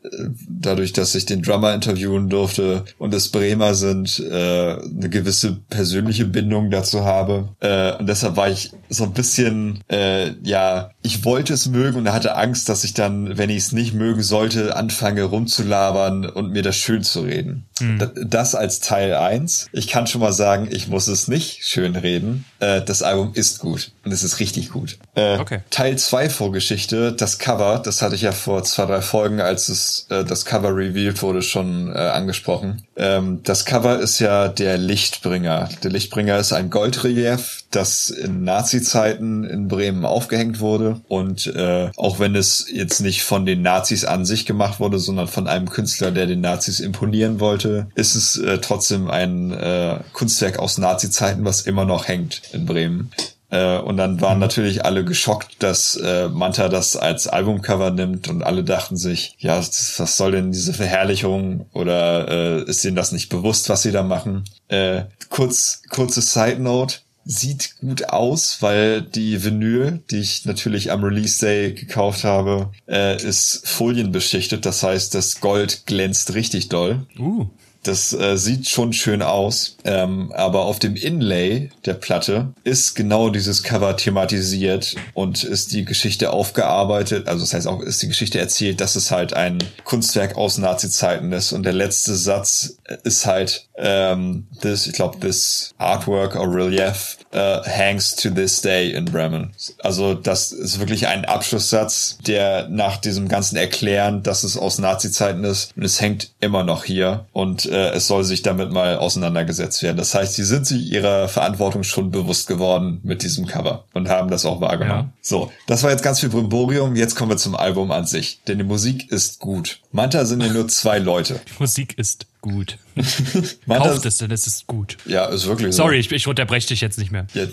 dadurch, 0.48 0.92
dass 0.92 1.14
ich 1.14 1.26
den 1.26 1.42
Drummer 1.42 1.74
interviewen 1.74 2.28
durfte 2.28 2.84
und 2.98 3.14
es 3.14 3.28
Bremer 3.28 3.74
sind, 3.74 4.20
äh, 4.20 4.76
eine 4.76 5.08
gewisse 5.08 5.58
persönliche 5.68 6.24
Bindung 6.24 6.70
dazu 6.70 7.04
habe. 7.04 7.48
Äh, 7.60 7.96
und 7.96 8.08
deshalb 8.08 8.36
war 8.36 8.50
ich 8.50 8.70
so 8.88 9.04
ein 9.04 9.12
bisschen, 9.12 9.80
äh, 9.90 10.32
ja, 10.42 10.90
ich 11.02 11.24
wollte 11.24 11.54
es 11.54 11.68
mögen 11.68 11.98
und 11.98 12.12
hatte 12.12 12.36
Angst, 12.36 12.68
dass 12.68 12.84
ich 12.84 12.94
dann, 12.94 13.38
wenn 13.38 13.50
ich 13.50 13.58
es 13.58 13.72
nicht 13.72 13.94
mögen 13.94 14.22
sollte, 14.22 14.76
anfange 14.76 15.24
rumzulabern 15.24 16.26
und 16.26 16.52
mir 16.52 16.62
das 16.62 16.76
schön 16.76 17.02
zu 17.02 17.20
reden. 17.20 17.66
Da- 17.98 18.10
Das 18.24 18.54
als 18.54 18.80
Teil 18.80 19.14
eins. 19.14 19.66
Ich 19.72 19.88
kann 19.88 20.06
schon 20.06 20.20
mal 20.20 20.32
sagen, 20.32 20.68
ich 20.70 20.88
muss 20.88 21.08
es 21.08 21.28
nicht 21.28 21.64
schön 21.64 21.96
reden. 21.96 22.44
Äh, 22.60 22.82
das 22.82 23.02
Album 23.02 23.32
ist 23.34 23.58
gut 23.60 23.92
und 24.04 24.12
es 24.12 24.22
ist 24.22 24.40
richtig 24.40 24.70
gut. 24.70 24.98
Äh, 25.14 25.38
Okay. 25.38 25.60
Teil 25.70 25.96
zwei 25.98 26.28
Vorgeschichte, 26.28 27.12
das 27.12 27.38
Cover, 27.38 27.80
das 27.82 28.02
hatte 28.02 28.14
ich 28.14 28.22
ja 28.22 28.32
vor 28.32 28.62
zwei, 28.64 28.86
drei 28.86 29.00
Folgen, 29.00 29.40
als 29.40 29.68
es 29.68 30.06
äh, 30.10 30.24
das 30.24 30.44
Cover 30.44 30.74
revealed 30.76 31.22
wurde, 31.22 31.42
schon 31.42 31.90
angesprochen. 31.92 32.82
Ähm, 32.96 33.40
das 33.44 33.64
Cover 33.64 33.98
ist 33.98 34.18
ja 34.20 34.48
der 34.48 34.76
Lichtbringer. 34.78 35.68
Der 35.82 35.90
Lichtbringer 35.90 36.38
ist 36.38 36.52
ein 36.52 36.70
Goldrelief, 36.70 37.64
das 37.70 38.10
in 38.10 38.44
Nazi-Zeiten 38.44 39.44
in 39.44 39.68
Bremen 39.68 40.04
aufgehängt 40.04 40.60
wurde. 40.60 41.00
Und 41.08 41.52
auch 41.96 42.18
wenn 42.18 42.34
es 42.36 42.66
jetzt 42.72 43.00
nicht 43.00 43.22
von 43.22 43.46
den 43.46 43.62
Nazis 43.62 44.04
an 44.04 44.24
sich 44.24 44.46
gemacht 44.46 44.80
wurde, 44.80 44.98
sondern 44.98 45.28
von 45.28 45.46
einem 45.48 45.68
Künstler, 45.70 46.10
der 46.10 46.26
den 46.26 46.40
Nazis 46.40 46.80
imponieren 46.80 47.40
wollte, 47.40 47.69
ist 47.94 48.14
es 48.14 48.36
äh, 48.36 48.58
trotzdem 48.58 49.10
ein 49.10 49.52
äh, 49.52 49.98
Kunstwerk 50.12 50.58
aus 50.58 50.78
Nazi-Zeiten, 50.78 51.44
was 51.44 51.62
immer 51.62 51.84
noch 51.84 52.08
hängt 52.08 52.42
in 52.52 52.66
Bremen. 52.66 53.10
Äh, 53.50 53.78
und 53.78 53.96
dann 53.96 54.20
waren 54.20 54.38
natürlich 54.38 54.84
alle 54.84 55.04
geschockt, 55.04 55.60
dass 55.62 55.96
äh, 55.96 56.28
Manta 56.28 56.68
das 56.68 56.96
als 56.96 57.26
Albumcover 57.26 57.90
nimmt 57.90 58.28
und 58.28 58.42
alle 58.44 58.62
dachten 58.62 58.96
sich, 58.96 59.34
ja, 59.38 59.56
das- 59.56 59.94
was 59.98 60.16
soll 60.16 60.32
denn 60.32 60.52
diese 60.52 60.72
Verherrlichung 60.72 61.66
oder 61.72 62.28
äh, 62.28 62.62
ist 62.62 62.84
denen 62.84 62.94
das 62.96 63.10
nicht 63.12 63.28
bewusst, 63.28 63.68
was 63.68 63.82
sie 63.82 63.90
da 63.92 64.02
machen? 64.04 64.44
Äh, 64.68 65.02
kurz, 65.30 65.82
kurze 65.90 66.20
Side 66.22 66.60
Note. 66.60 66.98
Sieht 67.32 67.76
gut 67.78 68.08
aus, 68.08 68.60
weil 68.60 69.02
die 69.02 69.44
Vinyl, 69.44 70.02
die 70.10 70.18
ich 70.18 70.46
natürlich 70.46 70.90
am 70.90 71.04
Release 71.04 71.38
Day 71.38 71.72
gekauft 71.72 72.24
habe, 72.24 72.72
äh, 72.88 73.22
ist 73.22 73.68
folienbeschichtet. 73.68 74.66
Das 74.66 74.82
heißt, 74.82 75.14
das 75.14 75.40
Gold 75.40 75.86
glänzt 75.86 76.34
richtig 76.34 76.70
doll. 76.70 77.06
Uh, 77.20 77.46
Das 77.82 78.12
äh, 78.12 78.36
sieht 78.36 78.68
schon 78.68 78.92
schön 78.92 79.22
aus, 79.22 79.76
ähm, 79.84 80.32
aber 80.36 80.66
auf 80.66 80.78
dem 80.78 80.96
Inlay 80.96 81.70
der 81.86 81.94
Platte 81.94 82.52
ist 82.62 82.94
genau 82.94 83.30
dieses 83.30 83.62
Cover 83.62 83.96
thematisiert 83.96 84.94
und 85.14 85.44
ist 85.44 85.72
die 85.72 85.84
Geschichte 85.84 86.30
aufgearbeitet, 86.30 87.26
also 87.26 87.42
das 87.42 87.54
heißt 87.54 87.66
auch 87.66 87.80
ist 87.80 88.02
die 88.02 88.08
Geschichte 88.08 88.38
erzählt, 88.38 88.80
dass 88.80 88.96
es 88.96 89.10
halt 89.10 89.32
ein 89.32 89.58
Kunstwerk 89.84 90.36
aus 90.36 90.58
Nazi-Zeiten 90.58 91.32
ist. 91.32 91.52
Und 91.52 91.64
der 91.64 91.72
letzte 91.72 92.14
Satz 92.14 92.76
ist 93.04 93.26
halt 93.26 93.66
ähm, 93.76 94.46
this, 94.60 94.86
ich 94.86 94.92
glaube, 94.92 95.18
this 95.20 95.74
artwork 95.78 96.36
or 96.36 96.52
relief 96.52 97.16
uh, 97.34 97.62
hangs 97.64 98.14
to 98.14 98.30
this 98.30 98.60
day 98.60 98.90
in 98.92 99.06
Bremen. 99.06 99.52
Also 99.82 100.14
das 100.14 100.52
ist 100.52 100.80
wirklich 100.80 101.06
ein 101.06 101.24
Abschlusssatz, 101.24 102.18
der 102.26 102.68
nach 102.68 102.98
diesem 102.98 103.28
ganzen 103.28 103.56
Erklären, 103.56 104.22
dass 104.22 104.44
es 104.44 104.56
aus 104.56 104.78
Nazi-Zeiten 104.78 105.44
ist. 105.44 105.72
Und 105.76 105.84
es 105.84 106.00
hängt 106.00 106.32
immer 106.40 106.64
noch 106.64 106.84
hier. 106.84 107.26
Und 107.32 107.69
äh, 107.70 107.90
es 107.90 108.06
soll 108.06 108.24
sich 108.24 108.42
damit 108.42 108.72
mal 108.72 108.96
auseinandergesetzt 108.96 109.82
werden. 109.82 109.96
Das 109.96 110.14
heißt, 110.14 110.34
sie 110.34 110.44
sind 110.44 110.66
sich 110.66 110.90
ihrer 110.90 111.28
Verantwortung 111.28 111.82
schon 111.82 112.10
bewusst 112.10 112.46
geworden 112.46 113.00
mit 113.02 113.22
diesem 113.22 113.46
Cover 113.46 113.84
und 113.94 114.08
haben 114.08 114.30
das 114.30 114.44
auch 114.44 114.60
wahrgenommen. 114.60 115.12
Ja. 115.12 115.18
So, 115.22 115.52
das 115.66 115.82
war 115.82 115.90
jetzt 115.90 116.02
ganz 116.02 116.20
viel 116.20 116.28
Brimborium. 116.28 116.96
Jetzt 116.96 117.14
kommen 117.14 117.30
wir 117.30 117.36
zum 117.36 117.54
Album 117.54 117.90
an 117.90 118.06
sich, 118.06 118.40
denn 118.46 118.58
die 118.58 118.64
Musik 118.64 119.10
ist 119.10 119.38
gut. 119.38 119.80
Manta 119.92 120.24
sind 120.24 120.42
ja 120.42 120.52
nur 120.52 120.68
zwei 120.68 120.98
Leute. 120.98 121.40
die 121.48 121.60
Musik 121.60 121.96
ist 121.98 122.26
gut. 122.40 122.78
Kauft 123.66 124.06
es, 124.06 124.18
denn 124.18 124.30
es 124.30 124.46
ist 124.46 124.66
gut. 124.66 124.96
ja, 125.06 125.26
ist 125.26 125.46
wirklich 125.46 125.74
so. 125.74 125.82
Sorry, 125.82 125.98
ich, 125.98 126.10
ich 126.10 126.26
unterbreche 126.26 126.68
dich 126.68 126.80
jetzt 126.80 126.98
nicht 126.98 127.10
mehr. 127.10 127.26
Ja, 127.34 127.46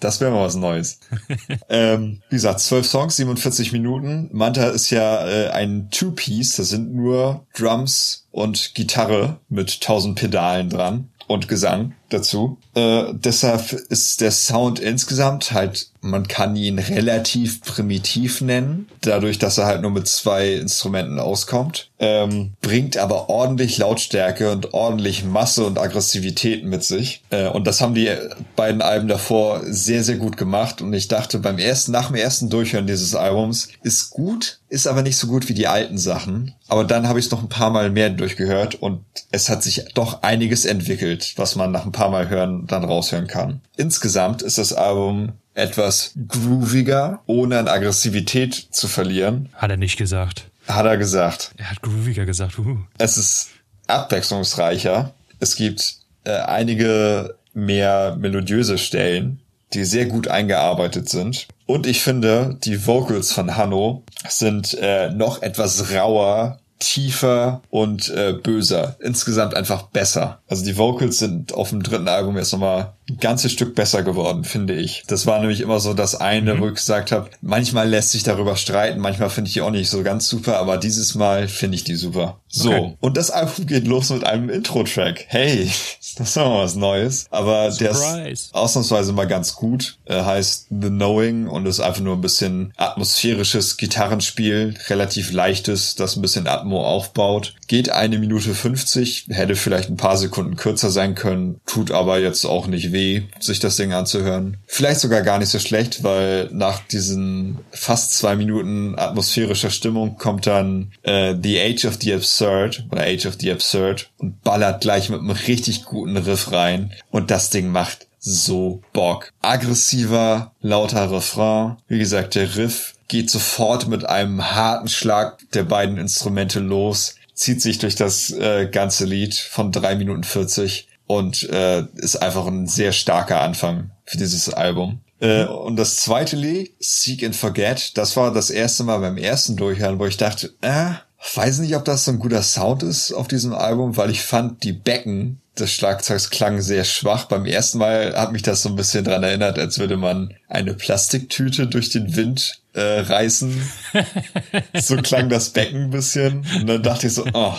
das 0.00 0.20
wäre 0.20 0.30
mal 0.30 0.44
was 0.44 0.54
Neues. 0.54 1.00
ähm, 1.68 2.22
wie 2.28 2.36
gesagt, 2.36 2.60
zwölf 2.60 2.86
Songs, 2.86 3.16
47 3.16 3.72
Minuten. 3.72 4.28
Manta 4.32 4.68
ist 4.68 4.90
ja 4.90 5.26
äh, 5.26 5.48
ein 5.50 5.90
Two-Piece. 5.90 6.56
Das 6.56 6.68
sind 6.68 6.94
nur 6.94 7.46
Drums 7.56 8.26
und 8.30 8.74
Gitarre 8.74 9.40
mit 9.48 9.80
tausend 9.80 10.18
Pedalen 10.18 10.70
dran 10.70 11.08
und 11.26 11.48
Gesang 11.48 11.94
dazu. 12.14 12.58
Äh, 12.74 13.04
deshalb 13.12 13.72
ist 13.72 14.20
der 14.20 14.30
Sound 14.30 14.78
insgesamt 14.78 15.52
halt, 15.52 15.88
man 16.00 16.28
kann 16.28 16.54
ihn 16.54 16.78
relativ 16.78 17.62
primitiv 17.62 18.40
nennen, 18.40 18.88
dadurch, 19.00 19.38
dass 19.38 19.58
er 19.58 19.66
halt 19.66 19.82
nur 19.82 19.90
mit 19.90 20.06
zwei 20.06 20.54
Instrumenten 20.54 21.18
auskommt. 21.18 21.90
Ähm, 21.98 22.52
bringt 22.60 22.98
aber 22.98 23.30
ordentlich 23.30 23.78
Lautstärke 23.78 24.52
und 24.52 24.74
ordentlich 24.74 25.24
Masse 25.24 25.64
und 25.64 25.78
Aggressivität 25.78 26.64
mit 26.64 26.84
sich. 26.84 27.22
Äh, 27.30 27.48
und 27.48 27.66
das 27.66 27.80
haben 27.80 27.94
die 27.94 28.10
beiden 28.56 28.82
Alben 28.82 29.08
davor 29.08 29.62
sehr, 29.64 30.04
sehr 30.04 30.16
gut 30.16 30.36
gemacht. 30.36 30.82
Und 30.82 30.92
ich 30.92 31.08
dachte 31.08 31.38
beim 31.38 31.58
ersten, 31.58 31.92
nach 31.92 32.08
dem 32.08 32.16
ersten 32.16 32.50
Durchhören 32.50 32.86
dieses 32.86 33.14
Albums, 33.14 33.68
ist 33.82 34.10
gut, 34.10 34.58
ist 34.68 34.86
aber 34.86 35.02
nicht 35.02 35.16
so 35.16 35.26
gut 35.26 35.48
wie 35.48 35.54
die 35.54 35.68
alten 35.68 35.96
Sachen. 35.96 36.54
Aber 36.68 36.84
dann 36.84 37.08
habe 37.08 37.18
ich 37.18 37.26
es 37.26 37.30
noch 37.30 37.42
ein 37.42 37.48
paar 37.48 37.70
Mal 37.70 37.90
mehr 37.90 38.10
durchgehört 38.10 38.74
und 38.74 39.04
es 39.30 39.48
hat 39.48 39.62
sich 39.62 39.84
doch 39.94 40.22
einiges 40.22 40.64
entwickelt, 40.64 41.34
was 41.36 41.56
man 41.56 41.72
nach 41.72 41.86
ein 41.86 41.92
paar 41.92 42.03
Mal 42.10 42.28
hören 42.28 42.66
dann 42.66 42.84
raushören 42.84 43.26
kann. 43.26 43.60
Insgesamt 43.76 44.42
ist 44.42 44.58
das 44.58 44.72
Album 44.72 45.32
etwas 45.54 46.12
grooviger, 46.28 47.20
ohne 47.26 47.58
an 47.58 47.68
Aggressivität 47.68 48.54
zu 48.70 48.88
verlieren, 48.88 49.48
Hat 49.54 49.70
er 49.70 49.76
nicht 49.76 49.96
gesagt. 49.96 50.46
hat 50.66 50.86
er 50.86 50.96
gesagt. 50.96 51.52
Er 51.58 51.70
hat 51.70 51.82
grooviger 51.82 52.24
gesagt. 52.24 52.58
Uh. 52.58 52.78
Es 52.98 53.16
ist 53.16 53.50
abwechslungsreicher. 53.86 55.12
Es 55.40 55.56
gibt 55.56 55.96
äh, 56.24 56.32
einige 56.32 57.36
mehr 57.52 58.16
melodiöse 58.18 58.78
Stellen, 58.78 59.40
die 59.72 59.84
sehr 59.84 60.06
gut 60.06 60.28
eingearbeitet 60.28 61.08
sind. 61.08 61.48
Und 61.66 61.86
ich 61.86 62.02
finde, 62.02 62.56
die 62.64 62.86
Vocals 62.86 63.32
von 63.32 63.56
Hanno 63.56 64.02
sind 64.28 64.74
äh, 64.80 65.10
noch 65.10 65.42
etwas 65.42 65.92
rauer, 65.92 66.58
tiefer 66.78 67.62
und 67.70 68.10
äh, 68.10 68.32
böser. 68.32 68.96
Insgesamt 69.00 69.54
einfach 69.54 69.82
besser. 69.84 70.40
Also 70.48 70.64
die 70.64 70.76
Vocals 70.76 71.18
sind 71.18 71.54
auf 71.54 71.70
dem 71.70 71.82
dritten 71.82 72.08
Album 72.08 72.36
jetzt 72.36 72.52
nochmal 72.52 72.92
ein 73.10 73.18
ganzes 73.18 73.52
Stück 73.52 73.74
besser 73.74 74.02
geworden, 74.02 74.44
finde 74.44 74.74
ich. 74.74 75.04
Das 75.08 75.26
war 75.26 75.38
nämlich 75.40 75.60
immer 75.60 75.78
so 75.80 75.92
das 75.94 76.14
eine, 76.14 76.58
wo 76.60 76.68
ich 76.68 76.74
gesagt 76.74 77.12
habe, 77.12 77.28
manchmal 77.42 77.88
lässt 77.88 78.12
sich 78.12 78.22
darüber 78.22 78.56
streiten, 78.56 79.00
manchmal 79.00 79.30
finde 79.30 79.48
ich 79.48 79.54
die 79.54 79.60
auch 79.60 79.70
nicht 79.70 79.90
so 79.90 80.02
ganz 80.02 80.28
super, 80.28 80.58
aber 80.58 80.78
dieses 80.78 81.14
Mal 81.14 81.48
finde 81.48 81.76
ich 81.76 81.84
die 81.84 81.96
super. 81.96 82.38
So, 82.48 82.70
Okay. 82.70 82.96
und 83.00 83.16
das 83.16 83.30
Album 83.30 83.66
geht 83.66 83.86
los 83.86 84.10
mit 84.10 84.24
einem 84.24 84.48
Intro-Track. 84.48 85.24
Hey, 85.28 85.64
das 86.16 86.28
ist 86.28 86.36
doch 86.36 86.48
mal 86.48 86.62
was 86.64 86.76
Neues. 86.76 87.26
Aber 87.30 87.70
der 87.70 87.90
ist 87.90 87.98
Surprise. 88.00 88.48
ausnahmsweise 88.52 89.12
mal 89.12 89.26
ganz 89.26 89.54
gut. 89.54 89.98
Er 90.06 90.24
heißt 90.24 90.68
The 90.70 90.88
Knowing 90.88 91.46
und 91.48 91.66
ist 91.66 91.80
einfach 91.80 92.00
nur 92.00 92.14
ein 92.14 92.20
bisschen 92.20 92.72
atmosphärisches 92.76 93.76
Gitarrenspiel, 93.76 94.74
relativ 94.88 95.30
leichtes, 95.32 95.94
das 95.94 96.16
ein 96.16 96.22
bisschen 96.22 96.46
Atmo 96.46 96.82
aufbaut. 96.86 97.54
Geht 97.66 97.90
eine 97.90 98.18
Minute 98.18 98.54
50, 98.54 99.26
hätte 99.30 99.56
vielleicht 99.56 99.90
ein 99.90 99.96
paar 99.96 100.16
Sekunden 100.16 100.56
kürzer 100.56 100.90
sein 100.90 101.14
können, 101.14 101.60
tut 101.66 101.90
aber 101.90 102.18
jetzt 102.18 102.44
auch 102.46 102.66
nicht 102.66 102.92
weh, 102.94 103.24
sich 103.40 103.58
das 103.58 103.76
Ding 103.76 103.92
anzuhören. 103.92 104.56
Vielleicht 104.66 105.00
sogar 105.00 105.20
gar 105.20 105.38
nicht 105.38 105.50
so 105.50 105.58
schlecht, 105.58 106.02
weil 106.02 106.48
nach 106.52 106.80
diesen 106.86 107.58
fast 107.70 108.14
zwei 108.14 108.36
Minuten 108.36 108.98
atmosphärischer 108.98 109.70
Stimmung 109.70 110.16
kommt 110.16 110.46
dann 110.46 110.92
äh, 111.02 111.34
The 111.40 111.60
Age 111.60 111.84
of 111.84 111.98
the 112.00 112.14
Absurd 112.14 112.86
oder 112.90 113.02
Age 113.02 113.26
of 113.26 113.36
the 113.38 113.52
Absurd 113.52 114.10
und 114.16 114.42
ballert 114.42 114.80
gleich 114.80 115.10
mit 115.10 115.20
einem 115.20 115.30
richtig 115.30 115.84
guten 115.84 116.16
Riff 116.16 116.52
rein. 116.52 116.94
Und 117.10 117.30
das 117.30 117.50
Ding 117.50 117.68
macht 117.68 118.06
so 118.24 118.80
Bock. 118.94 119.32
Aggressiver, 119.42 120.52
lauter 120.62 121.10
Refrain. 121.10 121.76
Wie 121.88 121.98
gesagt, 121.98 122.34
der 122.34 122.56
Riff 122.56 122.94
geht 123.08 123.30
sofort 123.30 123.86
mit 123.86 124.06
einem 124.06 124.54
harten 124.54 124.88
Schlag 124.88 125.38
der 125.52 125.64
beiden 125.64 125.98
Instrumente 125.98 126.60
los, 126.60 127.16
zieht 127.34 127.60
sich 127.60 127.78
durch 127.78 127.96
das 127.96 128.30
äh, 128.30 128.66
ganze 128.70 129.04
Lied 129.04 129.34
von 129.34 129.72
drei 129.72 129.94
Minuten 129.96 130.24
40 130.24 130.88
und 131.06 131.48
äh, 131.50 131.84
ist 131.96 132.16
einfach 132.16 132.46
ein 132.46 132.66
sehr 132.66 132.92
starker 132.92 133.40
Anfang 133.40 133.90
für 134.04 134.18
dieses 134.18 134.52
Album. 134.52 135.00
Äh, 135.20 135.44
und 135.44 135.76
das 135.76 135.96
zweite 135.96 136.36
Lied, 136.36 136.72
Seek 136.80 137.24
and 137.24 137.36
Forget, 137.36 137.96
das 137.96 138.16
war 138.16 138.32
das 138.32 138.50
erste 138.50 138.84
Mal 138.84 138.98
beim 138.98 139.16
ersten 139.16 139.56
Durchhören, 139.56 139.98
wo 139.98 140.06
ich 140.06 140.16
dachte, 140.16 140.52
äh, 140.60 140.92
weiß 141.34 141.60
nicht, 141.60 141.74
ob 141.76 141.84
das 141.84 142.04
so 142.04 142.10
ein 142.10 142.18
guter 142.18 142.42
Sound 142.42 142.82
ist 142.82 143.12
auf 143.12 143.28
diesem 143.28 143.54
Album, 143.54 143.96
weil 143.96 144.10
ich 144.10 144.22
fand, 144.22 144.62
die 144.62 144.72
Becken 144.72 145.40
des 145.58 145.72
Schlagzeugs 145.72 146.30
klangen 146.30 146.62
sehr 146.62 146.84
schwach. 146.84 147.26
Beim 147.26 147.46
ersten 147.46 147.78
Mal 147.78 148.14
hat 148.16 148.32
mich 148.32 148.42
das 148.42 148.62
so 148.62 148.68
ein 148.68 148.76
bisschen 148.76 149.04
dran 149.04 149.22
erinnert, 149.22 149.58
als 149.58 149.78
würde 149.78 149.96
man 149.96 150.34
eine 150.48 150.74
Plastiktüte 150.74 151.66
durch 151.68 151.90
den 151.90 152.16
Wind 152.16 152.60
äh, 152.74 153.00
reißen. 153.00 153.62
so 154.80 154.96
klang 154.96 155.28
das 155.28 155.50
Becken 155.50 155.84
ein 155.84 155.90
bisschen. 155.90 156.44
Und 156.60 156.66
dann 156.66 156.82
dachte 156.82 157.06
ich 157.06 157.14
so, 157.14 157.24
oh, 157.32 157.54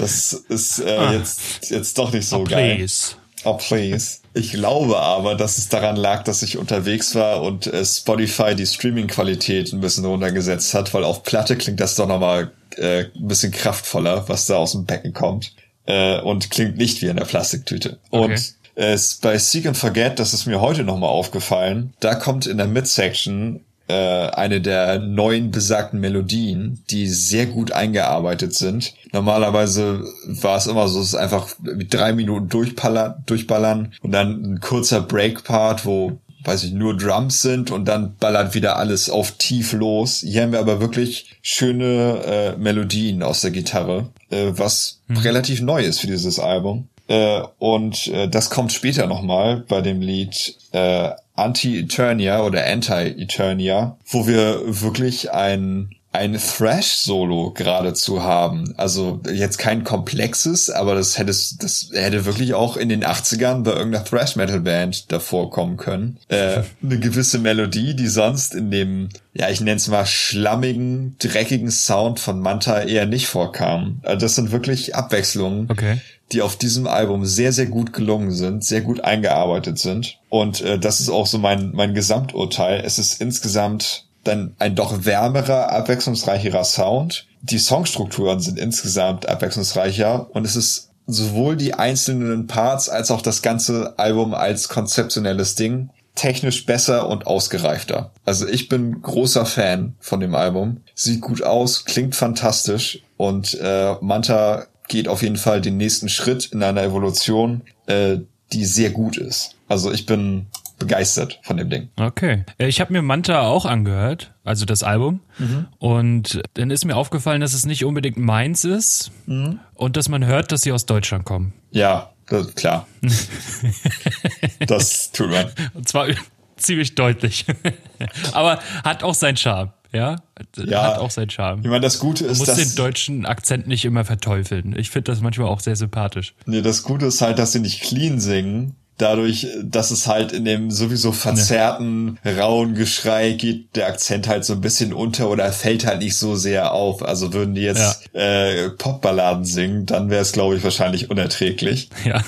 das 0.00 0.32
ist 0.32 0.78
äh, 0.80 0.90
ah. 0.90 1.12
jetzt, 1.12 1.70
jetzt 1.70 1.98
doch 1.98 2.12
nicht 2.12 2.26
so 2.26 2.38
oh, 2.38 2.44
geil. 2.44 2.76
Please. 2.76 3.14
Oh, 3.44 3.54
please. 3.54 4.18
Ich 4.34 4.52
glaube 4.52 4.98
aber, 4.98 5.34
dass 5.34 5.58
es 5.58 5.68
daran 5.68 5.96
lag, 5.96 6.24
dass 6.24 6.42
ich 6.42 6.58
unterwegs 6.58 7.14
war 7.14 7.42
und 7.42 7.66
äh, 7.66 7.84
Spotify 7.84 8.54
die 8.54 8.66
Streaming-Qualität 8.66 9.72
ein 9.72 9.80
bisschen 9.80 10.04
runtergesetzt 10.04 10.74
hat, 10.74 10.92
weil 10.94 11.04
auf 11.04 11.22
Platte 11.22 11.56
klingt 11.56 11.80
das 11.80 11.96
doch 11.96 12.06
nochmal 12.06 12.52
äh, 12.76 13.06
ein 13.14 13.28
bisschen 13.28 13.52
kraftvoller, 13.52 14.28
was 14.28 14.46
da 14.46 14.56
aus 14.56 14.72
dem 14.72 14.84
Becken 14.84 15.12
kommt. 15.12 15.54
Äh, 15.86 16.20
und 16.20 16.50
klingt 16.50 16.76
nicht 16.76 17.02
wie 17.02 17.06
in 17.06 17.16
der 17.16 17.24
Plastiktüte. 17.24 17.98
Okay. 18.10 18.24
Und 18.24 18.54
äh, 18.76 18.98
bei 19.22 19.38
Seek 19.38 19.66
and 19.66 19.76
Forget, 19.76 20.18
das 20.18 20.34
ist 20.34 20.46
mir 20.46 20.60
heute 20.60 20.84
nochmal 20.84 21.10
aufgefallen, 21.10 21.94
da 22.00 22.14
kommt 22.14 22.46
in 22.46 22.58
der 22.58 22.66
Mid-Section 22.66 23.64
äh, 23.90 24.30
eine 24.30 24.60
der 24.60 25.00
neuen 25.00 25.50
besagten 25.50 26.00
Melodien, 26.00 26.84
die 26.90 27.08
sehr 27.08 27.46
gut 27.46 27.72
eingearbeitet 27.72 28.54
sind. 28.54 28.94
Normalerweise 29.12 30.04
war 30.26 30.56
es 30.56 30.68
immer 30.68 30.86
so, 30.88 31.00
es 31.00 31.08
ist 31.08 31.14
einfach 31.16 31.48
mit 31.60 31.92
drei 31.92 32.12
Minuten 32.12 32.48
durchballern, 32.48 33.24
durchballern 33.26 33.92
und 34.00 34.12
dann 34.12 34.42
ein 34.44 34.60
kurzer 34.60 35.00
Breakpart, 35.00 35.84
wo 35.84 36.20
weiß 36.44 36.64
ich, 36.64 36.72
nur 36.72 36.96
Drums 36.96 37.42
sind 37.42 37.70
und 37.70 37.86
dann 37.86 38.16
ballert 38.16 38.54
wieder 38.54 38.76
alles 38.76 39.10
auf 39.10 39.32
tief 39.32 39.72
los. 39.72 40.24
Hier 40.26 40.42
haben 40.42 40.52
wir 40.52 40.60
aber 40.60 40.80
wirklich 40.80 41.36
schöne 41.42 42.22
äh, 42.24 42.56
Melodien 42.56 43.22
aus 43.22 43.42
der 43.42 43.50
Gitarre, 43.50 44.08
äh, 44.30 44.52
was 44.52 45.02
mhm. 45.08 45.18
relativ 45.18 45.60
neu 45.60 45.82
ist 45.82 46.00
für 46.00 46.06
dieses 46.06 46.38
Album. 46.38 46.88
Äh, 47.10 47.42
und 47.58 48.06
äh, 48.06 48.28
das 48.28 48.50
kommt 48.50 48.72
später 48.72 49.08
nochmal 49.08 49.64
bei 49.68 49.80
dem 49.80 50.00
Lied 50.00 50.56
äh, 50.70 51.10
Anti-Eternia 51.34 52.44
oder 52.44 52.64
Anti-Eternia, 52.64 53.96
wo 54.06 54.28
wir 54.28 54.80
wirklich 54.80 55.32
ein 55.32 55.90
ein 56.12 56.36
Thrash-Solo 56.36 57.52
geradezu 57.52 58.22
haben. 58.22 58.74
Also 58.76 59.20
jetzt 59.32 59.58
kein 59.58 59.84
komplexes, 59.84 60.68
aber 60.68 60.96
das 60.96 61.18
hätte, 61.18 61.26
das 61.26 61.90
hätte 61.92 62.24
wirklich 62.24 62.54
auch 62.54 62.76
in 62.76 62.88
den 62.88 63.04
80ern 63.04 63.62
bei 63.62 63.72
irgendeiner 63.72 64.04
Thrash-Metal-Band 64.04 65.12
davor 65.12 65.50
kommen 65.50 65.76
können. 65.76 66.18
Äh, 66.28 66.62
eine 66.82 66.98
gewisse 66.98 67.38
Melodie, 67.38 67.94
die 67.94 68.08
sonst 68.08 68.54
in 68.54 68.72
dem, 68.72 69.08
ja, 69.34 69.50
ich 69.50 69.60
nenne 69.60 69.76
es 69.76 69.86
mal 69.86 70.04
schlammigen, 70.04 71.14
dreckigen 71.20 71.70
Sound 71.70 72.18
von 72.18 72.40
Manta 72.40 72.82
eher 72.82 73.06
nicht 73.06 73.28
vorkam. 73.28 74.00
Also 74.02 74.20
das 74.20 74.34
sind 74.34 74.50
wirklich 74.50 74.96
Abwechslungen, 74.96 75.70
okay 75.70 76.00
die 76.32 76.42
auf 76.42 76.56
diesem 76.56 76.86
Album 76.86 77.24
sehr, 77.24 77.52
sehr 77.52 77.66
gut 77.66 77.92
gelungen 77.92 78.30
sind, 78.30 78.64
sehr 78.64 78.82
gut 78.82 79.00
eingearbeitet 79.00 79.78
sind. 79.78 80.18
Und 80.28 80.60
äh, 80.60 80.78
das 80.78 81.00
ist 81.00 81.08
auch 81.08 81.26
so 81.26 81.38
mein, 81.38 81.72
mein 81.72 81.94
Gesamturteil. 81.94 82.82
Es 82.84 82.98
ist 82.98 83.20
insgesamt 83.20 84.06
dann 84.24 84.54
ein 84.58 84.74
doch 84.74 85.04
wärmerer, 85.04 85.70
abwechslungsreicherer 85.72 86.64
Sound. 86.64 87.26
Die 87.42 87.58
Songstrukturen 87.58 88.40
sind 88.40 88.58
insgesamt 88.58 89.28
abwechslungsreicher 89.28 90.28
und 90.34 90.44
es 90.44 90.56
ist 90.56 90.90
sowohl 91.06 91.56
die 91.56 91.74
einzelnen 91.74 92.46
Parts 92.46 92.88
als 92.88 93.10
auch 93.10 93.22
das 93.22 93.42
ganze 93.42 93.98
Album 93.98 94.34
als 94.34 94.68
konzeptionelles 94.68 95.54
Ding 95.54 95.90
technisch 96.14 96.66
besser 96.66 97.08
und 97.08 97.26
ausgereifter. 97.26 98.12
Also 98.24 98.46
ich 98.46 98.68
bin 98.68 99.00
großer 99.00 99.46
Fan 99.46 99.94
von 100.00 100.20
dem 100.20 100.34
Album. 100.34 100.82
Sieht 100.94 101.20
gut 101.20 101.42
aus, 101.42 101.84
klingt 101.84 102.14
fantastisch 102.14 103.02
und 103.16 103.58
äh, 103.60 103.94
Manta 104.00 104.66
geht 104.88 105.08
auf 105.08 105.22
jeden 105.22 105.36
Fall 105.36 105.60
den 105.60 105.76
nächsten 105.76 106.08
Schritt 106.08 106.46
in 106.52 106.62
einer 106.62 106.82
Evolution, 106.82 107.62
äh, 107.86 108.18
die 108.52 108.64
sehr 108.64 108.90
gut 108.90 109.16
ist. 109.16 109.54
Also 109.68 109.92
ich 109.92 110.04
bin 110.04 110.46
begeistert 110.80 111.38
von 111.44 111.58
dem 111.58 111.70
Ding. 111.70 111.90
Okay. 111.96 112.44
Ich 112.58 112.80
habe 112.80 112.92
mir 112.92 113.02
Manta 113.02 113.42
auch 113.42 113.64
angehört, 113.64 114.32
also 114.42 114.64
das 114.64 114.82
Album. 114.82 115.20
Mhm. 115.38 115.68
Und 115.78 116.42
dann 116.54 116.72
ist 116.72 116.84
mir 116.84 116.96
aufgefallen, 116.96 117.40
dass 117.40 117.54
es 117.54 117.64
nicht 117.64 117.84
unbedingt 117.84 118.16
meins 118.16 118.64
ist 118.64 119.12
mhm. 119.26 119.60
und 119.74 119.96
dass 119.96 120.08
man 120.08 120.26
hört, 120.26 120.50
dass 120.50 120.62
sie 120.62 120.72
aus 120.72 120.86
Deutschland 120.86 121.24
kommen. 121.24 121.52
Ja, 121.70 122.10
das, 122.26 122.54
klar. 122.56 122.88
das 124.66 125.12
tut 125.12 125.30
man. 125.30 125.46
Und 125.74 125.88
zwar 125.88 126.08
ziemlich 126.56 126.96
deutlich. 126.96 127.46
Aber 128.32 128.58
hat 128.82 129.04
auch 129.04 129.14
seinen 129.14 129.36
Charme. 129.36 129.72
Ja, 129.92 130.16
ja, 130.56 130.84
hat 130.84 130.98
auch 130.98 131.10
seinen 131.10 131.30
Charme. 131.30 131.62
Ich 131.62 131.66
meine, 131.66 131.80
das 131.80 131.98
Gute 131.98 132.24
ist, 132.24 132.38
Man 132.38 132.46
muss 132.46 132.64
den 132.64 132.76
deutschen 132.76 133.26
Akzent 133.26 133.66
nicht 133.66 133.84
immer 133.84 134.04
verteufeln. 134.04 134.76
Ich 134.78 134.88
finde 134.88 135.10
das 135.10 135.20
manchmal 135.20 135.48
auch 135.48 135.58
sehr 135.58 135.74
sympathisch. 135.74 136.34
Nee, 136.46 136.62
das 136.62 136.84
Gute 136.84 137.06
ist 137.06 137.20
halt, 137.20 137.40
dass 137.40 137.52
sie 137.52 137.58
nicht 137.58 137.82
clean 137.82 138.20
singen, 138.20 138.76
dadurch, 139.00 139.46
dass 139.62 139.90
es 139.90 140.06
halt 140.06 140.32
in 140.32 140.44
dem 140.44 140.70
sowieso 140.70 141.12
verzerrten, 141.12 142.18
rauen 142.24 142.74
Geschrei 142.74 143.32
geht, 143.32 143.76
der 143.76 143.86
Akzent 143.86 144.28
halt 144.28 144.44
so 144.44 144.54
ein 144.54 144.60
bisschen 144.60 144.92
unter 144.92 145.30
oder 145.30 145.52
fällt 145.52 145.86
halt 145.86 146.00
nicht 146.00 146.16
so 146.16 146.36
sehr 146.36 146.72
auf. 146.72 147.02
Also 147.02 147.32
würden 147.32 147.54
die 147.54 147.62
jetzt 147.62 148.08
ja. 148.12 148.20
äh, 148.20 148.70
Popballaden 148.70 149.44
singen, 149.44 149.86
dann 149.86 150.10
wäre 150.10 150.22
es, 150.22 150.32
glaube 150.32 150.56
ich, 150.56 150.64
wahrscheinlich 150.64 151.10
unerträglich. 151.10 151.90
Ja. 152.04 152.22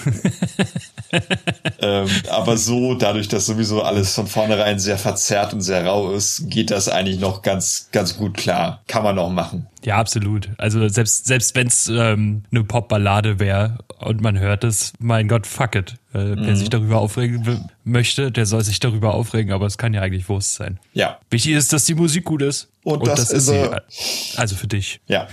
ähm, 1.81 2.09
aber 2.31 2.57
so, 2.57 2.94
dadurch, 2.94 3.28
dass 3.28 3.47
sowieso 3.47 3.82
alles 3.82 4.15
von 4.15 4.27
vornherein 4.27 4.78
sehr 4.78 4.99
verzerrt 4.99 5.53
und 5.53 5.61
sehr 5.61 5.85
rau 5.85 6.12
ist, 6.12 6.49
geht 6.51 6.70
das 6.70 6.89
eigentlich 6.89 7.20
noch 7.20 7.43
ganz, 7.43 7.89
ganz 7.93 8.16
gut 8.16 8.36
klar. 8.36 8.82
Kann 8.86 9.03
man 9.03 9.16
noch 9.16 9.31
machen. 9.31 9.66
Ja, 9.85 9.97
absolut. 9.97 10.49
Also 10.59 10.89
selbst, 10.89 11.27
selbst 11.27 11.55
wenn 11.55 11.66
es 11.66 11.89
ähm, 11.89 12.44
eine 12.51 12.65
Popballade 12.65 13.40
wäre 13.40 13.78
und 13.99 14.20
man 14.20 14.39
hört 14.39 14.65
es, 14.65 14.93
mein 14.99 15.28
Gott, 15.28 15.47
fuck 15.47 15.74
it. 15.74 15.97
Äh, 16.14 16.36
mhm. 16.36 16.47
Wer 16.47 16.56
sich 16.56 16.68
darüber 16.68 16.98
aufregen 16.98 17.70
möchte, 17.84 18.30
der 18.30 18.47
soll 18.47 18.62
sich 18.64 18.80
darüber 18.80 19.14
aufregen, 19.14 19.52
aber 19.52 19.66
es 19.66 19.78
kann 19.78 19.94
ja 19.94 20.02
eigentlich 20.02 20.28
Wurst 20.28 20.55
sein. 20.55 20.78
Ja. 20.93 21.18
Wichtig 21.30 21.52
ist, 21.52 21.72
dass 21.72 21.84
die 21.84 21.94
Musik 21.94 22.24
gut 22.24 22.43
ist. 22.43 22.68
Und, 22.84 23.01
und 23.01 23.09
das, 23.09 23.28
das, 23.28 23.32
ist 23.32 23.47
sie. 23.47 24.39
Also 24.39 24.56
für 24.56 24.66
dich. 24.66 25.01
Ja. 25.06 25.28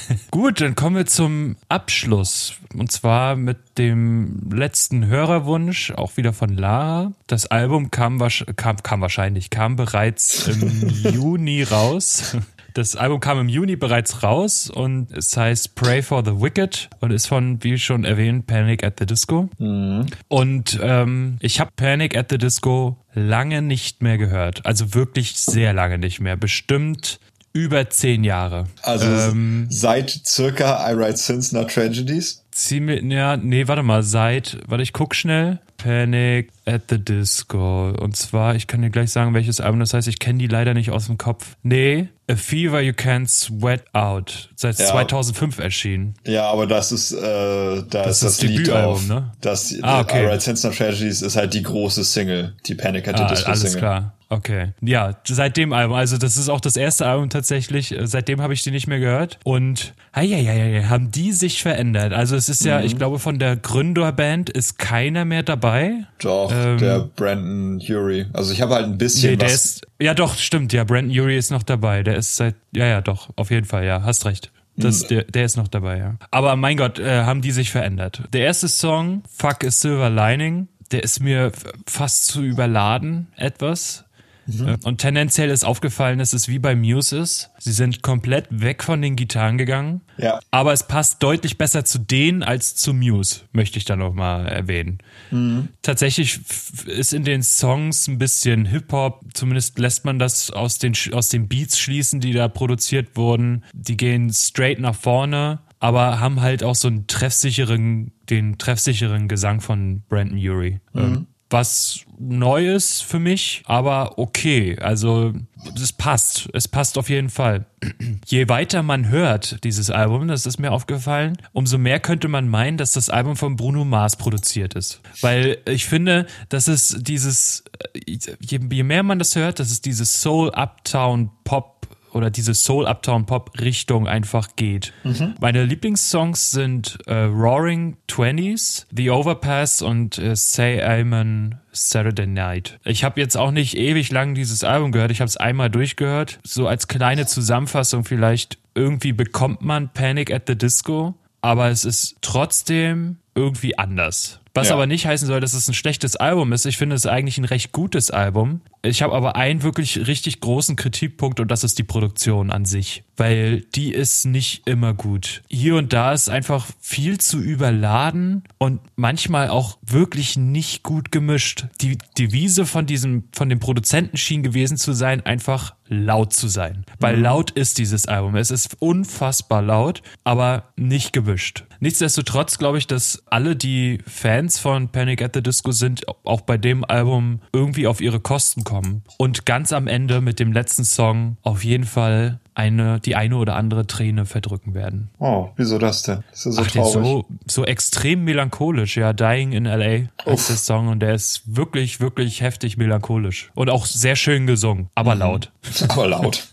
Gut, 0.30 0.60
dann 0.60 0.74
kommen 0.74 0.96
wir 0.96 1.06
zum 1.06 1.56
Abschluss. 1.68 2.54
Und 2.76 2.92
zwar 2.92 3.36
mit 3.36 3.58
dem 3.78 4.50
letzten 4.50 5.06
Hörerwunsch, 5.06 5.90
auch 5.92 6.16
wieder 6.16 6.32
von 6.32 6.56
Lara. 6.56 7.12
Das 7.26 7.46
Album 7.46 7.90
kam, 7.90 8.18
kam, 8.56 8.82
kam 8.82 9.00
wahrscheinlich, 9.00 9.50
kam 9.50 9.76
bereits 9.76 10.48
im 10.48 10.88
Juni 11.12 11.62
raus. 11.62 12.36
Das 12.74 12.96
Album 12.96 13.20
kam 13.20 13.38
im 13.38 13.48
Juni 13.48 13.76
bereits 13.76 14.22
raus 14.22 14.70
und 14.70 15.10
es 15.12 15.36
heißt 15.36 15.74
Pray 15.74 16.02
for 16.02 16.24
the 16.24 16.40
Wicked 16.40 16.88
und 17.00 17.10
ist 17.10 17.26
von, 17.26 17.62
wie 17.62 17.78
schon 17.78 18.04
erwähnt, 18.04 18.46
Panic 18.46 18.82
at 18.82 18.94
the 18.98 19.06
Disco. 19.06 19.50
Mhm. 19.58 20.06
Und 20.28 20.78
ähm, 20.82 21.36
ich 21.40 21.60
habe 21.60 21.70
Panic 21.76 22.16
at 22.16 22.30
the 22.30 22.38
Disco 22.38 22.96
lange 23.14 23.60
nicht 23.60 24.02
mehr 24.02 24.16
gehört. 24.16 24.64
Also 24.64 24.94
wirklich 24.94 25.34
sehr 25.34 25.72
lange 25.72 25.98
nicht 25.98 26.20
mehr. 26.20 26.36
Bestimmt 26.36 27.20
über 27.52 27.90
zehn 27.90 28.24
Jahre. 28.24 28.66
Also 28.82 29.06
ähm, 29.06 29.66
seit 29.68 30.10
circa 30.24 30.90
I 30.90 30.96
Write 30.96 31.18
Sins 31.18 31.52
Not 31.52 31.70
Tragedies? 31.70 32.41
Ziemlich, 32.52 33.02
ja, 33.04 33.36
nee, 33.38 33.66
warte 33.66 33.82
mal, 33.82 34.02
seit, 34.02 34.58
warte, 34.66 34.82
ich 34.82 34.92
guck 34.92 35.14
schnell. 35.14 35.58
Panic 35.78 36.50
at 36.64 36.82
the 36.90 36.98
Disco. 36.98 37.90
Und 37.90 38.16
zwar, 38.16 38.54
ich 38.54 38.66
kann 38.66 38.82
dir 38.82 38.90
gleich 38.90 39.10
sagen, 39.10 39.34
welches 39.34 39.60
Album 39.60 39.80
das 39.80 39.94
heißt. 39.94 40.06
Ich 40.06 40.20
kenne 40.20 40.38
die 40.38 40.46
leider 40.46 40.74
nicht 40.74 40.90
aus 40.90 41.06
dem 41.06 41.18
Kopf. 41.18 41.56
Nee, 41.62 42.08
A 42.30 42.36
Fever 42.36 42.80
You 42.80 42.92
Can't 42.92 43.28
Sweat 43.28 43.82
Out. 43.92 44.50
Seit 44.54 44.78
ja. 44.78 44.86
2005 44.86 45.58
erschienen. 45.58 46.14
Ja, 46.24 46.50
aber 46.50 46.66
das 46.66 46.92
ist, 46.92 47.12
äh, 47.12 47.18
da 47.18 47.82
das 47.84 48.16
ist 48.16 48.22
das, 48.22 48.36
das 48.36 48.42
Lied 48.42 48.60
Debütalbum, 48.60 49.08
ne? 49.08 49.32
Das, 49.40 49.74
ah, 49.82 50.00
okay. 50.00 50.24
Alright, 50.24 50.42
Sense 50.42 50.68
of 50.68 50.76
Tragedies 50.76 51.20
ist 51.20 51.36
halt 51.36 51.52
die 51.54 51.62
große 51.62 52.04
Single, 52.04 52.54
die 52.66 52.74
Panic 52.74 53.08
at 53.08 53.16
the 53.16 53.24
ah, 53.24 53.28
Disco 53.28 53.48
alles 53.48 53.62
Single. 53.62 53.78
klar. 53.78 54.12
Okay. 54.32 54.72
Ja, 54.80 55.18
seit 55.24 55.58
dem 55.58 55.74
Album. 55.74 55.94
Also, 55.94 56.16
das 56.16 56.38
ist 56.38 56.48
auch 56.48 56.60
das 56.60 56.78
erste 56.78 57.04
Album 57.06 57.28
tatsächlich. 57.28 57.94
Seitdem 58.04 58.40
habe 58.40 58.54
ich 58.54 58.62
die 58.62 58.70
nicht 58.70 58.86
mehr 58.86 58.98
gehört. 58.98 59.38
Und, 59.44 59.92
ja, 60.16 60.22
ja, 60.22 60.54
ja, 60.54 60.64
ja, 60.64 60.88
haben 60.88 61.10
die 61.10 61.32
sich 61.32 61.60
verändert. 61.60 62.14
Also, 62.14 62.38
das 62.48 62.48
ist 62.48 62.64
ja, 62.64 62.80
mhm. 62.80 62.86
ich 62.86 62.96
glaube, 62.96 63.20
von 63.20 63.38
der 63.38 63.54
Gründerband 63.54 64.50
ist 64.50 64.76
keiner 64.76 65.24
mehr 65.24 65.44
dabei. 65.44 66.06
Doch, 66.20 66.50
ähm, 66.52 66.78
der 66.78 67.08
Brandon 67.14 67.80
Urie. 67.88 68.26
Also 68.32 68.52
ich 68.52 68.60
habe 68.60 68.74
halt 68.74 68.86
ein 68.86 68.98
bisschen 68.98 69.36
nee, 69.36 69.44
was. 69.44 69.52
Ist, 69.54 69.86
ja, 70.00 70.12
doch, 70.12 70.36
stimmt, 70.36 70.72
ja, 70.72 70.82
Brandon 70.82 71.16
Urie 71.16 71.36
ist 71.36 71.52
noch 71.52 71.62
dabei. 71.62 72.02
Der 72.02 72.16
ist 72.16 72.34
seit, 72.34 72.56
ja, 72.74 72.86
ja, 72.86 73.00
doch, 73.00 73.30
auf 73.36 73.52
jeden 73.52 73.64
Fall, 73.64 73.84
ja, 73.84 74.02
hast 74.02 74.26
recht. 74.26 74.50
Das, 74.76 75.04
mhm. 75.04 75.08
der, 75.08 75.24
der 75.24 75.44
ist 75.44 75.56
noch 75.56 75.68
dabei, 75.68 75.98
ja. 75.98 76.16
Aber 76.32 76.56
mein 76.56 76.76
Gott, 76.76 76.98
äh, 76.98 77.22
haben 77.22 77.42
die 77.42 77.52
sich 77.52 77.70
verändert. 77.70 78.22
Der 78.32 78.40
erste 78.40 78.66
Song, 78.66 79.22
Fuck 79.30 79.64
a 79.64 79.70
Silver 79.70 80.10
Lining, 80.10 80.66
der 80.90 81.04
ist 81.04 81.20
mir 81.20 81.52
fast 81.86 82.26
zu 82.26 82.42
überladen, 82.42 83.28
etwas. 83.36 84.04
Mhm. 84.46 84.68
Äh, 84.68 84.78
und 84.84 84.98
tendenziell 84.98 85.50
ist 85.50 85.64
aufgefallen, 85.64 86.18
dass 86.18 86.32
es 86.32 86.48
wie 86.48 86.58
bei 86.58 86.74
Muse 86.74 87.18
ist. 87.18 87.50
Sie 87.58 87.72
sind 87.72 88.02
komplett 88.02 88.46
weg 88.50 88.82
von 88.82 89.00
den 89.02 89.16
Gitarren 89.16 89.58
gegangen. 89.58 90.00
Ja. 90.18 90.40
Aber 90.50 90.72
es 90.72 90.86
passt 90.86 91.22
deutlich 91.22 91.58
besser 91.58 91.84
zu 91.84 91.98
denen 91.98 92.42
als 92.42 92.74
zu 92.74 92.92
Muse, 92.94 93.42
möchte 93.52 93.78
ich 93.78 93.84
da 93.84 93.96
nochmal 93.96 94.46
erwähnen. 94.46 94.98
Mhm. 95.30 95.68
Tatsächlich 95.82 96.40
ist 96.86 97.12
in 97.12 97.24
den 97.24 97.42
Songs 97.42 98.08
ein 98.08 98.18
bisschen 98.18 98.64
Hip-Hop, 98.66 99.22
zumindest 99.34 99.78
lässt 99.78 100.04
man 100.04 100.18
das 100.18 100.50
aus 100.50 100.78
den, 100.78 100.94
aus 101.12 101.28
den 101.28 101.48
Beats 101.48 101.78
schließen, 101.78 102.20
die 102.20 102.32
da 102.32 102.48
produziert 102.48 103.16
wurden. 103.16 103.64
Die 103.72 103.96
gehen 103.96 104.32
straight 104.32 104.80
nach 104.80 104.94
vorne 104.94 105.60
aber 105.82 106.20
haben 106.20 106.40
halt 106.40 106.62
auch 106.62 106.76
so 106.76 106.86
einen 106.86 107.08
treffsicheren, 107.08 108.12
den 108.30 108.56
treffsicheren 108.56 109.26
Gesang 109.26 109.60
von 109.60 110.02
Brandon 110.08 110.38
Urie. 110.38 110.78
Mhm. 110.92 111.26
Was 111.52 112.06
neu 112.18 112.74
ist 112.74 113.02
für 113.02 113.18
mich, 113.18 113.62
aber 113.66 114.18
okay. 114.18 114.78
Also 114.78 115.32
es 115.74 115.92
passt. 115.92 116.48
Es 116.52 116.66
passt 116.66 116.96
auf 116.98 117.08
jeden 117.10 117.30
Fall. 117.30 117.66
Je 118.26 118.48
weiter 118.48 118.82
man 118.82 119.08
hört 119.08 119.62
dieses 119.64 119.90
Album, 119.90 120.28
das 120.28 120.46
ist 120.46 120.58
mir 120.58 120.72
aufgefallen, 120.72 121.36
umso 121.52 121.78
mehr 121.78 122.00
könnte 122.00 122.28
man 122.28 122.48
meinen, 122.48 122.76
dass 122.78 122.92
das 122.92 123.10
Album 123.10 123.36
von 123.36 123.56
Bruno 123.56 123.84
Mars 123.84 124.16
produziert 124.16 124.74
ist. 124.74 125.00
Weil 125.20 125.58
ich 125.66 125.84
finde, 125.84 126.26
dass 126.48 126.68
es 126.68 126.96
dieses, 127.00 127.64
je, 127.94 128.60
je 128.70 128.82
mehr 128.82 129.02
man 129.02 129.18
das 129.18 129.36
hört, 129.36 129.58
dass 129.58 129.70
es 129.70 129.80
dieses 129.80 130.22
Soul 130.22 130.50
Uptown 130.50 131.30
Pop 131.44 131.71
oder 132.12 132.30
diese 132.30 132.54
Soul 132.54 132.86
Uptown 132.86 133.26
Pop 133.26 133.60
Richtung 133.60 134.06
einfach 134.06 134.56
geht. 134.56 134.92
Mhm. 135.04 135.34
Meine 135.40 135.64
Lieblingssongs 135.64 136.50
sind 136.50 136.98
äh, 137.06 137.14
Roaring 137.14 137.96
Twenties, 138.06 138.86
The 138.94 139.10
Overpass 139.10 139.82
und 139.82 140.18
äh, 140.18 140.36
Say 140.36 140.82
Amen 140.82 141.60
Saturday 141.72 142.26
Night. 142.26 142.78
Ich 142.84 143.04
habe 143.04 143.20
jetzt 143.20 143.36
auch 143.36 143.50
nicht 143.50 143.76
ewig 143.76 144.10
lang 144.10 144.34
dieses 144.34 144.62
Album 144.64 144.92
gehört. 144.92 145.10
Ich 145.10 145.20
habe 145.20 145.28
es 145.28 145.36
einmal 145.36 145.70
durchgehört. 145.70 146.38
So 146.44 146.68
als 146.68 146.88
kleine 146.88 147.26
Zusammenfassung 147.26 148.04
vielleicht. 148.04 148.58
Irgendwie 148.74 149.12
bekommt 149.12 149.60
man 149.60 149.90
Panic 149.92 150.32
at 150.32 150.44
the 150.46 150.56
Disco, 150.56 151.14
aber 151.42 151.68
es 151.68 151.84
ist 151.84 152.16
trotzdem 152.22 153.18
irgendwie 153.34 153.76
anders. 153.76 154.40
Was 154.54 154.68
ja. 154.68 154.74
aber 154.74 154.86
nicht 154.86 155.06
heißen 155.06 155.26
soll, 155.26 155.40
dass 155.40 155.54
es 155.54 155.68
ein 155.68 155.74
schlechtes 155.74 156.16
Album 156.16 156.52
ist. 156.52 156.66
Ich 156.66 156.76
finde 156.76 156.94
es 156.94 157.06
eigentlich 157.06 157.38
ein 157.38 157.44
recht 157.44 157.72
gutes 157.72 158.10
Album. 158.10 158.60
Ich 158.82 159.02
habe 159.02 159.14
aber 159.14 159.36
einen 159.36 159.62
wirklich 159.62 160.06
richtig 160.06 160.40
großen 160.40 160.76
Kritikpunkt 160.76 161.40
und 161.40 161.50
das 161.50 161.64
ist 161.64 161.78
die 161.78 161.84
Produktion 161.84 162.50
an 162.50 162.64
sich, 162.64 163.04
weil 163.16 163.60
die 163.74 163.92
ist 163.92 164.26
nicht 164.26 164.66
immer 164.66 164.92
gut. 164.92 165.42
Hier 165.48 165.76
und 165.76 165.92
da 165.92 166.12
ist 166.12 166.28
einfach 166.28 166.66
viel 166.80 167.18
zu 167.18 167.40
überladen 167.40 168.42
und 168.58 168.80
manchmal 168.96 169.48
auch 169.48 169.78
wirklich 169.82 170.36
nicht 170.36 170.82
gut 170.82 171.12
gemischt. 171.12 171.66
Die 171.80 171.96
Devise 172.18 172.66
von 172.66 172.84
diesem 172.84 173.24
von 173.32 173.48
dem 173.48 173.60
Produzenten 173.60 174.16
schien 174.16 174.42
gewesen 174.42 174.76
zu 174.76 174.92
sein, 174.92 175.24
einfach 175.24 175.74
laut 175.92 176.32
zu 176.32 176.48
sein, 176.48 176.84
weil 176.98 177.16
mhm. 177.16 177.22
laut 177.22 177.50
ist 177.52 177.78
dieses 177.78 178.06
Album. 178.06 178.36
Es 178.36 178.50
ist 178.50 178.76
unfassbar 178.80 179.62
laut, 179.62 180.02
aber 180.24 180.72
nicht 180.76 181.12
gemischt. 181.12 181.64
Nichtsdestotrotz 181.80 182.58
glaube 182.58 182.78
ich, 182.78 182.86
dass 182.86 183.22
alle 183.26 183.56
die 183.56 183.98
Fans 184.06 184.58
von 184.58 184.88
Panic 184.88 185.22
at 185.22 185.34
the 185.34 185.42
Disco 185.42 185.72
sind 185.72 186.06
auch 186.24 186.42
bei 186.42 186.56
dem 186.56 186.84
Album 186.84 187.40
irgendwie 187.52 187.86
auf 187.86 188.00
ihre 188.00 188.20
Kosten 188.20 188.64
kommen. 188.64 189.02
Und 189.18 189.46
ganz 189.46 189.72
am 189.72 189.86
Ende 189.86 190.20
mit 190.20 190.38
dem 190.38 190.52
letzten 190.52 190.84
Song 190.84 191.36
auf 191.42 191.64
jeden 191.64 191.84
Fall 191.84 192.40
eine, 192.54 193.00
die 193.00 193.16
eine 193.16 193.36
oder 193.36 193.56
andere 193.56 193.86
Träne 193.86 194.26
verdrücken 194.26 194.74
werden. 194.74 195.10
Oh, 195.18 195.50
wieso 195.56 195.78
das 195.78 196.02
denn? 196.02 196.22
Das 196.30 196.46
ist 196.46 196.54
so 196.56 196.62
Ach, 196.62 196.70
traurig. 196.70 196.92
So, 196.92 197.24
so 197.46 197.64
extrem 197.64 198.24
melancholisch, 198.24 198.96
ja. 198.96 199.12
Dying 199.12 199.52
in 199.52 199.66
L.A. 199.66 200.30
ist 200.30 200.48
der 200.48 200.56
Song 200.56 200.88
und 200.88 201.00
der 201.00 201.14
ist 201.14 201.42
wirklich, 201.56 202.00
wirklich 202.00 202.40
heftig 202.40 202.76
melancholisch. 202.76 203.50
Und 203.54 203.70
auch 203.70 203.86
sehr 203.86 204.16
schön 204.16 204.46
gesungen, 204.46 204.88
aber 204.94 205.14
mhm. 205.14 205.20
laut. 205.20 205.52
Aber 205.88 206.08
laut. 206.08 206.48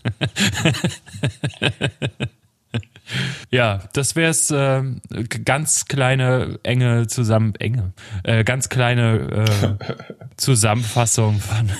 Ja, 3.50 3.80
das 3.92 4.14
wäre 4.14 4.30
es. 4.30 4.50
Äh, 4.50 4.82
ganz 5.44 5.86
kleine, 5.86 6.60
enge 6.62 7.08
zusammen, 7.08 7.54
enge, 7.56 7.92
äh, 8.22 8.44
ganz 8.44 8.68
kleine 8.68 9.46
äh, 9.80 9.94
Zusammenfassung 10.36 11.40
von 11.40 11.70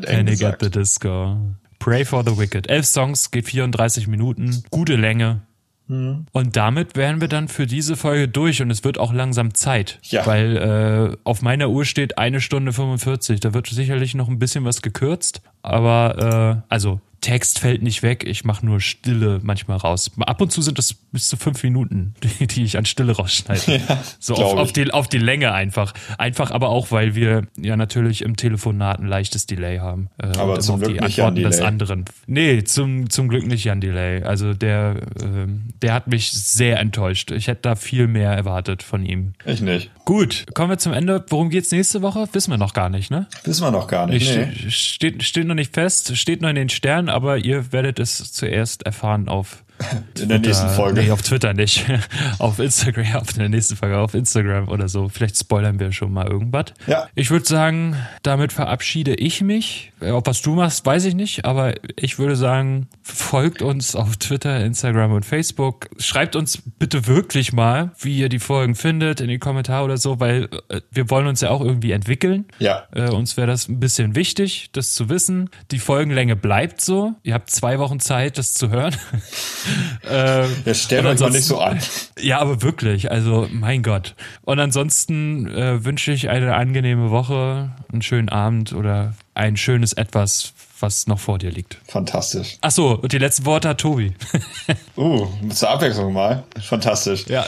Panic 0.00 0.42
at 0.42 0.62
the 0.62 0.70
Disco. 0.70 1.36
Pray 1.78 2.04
for 2.04 2.24
the 2.24 2.38
Wicked. 2.38 2.68
Elf 2.68 2.86
Songs, 2.86 3.30
geht 3.30 3.46
34 3.46 4.06
Minuten, 4.08 4.62
gute 4.70 4.96
Länge. 4.96 5.42
Mhm. 5.88 6.26
Und 6.32 6.56
damit 6.56 6.96
wären 6.96 7.20
wir 7.20 7.28
dann 7.28 7.48
für 7.48 7.66
diese 7.66 7.96
Folge 7.96 8.28
durch 8.28 8.60
und 8.60 8.70
es 8.70 8.84
wird 8.84 8.98
auch 8.98 9.12
langsam 9.12 9.54
Zeit. 9.54 9.98
Ja. 10.02 10.26
Weil 10.26 10.56
äh, 10.56 11.16
auf 11.24 11.42
meiner 11.42 11.70
Uhr 11.70 11.84
steht 11.84 12.18
eine 12.18 12.40
Stunde 12.40 12.72
45. 12.72 13.40
Da 13.40 13.54
wird 13.54 13.68
sicherlich 13.68 14.14
noch 14.14 14.28
ein 14.28 14.38
bisschen 14.38 14.64
was 14.64 14.82
gekürzt. 14.82 15.42
Aber 15.62 16.62
äh, 16.68 16.72
also 16.72 17.00
Text 17.26 17.58
fällt 17.58 17.82
nicht 17.82 18.04
weg, 18.04 18.24
ich 18.24 18.44
mache 18.44 18.64
nur 18.64 18.80
Stille 18.80 19.40
manchmal 19.42 19.78
raus. 19.78 20.12
Ab 20.20 20.40
und 20.40 20.52
zu 20.52 20.62
sind 20.62 20.78
das 20.78 20.94
bis 20.94 21.26
zu 21.26 21.36
fünf 21.36 21.60
Minuten, 21.64 22.14
die, 22.22 22.46
die 22.46 22.62
ich 22.62 22.78
an 22.78 22.84
Stille 22.84 23.16
rausschneide. 23.16 23.56
Ja, 23.88 23.98
so 24.20 24.34
auf, 24.34 24.56
auf, 24.56 24.72
die, 24.72 24.92
auf 24.92 25.08
die 25.08 25.18
Länge 25.18 25.52
einfach. 25.52 25.92
Einfach 26.18 26.52
aber 26.52 26.68
auch, 26.68 26.92
weil 26.92 27.16
wir 27.16 27.48
ja 27.58 27.76
natürlich 27.76 28.22
im 28.22 28.36
Telefonat 28.36 29.00
ein 29.00 29.08
leichtes 29.08 29.46
Delay 29.46 29.78
haben. 29.78 30.08
Äh, 30.22 30.38
aber 30.38 30.60
zum 30.60 30.78
Glück 30.78 30.94
die 30.94 31.04
nicht 31.04 31.20
Antworten 31.20 31.42
des 31.42 31.60
anderen. 31.60 32.04
Nee, 32.28 32.62
zum, 32.62 33.10
zum 33.10 33.28
Glück 33.28 33.44
nicht 33.46 33.68
an 33.70 33.80
Delay. 33.80 34.22
Also 34.22 34.54
der, 34.54 34.96
äh, 35.20 35.46
der 35.82 35.94
hat 35.94 36.06
mich 36.06 36.30
sehr 36.30 36.78
enttäuscht. 36.78 37.32
Ich 37.32 37.48
hätte 37.48 37.62
da 37.62 37.74
viel 37.74 38.06
mehr 38.06 38.30
erwartet 38.30 38.84
von 38.84 39.04
ihm. 39.04 39.32
Ich 39.44 39.60
nicht. 39.60 39.90
Gut, 40.04 40.46
kommen 40.54 40.70
wir 40.70 40.78
zum 40.78 40.92
Ende. 40.92 41.24
Worum 41.28 41.50
geht's 41.50 41.72
nächste 41.72 42.02
Woche? 42.02 42.28
Wissen 42.32 42.52
wir 42.52 42.58
noch 42.58 42.72
gar 42.72 42.88
nicht, 42.88 43.10
ne? 43.10 43.26
Wissen 43.42 43.64
wir 43.64 43.72
noch 43.72 43.88
gar 43.88 44.06
nicht. 44.06 44.32
Nee. 44.32 44.70
Steht, 44.70 45.24
steht 45.24 45.48
noch 45.48 45.56
nicht 45.56 45.74
fest, 45.74 46.16
steht 46.16 46.40
noch 46.40 46.48
in 46.48 46.54
den 46.54 46.68
Sternen, 46.68 47.08
aber 47.16 47.38
ihr 47.38 47.72
werdet 47.72 47.98
es 47.98 48.30
zuerst 48.30 48.82
erfahren 48.82 49.30
auf 49.30 49.64
in 50.20 50.28
der 50.28 50.38
nächsten 50.38 50.68
Folge. 50.70 51.02
Nee, 51.02 51.10
auf 51.10 51.22
Twitter 51.22 51.52
nicht. 51.54 51.86
auf 52.38 52.58
Instagram, 52.58 53.16
auf 53.16 53.32
der 53.32 53.48
nächsten 53.48 53.76
Folge, 53.76 53.98
auf 53.98 54.14
Instagram 54.14 54.68
oder 54.68 54.88
so. 54.88 55.08
Vielleicht 55.08 55.38
spoilern 55.38 55.78
wir 55.78 55.92
schon 55.92 56.12
mal 56.12 56.26
irgendwas. 56.26 56.66
Ja. 56.86 57.08
Ich 57.14 57.30
würde 57.30 57.46
sagen, 57.46 57.96
damit 58.22 58.52
verabschiede 58.52 59.14
ich 59.14 59.42
mich. 59.42 59.92
Ob 60.00 60.26
was 60.26 60.42
du 60.42 60.54
machst, 60.54 60.84
weiß 60.84 61.04
ich 61.06 61.14
nicht, 61.14 61.44
aber 61.44 61.74
ich 61.96 62.18
würde 62.18 62.36
sagen, 62.36 62.88
folgt 63.02 63.62
uns 63.62 63.94
auf 63.96 64.16
Twitter, 64.16 64.64
Instagram 64.64 65.12
und 65.12 65.24
Facebook. 65.24 65.88
Schreibt 65.98 66.36
uns 66.36 66.62
bitte 66.78 67.06
wirklich 67.06 67.52
mal, 67.52 67.92
wie 68.00 68.18
ihr 68.18 68.28
die 68.28 68.38
Folgen 68.38 68.74
findet, 68.74 69.20
in 69.20 69.28
die 69.28 69.38
Kommentare 69.38 69.84
oder 69.84 69.96
so, 69.98 70.20
weil 70.20 70.48
äh, 70.68 70.80
wir 70.90 71.10
wollen 71.10 71.26
uns 71.26 71.40
ja 71.40 71.50
auch 71.50 71.60
irgendwie 71.60 71.92
entwickeln. 71.92 72.46
Ja. 72.58 72.84
Äh, 72.94 73.10
uns 73.10 73.36
wäre 73.36 73.46
das 73.46 73.68
ein 73.68 73.80
bisschen 73.80 74.14
wichtig, 74.14 74.70
das 74.72 74.94
zu 74.94 75.08
wissen. 75.08 75.50
Die 75.70 75.78
Folgenlänge 75.78 76.36
bleibt 76.36 76.80
so. 76.80 77.14
Ihr 77.22 77.34
habt 77.34 77.50
zwei 77.50 77.78
Wochen 77.78 78.00
Zeit, 78.00 78.38
das 78.38 78.54
zu 78.54 78.70
hören. 78.70 78.96
äh, 80.08 80.46
ja, 80.64 80.74
stellt 80.74 81.06
euch 81.06 81.20
mal 81.20 81.30
nicht 81.30 81.44
so 81.44 81.58
an. 81.58 81.78
Ja, 82.18 82.38
aber 82.38 82.62
wirklich, 82.62 83.10
also 83.10 83.48
mein 83.50 83.82
Gott. 83.82 84.14
Und 84.42 84.58
ansonsten 84.58 85.46
äh, 85.48 85.84
wünsche 85.84 86.12
ich 86.12 86.28
eine 86.28 86.54
angenehme 86.54 87.10
Woche, 87.10 87.70
einen 87.92 88.02
schönen 88.02 88.28
Abend 88.28 88.72
oder 88.72 89.14
ein 89.34 89.56
schönes 89.56 89.92
Etwas, 89.92 90.52
was 90.80 91.06
noch 91.06 91.18
vor 91.18 91.38
dir 91.38 91.50
liegt. 91.50 91.78
Fantastisch. 91.86 92.58
Ach 92.60 92.70
so, 92.70 92.98
und 92.98 93.12
die 93.12 93.18
letzten 93.18 93.44
Worte 93.46 93.68
hat 93.70 93.78
Tobi. 93.78 94.14
uh, 94.96 95.26
zur 95.50 95.70
Abwechslung 95.70 96.12
mal. 96.12 96.44
Fantastisch. 96.60 97.26
Ja, 97.28 97.44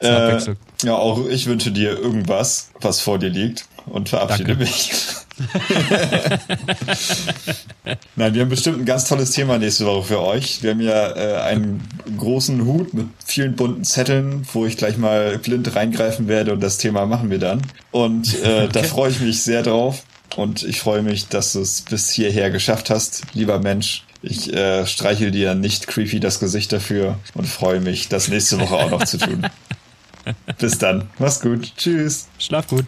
zur 0.00 0.16
Abwechslung. 0.16 0.56
Äh, 0.82 0.86
ja, 0.86 0.94
auch 0.94 1.26
ich 1.28 1.46
wünsche 1.46 1.72
dir 1.72 1.98
irgendwas, 1.98 2.70
was 2.80 3.00
vor 3.00 3.18
dir 3.18 3.30
liegt 3.30 3.66
und 3.86 4.08
verabschiede 4.08 4.56
Danke. 4.56 4.64
mich. 4.64 4.92
Nein, 8.16 8.34
wir 8.34 8.42
haben 8.42 8.48
bestimmt 8.48 8.80
ein 8.80 8.84
ganz 8.84 9.04
tolles 9.04 9.30
Thema 9.30 9.58
nächste 9.58 9.86
Woche 9.86 10.08
für 10.08 10.20
euch. 10.20 10.60
Wir 10.62 10.72
haben 10.72 10.80
ja 10.80 11.16
äh, 11.16 11.40
einen 11.42 11.80
großen 12.16 12.64
Hut 12.64 12.94
mit 12.94 13.06
vielen 13.24 13.54
bunten 13.56 13.84
Zetteln, 13.84 14.46
wo 14.52 14.66
ich 14.66 14.76
gleich 14.76 14.98
mal 14.98 15.38
blind 15.38 15.74
reingreifen 15.74 16.28
werde 16.28 16.52
und 16.52 16.60
das 16.60 16.78
Thema 16.78 17.06
machen 17.06 17.30
wir 17.30 17.38
dann. 17.38 17.62
Und 17.90 18.34
äh, 18.42 18.48
okay. 18.64 18.68
da 18.72 18.82
freue 18.82 19.10
ich 19.10 19.20
mich 19.20 19.42
sehr 19.42 19.62
drauf. 19.62 20.02
Und 20.36 20.62
ich 20.62 20.80
freue 20.80 21.02
mich, 21.02 21.28
dass 21.28 21.54
du 21.54 21.60
es 21.60 21.80
bis 21.82 22.10
hierher 22.10 22.50
geschafft 22.50 22.90
hast, 22.90 23.22
lieber 23.32 23.60
Mensch. 23.60 24.04
Ich 24.20 24.52
äh, 24.52 24.86
streichel 24.86 25.30
dir 25.30 25.54
nicht 25.54 25.86
creepy 25.86 26.20
das 26.20 26.40
Gesicht 26.40 26.72
dafür 26.72 27.18
und 27.34 27.46
freue 27.46 27.80
mich, 27.80 28.08
das 28.08 28.28
nächste 28.28 28.60
Woche 28.60 28.74
auch 28.74 28.90
noch 28.90 29.04
zu 29.04 29.18
tun. 29.18 29.46
Bis 30.58 30.78
dann. 30.78 31.08
Mach's 31.18 31.40
gut. 31.40 31.72
Tschüss. 31.76 32.28
Schlaf 32.38 32.66
gut. 32.66 32.84